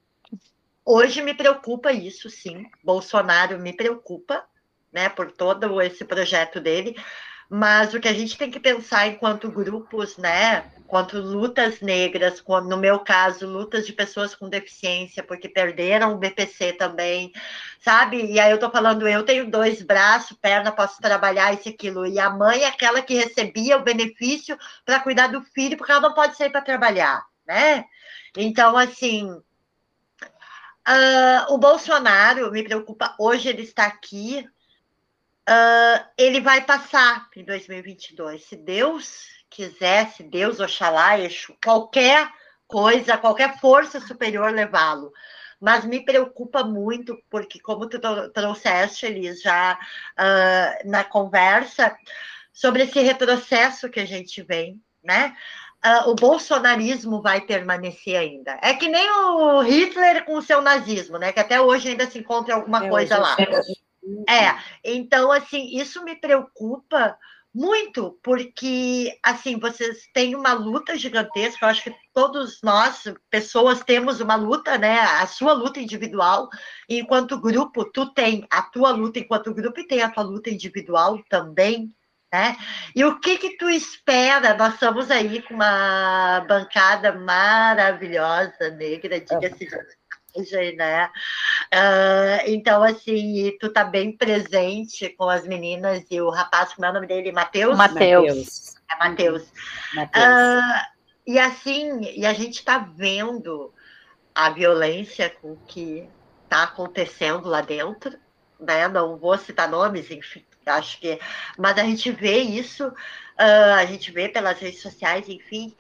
hoje 0.86 1.22
me 1.22 1.34
preocupa 1.34 1.92
isso, 1.92 2.30
sim. 2.30 2.66
Bolsonaro 2.82 3.60
me 3.60 3.74
preocupa, 3.74 4.46
né? 4.92 5.10
Por 5.10 5.32
todo 5.32 5.82
esse 5.82 6.06
projeto 6.06 6.62
dele 6.62 6.96
mas 7.50 7.96
o 7.96 8.00
que 8.00 8.08
a 8.08 8.14
gente 8.14 8.38
tem 8.38 8.52
que 8.52 8.60
pensar 8.60 9.08
enquanto 9.08 9.50
grupos, 9.50 10.18
né, 10.18 10.72
enquanto 10.90 11.20
lutas 11.20 11.82
negras, 11.82 12.44
no 12.66 12.76
meu 12.76 13.00
caso, 13.02 13.46
lutas 13.46 13.86
de 13.86 13.94
pessoas 13.94 14.34
com 14.34 14.50
deficiência, 14.50 15.22
porque 15.24 15.48
perderam 15.48 16.14
o 16.14 16.18
BPC 16.18 16.74
também, 16.74 17.32
sabe? 17.80 18.26
E 18.26 18.40
aí 18.40 18.50
eu 18.50 18.58
tô 18.58 18.72
falando, 18.72 19.08
eu 19.08 19.24
tenho 19.24 19.52
dois 19.52 19.84
braços, 19.84 20.36
perna, 20.36 20.72
posso 20.72 21.00
trabalhar 21.00 21.54
isso 21.54 21.70
e 21.70 21.74
aquilo, 21.74 22.08
e 22.08 22.18
a 22.18 22.32
mãe 22.32 22.64
é 22.64 22.68
aquela 22.68 23.04
que 23.04 23.14
recebia 23.14 23.78
o 23.78 23.84
benefício 23.84 24.58
para 24.84 25.00
cuidar 25.00 25.28
do 25.28 25.44
filho, 25.44 25.78
porque 25.78 25.92
ela 25.92 26.02
não 26.02 26.16
pode 26.16 26.36
sair 26.36 26.50
para 26.50 26.62
trabalhar, 26.62 27.24
né? 27.46 27.86
Então, 28.36 28.76
assim, 28.76 29.30
uh, 29.32 29.44
o 31.50 31.60
Bolsonaro 31.60 32.52
me 32.52 32.64
preocupa, 32.64 33.16
hoje 33.20 33.48
ele 33.48 33.62
está 33.62 33.86
aqui, 33.86 34.44
uh, 35.48 36.06
ele 36.18 36.42
vai 36.42 36.62
passar 36.62 37.30
em 37.36 37.44
2022. 37.44 38.44
Se 38.44 38.56
Deus 38.56 39.39
quiser, 39.50 40.12
se 40.12 40.24
Deus, 40.24 40.60
Oxalá, 40.60 41.20
Exu, 41.20 41.56
qualquer 41.64 42.30
coisa, 42.68 43.18
qualquer 43.18 43.60
força 43.60 44.00
superior 44.00 44.52
levá-lo. 44.52 45.12
Mas 45.60 45.84
me 45.84 46.06
preocupa 46.06 46.64
muito, 46.64 47.18
porque 47.30 47.60
como 47.60 47.88
tu 47.90 48.00
trouxeste, 48.34 49.06
Elis, 49.06 49.42
já 49.42 49.78
uh, 50.18 50.90
na 50.90 51.04
conversa, 51.04 51.98
sobre 52.54 52.84
esse 52.84 53.00
retrocesso 53.02 53.90
que 53.90 54.00
a 54.00 54.06
gente 54.06 54.42
vem, 54.42 54.82
né? 55.04 55.36
Uh, 55.86 56.10
o 56.10 56.16
bolsonarismo 56.16 57.22
vai 57.22 57.42
permanecer 57.42 58.18
ainda. 58.18 58.58
É 58.62 58.74
que 58.74 58.90
nem 58.90 59.10
o 59.10 59.62
Hitler 59.62 60.26
com 60.26 60.36
o 60.36 60.42
seu 60.42 60.62
nazismo, 60.62 61.18
né? 61.18 61.32
Que 61.32 61.40
até 61.40 61.60
hoje 61.60 61.90
ainda 61.90 62.10
se 62.10 62.20
encontra 62.20 62.56
alguma 62.56 62.86
é, 62.86 62.90
coisa 62.90 63.18
lá. 63.18 63.38
É, 64.28 64.56
então, 64.84 65.32
assim, 65.32 65.78
isso 65.78 66.04
me 66.04 66.16
preocupa 66.16 67.18
muito, 67.54 68.20
porque, 68.24 69.18
assim, 69.24 69.60
vocês 69.60 70.08
têm 70.14 70.36
uma 70.36 70.54
luta 70.54 70.96
gigantesca, 70.96 71.66
eu 71.66 71.70
acho 71.70 71.84
que 71.84 71.96
todos 72.14 72.60
nós, 72.64 73.04
pessoas, 73.30 73.84
temos 73.84 74.20
uma 74.22 74.36
luta, 74.36 74.78
né, 74.78 75.00
a 75.00 75.26
sua 75.26 75.54
luta 75.54 75.80
individual, 75.80 76.48
enquanto 76.88 77.40
grupo, 77.42 77.86
tu 77.92 78.14
tem 78.14 78.46
a 78.50 78.62
tua 78.62 78.92
luta 78.92 79.20
enquanto 79.20 79.54
grupo 79.54 79.80
e 79.80 79.88
tem 79.88 80.02
a 80.02 80.12
tua 80.12 80.24
luta 80.24 80.50
individual 80.50 81.20
também, 81.30 81.94
né? 82.32 82.56
E 82.96 83.04
o 83.04 83.20
que 83.20 83.38
que 83.38 83.58
tu 83.58 83.70
espera? 83.70 84.56
Nós 84.56 84.76
estamos 84.76 85.10
aí 85.10 85.42
com 85.42 85.56
uma 85.56 86.42
bancada 86.42 87.14
maravilhosa, 87.14 88.70
negra, 88.72 89.20
diga-se 89.20 89.68
né? 90.76 91.10
Uh, 91.74 92.48
então, 92.48 92.84
assim, 92.84 93.56
tu 93.60 93.70
tá 93.70 93.84
bem 93.84 94.16
presente 94.16 95.10
com 95.10 95.30
as 95.30 95.46
meninas 95.46 96.04
e 96.10 96.22
o 96.22 96.30
rapaz, 96.30 96.74
como 96.74 96.86
é 96.86 96.90
o 96.90 96.94
nome 96.94 97.08
dele? 97.08 97.32
Matheus? 97.32 97.78
Matheus. 97.78 98.76
É 98.92 98.98
Matheus. 98.98 99.44
Uh, 99.96 101.00
e 101.28 101.38
assim, 101.38 102.02
e 102.16 102.26
a 102.26 102.34
gente 102.34 102.64
tá 102.64 102.78
vendo 102.80 103.74
a 104.34 104.50
violência 104.50 105.30
com 105.30 105.56
que 105.68 106.08
tá 106.48 106.64
acontecendo 106.64 107.48
lá 107.48 107.62
dentro, 107.62 108.18
né? 108.60 108.88
Não 108.88 109.18
vou 109.18 109.38
citar 109.38 109.70
nomes, 109.70 110.10
enfim, 110.10 110.44
acho 110.66 111.00
que. 111.00 111.20
Mas 111.58 111.78
a 111.78 111.84
gente 111.84 112.12
vê 112.12 112.40
isso, 112.40 112.88
uh, 112.88 113.74
a 113.78 113.86
gente 113.86 114.12
vê 114.12 114.28
pelas 114.28 114.60
redes 114.60 114.82
sociais, 114.82 115.30
enfim. 115.30 115.76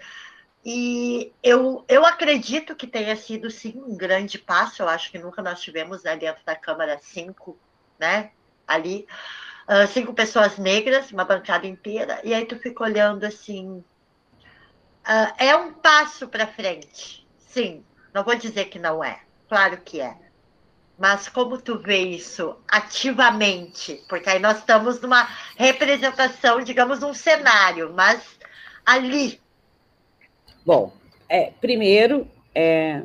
E 0.65 1.31
eu, 1.41 1.85
eu 1.87 2.05
acredito 2.05 2.75
que 2.75 2.85
tenha 2.85 3.15
sido, 3.15 3.49
sim, 3.49 3.81
um 3.85 3.95
grande 3.95 4.37
passo. 4.37 4.81
Eu 4.81 4.89
acho 4.89 5.09
que 5.09 5.17
nunca 5.17 5.41
nós 5.41 5.61
tivemos 5.61 6.03
né, 6.03 6.17
dentro 6.17 6.43
da 6.45 6.55
Câmara 6.55 6.99
cinco, 7.01 7.57
né? 7.97 8.31
Ali, 8.67 9.07
uh, 9.67 9.87
cinco 9.87 10.13
pessoas 10.13 10.57
negras, 10.57 11.11
uma 11.11 11.23
bancada 11.23 11.65
inteira. 11.65 12.19
E 12.23 12.33
aí 12.33 12.45
tu 12.45 12.57
fica 12.59 12.83
olhando 12.83 13.23
assim. 13.23 13.83
Uh, 15.07 15.33
é 15.37 15.55
um 15.55 15.73
passo 15.73 16.27
para 16.27 16.45
frente, 16.45 17.25
sim. 17.37 17.83
Não 18.13 18.23
vou 18.23 18.35
dizer 18.35 18.65
que 18.65 18.77
não 18.77 19.03
é, 19.03 19.21
claro 19.47 19.77
que 19.77 20.01
é. 20.01 20.15
Mas 20.97 21.29
como 21.29 21.61
tu 21.61 21.79
vê 21.79 21.99
isso 21.99 22.57
ativamente? 22.67 24.03
Porque 24.09 24.29
aí 24.29 24.39
nós 24.39 24.57
estamos 24.57 24.99
numa 24.99 25.23
representação, 25.55 26.61
digamos, 26.61 26.99
num 26.99 27.13
cenário, 27.13 27.93
mas 27.95 28.21
ali. 28.85 29.41
Bom, 30.69 30.93
é, 31.27 31.51
primeiro, 31.59 32.27
é, 32.53 33.01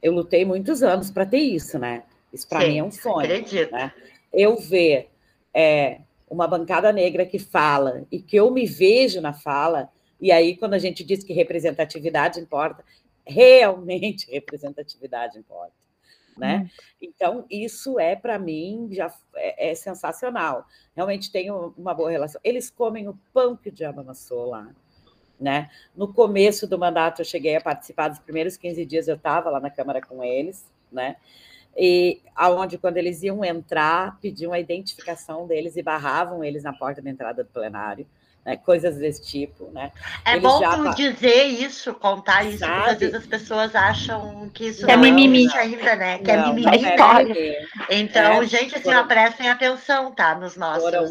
eu 0.00 0.12
lutei 0.12 0.44
muitos 0.44 0.84
anos 0.84 1.10
para 1.10 1.26
ter 1.26 1.40
isso, 1.40 1.80
né? 1.80 2.04
Isso 2.32 2.48
para 2.48 2.60
mim 2.60 2.78
é 2.78 2.84
um 2.84 2.92
sonho. 2.92 3.26
Acredito. 3.26 3.72
Né? 3.72 3.92
Eu 4.32 4.56
ver 4.56 5.10
é, 5.52 6.02
uma 6.30 6.46
bancada 6.46 6.92
negra 6.92 7.26
que 7.26 7.40
fala 7.40 8.06
e 8.08 8.20
que 8.22 8.36
eu 8.36 8.52
me 8.52 8.66
vejo 8.66 9.20
na 9.20 9.32
fala, 9.32 9.90
e 10.20 10.30
aí 10.30 10.56
quando 10.56 10.74
a 10.74 10.78
gente 10.78 11.02
diz 11.02 11.24
que 11.24 11.32
representatividade 11.32 12.38
importa, 12.38 12.84
realmente 13.26 14.30
representatividade 14.30 15.40
importa 15.40 15.74
né? 16.36 16.64
Hum. 16.64 16.68
Então, 17.00 17.46
isso 17.50 17.98
é, 17.98 18.14
para 18.14 18.38
mim, 18.38 18.88
já 18.92 19.12
é, 19.34 19.70
é, 19.70 19.74
sensacional. 19.74 20.66
Realmente 20.94 21.32
tenho 21.32 21.74
uma 21.76 21.94
boa 21.94 22.10
relação. 22.10 22.40
Eles 22.44 22.70
comem 22.70 23.08
o 23.08 23.18
pão 23.32 23.56
que 23.56 23.68
o 23.68 23.72
diabo 23.72 24.00
amassou 24.00 24.50
lá, 24.50 24.70
né? 25.40 25.70
No 25.94 26.12
começo 26.12 26.66
do 26.66 26.78
mandato, 26.78 27.20
eu 27.20 27.24
cheguei 27.24 27.56
a 27.56 27.60
participar 27.60 28.08
dos 28.08 28.18
primeiros 28.18 28.56
15 28.56 28.84
dias, 28.84 29.08
eu 29.08 29.16
estava 29.16 29.50
lá 29.50 29.60
na 29.60 29.70
Câmara 29.70 30.00
com 30.00 30.22
eles, 30.22 30.64
né? 30.90 31.16
E 31.76 32.20
aonde, 32.34 32.78
quando 32.78 32.96
eles 32.96 33.22
iam 33.22 33.44
entrar, 33.44 34.18
pediam 34.20 34.52
a 34.52 34.58
identificação 34.58 35.46
deles 35.46 35.76
e 35.76 35.82
barravam 35.82 36.42
eles 36.42 36.62
na 36.62 36.72
porta 36.72 37.02
da 37.02 37.10
entrada 37.10 37.44
do 37.44 37.50
plenário 37.50 38.06
né? 38.46 38.56
coisas 38.56 38.96
desse 38.96 39.22
tipo, 39.22 39.70
né? 39.72 39.90
É 40.24 40.32
Eles 40.32 40.42
bom 40.42 40.60
já... 40.60 40.76
tu 40.76 40.94
dizer 40.94 41.42
isso, 41.42 41.92
contar 41.94 42.44
isso, 42.44 42.58
Sabe? 42.58 42.74
porque 42.76 42.90
às 42.90 42.98
vezes 42.98 43.14
as 43.16 43.26
pessoas 43.26 43.74
acham 43.74 44.48
que 44.54 44.68
isso 44.68 44.86
que 44.86 44.92
é 44.92 44.96
mimimi 44.96 45.52
ainda, 45.52 45.96
né? 45.96 46.18
Que 46.20 46.30
é 46.30 46.36
não, 46.36 46.44
é 46.44 46.54
mimimi. 46.54 46.68
É 46.68 46.90
história. 46.90 47.68
Então, 47.90 48.42
é, 48.42 48.46
gente, 48.46 48.76
assim, 48.76 48.84
foram... 48.84 49.08
prestem 49.08 49.50
atenção, 49.50 50.12
tá? 50.12 50.36
Nos 50.36 50.56
nossos 50.56 50.84
foram, 50.84 51.04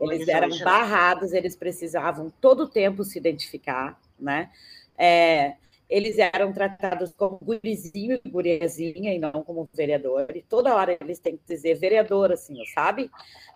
Eles 0.00 0.28
eram 0.28 0.48
hoje, 0.48 0.62
barrados, 0.62 1.32
eles 1.32 1.56
precisavam 1.56 2.30
todo 2.40 2.64
o 2.64 2.68
tempo 2.68 3.02
se 3.02 3.18
identificar, 3.18 3.98
né? 4.20 4.50
É, 4.98 5.54
eles 5.88 6.18
eram 6.18 6.52
tratados 6.52 7.12
como 7.16 7.38
gurizinho 7.38 8.18
e 8.24 8.28
guriazinha 8.28 9.14
e 9.14 9.18
não 9.18 9.30
como 9.44 9.68
vereador. 9.72 10.26
E 10.34 10.42
toda 10.42 10.74
hora 10.74 10.96
eles 11.00 11.20
têm 11.20 11.36
que 11.36 11.44
dizer 11.46 11.74
vereador, 11.74 12.32
assim, 12.32 12.56
sabe? 12.74 13.08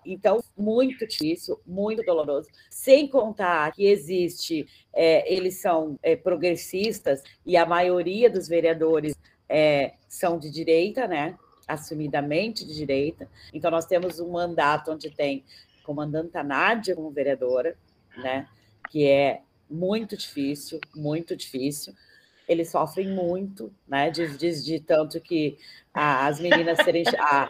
Então, 0.07 0.43
muito 0.57 1.07
difícil, 1.07 1.61
muito 1.67 2.05
doloroso. 2.05 2.49
Sem 2.71 3.09
contar 3.09 3.73
que 3.73 3.85
existe, 3.85 4.67
é, 4.93 5.33
eles 5.33 5.61
são 5.61 5.99
é, 6.03 6.15
progressistas 6.15 7.23
e 7.45 7.57
a 7.57 7.67
maioria 7.67 8.31
dos 8.31 8.47
vereadores 8.47 9.15
é, 9.49 9.95
são 10.09 10.39
de 10.39 10.51
direita, 10.51 11.09
né? 11.09 11.37
Assumidamente 11.67 12.65
de 12.65 12.75
direita. 12.75 13.29
Então, 13.53 13.73
nós 13.73 13.87
temos 13.87 14.21
um 14.21 14.31
mandato 14.31 14.93
onde 14.93 15.11
tem 15.11 15.45
comandante 15.83 16.41
Nádia 16.45 16.95
como 16.95 17.11
vereadora, 17.11 17.77
né? 18.17 18.47
Que 18.89 19.09
é 19.09 19.41
muito 19.69 20.17
difícil, 20.17 20.81
muito 20.95 21.37
difícil 21.37 21.93
eles 22.51 22.69
sofrem 22.69 23.07
muito, 23.07 23.73
né? 23.87 24.11
De, 24.11 24.37
de, 24.37 24.65
de 24.65 24.81
tanto 24.81 25.21
que 25.21 25.57
as 25.95 26.41
meninas 26.41 26.79
serem. 26.83 27.05
A, 27.17 27.49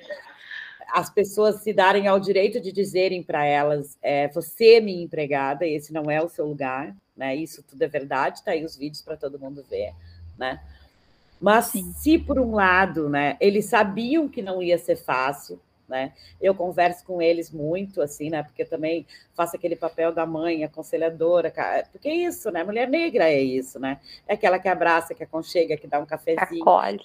as 0.92 1.08
pessoas 1.08 1.62
se 1.62 1.72
darem 1.72 2.06
ao 2.06 2.20
direito 2.20 2.60
de 2.60 2.70
dizerem 2.70 3.22
para 3.22 3.44
elas: 3.46 3.96
é, 4.02 4.28
você 4.28 4.74
é 4.74 4.80
minha 4.80 5.02
empregada, 5.02 5.66
esse 5.66 5.90
não 5.90 6.10
é 6.10 6.22
o 6.22 6.28
seu 6.28 6.46
lugar, 6.46 6.94
né? 7.16 7.34
Isso 7.34 7.62
tudo 7.62 7.80
é 7.80 7.88
verdade, 7.88 8.44
tá 8.44 8.50
aí 8.50 8.62
os 8.62 8.76
vídeos 8.76 9.00
para 9.00 9.16
todo 9.16 9.38
mundo 9.38 9.64
ver, 9.70 9.94
né? 10.36 10.60
Mas 11.40 11.66
Sim. 11.66 11.94
se 11.94 12.18
por 12.18 12.38
um 12.38 12.54
lado, 12.54 13.08
né, 13.08 13.38
eles 13.40 13.64
sabiam 13.64 14.28
que 14.28 14.42
não 14.42 14.62
ia 14.62 14.76
ser 14.76 14.96
fácil, 14.96 15.58
né? 15.90 16.12
Eu 16.40 16.54
converso 16.54 17.04
com 17.04 17.20
eles 17.20 17.50
muito, 17.50 18.00
assim, 18.00 18.30
né? 18.30 18.42
Porque 18.42 18.64
também 18.64 19.06
faço 19.34 19.56
aquele 19.56 19.76
papel 19.76 20.12
da 20.12 20.24
mãe, 20.24 20.64
aconselhadora, 20.64 21.52
porque 21.90 22.08
é 22.08 22.14
isso, 22.14 22.50
né? 22.50 22.64
Mulher 22.64 22.88
negra 22.88 23.28
é 23.28 23.42
isso, 23.42 23.78
né? 23.78 24.00
É 24.26 24.34
aquela 24.34 24.58
que 24.58 24.68
abraça, 24.68 25.14
que 25.14 25.24
aconchega, 25.24 25.76
que 25.76 25.86
dá 25.86 25.98
um 25.98 26.06
cafezinho. 26.06 26.62
Acolhe. 26.62 27.00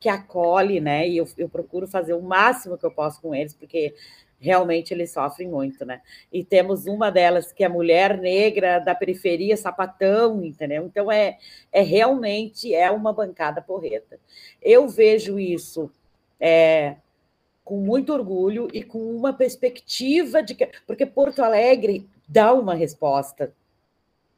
Que 0.00 0.08
acolhe, 0.08 0.80
né? 0.80 1.08
E 1.08 1.18
eu, 1.18 1.28
eu 1.36 1.48
procuro 1.48 1.86
fazer 1.86 2.14
o 2.14 2.22
máximo 2.22 2.78
que 2.78 2.86
eu 2.86 2.90
posso 2.90 3.20
com 3.20 3.34
eles, 3.34 3.54
porque 3.54 3.94
realmente 4.42 4.92
eles 4.92 5.12
sofrem 5.12 5.48
muito, 5.48 5.84
né? 5.84 6.00
E 6.32 6.44
temos 6.44 6.86
uma 6.86 7.10
delas 7.10 7.52
que 7.52 7.62
é 7.62 7.68
mulher 7.68 8.18
negra 8.18 8.80
da 8.80 8.92
periferia, 8.92 9.56
sapatão, 9.56 10.44
entendeu? 10.44 10.84
Então 10.84 11.10
é, 11.10 11.38
é 11.70 11.80
realmente 11.80 12.74
é 12.74 12.90
uma 12.90 13.12
bancada 13.12 13.62
porreta. 13.62 14.18
Eu 14.60 14.88
vejo 14.88 15.38
isso 15.38 15.88
é, 16.40 16.96
com 17.64 17.76
muito 17.78 18.12
orgulho 18.12 18.68
e 18.72 18.82
com 18.82 18.98
uma 19.14 19.32
perspectiva 19.32 20.42
de 20.42 20.54
que. 20.54 20.68
Porque 20.86 21.06
Porto 21.06 21.42
Alegre 21.42 22.08
dá 22.28 22.52
uma 22.52 22.74
resposta, 22.74 23.54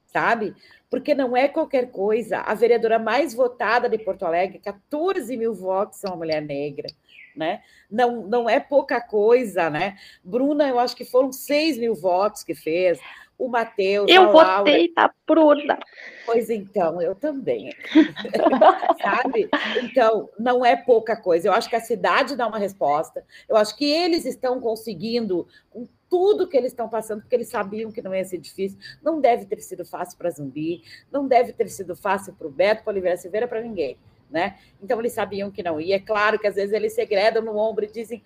sabe? 0.07 0.55
Porque 0.91 1.15
não 1.15 1.37
é 1.37 1.49
qualquer 1.49 1.91
coisa. 1.91 2.39
A 2.39 2.55
vereadora 2.55 2.99
mais 2.99 3.35
votada 3.35 3.89
de 3.89 3.99
Porto 3.99 4.25
Alegre, 4.25 4.59
14 4.59 5.37
mil 5.37 5.55
votos 5.55 5.99
são 5.99 6.13
a 6.13 6.17
mulher 6.17 6.43
negra. 6.43 6.89
Né? 7.35 7.63
Não, 7.91 8.29
não 8.29 8.49
é 8.49 8.61
pouca 8.61 9.01
coisa, 9.01 9.69
né? 9.69 9.97
Bruna, 10.23 10.69
eu 10.69 10.79
acho 10.79 10.95
que 10.95 11.05
foram 11.05 11.33
6 11.33 11.79
mil 11.79 11.93
votos 11.93 12.45
que 12.45 12.55
fez 12.55 13.01
o 13.39 13.49
Matheus. 13.49 14.11
Eu 14.11 14.33
votei 14.33 14.93
na 14.97 15.13
Bruna. 15.27 15.79
Pois 16.27 16.49
então, 16.51 17.01
eu 17.03 17.15
também. 17.15 17.75
Sabe? 19.03 19.49
Então, 19.83 20.29
não 20.39 20.65
é 20.65 20.77
pouca 20.77 21.17
coisa. 21.17 21.49
Eu 21.49 21.53
acho 21.53 21.69
que 21.69 21.77
a 21.77 21.81
cidade 21.81 22.37
dá 22.37 22.47
uma 22.47 22.59
resposta. 22.59 23.25
Eu 23.49 23.57
acho 23.57 23.77
que 23.77 23.85
eles 23.85 24.25
estão 24.25 24.61
conseguindo, 24.61 25.47
com 25.71 25.87
tudo 26.09 26.49
que 26.49 26.57
eles 26.57 26.73
estão 26.73 26.89
passando, 26.89 27.23
porque 27.23 27.35
eles 27.35 27.49
sabiam 27.49 27.91
que 27.91 28.01
não 28.01 28.15
ia 28.15 28.25
ser 28.25 28.39
difícil. 28.39 28.79
Não 29.03 29.21
deve 29.21 29.47
ter 29.47 29.61
sido 29.61 29.85
fácil 29.85 30.17
para 30.17 30.31
Zumbi, 30.31 30.83
não 31.11 31.27
deve 31.27 31.53
ter 31.53 31.69
sido 31.69 31.97
fácil 31.97 32.35
para 32.35 32.47
o 32.47 32.51
Beto, 32.51 32.85
para 32.85 32.93
Oliveira 32.93 33.17
Silveira, 33.17 33.49
para 33.49 33.61
ninguém. 33.61 33.99
Né? 34.31 34.59
Então 34.83 34.99
eles 34.99 35.13
sabiam 35.13 35.51
que 35.51 35.63
não 35.63 35.81
ia. 35.81 35.97
É 35.97 36.01
claro 36.01 36.39
que 36.39 36.47
às 36.47 36.55
vezes 36.55 36.73
eles 36.73 36.93
segredam 36.93 37.43
no 37.43 37.57
ombro 37.57 37.85
e 37.85 37.93
dizem: 37.93 38.23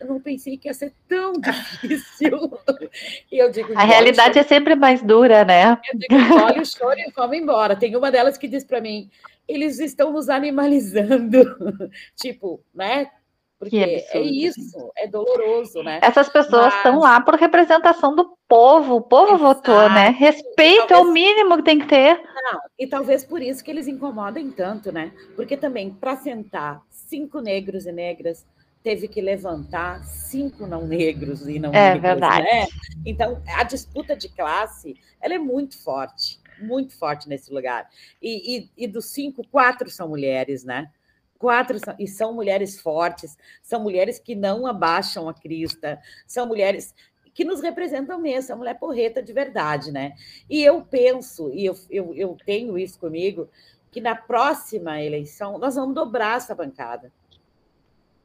eu 0.00 0.06
não 0.06 0.20
pensei 0.20 0.56
que 0.56 0.68
ia 0.68 0.74
ser 0.74 0.92
tão 1.08 1.32
difícil. 1.40 2.50
e 3.30 3.38
eu 3.38 3.50
digo, 3.50 3.72
a 3.76 3.84
realidade 3.84 4.38
é 4.38 4.42
sempre 4.42 4.74
mais 4.74 5.02
dura, 5.02 5.44
né? 5.44 5.78
Eu 5.92 5.98
digo, 5.98 6.34
olha 6.42 6.62
o 6.62 6.66
choro 6.66 6.98
e 6.98 7.10
vamos 7.14 7.36
embora. 7.36 7.76
Tem 7.76 7.94
uma 7.96 8.10
delas 8.10 8.38
que 8.38 8.48
diz 8.48 8.64
para 8.64 8.80
mim, 8.80 9.10
eles 9.46 9.78
estão 9.78 10.12
nos 10.12 10.28
animalizando. 10.28 11.38
tipo, 12.14 12.62
né? 12.74 13.10
Porque 13.58 13.76
é 13.76 14.20
isso, 14.20 14.92
é 14.96 15.08
doloroso, 15.08 15.82
né? 15.82 15.98
Essas 16.00 16.28
pessoas 16.28 16.72
estão 16.72 17.00
Mas... 17.00 17.02
lá 17.02 17.20
por 17.20 17.34
representação 17.34 18.14
do 18.14 18.38
povo, 18.46 18.94
o 18.94 19.02
povo 19.02 19.34
Exato. 19.34 19.42
votou, 19.42 19.90
né? 19.90 20.10
Respeito 20.10 20.86
talvez... 20.86 21.00
é 21.00 21.10
o 21.10 21.12
mínimo 21.12 21.56
que 21.56 21.64
tem 21.64 21.80
que 21.80 21.88
ter. 21.88 22.22
Não, 22.36 22.60
e 22.78 22.86
talvez 22.86 23.24
por 23.24 23.42
isso 23.42 23.64
que 23.64 23.70
eles 23.72 23.88
incomodem 23.88 24.48
tanto, 24.52 24.92
né? 24.92 25.10
Porque 25.34 25.56
também, 25.56 25.90
para 25.90 26.14
sentar 26.14 26.80
cinco 26.88 27.40
negros 27.40 27.84
e 27.84 27.90
negras 27.90 28.46
teve 28.82 29.08
que 29.08 29.20
levantar 29.20 30.04
cinco 30.04 30.66
não 30.66 30.86
negros 30.86 31.46
e 31.48 31.58
não 31.58 31.70
é, 31.72 31.94
negros, 31.94 32.02
verdade. 32.02 32.44
né? 32.44 32.66
Então, 33.04 33.42
a 33.56 33.62
disputa 33.62 34.16
de 34.16 34.28
classe, 34.28 34.96
ela 35.20 35.34
é 35.34 35.38
muito 35.38 35.76
forte, 35.82 36.40
muito 36.60 36.96
forte 36.96 37.28
nesse 37.28 37.52
lugar. 37.52 37.88
E, 38.22 38.58
e, 38.58 38.70
e 38.76 38.86
dos 38.86 39.06
cinco, 39.06 39.46
quatro 39.48 39.90
são 39.90 40.08
mulheres, 40.08 40.64
né? 40.64 40.90
Quatro 41.38 41.78
são, 41.78 41.94
e 41.98 42.08
são 42.08 42.34
mulheres 42.34 42.80
fortes, 42.80 43.36
são 43.62 43.80
mulheres 43.80 44.18
que 44.18 44.34
não 44.34 44.66
abaixam 44.66 45.28
a 45.28 45.34
crista, 45.34 46.00
são 46.26 46.46
mulheres 46.46 46.94
que 47.32 47.44
nos 47.44 47.60
representam 47.60 48.18
mesmo, 48.18 48.48
são 48.48 48.58
mulher 48.58 48.78
porreta 48.78 49.22
de 49.22 49.32
verdade, 49.32 49.92
né? 49.92 50.14
E 50.50 50.62
eu 50.62 50.82
penso, 50.82 51.50
e 51.52 51.64
eu, 51.64 51.76
eu, 51.88 52.14
eu 52.14 52.36
tenho 52.44 52.76
isso 52.76 52.98
comigo, 52.98 53.48
que 53.90 54.00
na 54.00 54.16
próxima 54.16 55.00
eleição 55.00 55.58
nós 55.58 55.76
vamos 55.76 55.94
dobrar 55.94 56.38
essa 56.38 56.54
bancada 56.54 57.12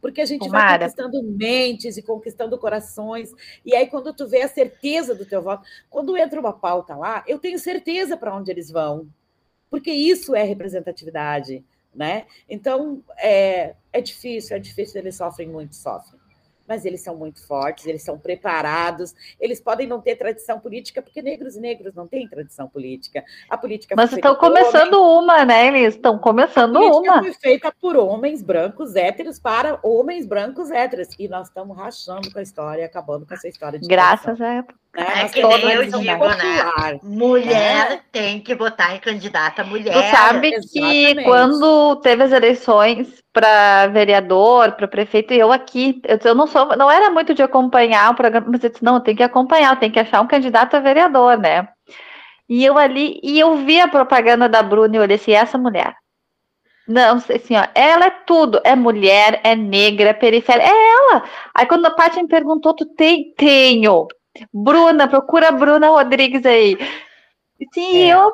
porque 0.03 0.19
a 0.19 0.25
gente 0.25 0.41
Tomara. 0.41 0.67
vai 0.67 0.79
conquistando 0.79 1.23
mentes 1.23 1.95
e 1.95 2.01
conquistando 2.01 2.57
corações. 2.57 3.31
E 3.65 3.73
aí, 3.73 3.87
quando 3.87 4.13
tu 4.13 4.27
vê 4.27 4.41
a 4.41 4.49
certeza 4.49 5.15
do 5.15 5.25
teu 5.25 5.41
voto, 5.41 5.65
quando 5.89 6.17
entra 6.17 6.41
uma 6.41 6.51
pauta 6.51 6.93
lá, 6.93 7.23
eu 7.25 7.39
tenho 7.39 7.57
certeza 7.57 8.17
para 8.17 8.35
onde 8.35 8.51
eles 8.51 8.69
vão, 8.69 9.07
porque 9.69 9.91
isso 9.91 10.35
é 10.35 10.43
representatividade, 10.43 11.63
né? 11.95 12.25
Então, 12.49 13.01
é, 13.17 13.75
é 13.93 14.01
difícil, 14.01 14.57
é 14.57 14.59
difícil, 14.59 14.99
eles 14.99 15.15
sofrem 15.15 15.47
muito, 15.47 15.73
sofrem. 15.73 16.19
Mas 16.73 16.85
eles 16.85 17.01
são 17.01 17.15
muito 17.15 17.45
fortes, 17.45 17.85
eles 17.85 18.01
são 18.01 18.17
preparados, 18.17 19.13
eles 19.39 19.61
podem 19.61 19.85
não 19.85 20.01
ter 20.01 20.15
tradição 20.15 20.59
política, 20.59 21.03
porque 21.03 21.21
negros 21.21 21.55
e 21.55 21.59
negros 21.59 21.93
não 21.93 22.07
têm 22.07 22.27
tradição 22.27 22.67
política. 22.67 23.23
A 23.47 23.55
política 23.55 23.93
Mas 23.95 24.11
estão 24.11 24.35
começando 24.35 24.95
homens. 24.95 25.23
uma, 25.23 25.45
né? 25.45 25.67
Eles 25.67 25.93
estão 25.93 26.17
começando 26.17 26.77
a 26.77 26.81
uma. 26.81 27.19
foi 27.19 27.33
feita 27.33 27.71
por 27.79 27.95
homens 27.95 28.41
brancos 28.41 28.95
héteros 28.95 29.37
para 29.37 29.79
homens 29.83 30.25
brancos 30.25 30.71
héteros. 30.71 31.09
E 31.19 31.27
nós 31.27 31.47
estamos 31.47 31.77
rachando 31.77 32.31
com 32.31 32.39
a 32.39 32.41
história, 32.41 32.85
acabando 32.85 33.27
com 33.27 33.35
essa 33.35 33.47
história 33.47 33.77
de 33.77 33.87
Graças 33.87 34.41
a 34.41 34.53
né? 34.53 34.65
É 34.95 35.27
que 35.27 35.41
nem 35.41 35.71
eu 35.71 35.85
digo, 35.85 36.01
né? 36.01 36.99
Mulher 37.01 37.91
é. 37.91 38.01
tem 38.11 38.39
que 38.39 38.53
votar 38.55 38.95
em 38.95 38.99
candidata 38.99 39.63
mulher. 39.63 39.93
Tu 39.93 40.15
sabe 40.15 40.53
Exatamente. 40.53 41.15
que 41.17 41.23
quando 41.23 41.95
teve 41.97 42.23
as 42.23 42.31
eleições 42.31 43.22
para 43.33 43.87
vereador, 43.87 44.73
para 44.73 44.87
prefeito, 44.87 45.33
e 45.33 45.39
eu 45.39 45.51
aqui, 45.51 45.99
eu, 46.05 46.19
eu, 46.23 46.35
não 46.35 46.45
sou, 46.45 46.77
não 46.77 46.89
era 46.89 47.09
muito 47.09 47.33
de 47.33 47.41
acompanhar 47.41 48.11
o 48.11 48.15
programa, 48.15 48.47
mas 48.51 48.63
eu 48.63 48.69
disse, 48.69 48.83
não, 48.83 49.01
tem 49.01 49.15
que 49.15 49.23
acompanhar, 49.23 49.79
tem 49.79 49.91
que 49.91 49.99
achar 49.99 50.21
um 50.21 50.27
candidato 50.27 50.75
a 50.75 50.79
vereador, 50.79 51.37
né? 51.37 51.67
E 52.47 52.63
eu 52.63 52.77
ali, 52.77 53.19
e 53.23 53.39
eu 53.39 53.55
vi 53.57 53.81
a 53.81 53.87
propaganda 53.87 54.47
da 54.47 54.61
Bruna 54.61 54.95
e 54.95 54.97
eu 54.97 55.01
olhei 55.01 55.15
assim, 55.15 55.31
essa 55.31 55.57
mulher. 55.57 55.95
Não, 56.87 57.15
assim, 57.15 57.55
ó, 57.55 57.65
ela 57.73 58.05
é 58.05 58.09
tudo, 58.09 58.61
é 58.63 58.75
mulher, 58.75 59.41
é 59.43 59.55
negra, 59.55 60.09
é 60.09 60.13
periférica, 60.13 60.67
é 60.67 60.69
ela. 60.69 61.23
Aí 61.55 61.65
quando 61.65 61.85
a 61.85 61.91
Paty 61.91 62.21
me 62.21 62.27
perguntou, 62.27 62.75
tu 62.75 62.85
tem? 62.85 63.33
Tenho. 63.35 64.07
Bruna, 64.53 65.07
procura 65.07 65.49
a 65.49 65.51
Bruna 65.51 65.87
Rodrigues 65.89 66.45
aí. 66.45 66.77
Sim, 67.73 68.03
é. 68.03 68.13
eu 68.13 68.31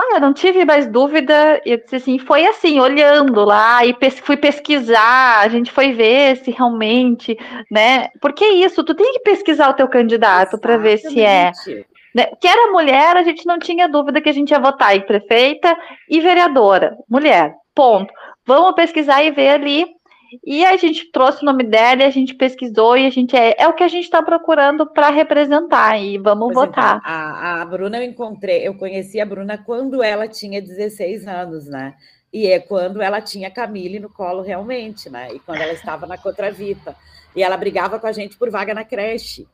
ah, 0.00 0.14
eu 0.14 0.20
não 0.20 0.32
tive 0.32 0.64
mais 0.64 0.86
dúvida. 0.86 1.60
Eu 1.64 1.78
disse 1.78 1.96
assim, 1.96 2.18
foi 2.18 2.46
assim, 2.46 2.80
olhando 2.80 3.44
lá 3.44 3.84
e 3.84 3.92
pes 3.92 4.18
fui 4.20 4.36
pesquisar, 4.36 5.40
a 5.40 5.48
gente 5.48 5.70
foi 5.70 5.92
ver 5.92 6.36
se 6.36 6.50
realmente, 6.50 7.36
né? 7.70 8.08
Porque 8.20 8.44
é 8.44 8.52
isso, 8.52 8.82
tu 8.82 8.94
tem 8.94 9.12
que 9.12 9.20
pesquisar 9.20 9.68
o 9.68 9.74
teu 9.74 9.88
candidato 9.88 10.58
para 10.58 10.76
ver 10.76 10.98
se 10.98 11.20
é. 11.20 11.52
Né? 12.14 12.26
Que 12.40 12.48
era 12.48 12.72
mulher, 12.72 13.16
a 13.16 13.22
gente 13.22 13.46
não 13.46 13.58
tinha 13.58 13.88
dúvida 13.88 14.20
que 14.20 14.28
a 14.28 14.32
gente 14.32 14.50
ia 14.50 14.58
votar 14.58 14.96
em 14.96 15.06
prefeita 15.06 15.76
e 16.08 16.20
vereadora, 16.20 16.96
mulher, 17.08 17.54
ponto. 17.74 18.12
Vamos 18.46 18.74
pesquisar 18.74 19.22
e 19.22 19.30
ver 19.30 19.48
ali 19.50 19.86
e 20.44 20.64
a 20.64 20.76
gente 20.76 21.10
trouxe 21.10 21.42
o 21.42 21.44
nome 21.44 21.64
dela, 21.64 22.02
e 22.02 22.06
a 22.06 22.10
gente 22.10 22.34
pesquisou 22.34 22.96
e 22.96 23.06
a 23.06 23.10
gente 23.10 23.36
é, 23.36 23.54
é 23.58 23.68
o 23.68 23.72
que 23.72 23.82
a 23.82 23.88
gente 23.88 24.04
está 24.04 24.22
procurando 24.22 24.86
para 24.86 25.10
representar 25.10 25.98
e 25.98 26.18
vamos 26.18 26.52
pois 26.52 26.66
votar. 26.66 26.98
Então, 26.98 27.10
a, 27.12 27.62
a 27.62 27.64
Bruna 27.64 27.98
eu 27.98 28.04
encontrei, 28.04 28.66
eu 28.66 28.74
conheci 28.74 29.20
a 29.20 29.26
Bruna 29.26 29.58
quando 29.58 30.02
ela 30.02 30.28
tinha 30.28 30.60
16 30.60 31.26
anos, 31.26 31.66
né? 31.66 31.94
E 32.32 32.46
é 32.46 32.60
quando 32.60 33.02
ela 33.02 33.20
tinha 33.20 33.50
Camille 33.50 33.98
no 33.98 34.08
colo 34.08 34.42
realmente, 34.42 35.10
né? 35.10 35.32
E 35.34 35.40
quando 35.40 35.60
ela 35.60 35.72
estava 35.72 36.06
na 36.06 36.16
Contravita. 36.16 36.94
E 37.34 37.42
ela 37.42 37.56
brigava 37.56 37.98
com 37.98 38.06
a 38.06 38.12
gente 38.12 38.36
por 38.36 38.50
vaga 38.50 38.72
na 38.72 38.84
creche. 38.84 39.48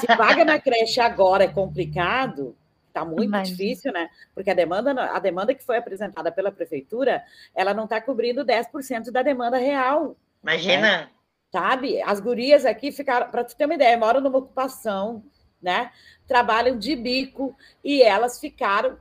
Se 0.00 0.06
vaga 0.16 0.44
na 0.44 0.58
creche 0.60 1.00
agora 1.00 1.44
é 1.44 1.48
complicado, 1.48 2.54
Está 2.96 3.04
muito 3.04 3.24
Imagina. 3.24 3.56
difícil, 3.56 3.92
né? 3.92 4.08
Porque 4.34 4.50
a 4.50 4.54
demanda, 4.54 4.90
a 5.10 5.18
demanda 5.18 5.54
que 5.54 5.62
foi 5.62 5.76
apresentada 5.76 6.32
pela 6.32 6.50
prefeitura, 6.50 7.22
ela 7.54 7.74
não 7.74 7.84
está 7.84 8.00
cobrindo 8.00 8.42
10% 8.42 9.10
da 9.10 9.20
demanda 9.20 9.58
real. 9.58 10.16
Imagina. 10.42 10.80
Né? 10.80 11.08
Sabe? 11.52 12.00
As 12.00 12.20
gurias 12.20 12.64
aqui 12.64 12.90
ficaram, 12.90 13.30
para 13.30 13.44
tu 13.44 13.54
ter 13.54 13.66
uma 13.66 13.74
ideia, 13.74 13.98
moram 13.98 14.22
numa 14.22 14.38
ocupação, 14.38 15.22
né? 15.60 15.90
Trabalham 16.26 16.78
de 16.78 16.96
bico 16.96 17.54
e 17.84 18.02
elas 18.02 18.40
ficaram 18.40 18.98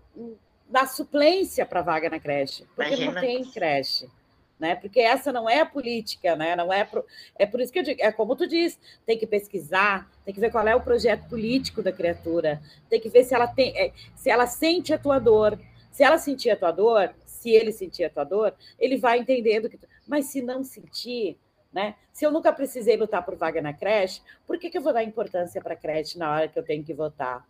na 0.69 0.85
suplência 0.85 1.65
para 1.65 1.81
vaga 1.81 2.09
na 2.09 2.19
creche, 2.19 2.65
porque 2.75 2.95
Imagina. 2.95 3.13
não 3.13 3.21
tem 3.21 3.45
creche 3.45 4.09
né? 4.65 4.75
Porque 4.75 4.99
essa 4.99 5.31
não 5.31 5.47
é 5.47 5.59
a 5.59 5.65
política, 5.65 6.35
né? 6.35 6.55
Não 6.55 6.73
é 6.73 6.83
pro... 6.83 7.05
é 7.37 7.45
por 7.45 7.61
isso 7.61 7.71
que 7.71 7.77
eu 7.77 7.83
digo, 7.83 8.01
é 8.01 8.11
como 8.11 8.35
tu 8.35 8.47
diz, 8.47 8.79
tem 9.05 9.15
que 9.15 9.27
pesquisar, 9.27 10.09
tem 10.25 10.33
que 10.33 10.39
ver 10.39 10.51
qual 10.51 10.67
é 10.67 10.75
o 10.75 10.81
projeto 10.81 11.29
político 11.29 11.83
da 11.83 11.91
criatura, 11.91 12.59
tem 12.89 12.99
que 12.99 13.09
ver 13.09 13.23
se 13.23 13.35
ela 13.35 13.45
tem, 13.45 13.77
é, 13.77 13.91
se 14.15 14.27
ela 14.27 14.47
sente 14.47 14.91
a 14.91 14.97
tua 14.97 15.19
dor. 15.19 15.59
Se 15.91 16.03
ela 16.03 16.17
sentir 16.17 16.49
a 16.49 16.57
tua 16.57 16.71
dor, 16.71 17.13
se 17.25 17.51
ele 17.51 17.71
sentir 17.71 18.03
a 18.03 18.09
tua 18.09 18.25
dor, 18.25 18.53
ele 18.77 18.97
vai 18.97 19.19
entendendo 19.19 19.69
que, 19.69 19.79
mas 20.05 20.25
se 20.25 20.41
não 20.41 20.61
sentir, 20.61 21.37
né? 21.71 21.95
Se 22.11 22.25
eu 22.25 22.31
nunca 22.31 22.51
precisei 22.51 22.97
lutar 22.97 23.23
por 23.23 23.35
vaga 23.35 23.61
na 23.61 23.71
creche, 23.71 24.21
por 24.45 24.57
que, 24.57 24.69
que 24.69 24.77
eu 24.77 24.81
vou 24.81 24.91
dar 24.91 25.03
importância 25.03 25.61
para 25.61 25.73
a 25.73 25.77
creche 25.77 26.17
na 26.17 26.29
hora 26.33 26.47
que 26.49 26.59
eu 26.59 26.63
tenho 26.63 26.83
que 26.83 26.93
votar, 26.93 27.45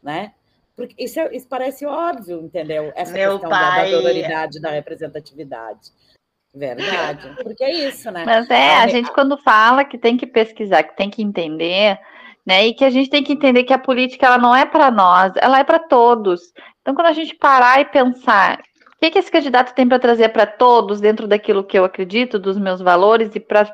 né? 0.00 0.32
Porque 0.76 0.94
isso, 1.02 1.18
é, 1.18 1.34
isso 1.34 1.48
parece 1.48 1.84
óbvio, 1.84 2.40
entendeu? 2.40 2.92
Essa 2.94 3.12
Meu 3.12 3.32
questão 3.32 3.50
pai... 3.50 3.90
da, 3.90 4.46
da 4.46 4.60
da 4.60 4.70
representatividade. 4.70 5.90
Verdade, 6.54 7.30
porque 7.42 7.64
é 7.64 7.88
isso, 7.88 8.10
né? 8.10 8.24
Mas 8.24 8.48
é, 8.50 8.76
a 8.76 8.86
gente 8.86 9.10
quando 9.12 9.36
fala 9.38 9.84
que 9.84 9.98
tem 9.98 10.16
que 10.16 10.26
pesquisar, 10.26 10.82
que 10.82 10.96
tem 10.96 11.10
que 11.10 11.22
entender, 11.22 11.98
né? 12.46 12.66
E 12.66 12.74
que 12.74 12.84
a 12.84 12.90
gente 12.90 13.10
tem 13.10 13.22
que 13.22 13.32
entender 13.32 13.64
que 13.64 13.72
a 13.72 13.78
política 13.78 14.26
ela 14.26 14.38
não 14.38 14.54
é 14.54 14.64
para 14.64 14.90
nós, 14.90 15.32
ela 15.36 15.58
é 15.58 15.64
para 15.64 15.78
todos. 15.78 16.40
Então, 16.80 16.94
quando 16.94 17.08
a 17.08 17.12
gente 17.12 17.34
parar 17.36 17.80
e 17.80 17.84
pensar, 17.84 18.58
o 18.58 19.00
que, 19.00 19.10
que 19.10 19.18
esse 19.18 19.30
candidato 19.30 19.74
tem 19.74 19.86
para 19.86 19.98
trazer 19.98 20.30
para 20.30 20.46
todos 20.46 21.00
dentro 21.00 21.28
daquilo 21.28 21.62
que 21.62 21.78
eu 21.78 21.84
acredito, 21.84 22.38
dos 22.38 22.58
meus 22.58 22.80
valores 22.80 23.34
e 23.34 23.40
para 23.40 23.70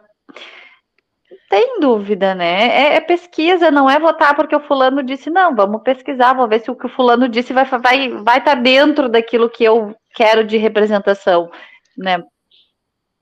tem 1.49 1.79
dúvida, 1.79 2.35
né? 2.35 2.67
É, 2.67 2.97
é, 2.97 3.01
pesquisa, 3.01 3.71
não 3.71 3.89
é 3.89 3.99
votar 3.99 4.35
porque 4.35 4.57
o 4.57 4.61
fulano 4.67 5.05
disse, 5.05 5.31
não, 5.31 5.55
vamos 5.55 5.83
pesquisar, 5.83 6.35
vou 6.35 6.49
ver 6.49 6.61
se 6.61 6.71
o 6.71 6.75
que 6.75 6.87
o 6.87 6.89
fulano 6.89 7.29
disse 7.29 7.53
vai 7.53 7.63
estar 7.63 7.79
vai, 7.79 8.09
vai 8.09 8.43
tá 8.43 8.55
dentro 8.55 9.09
daquilo 9.09 9.49
que 9.49 9.63
eu 9.63 9.95
quero 10.17 10.43
de 10.43 10.57
representação, 10.57 11.49
né? 11.97 12.25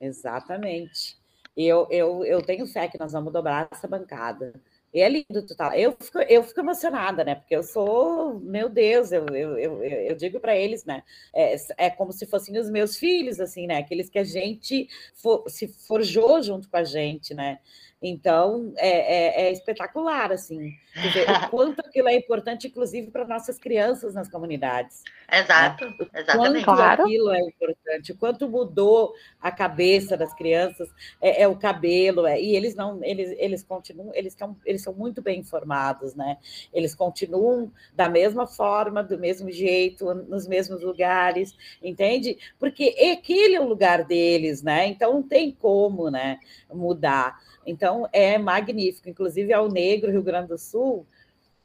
Exatamente. 0.03 1.17
Eu, 1.55 1.87
eu, 1.89 2.25
eu 2.25 2.41
tenho 2.41 2.67
fé 2.67 2.87
que 2.87 2.99
nós 2.99 3.13
vamos 3.13 3.31
dobrar 3.31 3.69
essa 3.71 3.87
bancada. 3.87 4.53
E 4.93 4.99
é 5.01 5.09
lindo 5.09 5.45
tu 5.47 5.55
tá. 5.55 5.77
Eu 5.77 5.95
fico, 5.99 6.19
eu 6.19 6.43
fico 6.43 6.59
emocionada, 6.59 7.23
né? 7.23 7.35
Porque 7.35 7.55
eu 7.55 7.63
sou, 7.63 8.39
meu 8.39 8.69
Deus, 8.69 9.11
eu, 9.11 9.25
eu, 9.27 9.57
eu, 9.57 9.83
eu 9.83 10.15
digo 10.15 10.39
para 10.39 10.55
eles, 10.55 10.83
né? 10.85 11.03
É, 11.33 11.55
é 11.77 11.89
como 11.89 12.11
se 12.11 12.25
fossem 12.25 12.57
os 12.59 12.69
meus 12.69 12.97
filhos, 12.97 13.39
assim, 13.39 13.65
né? 13.65 13.77
Aqueles 13.77 14.09
que 14.09 14.19
a 14.19 14.23
gente 14.23 14.87
for, 15.15 15.43
se 15.49 15.67
forjou 15.67 16.41
junto 16.43 16.69
com 16.69 16.77
a 16.77 16.83
gente, 16.83 17.33
né? 17.33 17.59
Então, 18.05 18.73
é, 18.75 18.89
é, 18.89 19.47
é 19.47 19.51
espetacular, 19.53 20.29
assim, 20.33 20.73
dizer, 20.93 21.25
o 21.29 21.49
quanto 21.49 21.79
aquilo 21.79 22.09
é 22.09 22.15
importante, 22.15 22.67
inclusive, 22.67 23.09
para 23.09 23.25
nossas 23.25 23.57
crianças 23.57 24.13
nas 24.13 24.29
comunidades. 24.29 25.01
Né? 25.31 25.39
Exato, 25.39 25.85
né? 25.85 25.95
exatamente. 26.13 26.65
Quanto 26.65 26.65
claro. 26.65 27.03
aquilo 27.03 27.31
é 27.31 27.39
importante, 27.39 28.11
o 28.11 28.17
quanto 28.17 28.49
mudou 28.49 29.13
a 29.41 29.49
cabeça 29.49 30.17
das 30.17 30.33
crianças, 30.33 30.89
é, 31.21 31.43
é 31.43 31.47
o 31.47 31.55
cabelo, 31.55 32.27
é, 32.27 32.41
e 32.41 32.53
eles 32.53 32.75
não, 32.75 33.01
eles, 33.01 33.33
eles 33.39 33.63
continuam, 33.63 34.11
eles, 34.13 34.33
estão, 34.33 34.57
eles 34.65 34.83
são 34.83 34.93
muito 34.93 35.21
bem 35.21 35.39
informados, 35.39 36.13
né? 36.13 36.37
Eles 36.73 36.93
continuam 36.93 37.71
da 37.95 38.09
mesma 38.09 38.45
forma, 38.45 39.01
do 39.01 39.17
mesmo 39.17 39.49
jeito, 39.49 40.13
nos 40.13 40.45
mesmos 40.45 40.83
lugares, 40.83 41.55
entende? 41.81 42.37
Porque 42.59 42.93
aquele 43.17 43.55
é 43.55 43.61
o 43.61 43.67
lugar 43.67 44.03
deles, 44.03 44.61
né? 44.61 44.87
Então 44.87 45.13
não 45.13 45.23
tem 45.23 45.51
como, 45.51 46.11
né, 46.11 46.37
mudar. 46.69 47.39
Então, 47.65 48.07
é 48.11 48.37
magnífico. 48.37 49.09
Inclusive, 49.09 49.53
ao 49.53 49.69
Negro, 49.69 50.11
Rio 50.11 50.23
Grande 50.23 50.49
do 50.49 50.57
Sul, 50.57 51.05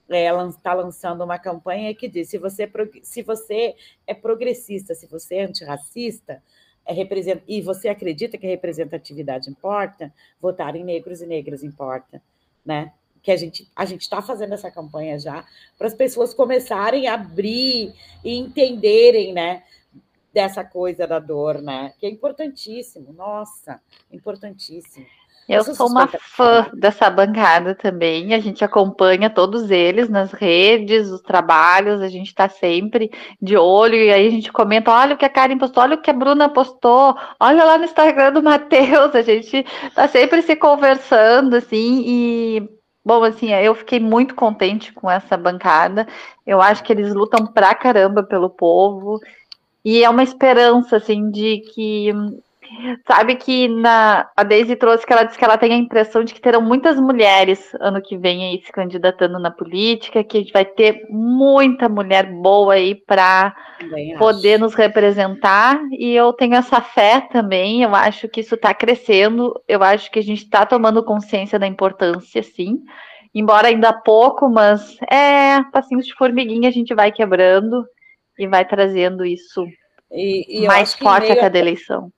ela 0.08 0.48
está 0.48 0.72
lançando 0.72 1.22
uma 1.22 1.38
campanha 1.38 1.94
que 1.94 2.08
diz: 2.08 2.30
se 2.30 2.38
você, 2.38 2.70
se 3.02 3.22
você 3.22 3.74
é 4.06 4.14
progressista, 4.14 4.94
se 4.94 5.06
você 5.06 5.36
é 5.36 5.44
antirracista, 5.44 6.42
é 6.86 6.92
represent... 6.92 7.42
e 7.46 7.60
você 7.60 7.88
acredita 7.88 8.38
que 8.38 8.46
a 8.46 8.50
representatividade 8.50 9.50
importa, 9.50 10.12
votar 10.40 10.74
em 10.74 10.84
negros 10.84 11.20
e 11.20 11.26
negras 11.26 11.62
importa, 11.62 12.22
né? 12.64 12.92
Que 13.22 13.30
a 13.30 13.36
gente 13.36 13.68
a 13.76 13.84
gente 13.84 14.02
está 14.02 14.22
fazendo 14.22 14.54
essa 14.54 14.70
campanha 14.70 15.18
já 15.18 15.44
para 15.76 15.86
as 15.86 15.94
pessoas 15.94 16.32
começarem 16.32 17.06
a 17.06 17.14
abrir 17.14 17.92
e 18.24 18.38
entenderem, 18.38 19.34
né? 19.34 19.64
Dessa 20.32 20.64
coisa 20.64 21.06
da 21.06 21.18
dor, 21.18 21.60
né? 21.60 21.92
Que 21.98 22.06
é 22.06 22.08
importantíssimo, 22.08 23.12
nossa, 23.12 23.80
importantíssimo. 24.10 25.04
Eu 25.48 25.64
sou 25.64 25.88
uma 25.88 26.06
fã 26.06 26.66
dessa 26.74 27.08
bancada 27.08 27.74
também. 27.74 28.34
A 28.34 28.38
gente 28.38 28.62
acompanha 28.62 29.30
todos 29.30 29.70
eles 29.70 30.08
nas 30.08 30.30
redes, 30.30 31.08
os 31.08 31.22
trabalhos, 31.22 32.02
a 32.02 32.08
gente 32.08 32.26
está 32.26 32.48
sempre 32.48 33.10
de 33.40 33.56
olho 33.56 33.94
e 33.94 34.12
aí 34.12 34.26
a 34.26 34.30
gente 34.30 34.52
comenta: 34.52 34.90
olha 34.90 35.14
o 35.14 35.16
que 35.16 35.24
a 35.24 35.30
Karen 35.30 35.56
postou, 35.56 35.82
olha 35.82 35.94
o 35.96 36.02
que 36.02 36.10
a 36.10 36.14
Bruna 36.14 36.48
postou, 36.50 37.16
olha 37.40 37.64
lá 37.64 37.78
no 37.78 37.84
Instagram 37.84 38.32
do 38.32 38.42
Matheus. 38.42 39.14
A 39.14 39.22
gente 39.22 39.64
está 39.84 40.06
sempre 40.06 40.42
se 40.42 40.54
conversando, 40.54 41.56
assim, 41.56 42.02
e 42.04 42.78
Bom, 43.08 43.24
assim, 43.24 43.50
eu 43.54 43.74
fiquei 43.74 43.98
muito 43.98 44.34
contente 44.34 44.92
com 44.92 45.10
essa 45.10 45.34
bancada. 45.34 46.06
Eu 46.46 46.60
acho 46.60 46.82
que 46.84 46.92
eles 46.92 47.14
lutam 47.14 47.46
pra 47.46 47.74
caramba 47.74 48.22
pelo 48.22 48.50
povo. 48.50 49.18
E 49.82 50.04
é 50.04 50.10
uma 50.10 50.22
esperança, 50.22 50.98
assim, 50.98 51.30
de 51.30 51.60
que 51.72 52.12
Sabe 53.06 53.36
que 53.36 53.66
na, 53.68 54.28
a 54.36 54.42
Daisy 54.42 54.76
trouxe 54.76 55.06
que 55.06 55.12
ela 55.12 55.24
disse 55.24 55.38
que 55.38 55.44
ela 55.44 55.56
tem 55.56 55.72
a 55.72 55.76
impressão 55.76 56.22
de 56.22 56.34
que 56.34 56.40
terão 56.40 56.60
muitas 56.60 57.00
mulheres 57.00 57.74
ano 57.80 58.00
que 58.02 58.16
vem 58.16 58.44
aí 58.44 58.62
se 58.62 58.70
candidatando 58.70 59.38
na 59.38 59.50
política, 59.50 60.22
que 60.22 60.36
a 60.36 60.40
gente 60.40 60.52
vai 60.52 60.64
ter 60.64 61.06
muita 61.08 61.88
mulher 61.88 62.30
boa 62.30 62.74
aí 62.74 62.94
para 62.94 63.54
poder 64.18 64.58
nos 64.58 64.74
representar. 64.74 65.80
E 65.92 66.12
eu 66.12 66.32
tenho 66.32 66.54
essa 66.54 66.80
fé 66.80 67.20
também. 67.32 67.82
Eu 67.82 67.94
acho 67.94 68.28
que 68.28 68.40
isso 68.40 68.54
está 68.54 68.74
crescendo. 68.74 69.54
Eu 69.66 69.82
acho 69.82 70.10
que 70.10 70.18
a 70.18 70.22
gente 70.22 70.44
está 70.44 70.66
tomando 70.66 71.04
consciência 71.04 71.58
da 71.58 71.66
importância, 71.66 72.42
sim. 72.42 72.80
Embora 73.34 73.68
ainda 73.68 73.92
pouco, 73.92 74.48
mas 74.48 74.96
é 75.10 75.62
passinhos 75.72 76.06
de 76.06 76.14
formiguinha 76.14 76.68
a 76.68 76.72
gente 76.72 76.94
vai 76.94 77.12
quebrando 77.12 77.84
e 78.38 78.46
vai 78.46 78.64
trazendo 78.64 79.24
isso 79.24 79.64
e, 80.10 80.62
e 80.62 80.66
mais 80.66 80.94
forte 80.94 81.30
a 81.30 81.36
cada 81.36 81.58
eleição 81.58 82.10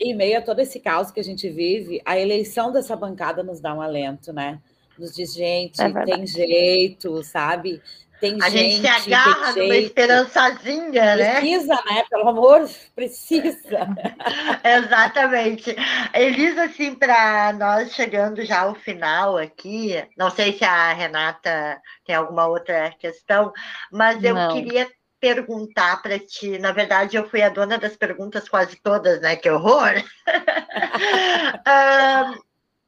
em 0.00 0.14
meio 0.14 0.38
a 0.38 0.42
todo 0.42 0.60
esse 0.60 0.80
caos 0.80 1.10
que 1.10 1.20
a 1.20 1.24
gente 1.24 1.48
vive, 1.48 2.00
a 2.04 2.18
eleição 2.18 2.72
dessa 2.72 2.96
bancada 2.96 3.42
nos 3.42 3.60
dá 3.60 3.74
um 3.74 3.80
alento, 3.80 4.32
né? 4.32 4.60
Nos 4.98 5.14
diz, 5.14 5.34
gente, 5.34 5.80
é 5.80 6.04
tem 6.04 6.26
jeito, 6.26 7.22
sabe? 7.24 7.82
Tem 8.20 8.38
a 8.40 8.48
gente, 8.48 8.76
gente 8.76 9.02
se 9.02 9.12
agarra 9.12 9.52
numa 9.52 9.76
esperançazinha, 9.76 11.16
né? 11.16 11.40
Precisa, 11.40 11.74
né? 11.74 12.04
Pelo 12.08 12.28
amor, 12.28 12.70
precisa. 12.94 13.88
Exatamente. 14.64 15.74
Elisa, 16.14 16.64
assim, 16.64 16.94
para 16.94 17.52
nós 17.52 17.92
chegando 17.92 18.44
já 18.44 18.60
ao 18.60 18.74
final 18.74 19.36
aqui, 19.36 20.02
não 20.16 20.30
sei 20.30 20.56
se 20.56 20.64
a 20.64 20.92
Renata 20.92 21.80
tem 22.06 22.14
alguma 22.14 22.46
outra 22.46 22.90
questão, 22.98 23.52
mas 23.92 24.22
eu 24.22 24.34
não. 24.34 24.52
queria 24.54 24.88
perguntar 25.24 26.02
para 26.02 26.18
ti. 26.18 26.58
Na 26.58 26.70
verdade, 26.70 27.16
eu 27.16 27.26
fui 27.26 27.40
a 27.40 27.48
dona 27.48 27.78
das 27.78 27.96
perguntas 27.96 28.46
quase 28.46 28.76
todas, 28.76 29.22
né? 29.22 29.34
Que 29.36 29.48
horror! 29.48 29.94
um, 31.66 32.42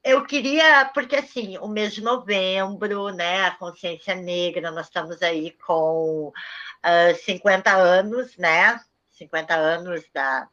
eu 0.05 0.23
queria, 0.27 0.85
porque 0.93 1.17
assim, 1.17 1.57
o 1.57 1.67
mês 1.67 1.95
de 1.95 2.03
novembro, 2.03 3.09
né? 3.09 3.47
A 3.47 3.53
consciência 3.53 4.15
negra, 4.15 4.71
nós 4.71 4.89
estamos 4.89 5.23
aí 5.23 5.53
com 5.67 6.29
uh, 6.29 7.25
50 7.25 7.73
anos, 7.73 8.37
né? 8.37 8.79
50 9.13 9.55
anos 9.55 10.05
da, 10.13 10.47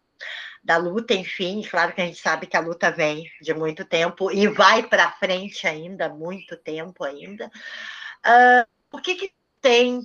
da 0.63 0.77
luta, 0.77 1.13
enfim, 1.13 1.63
claro 1.69 1.91
que 1.91 2.01
a 2.01 2.05
gente 2.05 2.21
sabe 2.21 2.47
que 2.47 2.55
a 2.55 2.61
luta 2.61 2.91
vem 2.91 3.29
de 3.41 3.53
muito 3.53 3.83
tempo 3.83 4.31
e 4.31 4.47
vai 4.47 4.83
para 4.83 5.11
frente 5.11 5.67
ainda, 5.67 6.07
muito 6.07 6.55
tempo 6.55 7.03
ainda. 7.03 7.51
Uh, 8.25 8.65
o 8.89 9.01
que, 9.01 9.15
que 9.15 9.33
tem 9.59 9.99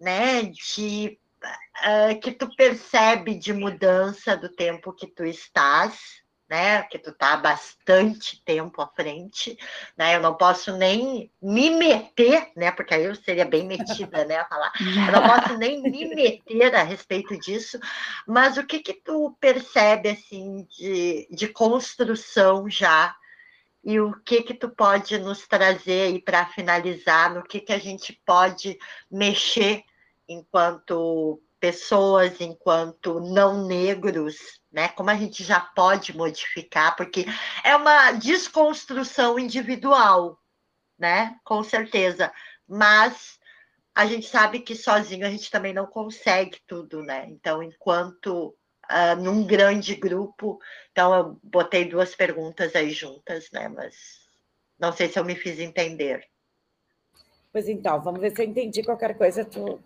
né, 0.00 0.42
de 0.44 1.18
uh, 1.44 2.20
que 2.20 2.32
tu 2.32 2.54
percebe 2.56 3.34
de 3.34 3.52
mudança 3.52 4.36
do 4.36 4.48
tempo 4.48 4.92
que 4.92 5.06
tu 5.06 5.24
estás, 5.24 6.20
né? 6.50 6.82
Que 6.82 6.98
tu 6.98 7.12
tá 7.12 7.36
bastante 7.36 8.42
tempo 8.44 8.82
à 8.82 8.88
frente, 8.88 9.56
né? 9.96 10.16
Eu 10.16 10.20
não 10.20 10.34
posso 10.34 10.76
nem 10.76 11.30
me 11.40 11.70
meter, 11.70 12.50
né? 12.56 12.72
Porque 12.72 12.92
aí 12.92 13.04
eu 13.04 13.14
seria 13.14 13.44
bem 13.44 13.64
metida, 13.64 14.24
né? 14.24 14.38
A 14.38 14.44
falar. 14.46 14.72
Eu 14.80 15.12
não 15.12 15.28
posso 15.28 15.56
nem 15.56 15.80
me 15.80 16.12
meter 16.12 16.74
a 16.74 16.82
respeito 16.82 17.38
disso. 17.38 17.78
Mas 18.26 18.56
o 18.56 18.66
que 18.66 18.80
que 18.80 18.94
tu 18.94 19.36
percebe 19.38 20.08
assim 20.08 20.66
de, 20.76 21.28
de 21.30 21.46
construção 21.46 22.68
já 22.68 23.14
e 23.84 24.00
o 24.00 24.12
que 24.20 24.42
que 24.42 24.52
tu 24.52 24.68
pode 24.68 25.18
nos 25.18 25.46
trazer 25.46 26.08
aí 26.08 26.20
para 26.20 26.46
finalizar, 26.46 27.32
no 27.32 27.44
que 27.44 27.60
que 27.60 27.72
a 27.72 27.78
gente 27.78 28.20
pode 28.26 28.76
mexer 29.10 29.84
enquanto 30.30 31.42
pessoas, 31.58 32.40
enquanto 32.40 33.20
não 33.20 33.66
negros, 33.66 34.36
né? 34.72 34.88
Como 34.88 35.10
a 35.10 35.16
gente 35.16 35.42
já 35.42 35.60
pode 35.60 36.16
modificar, 36.16 36.96
porque 36.96 37.26
é 37.64 37.74
uma 37.74 38.12
desconstrução 38.12 39.38
individual, 39.38 40.38
né? 40.96 41.36
Com 41.44 41.64
certeza. 41.64 42.32
Mas 42.66 43.38
a 43.92 44.06
gente 44.06 44.26
sabe 44.28 44.60
que 44.60 44.76
sozinho 44.76 45.26
a 45.26 45.30
gente 45.30 45.50
também 45.50 45.74
não 45.74 45.86
consegue 45.86 46.58
tudo, 46.66 47.02
né? 47.02 47.26
Então, 47.28 47.60
enquanto 47.60 48.56
uh, 48.88 49.20
num 49.20 49.44
grande 49.44 49.96
grupo, 49.96 50.60
então 50.92 51.12
eu 51.12 51.40
botei 51.42 51.84
duas 51.86 52.14
perguntas 52.14 52.76
aí 52.76 52.92
juntas, 52.92 53.50
né? 53.52 53.68
Mas 53.68 53.96
não 54.78 54.92
sei 54.92 55.08
se 55.08 55.18
eu 55.18 55.24
me 55.24 55.34
fiz 55.34 55.58
entender. 55.58 56.24
Pois 57.52 57.68
então, 57.68 58.00
vamos 58.00 58.20
ver 58.20 58.30
se 58.30 58.40
eu 58.40 58.46
entendi 58.46 58.82
qualquer 58.84 59.18
coisa. 59.18 59.44
Tu 59.44 59.82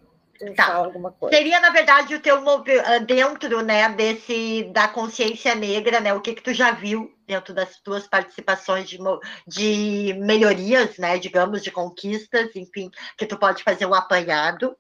tá. 0.57 0.75
alguma 0.75 1.13
coisa. 1.13 1.37
Seria, 1.37 1.61
na 1.61 1.71
verdade, 1.71 2.15
o 2.15 2.21
teu 2.21 2.37
ah, 2.37 2.99
dentro 2.99 3.63
né, 3.63 3.89
desse 3.91 4.65
da 4.73 4.89
consciência 4.89 5.55
negra, 5.55 6.01
né? 6.01 6.13
O 6.13 6.21
que, 6.21 6.35
que 6.35 6.43
tu 6.43 6.53
já 6.53 6.73
viu 6.73 7.13
dentro 7.27 7.55
das 7.55 7.81
tuas 7.81 8.07
participações 8.07 8.89
de, 8.89 8.99
de 9.47 10.15
melhorias, 10.15 10.99
né? 10.99 11.19
Digamos, 11.19 11.63
de 11.63 11.71
conquistas, 11.71 12.55
enfim, 12.57 12.91
que 13.17 13.27
tu 13.27 13.39
pode 13.39 13.63
fazer 13.63 13.87
um 13.87 13.95
apanhado, 13.95 14.77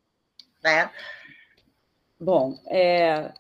né? 0.62 0.90
Bom, 2.18 2.58
é, 2.68 3.32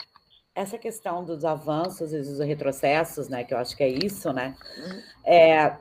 essa 0.54 0.78
questão 0.78 1.24
dos 1.24 1.44
avanços 1.44 2.12
e 2.12 2.18
dos 2.18 2.38
retrocessos, 2.38 3.28
né? 3.28 3.44
Que 3.44 3.54
eu 3.54 3.58
acho 3.58 3.76
que 3.76 3.82
é 3.82 3.88
isso, 3.88 4.32
né? 4.32 4.56
Uhum. 4.76 5.02
É, 5.24 5.76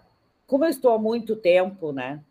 como 0.48 0.66
eu 0.66 0.70
estou 0.70 0.94
há 0.94 1.00
muito 1.00 1.36
tempo, 1.36 1.92
né? 1.92 2.24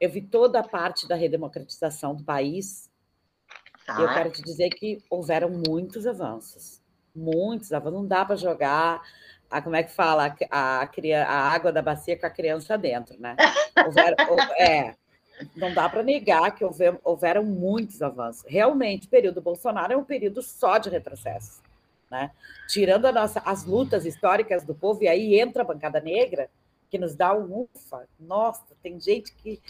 Eu 0.00 0.10
vi 0.10 0.22
toda 0.22 0.60
a 0.60 0.66
parte 0.66 1.06
da 1.06 1.14
redemocratização 1.14 2.14
do 2.14 2.24
país 2.24 2.89
Tá. 3.90 4.00
Eu 4.00 4.08
quero 4.08 4.30
te 4.30 4.42
dizer 4.42 4.70
que 4.70 5.02
houveram 5.10 5.50
muitos 5.50 6.06
avanços. 6.06 6.80
Muitos 7.14 7.72
avanços. 7.72 7.98
Não 7.98 8.06
dá 8.06 8.24
para 8.24 8.36
jogar 8.36 9.02
a, 9.50 9.60
como 9.60 9.74
é 9.74 9.82
que 9.82 9.90
fala, 9.90 10.34
a, 10.50 10.82
a, 10.82 10.88
a, 11.26 11.52
água 11.52 11.72
da 11.72 11.82
bacia 11.82 12.16
com 12.16 12.26
a 12.26 12.30
criança 12.30 12.78
dentro, 12.78 13.20
né? 13.20 13.34
Houveram, 13.84 14.16
é, 14.58 14.94
não 15.56 15.74
dá 15.74 15.88
para 15.88 16.02
negar 16.02 16.54
que 16.54 16.64
houver, 16.64 16.98
houveram 17.02 17.42
muitos 17.42 18.00
avanços. 18.00 18.44
Realmente, 18.46 19.06
o 19.06 19.10
período 19.10 19.40
Bolsonaro 19.40 19.92
é 19.92 19.96
um 19.96 20.04
período 20.04 20.40
só 20.42 20.78
de 20.78 20.88
retrocesso. 20.88 21.62
Né? 22.10 22.30
Tirando 22.68 23.06
a 23.06 23.12
nossa, 23.12 23.40
as 23.40 23.64
lutas 23.64 24.04
históricas 24.04 24.64
do 24.64 24.74
povo, 24.74 25.02
e 25.02 25.08
aí 25.08 25.40
entra 25.40 25.62
a 25.62 25.66
bancada 25.66 26.00
negra, 26.00 26.48
que 26.90 26.98
nos 26.98 27.14
dá 27.16 27.32
um 27.34 27.66
ufa. 27.74 28.06
Nossa, 28.18 28.64
tem 28.82 29.00
gente 29.00 29.32
que 29.34 29.60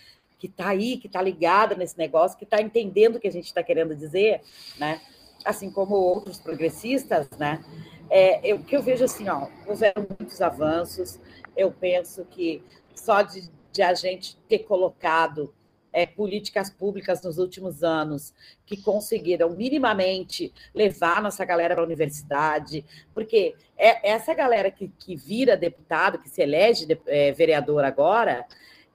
que 0.41 0.47
está 0.47 0.71
aí, 0.71 0.97
que 0.97 1.07
está 1.07 1.21
ligada 1.21 1.75
nesse 1.75 1.99
negócio, 1.99 2.39
que 2.39 2.45
está 2.45 2.61
entendendo 2.63 3.17
o 3.17 3.21
que 3.21 3.29
a 3.29 3.33
gente 3.33 3.45
está 3.45 3.63
querendo 3.63 3.95
dizer, 3.95 4.41
né? 4.79 5.01
Assim 5.45 5.71
como 5.71 5.95
outros 5.95 6.39
progressistas, 6.39 7.29
né? 7.39 7.63
É, 8.09 8.41
eu, 8.45 8.59
que 8.59 8.75
eu 8.75 8.83
vejo 8.83 9.05
assim, 9.05 9.29
ó, 9.29 9.47
houveram 9.67 10.07
muitos 10.19 10.41
avanços. 10.41 11.21
Eu 11.55 11.71
penso 11.71 12.25
que 12.25 12.65
só 12.95 13.21
de, 13.21 13.51
de 13.71 13.83
a 13.83 13.93
gente 13.93 14.37
ter 14.49 14.61
colocado 14.61 15.55
é, 15.93 16.07
políticas 16.07 16.71
públicas 16.71 17.23
nos 17.23 17.37
últimos 17.39 17.83
anos 17.83 18.33
que 18.65 18.81
conseguiram 18.81 19.51
minimamente 19.51 20.53
levar 20.75 21.23
nossa 21.23 21.45
galera 21.45 21.75
para 21.75 21.83
a 21.83 21.87
universidade, 21.87 22.85
porque 23.13 23.55
é 23.77 24.11
essa 24.11 24.33
galera 24.33 24.71
que, 24.71 24.89
que 24.89 25.17
vira 25.17 25.57
deputado, 25.57 26.19
que 26.19 26.31
se 26.31 26.41
elege 26.41 26.87
de, 26.87 26.99
é, 27.07 27.33
vereador 27.33 27.85
agora, 27.85 28.47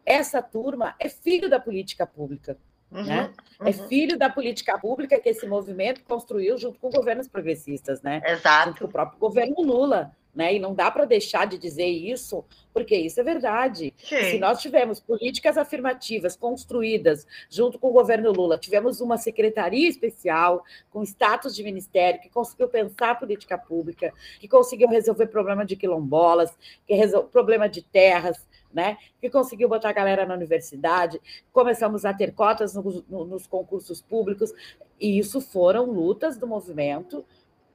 essa 0.06 0.42
turma 0.42 0.96
é 1.00 1.10
filho 1.10 1.50
da 1.50 1.60
política 1.60 2.06
pública. 2.06 2.58
Uhum, 2.92 3.04
né? 3.04 3.34
É 3.60 3.64
uhum. 3.64 3.70
É 3.70 3.74
filho 3.74 4.18
da 4.18 4.30
política 4.30 4.78
pública 4.78 5.20
que 5.20 5.30
esse 5.30 5.48
movimento 5.48 6.04
construiu 6.04 6.58
junto 6.58 6.80
com 6.80 6.90
governos 6.90 7.28
progressistas, 7.28 8.02
né? 8.02 8.22
Exato. 8.26 8.70
Junto 8.70 8.80
com 8.80 8.86
o 8.86 8.92
próprio 8.92 9.20
governo 9.20 9.62
Lula. 9.62 10.16
Né? 10.34 10.56
E 10.56 10.60
não 10.60 10.76
dá 10.76 10.92
para 10.92 11.06
deixar 11.06 11.48
de 11.48 11.58
dizer 11.58 11.88
isso, 11.88 12.44
porque 12.74 12.94
isso 12.94 13.22
é 13.22 13.24
verdade. 13.24 13.94
Sim. 13.98 14.32
Se 14.32 14.38
nós 14.38 14.62
tivermos 14.62 15.00
políticas 15.00 15.58
afirmativas 15.58 16.36
construídas 16.36 17.26
junto 17.50 17.80
com 17.80 17.88
o 17.88 17.94
governo 17.94 18.34
Lula, 18.34 18.58
tivemos 18.58 19.00
uma 19.00 19.18
secretaria 19.18 19.88
especial 19.88 20.62
com 20.92 21.02
status 21.04 21.56
de 21.56 21.64
ministério 21.64 22.20
que 22.20 22.30
conseguiu 22.30 22.68
pensar 22.68 23.12
a 23.12 23.16
política 23.16 23.58
pública, 23.58 24.14
que 24.38 24.48
conseguiu 24.50 24.90
resolver 24.90 25.28
problema 25.28 25.66
de 25.66 25.78
quilombolas, 25.78 26.52
que 26.86 26.94
resolveu 26.94 27.30
problema 27.30 27.70
de 27.70 27.82
terras, 27.82 28.46
né? 28.74 28.98
Que 29.20 29.30
conseguiu 29.30 29.70
botar 29.70 29.90
a 29.90 29.94
galera 29.94 30.26
na 30.26 30.34
universidade, 30.34 31.22
começamos 31.52 32.06
a 32.06 32.14
ter 32.14 32.34
cotas 32.34 32.74
no, 32.74 33.04
no, 33.08 33.26
nos 33.26 33.48
concursos 33.48 34.02
públicos, 34.02 34.54
e 35.00 35.18
isso 35.18 35.42
foram 35.42 35.86
lutas 35.86 36.38
do 36.38 36.48
movimento, 36.48 37.26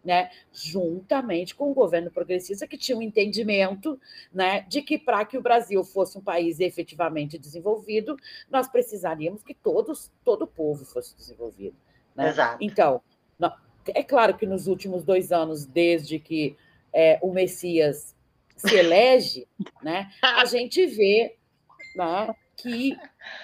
né? 0.05 0.31
Juntamente 0.53 1.55
com 1.55 1.71
o 1.71 1.75
governo 1.75 2.11
progressista, 2.11 2.67
que 2.67 2.79
tinha 2.79 2.97
um 2.97 3.03
entendimento, 3.03 4.01
né? 4.33 4.63
De 4.63 4.83
que 4.83 4.99
para 4.99 5.25
que 5.25 5.37
o 5.37 5.43
Brasil 5.43 5.83
fosse 5.85 6.17
um 6.17 6.23
país 6.23 6.61
efetivamente 6.61 7.39
desenvolvido, 7.39 8.17
nós 8.51 8.69
precisaríamos 8.69 9.43
que 9.43 9.55
todos, 9.55 10.11
todo 10.25 10.43
o 10.43 10.47
povo 10.47 10.85
fosse 10.85 11.17
desenvolvido. 11.17 11.77
Né? 12.15 12.29
Exato. 12.29 12.59
Então, 12.61 13.03
é 13.87 14.03
claro 14.03 14.37
que 14.37 14.47
nos 14.47 14.67
últimos 14.67 15.05
dois 15.05 15.33
anos, 15.33 15.65
desde 15.65 16.19
que 16.19 16.57
é, 16.93 17.19
o 17.23 17.33
Messias 17.33 18.15
se 18.61 18.77
elege, 18.77 19.49
né, 19.83 20.11
a 20.23 20.45
gente 20.47 20.87
vê 20.87 21.37
né, 21.95 22.35
que 22.57 22.97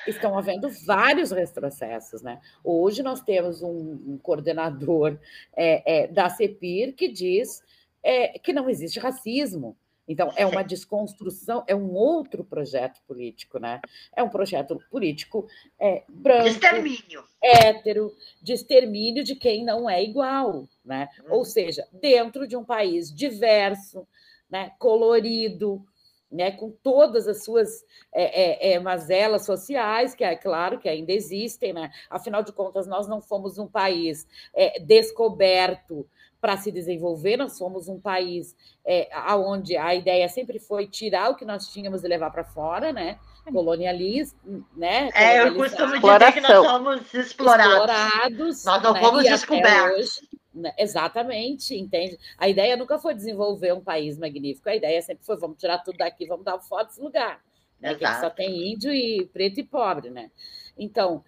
estão 0.07 0.39
havendo 0.39 0.69
vários 0.85 1.31
retrocessos. 1.31 2.23
Né? 2.23 2.41
Hoje 2.63 3.03
nós 3.03 3.21
temos 3.21 3.63
um, 3.63 3.99
um 4.07 4.19
coordenador 4.23 5.19
é, 5.57 6.03
é, 6.05 6.07
da 6.07 6.29
CEPIR 6.29 6.95
que 6.95 7.09
diz 7.09 7.63
é, 8.03 8.39
que 8.39 8.53
não 8.53 8.69
existe 8.69 9.01
racismo. 9.01 9.77
Então, 10.09 10.33
é 10.37 10.47
uma 10.47 10.63
desconstrução, 10.63 11.65
é 11.67 11.75
um 11.75 11.93
outro 11.93 12.45
projeto 12.45 13.01
político, 13.09 13.59
né? 13.59 13.81
É 14.15 14.23
um 14.23 14.29
projeto 14.29 14.81
político 14.89 15.49
é, 15.81 16.05
branco. 16.09 16.45
De 16.45 16.51
extermínio. 16.51 17.25
Hétero, 17.43 18.15
de 18.41 18.53
extermínio 18.53 19.25
de 19.25 19.35
quem 19.35 19.65
não 19.65 19.91
é 19.91 20.03
igual, 20.03 20.69
né? 20.85 21.09
Hum. 21.23 21.31
Ou 21.31 21.45
seja, 21.45 21.89
dentro 21.93 22.47
de 22.47 22.57
um 22.57 22.65
país 22.65 23.13
diverso, 23.13 24.07
né, 24.51 24.73
colorido, 24.79 25.85
né, 26.31 26.51
com 26.51 26.71
todas 26.83 27.29
as 27.29 27.45
suas 27.45 27.85
é, 28.13 28.73
é, 28.73 28.73
é, 28.73 28.81
mazelas 28.81 29.47
sociais, 29.47 30.15
que 30.15 30.25
é 30.25 30.35
claro 30.35 30.79
que 30.79 30.89
ainda 30.89 31.13
existem, 31.13 31.73
né? 31.73 31.91
afinal 32.11 32.43
de 32.43 32.53
contas, 32.53 32.87
nós 32.87 33.07
não 33.07 33.21
fomos 33.21 33.59
um 33.59 33.67
país 33.67 34.27
é, 34.55 34.81
descoberto 34.81 36.07
para 36.41 36.57
se 36.57 36.71
desenvolver, 36.71 37.37
nós 37.37 37.59
fomos 37.59 37.89
um 37.89 37.99
país 37.99 38.55
é, 38.85 39.09
onde 39.37 39.77
a 39.77 39.95
ideia 39.95 40.29
sempre 40.29 40.59
foi 40.59 40.87
tirar 40.87 41.31
o 41.31 41.37
que 41.37 41.45
nós 41.45 41.69
tínhamos 41.69 42.05
e 42.05 42.09
levar 42.09 42.31
para 42.31 42.45
fora, 42.45 42.93
né? 42.93 43.19
Colonialismo, 43.51 44.65
né? 44.77 45.09
É, 45.15 45.41
eu 45.41 45.55
costumo 45.55 45.99
dizer 45.99 46.33
que 46.33 46.41
nós 46.41 46.67
somos 46.67 47.15
explorados. 47.15 47.73
explorados 47.75 48.65
nós 48.65 48.83
não 48.83 48.93
né? 48.93 49.01
fomos 49.01 49.25
descobertos. 49.25 50.21
Né, 50.57 50.73
exatamente, 50.79 51.77
entende? 51.77 52.19
A 52.39 52.49
ideia 52.49 52.79
nunca 52.79 52.99
foi 52.99 53.15
desenvolver 53.15 53.75
um 53.75 53.81
país 53.83 54.17
magnífico, 54.17 54.71
a 54.71 54.75
ideia 54.75 55.03
sempre 55.03 55.23
foi 55.23 55.37
vamos 55.37 55.59
tirar 55.59 55.81
tudo 55.81 55.99
daqui, 55.99 56.25
vamos 56.27 56.47
dar 56.47 56.59
foto 56.59 56.89
desse 56.89 57.01
lugar. 57.03 57.45
Né? 57.79 57.95
Que 57.95 58.07
só 58.07 58.31
tem 58.31 58.73
índio 58.73 58.91
e 58.91 59.27
preto 59.27 59.61
e 59.61 59.63
pobre, 59.63 60.09
né? 60.09 60.31
Então, 60.79 61.23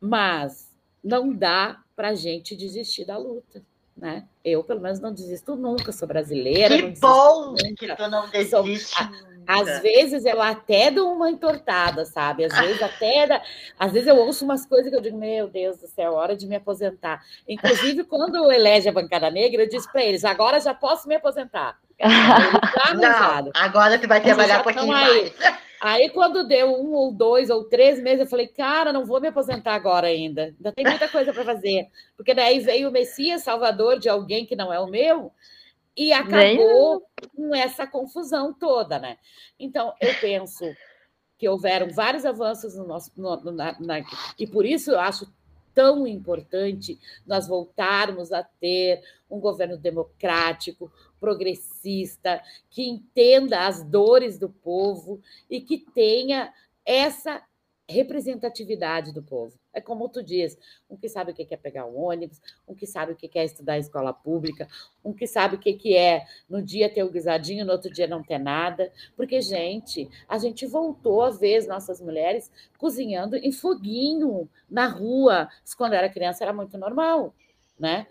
mas 0.00 0.76
não 1.02 1.32
dá 1.32 1.80
para 1.94 2.08
a 2.08 2.14
gente 2.16 2.56
desistir 2.56 3.04
da 3.04 3.16
luta. 3.16 3.62
Né? 3.96 4.28
Eu, 4.44 4.64
pelo 4.64 4.80
menos, 4.80 4.98
não 4.98 5.14
desisto 5.14 5.54
nunca, 5.54 5.92
sou 5.92 6.08
brasileira. 6.08 6.76
Que 6.76 7.00
bom 7.00 7.54
que 7.54 7.94
tu 7.94 8.08
não 8.08 8.28
desiste. 8.28 8.96
Sou, 8.96 9.06
às 9.46 9.80
vezes 9.80 10.24
eu 10.24 10.40
até 10.42 10.90
dou 10.90 11.12
uma 11.12 11.30
entortada, 11.30 12.04
sabe? 12.04 12.44
Às 12.44 12.58
vezes 12.58 12.82
até 12.82 13.26
da... 13.26 13.42
às 13.78 13.92
vezes 13.92 14.08
eu 14.08 14.16
ouço 14.16 14.44
umas 14.44 14.66
coisas 14.66 14.90
que 14.90 14.96
eu 14.96 15.00
digo, 15.00 15.16
meu 15.16 15.48
Deus 15.48 15.78
do 15.78 15.86
céu, 15.86 16.14
hora 16.14 16.36
de 16.36 16.46
me 16.46 16.56
aposentar. 16.56 17.22
Inclusive, 17.48 18.04
quando 18.04 18.50
elege 18.50 18.88
a 18.88 18.92
bancada 18.92 19.30
negra, 19.30 19.62
eu 19.62 19.68
disse 19.68 19.90
para 19.90 20.04
eles: 20.04 20.24
agora 20.24 20.60
já 20.60 20.74
posso 20.74 21.08
me 21.08 21.14
aposentar. 21.14 21.78
Não, 22.94 23.50
agora 23.54 23.98
tu 23.98 24.06
vai 24.06 24.20
trabalhar 24.20 24.60
um 24.60 24.62
pouquinho 24.62 24.88
mais. 24.88 25.32
Aí, 25.80 26.08
quando 26.10 26.46
deu 26.46 26.74
um 26.74 26.92
ou 26.92 27.12
dois 27.12 27.50
ou 27.50 27.64
três 27.64 28.00
meses, 28.00 28.20
eu 28.20 28.26
falei, 28.26 28.48
cara, 28.48 28.92
não 28.92 29.04
vou 29.04 29.20
me 29.20 29.28
aposentar 29.28 29.74
agora 29.74 30.06
ainda. 30.06 30.54
Ainda 30.56 30.72
tem 30.72 30.86
muita 30.86 31.06
coisa 31.06 31.32
para 31.32 31.44
fazer. 31.44 31.88
Porque 32.16 32.34
daí 32.34 32.60
veio 32.60 32.88
o 32.88 32.92
Messias 32.92 33.42
Salvador 33.42 33.98
de 33.98 34.08
alguém 34.08 34.46
que 34.46 34.56
não 34.56 34.72
é 34.72 34.80
o 34.80 34.86
meu, 34.86 35.30
e 35.96 36.12
acabou 36.12 37.02
com 37.34 37.54
essa 37.54 37.86
confusão 37.86 38.52
toda, 38.52 38.98
né? 38.98 39.16
Então, 39.58 39.94
eu 40.00 40.14
penso 40.20 40.64
que 41.38 41.48
houveram 41.48 41.88
vários 41.90 42.24
avanços 42.24 42.74
no 42.74 42.86
nosso. 42.86 43.10
No, 43.16 43.36
na, 43.52 43.76
na, 43.80 44.04
e 44.38 44.46
por 44.46 44.66
isso 44.66 44.90
eu 44.90 45.00
acho 45.00 45.32
tão 45.74 46.06
importante 46.06 46.98
nós 47.26 47.46
voltarmos 47.46 48.32
a 48.32 48.42
ter 48.42 49.02
um 49.30 49.38
governo 49.38 49.76
democrático, 49.76 50.90
progressista, 51.20 52.42
que 52.70 52.88
entenda 52.88 53.66
as 53.66 53.82
dores 53.82 54.38
do 54.38 54.48
povo 54.48 55.20
e 55.50 55.60
que 55.60 55.78
tenha 55.78 56.52
essa 56.84 57.42
representatividade 57.88 59.12
do 59.12 59.22
povo. 59.22 59.58
É 59.72 59.80
como 59.80 60.08
tu 60.08 60.22
diz, 60.22 60.58
um 60.90 60.96
que 60.96 61.08
sabe 61.08 61.30
o 61.30 61.34
que 61.34 61.46
é 61.48 61.56
pegar 61.56 61.86
um 61.86 61.96
ônibus, 61.96 62.40
um 62.66 62.74
que 62.74 62.86
sabe 62.86 63.12
o 63.12 63.16
que 63.16 63.30
é 63.38 63.44
estudar 63.44 63.78
escola 63.78 64.12
pública, 64.12 64.66
um 65.04 65.12
que 65.12 65.26
sabe 65.26 65.56
o 65.56 65.58
que 65.58 65.96
é 65.96 66.26
no 66.48 66.60
dia 66.62 66.92
ter 66.92 67.04
o 67.04 67.10
guisadinho, 67.10 67.64
no 67.64 67.72
outro 67.72 67.92
dia 67.92 68.06
não 68.06 68.22
ter 68.22 68.38
nada. 68.38 68.92
Porque, 69.16 69.40
gente, 69.40 70.08
a 70.28 70.38
gente 70.38 70.66
voltou 70.66 71.22
a 71.22 71.30
ver 71.30 71.56
as 71.56 71.66
nossas 71.66 72.00
mulheres 72.00 72.50
cozinhando 72.78 73.36
em 73.36 73.52
foguinho 73.52 74.48
na 74.68 74.88
rua. 74.88 75.48
Quando 75.76 75.92
era 75.92 76.08
criança, 76.08 76.42
era 76.42 76.52
muito 76.52 76.76
normal, 76.76 77.34
né? 77.78 78.06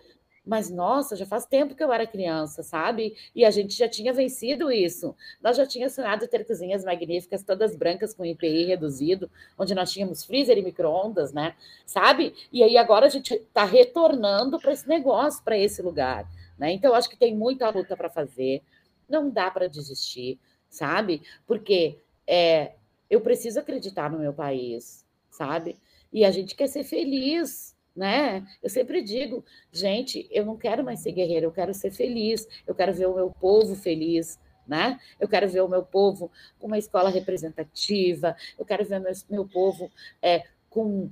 Mas, 0.45 0.69
nossa, 0.69 1.15
já 1.15 1.25
faz 1.25 1.45
tempo 1.45 1.73
que 1.73 1.83
eu 1.83 1.91
era 1.91 2.05
criança, 2.05 2.61
sabe? 2.61 3.15
E 3.33 3.43
a 3.43 3.49
gente 3.49 3.75
já 3.75 3.89
tinha 3.89 4.13
vencido 4.13 4.71
isso. 4.71 5.15
Nós 5.41 5.57
já 5.57 5.65
tínhamos 5.65 5.93
sonhado 5.93 6.27
ter 6.27 6.45
cozinhas 6.45 6.85
magníficas, 6.85 7.43
todas 7.43 7.75
brancas, 7.75 8.13
com 8.13 8.23
IPI 8.23 8.65
reduzido, 8.65 9.29
onde 9.57 9.73
nós 9.73 9.91
tínhamos 9.91 10.23
freezer 10.23 10.57
e 10.57 10.61
micro-ondas, 10.61 11.33
né? 11.33 11.55
Sabe? 11.85 12.35
E 12.53 12.63
aí 12.63 12.77
agora 12.77 13.07
a 13.07 13.09
gente 13.09 13.33
está 13.33 13.63
retornando 13.63 14.59
para 14.59 14.71
esse 14.71 14.87
negócio, 14.87 15.43
para 15.43 15.57
esse 15.57 15.81
lugar. 15.81 16.29
Né? 16.57 16.71
Então, 16.73 16.91
eu 16.91 16.95
acho 16.95 17.09
que 17.09 17.17
tem 17.17 17.35
muita 17.35 17.69
luta 17.69 17.97
para 17.97 18.09
fazer. 18.09 18.61
Não 19.09 19.29
dá 19.29 19.49
para 19.49 19.67
desistir, 19.67 20.39
sabe? 20.69 21.21
Porque 21.45 21.99
é, 22.27 22.73
eu 23.09 23.21
preciso 23.21 23.59
acreditar 23.59 24.09
no 24.09 24.19
meu 24.19 24.33
país, 24.33 25.05
sabe? 25.29 25.77
E 26.11 26.23
a 26.23 26.31
gente 26.31 26.55
quer 26.55 26.67
ser 26.67 26.83
feliz, 26.83 27.74
né? 27.95 28.45
Eu 28.61 28.69
sempre 28.69 29.01
digo, 29.01 29.43
gente, 29.71 30.27
eu 30.29 30.45
não 30.45 30.57
quero 30.57 30.83
mais 30.83 30.99
ser 30.99 31.13
guerreira, 31.13 31.45
eu 31.45 31.51
quero 31.51 31.73
ser 31.73 31.91
feliz, 31.91 32.47
eu 32.67 32.75
quero 32.75 32.93
ver 32.93 33.07
o 33.07 33.15
meu 33.15 33.31
povo 33.31 33.75
feliz, 33.75 34.39
né? 34.67 34.99
Eu 35.19 35.27
quero 35.27 35.47
ver 35.47 35.61
o 35.61 35.67
meu 35.67 35.83
povo 35.83 36.31
com 36.59 36.67
uma 36.67 36.77
escola 36.77 37.09
representativa, 37.09 38.35
eu 38.57 38.65
quero 38.65 38.83
ver 38.83 38.99
o 38.99 39.03
meu, 39.03 39.13
meu 39.29 39.47
povo 39.47 39.89
é, 40.21 40.43
com 40.69 41.09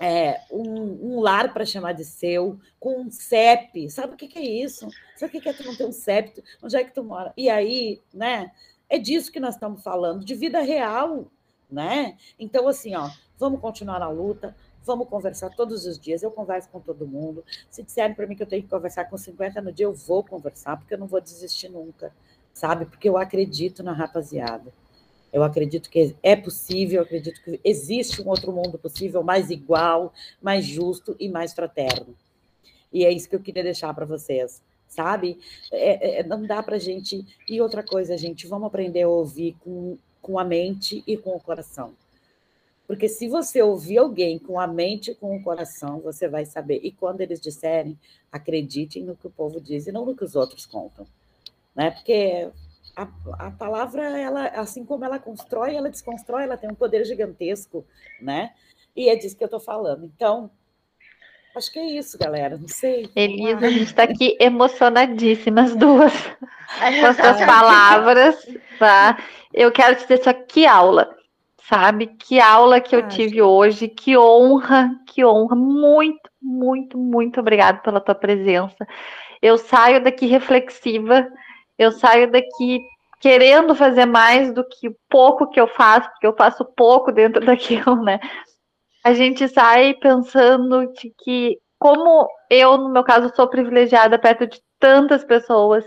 é, 0.00 0.40
um, 0.50 1.16
um, 1.16 1.20
lar 1.20 1.52
para 1.52 1.66
chamar 1.66 1.92
de 1.92 2.04
seu, 2.04 2.58
com 2.78 3.02
um 3.02 3.10
CEP. 3.10 3.90
Sabe 3.90 4.14
o 4.14 4.16
que, 4.16 4.28
que 4.28 4.38
é 4.38 4.42
isso? 4.42 4.88
Sabe 5.16 5.36
o 5.36 5.40
que 5.40 5.48
é 5.48 5.52
tu 5.52 5.64
não 5.64 5.76
ter 5.76 5.86
um 5.86 5.92
CEP? 5.92 6.42
Onde 6.62 6.76
é 6.76 6.84
que 6.84 6.94
tu 6.94 7.02
mora? 7.02 7.32
E 7.36 7.50
aí, 7.50 8.00
né? 8.14 8.50
É 8.88 8.96
disso 8.96 9.30
que 9.30 9.40
nós 9.40 9.54
estamos 9.54 9.82
falando, 9.82 10.24
de 10.24 10.34
vida 10.34 10.60
real, 10.60 11.30
né? 11.70 12.16
Então, 12.38 12.66
assim, 12.66 12.94
ó, 12.94 13.10
vamos 13.36 13.60
continuar 13.60 14.00
a 14.00 14.08
luta, 14.08 14.56
Vamos 14.88 15.06
conversar 15.10 15.50
todos 15.50 15.84
os 15.84 15.98
dias. 15.98 16.22
Eu 16.22 16.30
converso 16.30 16.70
com 16.70 16.80
todo 16.80 17.06
mundo. 17.06 17.44
Se 17.70 17.82
disserem 17.82 18.16
para 18.16 18.26
mim 18.26 18.34
que 18.34 18.42
eu 18.42 18.46
tenho 18.46 18.62
que 18.62 18.70
conversar 18.70 19.04
com 19.04 19.18
50 19.18 19.60
no 19.60 19.70
dia, 19.70 19.84
eu 19.84 19.92
vou 19.92 20.24
conversar, 20.24 20.78
porque 20.78 20.94
eu 20.94 20.98
não 20.98 21.06
vou 21.06 21.20
desistir 21.20 21.68
nunca, 21.68 22.10
sabe? 22.54 22.86
Porque 22.86 23.06
eu 23.06 23.18
acredito 23.18 23.82
na 23.82 23.92
rapaziada. 23.92 24.72
Eu 25.30 25.42
acredito 25.42 25.90
que 25.90 26.16
é 26.22 26.34
possível, 26.34 27.02
acredito 27.02 27.42
que 27.42 27.60
existe 27.62 28.22
um 28.22 28.28
outro 28.28 28.50
mundo 28.50 28.78
possível, 28.78 29.22
mais 29.22 29.50
igual, 29.50 30.10
mais 30.40 30.64
justo 30.64 31.14
e 31.20 31.28
mais 31.28 31.52
fraterno. 31.52 32.16
E 32.90 33.04
é 33.04 33.12
isso 33.12 33.28
que 33.28 33.36
eu 33.36 33.40
queria 33.40 33.62
deixar 33.62 33.92
para 33.92 34.06
vocês, 34.06 34.62
sabe? 34.88 35.38
É, 35.70 36.20
é, 36.20 36.22
não 36.22 36.46
dá 36.46 36.62
para 36.62 36.78
gente. 36.78 37.26
E 37.46 37.60
outra 37.60 37.82
coisa, 37.82 38.16
gente, 38.16 38.46
vamos 38.46 38.68
aprender 38.68 39.02
a 39.02 39.08
ouvir 39.08 39.54
com, 39.60 39.98
com 40.22 40.38
a 40.38 40.44
mente 40.44 41.04
e 41.06 41.14
com 41.14 41.36
o 41.36 41.40
coração. 41.40 41.92
Porque 42.88 43.06
se 43.06 43.28
você 43.28 43.60
ouvir 43.60 43.98
alguém 43.98 44.38
com 44.38 44.58
a 44.58 44.66
mente 44.66 45.10
e 45.10 45.14
com 45.14 45.36
o 45.36 45.42
coração, 45.42 46.00
você 46.00 46.26
vai 46.26 46.46
saber. 46.46 46.80
E 46.82 46.90
quando 46.90 47.20
eles 47.20 47.38
disserem, 47.38 47.98
acreditem 48.32 49.04
no 49.04 49.14
que 49.14 49.26
o 49.26 49.30
povo 49.30 49.60
diz 49.60 49.86
e 49.86 49.92
não 49.92 50.06
no 50.06 50.16
que 50.16 50.24
os 50.24 50.34
outros 50.34 50.64
contam. 50.64 51.06
Né? 51.76 51.90
Porque 51.90 52.48
a, 52.96 53.06
a 53.46 53.50
palavra, 53.50 54.18
ela, 54.18 54.46
assim 54.48 54.86
como 54.86 55.04
ela 55.04 55.18
constrói, 55.18 55.74
ela 55.74 55.90
desconstrói, 55.90 56.44
ela 56.44 56.56
tem 56.56 56.70
um 56.70 56.74
poder 56.74 57.04
gigantesco, 57.04 57.84
né? 58.22 58.54
E 58.96 59.10
é 59.10 59.16
disso 59.16 59.36
que 59.36 59.44
eu 59.44 59.48
estou 59.48 59.60
falando. 59.60 60.06
Então, 60.06 60.50
acho 61.54 61.70
que 61.70 61.78
é 61.78 61.84
isso, 61.84 62.16
galera. 62.16 62.56
Não 62.56 62.68
sei. 62.68 63.10
Elisa, 63.14 63.66
a 63.66 63.70
gente 63.70 63.82
está 63.82 64.04
aqui 64.04 64.34
emocionadíssimas 64.40 65.76
duas 65.76 66.12
com 66.40 67.06
as 67.06 67.16
suas 67.16 67.44
palavras, 67.44 68.48
tá? 68.78 69.22
Eu 69.52 69.70
quero 69.70 69.94
te 69.96 70.02
dizer 70.04 70.24
só 70.24 70.32
que 70.32 70.64
aula 70.64 71.17
sabe? 71.68 72.06
Que 72.06 72.40
aula 72.40 72.80
que 72.80 72.96
eu 72.96 73.00
ah, 73.00 73.08
tive 73.08 73.42
hoje, 73.42 73.88
que 73.88 74.16
honra, 74.16 74.90
que 75.06 75.24
honra. 75.24 75.54
Muito, 75.54 76.30
muito, 76.40 76.96
muito 76.98 77.40
obrigada 77.40 77.78
pela 77.78 78.00
tua 78.00 78.14
presença. 78.14 78.86
Eu 79.40 79.58
saio 79.58 80.02
daqui 80.02 80.26
reflexiva, 80.26 81.28
eu 81.78 81.92
saio 81.92 82.30
daqui 82.30 82.80
querendo 83.20 83.74
fazer 83.74 84.06
mais 84.06 84.52
do 84.52 84.64
que 84.64 84.90
pouco 85.10 85.50
que 85.50 85.60
eu 85.60 85.66
faço, 85.68 86.08
porque 86.10 86.26
eu 86.26 86.34
faço 86.34 86.64
pouco 86.64 87.12
dentro 87.12 87.44
daquilo, 87.46 88.02
né? 88.02 88.18
A 89.04 89.12
gente 89.12 89.46
sai 89.48 89.94
pensando 89.94 90.92
de 90.92 91.12
que, 91.22 91.58
como 91.78 92.28
eu, 92.50 92.78
no 92.78 92.88
meu 92.88 93.04
caso, 93.04 93.32
sou 93.34 93.46
privilegiada 93.46 94.18
perto 94.18 94.46
de 94.46 94.60
tantas 94.80 95.24
pessoas, 95.24 95.84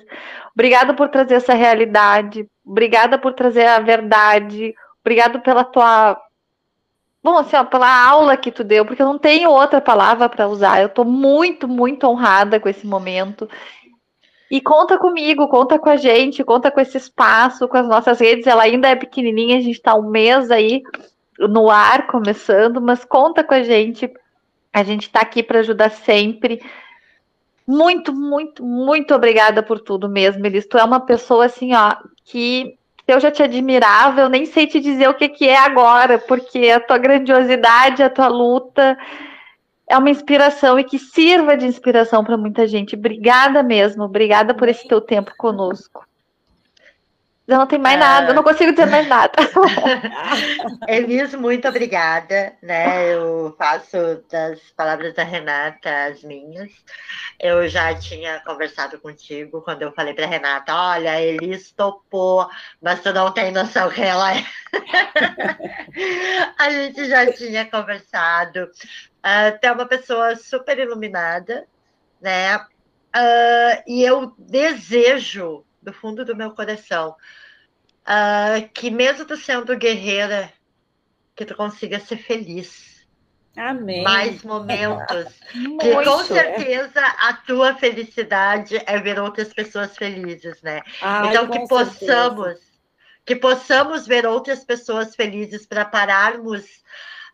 obrigada 0.54 0.94
por 0.94 1.10
trazer 1.10 1.36
essa 1.36 1.54
realidade, 1.54 2.46
obrigada 2.66 3.18
por 3.18 3.34
trazer 3.34 3.66
a 3.66 3.80
verdade, 3.80 4.74
Obrigado 5.02 5.42
pela 5.42 5.64
tua. 5.64 6.20
Bom, 7.24 7.38
assim, 7.38 7.56
ó, 7.56 7.64
pela 7.64 8.08
aula 8.08 8.38
que 8.38 8.52
tu 8.52 8.64
deu, 8.64 8.86
porque 8.86 9.02
eu 9.02 9.06
não 9.06 9.18
tenho 9.18 9.52
outra 9.52 9.80
palavra 9.80 10.28
para 10.28 10.48
usar. 10.48 10.82
Eu 10.82 10.88
estou 10.88 11.06
muito, 11.06 11.68
muito 11.68 12.08
honrada 12.08 12.60
com 12.60 12.70
esse 12.70 12.86
momento. 12.86 13.48
E 14.50 14.60
conta 14.60 14.98
comigo, 14.98 15.48
conta 15.48 15.80
com 15.80 15.90
a 15.90 15.96
gente, 15.96 16.44
conta 16.44 16.70
com 16.70 16.82
esse 16.82 16.98
espaço, 16.98 17.68
com 17.68 17.78
as 17.78 17.88
nossas 17.88 18.20
redes. 18.20 18.48
Ela 18.48 18.64
ainda 18.64 18.90
é 18.90 18.96
pequenininha, 18.96 19.58
a 19.58 19.62
gente 19.62 19.78
está 19.78 19.96
um 19.96 20.10
mês 20.10 20.52
aí 20.52 20.82
no 21.40 21.70
ar 21.70 22.08
começando, 22.08 22.82
mas 22.82 23.06
conta 23.06 23.44
com 23.44 23.54
a 23.54 23.64
gente. 23.64 24.12
A 24.74 24.84
gente 24.84 25.04
está 25.04 25.22
aqui 25.22 25.42
para 25.42 25.60
ajudar 25.60 25.90
sempre. 25.90 26.62
Muito, 27.66 28.14
muito, 28.14 28.64
muito 28.64 29.14
obrigada 29.14 29.64
por 29.64 29.80
tudo 29.80 30.10
mesmo, 30.10 30.46
Elis. 30.46 30.66
Tu 30.66 30.78
é 30.78 30.84
uma 30.84 31.00
pessoa 31.00 31.46
assim, 31.46 31.74
ó, 31.74 31.96
que 32.26 32.78
eu 33.08 33.20
já 33.20 33.32
te 33.32 33.44
admirava, 33.44 34.22
eu 34.22 34.30
nem 34.30 34.46
sei 34.46 34.68
te 34.68 34.80
dizer 34.80 35.10
o 35.10 35.14
que, 35.14 35.28
que 35.30 35.48
é 35.48 35.58
agora, 35.58 36.20
porque 36.20 36.70
a 36.70 36.80
tua 36.80 36.98
grandiosidade, 36.98 38.04
a 38.04 38.10
tua 38.10 38.28
luta 38.28 38.98
é 39.88 39.98
uma 39.98 40.10
inspiração 40.10 40.80
e 40.80 40.84
que 40.84 40.98
sirva 40.98 41.58
de 41.58 41.66
inspiração 41.66 42.24
para 42.24 42.38
muita 42.38 42.66
gente. 42.66 42.96
Obrigada 42.96 43.62
mesmo, 43.62 44.04
obrigada 44.04 44.54
por 44.54 44.70
esse 44.70 44.88
teu 44.88 45.02
tempo 45.02 45.34
conosco. 45.38 46.06
Eu 47.48 47.58
não 47.58 47.68
tenho 47.68 47.82
mais 47.82 47.96
é... 47.96 48.00
nada, 48.00 48.30
eu 48.30 48.36
não 48.36 48.44
consigo 48.44 48.72
dizer 48.72 48.86
mais 48.86 49.08
nada. 49.08 49.34
Elis, 50.88 51.34
muito 51.34 51.68
obrigada, 51.68 52.54
né? 52.62 53.14
Eu 53.14 53.56
faço 53.58 53.98
das 54.30 54.60
palavras 54.76 55.14
da 55.16 55.24
Renata 55.24 55.90
as 56.06 56.24
minhas. 56.24 56.72
Eu 57.40 57.68
já 57.68 57.94
tinha 57.96 58.40
conversado 58.42 59.00
contigo 59.00 59.62
quando 59.64 59.82
eu 59.82 59.92
falei 59.92 60.14
para 60.14 60.28
Renata, 60.28 60.74
olha, 60.74 61.20
Elis 61.20 61.72
topou, 61.72 62.48
mas 62.80 63.02
tu 63.02 63.12
não 63.12 63.32
tem 63.34 63.52
noção 63.52 63.90
que 63.90 64.02
ela 64.02 64.36
é. 64.36 64.46
A 66.58 66.70
gente 66.70 67.06
já 67.06 67.32
tinha 67.34 67.66
conversado. 67.66 68.66
Uh, 68.66 69.60
tu 69.60 69.66
é 69.66 69.72
uma 69.72 69.88
pessoa 69.88 70.36
super 70.36 70.78
iluminada, 70.78 71.66
né? 72.22 72.58
Uh, 72.58 73.84
e 73.88 74.04
eu 74.04 74.34
desejo 74.38 75.66
do 75.82 75.92
fundo 75.92 76.24
do 76.24 76.36
meu 76.36 76.52
coração, 76.52 77.16
uh, 78.02 78.70
que 78.74 78.92
mesmo 78.92 79.26
tu 79.26 79.36
sendo 79.36 79.76
guerreira, 79.76 80.52
que 81.36 81.46
tu 81.46 81.56
consiga 81.56 82.00
ser 82.00 82.18
feliz. 82.18 82.92
Amém. 83.58 84.04
Mais 84.04 84.44
momentos. 84.44 85.34
que 85.80 86.04
com 86.04 86.24
certeza 86.24 87.02
a 87.02 87.34
tua 87.34 87.76
felicidade 87.76 88.82
é 88.86 88.98
ver 89.00 89.20
outras 89.20 89.54
pessoas 89.54 89.98
felizes, 89.98 90.62
né? 90.62 90.82
Ai, 91.02 91.30
então 91.30 91.50
que 91.50 91.68
possamos, 91.68 92.46
certeza. 92.46 92.72
que 93.26 93.36
possamos 93.36 94.08
ver 94.08 94.26
outras 94.26 94.64
pessoas 94.64 95.16
felizes 95.16 95.66
para 95.66 95.84
pararmos, 95.84 96.64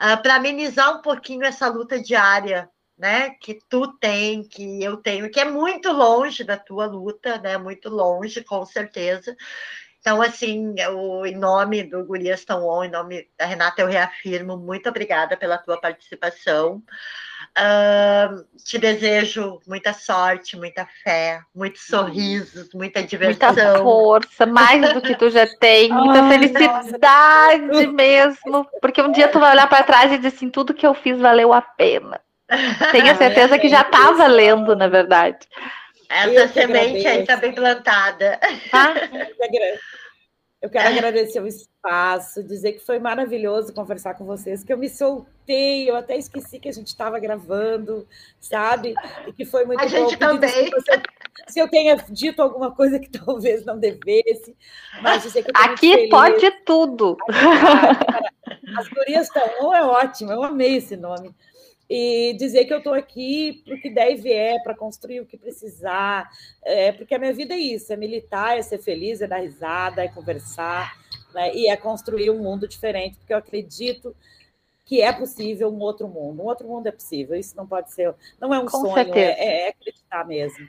uh, 0.02 0.22
para 0.24 0.36
amenizar 0.36 0.98
um 0.98 1.02
pouquinho 1.02 1.44
essa 1.44 1.68
luta 1.68 2.02
diária 2.02 2.68
né, 2.98 3.32
que 3.42 3.60
tu 3.70 3.88
tem, 4.00 4.44
que 4.44 4.84
eu 4.84 4.98
tenho, 4.98 5.30
que 5.30 5.40
é 5.40 5.46
muito 5.46 5.92
longe 5.92 6.44
da 6.44 6.58
tua 6.58 6.86
luta, 6.86 7.38
né, 7.38 7.58
muito 7.58 7.90
longe, 7.90 8.44
com 8.44 8.66
certeza. 8.66 9.36
Então, 10.00 10.22
assim, 10.22 10.74
o, 10.94 11.26
em 11.26 11.36
nome 11.36 11.84
do 11.84 12.04
Gurias 12.06 12.46
Tão 12.46 12.66
On, 12.66 12.84
em 12.84 12.90
nome 12.90 13.28
da 13.38 13.46
Renata, 13.46 13.82
eu 13.82 13.88
reafirmo, 13.88 14.56
muito 14.56 14.88
obrigada 14.88 15.36
pela 15.36 15.58
tua 15.58 15.80
participação. 15.80 16.82
Uh, 17.58 18.46
te 18.64 18.78
desejo 18.78 19.60
muita 19.68 19.92
sorte, 19.92 20.56
muita 20.56 20.88
fé, 21.04 21.42
muitos 21.54 21.88
sorrisos, 21.88 22.70
muita 22.74 23.04
diversão. 23.04 23.54
Muita 23.54 23.80
força, 23.80 24.46
mais 24.46 24.94
do 24.94 25.02
que 25.02 25.16
tu 25.16 25.30
já 25.30 25.46
tem, 25.58 25.90
muita 25.92 26.22
Ai, 26.22 26.30
felicidade 26.30 27.66
nossa. 27.66 27.92
mesmo. 27.92 28.70
Porque 28.80 29.02
um 29.02 29.12
dia 29.12 29.28
tu 29.28 29.40
vai 29.40 29.52
olhar 29.52 29.68
para 29.68 29.84
trás 29.84 30.12
e 30.12 30.18
dizer 30.18 30.30
assim: 30.30 30.50
tudo 30.50 30.74
que 30.74 30.86
eu 30.86 30.94
fiz 30.94 31.20
valeu 31.20 31.52
a 31.52 31.62
pena. 31.62 32.22
Tenho 32.92 33.16
certeza 33.18 33.60
que 33.60 33.68
já 33.68 33.82
está 33.82 34.12
valendo, 34.12 34.76
na 34.76 34.88
verdade. 34.88 35.48
Essa 36.10 36.48
semente 36.48 37.06
aí 37.06 37.22
está 37.22 37.36
bem 37.38 37.54
plantada. 37.54 38.40
Tá? 38.72 38.94
Eu 40.60 40.72
quero 40.72 40.90
agradecer 40.90 41.40
o 41.40 41.48
espaço, 41.48 42.44
dizer 42.44 42.74
que 42.74 42.80
foi 42.80 42.98
maravilhoso 42.98 43.74
conversar 43.74 44.16
com 44.16 44.26
vocês, 44.26 44.64
que 44.64 44.74
eu 44.74 44.78
me 44.78 44.90
soltei, 44.90 45.88
eu 45.88 45.96
até 45.96 46.18
esqueci 46.18 46.60
que 46.60 46.68
a 46.68 46.72
gente 46.72 46.88
estava 46.88 47.20
gravando, 47.20 48.08
sabe? 48.40 48.96
E 49.28 49.34
que 49.34 49.46
foi 49.46 49.66
muito 49.66 49.80
a 49.80 49.86
bom. 49.86 49.96
A 49.96 50.00
gente 50.00 50.18
também. 50.18 50.50
Se, 50.50 51.54
se 51.54 51.60
eu 51.60 51.68
tenha 51.68 51.96
dito 52.10 52.42
alguma 52.42 52.72
coisa 52.74 53.00
que 53.00 53.08
talvez 53.24 53.64
não 53.66 53.78
devesse, 53.78 54.58
mas 55.00 55.22
dizer 55.22 55.44
que 55.44 55.52
eu 55.52 55.54
Aqui 55.56 56.10
pode 56.10 56.50
tudo. 56.66 57.16
As 58.78 58.88
gurias 58.88 59.28
estão, 59.28 59.76
é 59.76 59.84
ótimo, 59.84 60.32
eu 60.32 60.44
amei 60.44 60.78
esse 60.78 60.98
nome 60.98 61.36
e 61.90 62.36
dizer 62.38 62.66
que 62.66 62.74
eu 62.74 62.80
estou 62.80 62.94
aqui 62.94 63.62
para 63.66 63.76
o 63.76 63.80
que 63.80 63.90
der 63.90 64.12
e 64.12 64.16
vier, 64.16 64.62
para 64.64 64.76
construir 64.76 65.22
o 65.22 65.26
que 65.26 65.38
precisar, 65.38 66.30
é, 66.64 66.92
porque 66.92 67.16
a 67.16 67.20
minha 67.20 67.34
vida 67.34 67.54
é 67.54 67.58
isso, 67.58 67.94
é 67.94 67.96
militar, 67.96 68.58
é 68.58 68.62
ser 68.62 68.80
feliz, 68.80 69.22
é 69.22 69.28
dar 69.28 69.38
risada, 69.38 70.04
é 70.04 70.08
conversar, 70.08 70.96
né, 71.34 71.54
e 71.56 71.70
é 71.70 71.78
construir 71.78 72.30
um 72.30 72.40
mundo 72.40 72.68
diferente, 72.68 73.18
porque 73.18 73.34
eu 73.34 73.38
acredito 73.38 74.16
que 74.86 75.02
é 75.02 75.12
possível 75.12 75.70
um 75.70 75.80
outro 75.80 76.08
mundo, 76.08 76.42
um 76.42 76.46
outro 76.46 76.68
mundo 76.68 76.88
é 76.88 76.92
possível, 76.92 77.36
isso 77.36 77.56
não 77.56 77.68
pode 77.68 77.92
ser, 77.92 78.14
não 78.40 78.54
é 78.54 78.60
um 78.60 78.66
Com 78.66 78.82
sonho, 78.82 79.14
é, 79.14 79.66
é, 79.66 79.70
acreditar 79.70 80.26
mesmo. 80.26 80.68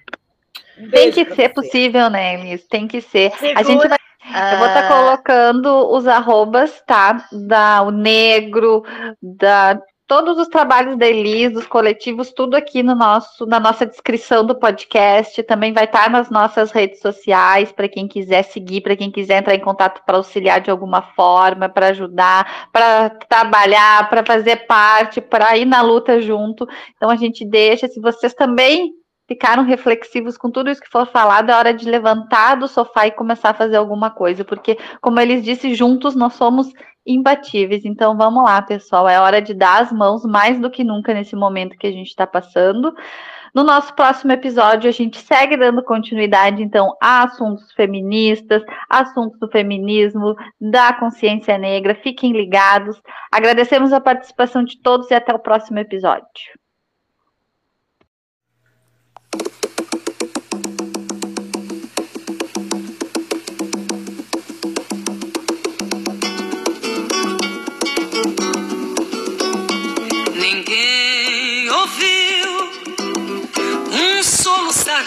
Um 0.78 0.90
Tem 0.90 1.11
que 1.11 1.24
ser 1.24 1.35
você. 1.35 1.49
possível, 1.49 2.09
né, 2.09 2.35
Elis? 2.35 2.65
Tem 2.69 2.86
que 2.86 3.01
ser. 3.01 3.32
Segura. 3.32 3.61
A 3.61 3.62
gente 3.65 3.89
vai 3.89 3.99
eu 4.28 4.59
vou 4.59 4.66
estar 4.66 4.82
tá 4.82 4.89
colocando 4.89 5.90
os 5.90 6.07
arrobas, 6.07 6.82
tá? 6.86 7.27
Da 7.32 7.82
o 7.82 7.90
negro, 7.90 8.85
da 9.23 9.81
todos 10.09 10.39
os 10.39 10.48
trabalhos 10.48 10.97
da 10.97 11.06
Elis, 11.06 11.52
dos 11.52 11.66
coletivos, 11.66 12.32
tudo 12.32 12.56
aqui 12.56 12.82
no 12.82 12.94
nosso, 12.94 13.44
na 13.44 13.60
nossa 13.60 13.85
descrição 13.85 14.44
do 14.44 14.59
podcast. 14.59 15.43
Também 15.43 15.74
vai 15.74 15.85
estar 15.85 16.09
nas 16.09 16.30
nossas 16.30 16.72
redes 16.72 17.01
sociais 17.01 17.70
para 17.70 17.89
quem 17.89 18.09
quiser 18.09 18.43
seguir, 18.43 18.80
para 18.80 18.97
quem 18.97 19.10
quiser 19.10 19.40
entrar 19.40 19.55
em 19.55 19.60
contato 19.60 20.02
para 20.06 20.16
auxiliar 20.16 20.62
de 20.62 20.70
alguma 20.70 21.02
forma, 21.02 21.68
para 21.68 21.89
ajudar, 21.89 22.70
para 22.72 23.10
trabalhar, 23.10 24.09
para 24.09 24.24
fazer 24.24 24.66
parte, 24.66 25.20
para 25.20 25.56
ir 25.59 25.66
na 25.66 25.82
luta 25.82 26.22
junto. 26.22 26.66
Então 26.97 27.10
a 27.10 27.16
gente 27.16 27.44
deixa. 27.44 27.86
Se 27.86 28.01
vocês 28.01 28.32
também 28.32 28.94
ficaram 29.28 29.62
reflexivos 29.62 30.39
com 30.39 30.51
tudo 30.51 30.70
isso 30.70 30.80
que 30.80 30.89
for 30.89 31.06
falado, 31.06 31.51
é 31.51 31.55
hora 31.55 31.74
de 31.74 31.86
levantar 31.86 32.55
do 32.55 32.66
sofá 32.66 33.06
e 33.06 33.10
começar 33.10 33.51
a 33.51 33.55
fazer 33.55 33.76
alguma 33.76 34.10
coisa, 34.10 34.43
porque, 34.43 34.78
como 35.02 35.20
eles 35.20 35.44
disse, 35.44 35.74
juntos 35.74 36.14
nós 36.14 36.32
somos 36.32 36.72
imbatíveis. 37.09 37.85
Então 37.85 38.16
vamos 38.16 38.44
lá, 38.44 38.60
pessoal. 38.62 39.09
É 39.09 39.18
hora 39.18 39.40
de 39.40 39.55
dar 39.55 39.82
as 39.82 39.93
mãos 39.93 40.24
mais 40.24 40.60
do 40.60 40.70
que 40.70 40.85
nunca 40.85 41.14
nesse 41.14 41.35
momento 41.35 41.76
que 41.76 41.86
a 41.86 41.93
gente 41.93 42.09
está 42.09 42.26
passando. 42.26 42.94
No 43.55 43.64
nosso 43.64 43.94
próximo 43.94 44.30
episódio, 44.32 44.89
a 44.89 44.93
gente 44.93 45.18
segue 45.18 45.56
dando 45.56 45.82
continuidade, 45.82 46.62
então, 46.62 46.94
a 47.02 47.24
assuntos 47.24 47.72
feministas, 47.72 48.62
assuntos 48.89 49.39
do 49.40 49.48
feminismo, 49.51 50.36
da 50.60 50.93
consciência 50.93 51.56
negra. 51.56 51.94
Fiquem 51.94 52.32
ligados. 52.32 53.01
Agradecemos 53.32 53.93
a 53.93 54.01
participação 54.01 54.62
de 54.62 54.80
todos 54.80 55.10
e 55.10 55.14
até 55.14 55.35
o 55.35 55.39
próximo 55.39 55.78
episódio. 55.78 56.68